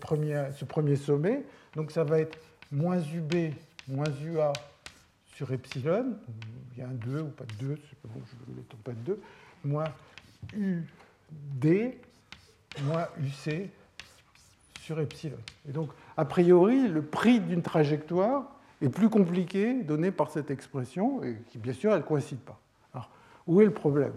première, 0.00 0.54
ce 0.54 0.64
premier 0.64 0.96
sommet. 0.96 1.44
Donc, 1.74 1.92
ça 1.92 2.04
va 2.04 2.18
être 2.20 2.38
moins 2.70 2.98
UB 2.98 3.52
moins 3.90 4.10
UA 4.24 4.52
sur 5.34 5.52
epsilon. 5.52 6.16
Il 6.72 6.80
y 6.80 6.82
a 6.82 6.88
un 6.88 6.94
2 6.94 7.20
ou 7.20 7.28
pas 7.28 7.44
de 7.44 7.66
2, 7.66 7.78
bon, 8.04 8.20
je 8.46 8.52
ne 8.52 8.82
pas 8.82 8.92
de 8.92 9.04
2. 9.04 9.20
Moins 9.64 9.92
UD 10.54 11.94
moins 12.84 13.06
UC 13.18 13.70
sur 14.80 15.00
epsilon. 15.00 15.36
Et 15.68 15.72
donc, 15.72 15.90
a 16.16 16.24
priori, 16.24 16.88
le 16.88 17.02
prix 17.02 17.40
d'une 17.40 17.62
trajectoire 17.62 18.44
est 18.82 18.88
plus 18.88 19.08
compliqué 19.08 19.82
donné 19.82 20.10
par 20.10 20.30
cette 20.30 20.50
expression, 20.50 21.22
et 21.22 21.36
qui, 21.50 21.58
bien 21.58 21.72
sûr, 21.72 21.92
elle 21.92 21.98
ne 21.98 22.04
coïncide 22.04 22.38
pas. 22.38 22.58
Alors, 22.94 23.10
où 23.46 23.60
est 23.60 23.64
le 23.64 23.72
problème? 23.72 24.12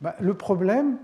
Ben, 0.00 0.14
Le 0.20 0.34
problème, 0.34 0.98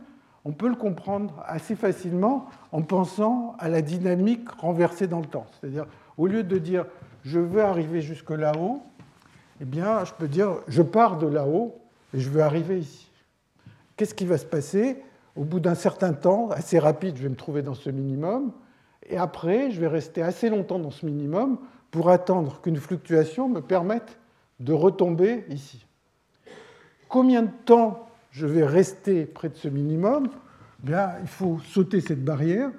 on 0.45 0.53
peut 0.53 0.69
le 0.69 0.75
comprendre 0.75 1.43
assez 1.47 1.77
facilement 1.77 2.49
en 2.73 2.83
pensant 2.83 3.57
à 3.59 3.69
la 3.69 3.83
dynamique 3.83 4.49
renversée 4.51 5.07
dans 5.07 5.21
le 5.21 5.27
temps. 5.27 5.47
C'est-à-dire, 5.61 5.87
au 6.17 6.27
lieu 6.27 6.43
de 6.43 6.59
dire 6.59 6.87
je 7.23 7.39
veux 7.39 7.62
arriver 7.62 8.01
jusque 8.01 8.31
là-haut, 8.31 8.83
eh 9.61 9.67
bien, 9.67 10.05
je 10.05 10.12
peux 10.15 10.29
dire 10.29 10.57
je 10.69 10.81
pars 10.81 11.19
de 11.19 11.27
là-haut 11.27 11.79
et 12.15 12.21
je 12.21 12.31
veux 12.31 12.43
arriver 12.43 12.81
ici. 12.81 13.10
Qu'est-ce 14.01 14.15
qui 14.15 14.25
va 14.25 14.39
se 14.39 14.47
passer 14.47 14.97
Au 15.37 15.45
bout 15.45 15.61
d'un 15.61 15.75
certain 15.75 16.15
temps, 16.15 16.49
assez 16.53 16.79
rapide, 16.79 17.19
je 17.19 17.25
vais 17.25 17.29
me 17.29 17.37
trouver 17.37 17.61
dans 17.61 17.75
ce 17.75 17.91
minimum, 17.91 18.51
et 19.07 19.19
après, 19.19 19.71
je 19.71 19.79
vais 19.79 19.89
rester 19.89 20.23
assez 20.23 20.49
longtemps 20.49 20.79
dans 20.79 20.91
ce 20.91 21.05
minimum 21.05 21.59
pour 21.91 22.09
attendre 22.09 22.63
qu'une 22.63 22.79
fluctuation 22.79 23.51
me 23.51 23.61
permette 23.61 24.19
de 24.59 24.73
retomber 24.73 25.45
ici. 25.51 25.85
Combien 27.11 27.43
de 27.43 27.51
temps 27.67 28.09
je 28.31 28.47
vais 28.47 28.65
rester 28.65 29.27
près 29.27 29.51
de 29.51 29.57
ce 29.57 29.69
minimum 29.69 30.31
Bien, 30.83 31.11
il 31.21 31.29
faut 31.29 31.59
sauter 31.69 32.01
cette 32.01 32.25
barrière. 32.25 32.71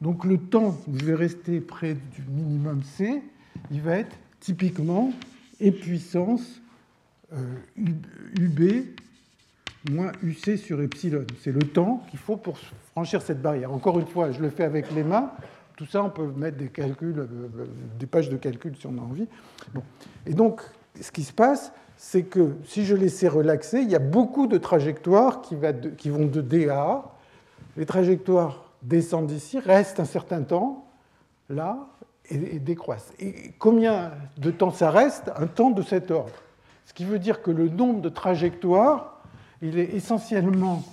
Donc 0.00 0.24
le 0.24 0.38
temps 0.38 0.76
où 0.86 0.96
je 0.96 1.04
vais 1.06 1.16
rester 1.16 1.60
près 1.60 1.94
du 1.94 2.22
minimum 2.28 2.84
C, 2.84 3.20
il 3.72 3.80
va 3.80 3.96
être 3.96 4.16
typiquement 4.38 5.10
E 5.60 5.72
puissance 5.72 6.60
UB 7.76 8.60
euh, 8.60 8.82
moins 9.90 10.12
UC 10.22 10.58
sur 10.58 10.80
epsilon. 10.80 11.24
C'est 11.40 11.52
le 11.52 11.60
temps 11.60 12.02
qu'il 12.10 12.18
faut 12.18 12.36
pour 12.36 12.58
franchir 12.92 13.22
cette 13.22 13.40
barrière. 13.40 13.72
Encore 13.72 13.98
une 13.98 14.06
fois, 14.06 14.30
je 14.32 14.40
le 14.40 14.50
fais 14.50 14.64
avec 14.64 14.90
les 14.92 15.02
mains. 15.02 15.30
Tout 15.76 15.86
ça, 15.86 16.02
on 16.02 16.10
peut 16.10 16.26
mettre 16.36 16.56
des 16.56 16.68
calculs, 16.68 17.18
euh, 17.18 17.66
des 17.98 18.06
pages 18.06 18.28
de 18.28 18.36
calcul 18.36 18.76
si 18.76 18.86
on 18.86 18.98
a 18.98 19.00
envie. 19.00 19.28
Et 20.26 20.34
donc, 20.34 20.60
ce 21.00 21.12
qui 21.12 21.22
se 21.22 21.32
passe, 21.32 21.72
c'est 21.96 22.22
que 22.22 22.56
si 22.64 22.84
je 22.84 22.94
laissais 22.94 23.28
relaxer, 23.28 23.80
il 23.80 23.90
y 23.90 23.96
a 23.96 24.00
beaucoup 24.00 24.46
de 24.46 24.58
trajectoires 24.58 25.42
qui, 25.42 25.54
vont 25.54 26.26
de 26.26 26.40
D 26.40 26.68
à 26.68 26.80
A. 26.80 27.14
Les 27.76 27.86
trajectoires 27.86 28.72
descendent 28.82 29.30
ici, 29.30 29.58
restent 29.58 30.00
un 30.00 30.04
certain 30.04 30.42
temps 30.42 30.86
là 31.48 31.88
et, 32.30 32.58
décroissent. 32.58 33.12
Et 33.18 33.52
combien 33.58 34.12
de 34.36 34.50
temps 34.50 34.70
ça 34.70 34.90
reste? 34.90 35.30
Un 35.36 35.46
temps 35.46 35.70
de 35.70 35.82
cet 35.82 36.10
ordre. 36.10 36.32
Ce 36.86 36.92
qui 36.92 37.04
veut 37.04 37.18
dire 37.18 37.42
que 37.42 37.50
le 37.50 37.68
nombre 37.68 38.00
de 38.00 38.08
trajectoires, 38.08 39.17
il 39.62 39.78
est 39.78 39.94
essentiellement 39.94 40.84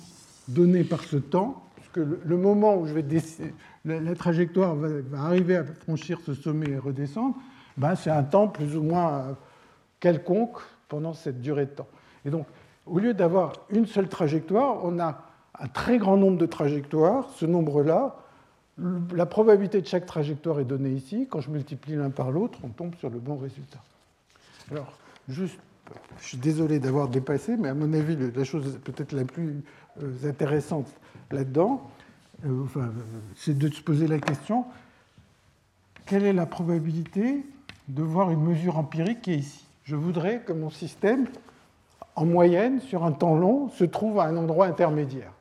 donné 0.47 0.83
par 0.83 1.03
ce 1.03 1.17
temps, 1.17 1.63
puisque 1.75 1.97
le, 1.97 2.37
moment 2.37 2.77
où 2.77 2.85
je 2.87 2.93
vais 2.93 3.05
la, 3.85 4.15
trajectoire 4.15 4.75
va, 4.75 5.19
arriver 5.19 5.57
à 5.57 5.63
franchir 5.63 6.19
ce 6.25 6.33
sommet 6.33 6.69
et 6.69 6.77
redescendre, 6.77 7.35
ben 7.77 7.95
c'est 7.95 8.09
un 8.09 8.23
temps 8.23 8.47
plus 8.47 8.75
ou 8.75 8.83
moins 8.83 9.11
euh, 9.11 9.33
quelconque 9.99 10.59
pendant 10.87 11.13
cette 11.13 11.41
durée 11.41 11.65
de 11.65 11.71
temps. 11.71 11.87
Et 12.25 12.29
donc, 12.29 12.45
au 12.85 12.99
lieu 12.99 13.13
d'avoir 13.13 13.53
une 13.69 13.85
seule 13.85 14.07
trajectoire, 14.07 14.83
on 14.83 14.99
a 14.99 15.21
un 15.59 15.67
très 15.67 15.97
grand 15.97 16.17
nombre 16.17 16.37
de 16.37 16.45
trajectoires. 16.45 17.29
Ce 17.35 17.45
nombre-là, 17.45 18.17
la 19.13 19.25
probabilité 19.25 19.81
de 19.81 19.87
chaque 19.87 20.05
trajectoire 20.05 20.59
est 20.59 20.65
donnée 20.65 20.91
ici. 20.91 21.27
Quand 21.29 21.41
je 21.41 21.49
multiplie 21.49 21.95
l'un 21.95 22.09
par 22.09 22.31
l'autre, 22.31 22.59
on 22.63 22.69
tombe 22.69 22.95
sur 22.95 23.09
le 23.09 23.19
bon 23.19 23.37
résultat. 23.37 23.79
Alors, 24.71 24.97
juste, 25.29 25.59
je 26.19 26.27
suis 26.27 26.37
désolé 26.37 26.79
d'avoir 26.79 27.07
dépassé, 27.07 27.57
mais 27.57 27.69
à 27.69 27.73
mon 27.73 27.93
avis, 27.93 28.17
la 28.35 28.43
chose 28.43 28.79
peut-être 28.83 29.11
la 29.11 29.25
plus 29.25 29.63
euh, 30.01 30.29
intéressante 30.29 30.87
là-dedans, 31.31 31.89
euh, 32.45 32.63
c'est 33.35 33.57
de 33.57 33.69
se 33.69 33.81
poser 33.81 34.07
la 34.07 34.19
question 34.19 34.65
quelle 36.05 36.23
est 36.23 36.33
la 36.33 36.45
probabilité 36.45 37.43
de 37.87 38.03
voir 38.03 38.31
une 38.31 38.41
mesure 38.41 38.77
empirique 38.77 39.23
qui 39.23 39.31
est 39.31 39.37
ici? 39.37 39.65
Je 39.83 39.95
voudrais 39.95 40.41
que 40.41 40.53
mon 40.53 40.69
système 40.69 41.25
en 42.15 42.25
moyenne, 42.25 42.79
sur 42.79 43.03
un 43.03 43.11
temps 43.11 43.35
long, 43.35 43.69
se 43.69 43.83
trouve 43.83 44.19
à 44.19 44.25
un 44.25 44.37
endroit 44.37 44.67
intermédiaire. 44.67 45.31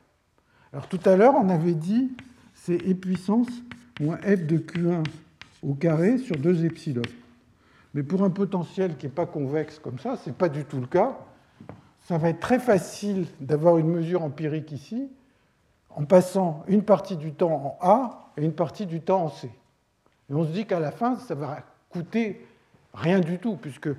Alors 0.73 0.87
tout 0.87 0.99
à 1.05 1.15
l'heure, 1.15 1.35
on 1.35 1.49
avait 1.49 1.73
dit 1.73 2.11
c'est 2.53 2.77
e 2.77 2.93
puissance 2.93 3.47
moins 3.99 4.17
f 4.17 4.45
de 4.45 4.57
q1 4.57 5.03
au 5.63 5.73
carré 5.73 6.17
sur 6.17 6.35
2 6.35 6.65
epsilon. 6.65 7.03
Mais 7.95 8.03
pour 8.03 8.23
un 8.23 8.29
potentiel 8.29 8.97
qui 8.97 9.05
n'est 9.05 9.11
pas 9.11 9.25
convexe 9.25 9.79
comme 9.79 9.97
ça, 9.99 10.17
ce 10.17 10.29
n'est 10.29 10.35
pas 10.35 10.49
du 10.49 10.65
tout 10.65 10.81
le 10.81 10.85
cas. 10.85 11.17
Ça 12.01 12.17
va 12.17 12.27
être 12.29 12.41
très 12.41 12.59
facile 12.59 13.25
d'avoir 13.39 13.77
une 13.77 13.87
mesure 13.87 14.21
empirique 14.21 14.73
ici 14.73 15.09
en 15.89 16.03
passant 16.03 16.65
une 16.67 16.83
partie 16.83 17.15
du 17.15 17.31
temps 17.31 17.77
en 17.81 17.87
A 17.87 18.33
et 18.35 18.43
une 18.43 18.53
partie 18.53 18.85
du 18.85 18.99
temps 18.99 19.23
en 19.23 19.29
C. 19.29 19.49
Et 20.29 20.33
on 20.33 20.43
se 20.43 20.49
dit 20.49 20.65
qu'à 20.65 20.81
la 20.81 20.91
fin, 20.91 21.15
ça 21.15 21.35
va 21.35 21.59
coûter 21.89 22.45
rien 22.93 23.21
du 23.21 23.39
tout, 23.39 23.55
puisque 23.55 23.89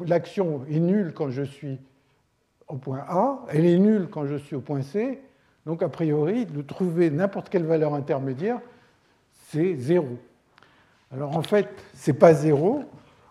l'action 0.00 0.62
est 0.70 0.80
nulle 0.80 1.12
quand 1.12 1.28
je 1.28 1.42
suis 1.42 1.78
au 2.68 2.76
point 2.76 3.04
A, 3.06 3.40
elle 3.50 3.66
est 3.66 3.78
nulle 3.78 4.08
quand 4.08 4.24
je 4.24 4.36
suis 4.36 4.56
au 4.56 4.62
point 4.62 4.80
C, 4.80 5.20
donc 5.66 5.82
a 5.82 5.90
priori, 5.90 6.46
de 6.46 6.62
trouver 6.62 7.10
n'importe 7.10 7.50
quelle 7.50 7.66
valeur 7.66 7.92
intermédiaire, 7.92 8.60
c'est 9.50 9.76
zéro. 9.76 10.16
Alors 11.12 11.36
en 11.36 11.42
fait, 11.42 11.68
ce 11.94 12.10
n'est 12.10 12.16
pas 12.16 12.34
zéro. 12.34 12.84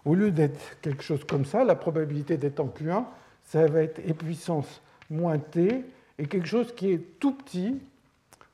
Au 0.05 0.15
lieu 0.15 0.31
d'être 0.31 0.79
quelque 0.81 1.03
chose 1.03 1.23
comme 1.23 1.45
ça, 1.45 1.63
la 1.63 1.75
probabilité 1.75 2.37
d'être 2.37 2.59
en 2.59 2.67
Q1, 2.67 3.05
ça 3.43 3.65
va 3.67 3.81
être 3.83 3.99
e 3.99 4.13
puissance 4.13 4.81
moins 5.09 5.37
t, 5.37 5.83
et 6.17 6.25
quelque 6.27 6.47
chose 6.47 6.73
qui 6.73 6.91
est 6.91 7.19
tout 7.19 7.33
petit, 7.33 7.79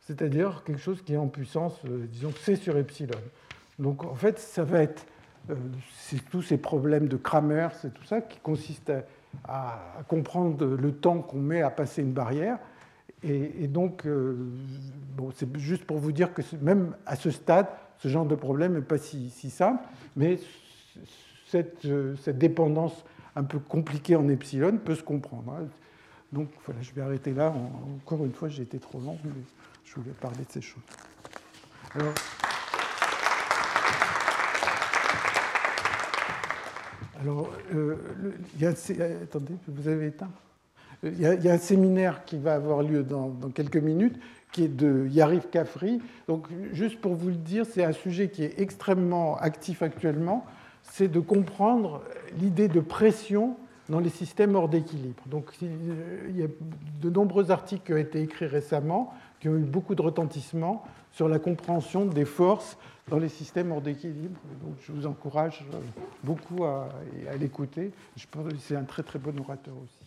c'est-à-dire 0.02 0.64
quelque 0.66 0.82
chose 0.82 1.02
qui 1.04 1.14
est 1.14 1.18
en 1.18 1.28
puissance, 1.28 1.74
euh, 1.86 2.06
disons, 2.12 2.32
c 2.32 2.56
sur 2.56 2.78
epsilon. 2.78 3.20
Donc 3.78 4.04
en 4.04 4.16
fait, 4.16 4.40
ça 4.40 4.64
va 4.64 4.82
être 4.82 5.06
euh, 5.50 5.56
tous 6.32 6.42
ces 6.42 6.58
problèmes 6.58 7.08
de 7.08 7.18
Kramer, 7.18 7.68
c'est 7.82 7.94
tout 7.94 8.04
ça 8.04 8.22
qui 8.22 8.40
consiste 8.40 8.92
à, 9.48 10.04
comprendre 10.08 10.66
le 10.66 10.92
temps 10.94 11.20
qu'on 11.20 11.40
met 11.40 11.62
à 11.62 11.70
passer 11.70 12.02
une 12.02 12.14
barrière. 12.14 12.58
Et, 13.24 13.68
donc, 13.68 14.06
euh, 14.06 14.36
c'est 15.36 15.58
juste 15.58 15.86
pour 15.86 15.98
vous 15.98 16.12
dire 16.12 16.34
que 16.34 16.42
même 16.62 16.96
à 17.06 17.16
ce 17.16 17.32
stade, 17.32 17.68
ce 18.00 18.08
genre 18.08 18.26
de 18.26 18.36
problème 18.36 18.74
n'est 18.74 18.82
pas 18.82 18.98
si, 18.98 19.30
simple, 19.50 19.84
mais 20.16 20.40
cette, 21.48 21.88
cette, 22.22 22.38
dépendance 22.38 23.04
un 23.36 23.44
peu 23.44 23.60
compliquée 23.60 24.16
en 24.16 24.28
epsilon 24.30 24.78
peut 24.78 24.96
se 24.96 25.04
comprendre. 25.04 25.54
Hein. 25.54 25.68
Donc 26.32 26.50
voilà, 26.66 26.82
je 26.82 26.92
vais 26.94 27.02
arrêter 27.02 27.34
là. 27.34 27.54
Encore 28.04 28.26
une 28.26 28.34
fois, 28.34 28.50
j'ai 28.50 28.64
été 28.64 28.80
trop 28.80 29.00
long, 29.00 29.18
mais 29.24 29.32
je 29.86 29.96
voulais 29.96 30.12
parler 30.20 30.44
de 30.46 30.52
ces 30.52 30.62
choses. 30.62 30.84
Alors, 37.20 37.52
euh, 37.74 37.96
il 38.56 38.62
y 38.62 38.66
a, 38.66 38.70
attendez, 39.24 39.54
vous 39.68 39.88
avez 39.88 40.08
éteint 40.08 40.30
il 41.04 41.20
y, 41.20 41.50
a, 41.50 41.54
un 41.54 41.58
séminaire 41.58 42.26
qui 42.26 42.38
va 42.38 42.56
avoir 42.56 42.82
lieu 42.82 43.04
dans, 43.04 43.30
quelques 43.54 43.78
minutes, 43.78 44.16
qui 44.58 44.64
est 44.64 44.76
de 44.76 45.08
Yarif 45.12 45.52
Kafri. 45.52 46.02
Donc, 46.28 46.48
juste 46.74 47.00
pour 47.00 47.14
vous 47.14 47.28
le 47.28 47.36
dire, 47.36 47.64
c'est 47.64 47.84
un 47.84 47.92
sujet 47.92 48.30
qui 48.30 48.44
est 48.44 48.60
extrêmement 48.60 49.38
actif 49.38 49.84
actuellement. 49.84 50.48
C'est 50.82 51.08
de 51.08 51.20
comprendre 51.20 52.02
l'idée 52.40 52.68
de 52.68 52.80
pression 52.80 53.56
dans 53.88 54.00
les 54.00 54.10
systèmes 54.10 54.56
hors 54.56 54.68
d'équilibre. 54.68 55.22
Donc 55.28 55.52
il 55.62 56.36
y 56.36 56.44
a 56.44 56.48
de 57.02 57.10
nombreux 57.12 57.52
articles 57.52 57.84
qui 57.86 57.94
ont 57.94 57.98
été 57.98 58.20
écrits 58.20 58.48
récemment, 58.48 59.14
qui 59.40 59.48
ont 59.48 59.56
eu 59.56 59.64
beaucoup 59.64 59.94
de 59.94 60.02
retentissement 60.02 60.84
sur 61.12 61.30
la 61.30 61.38
compréhension 61.38 62.06
des 62.06 62.26
forces 62.26 62.80
dans 63.10 63.20
les 63.20 63.30
systèmes 63.30 63.72
hors 63.72 63.82
d'équilibre. 63.82 64.40
Donc 64.64 64.74
je 64.82 64.92
vous 64.92 65.06
encourage 65.06 65.66
euh, 65.72 65.78
beaucoup 66.24 66.66
à, 66.66 66.90
l'écouter. 67.40 67.92
Je 68.16 68.26
pense 68.30 68.52
que 68.52 68.58
c'est 68.58 68.76
un 68.76 68.86
très 68.86 69.04
très 69.04 69.20
bon 69.20 69.38
orateur 69.40 69.76
aussi. 69.84 70.07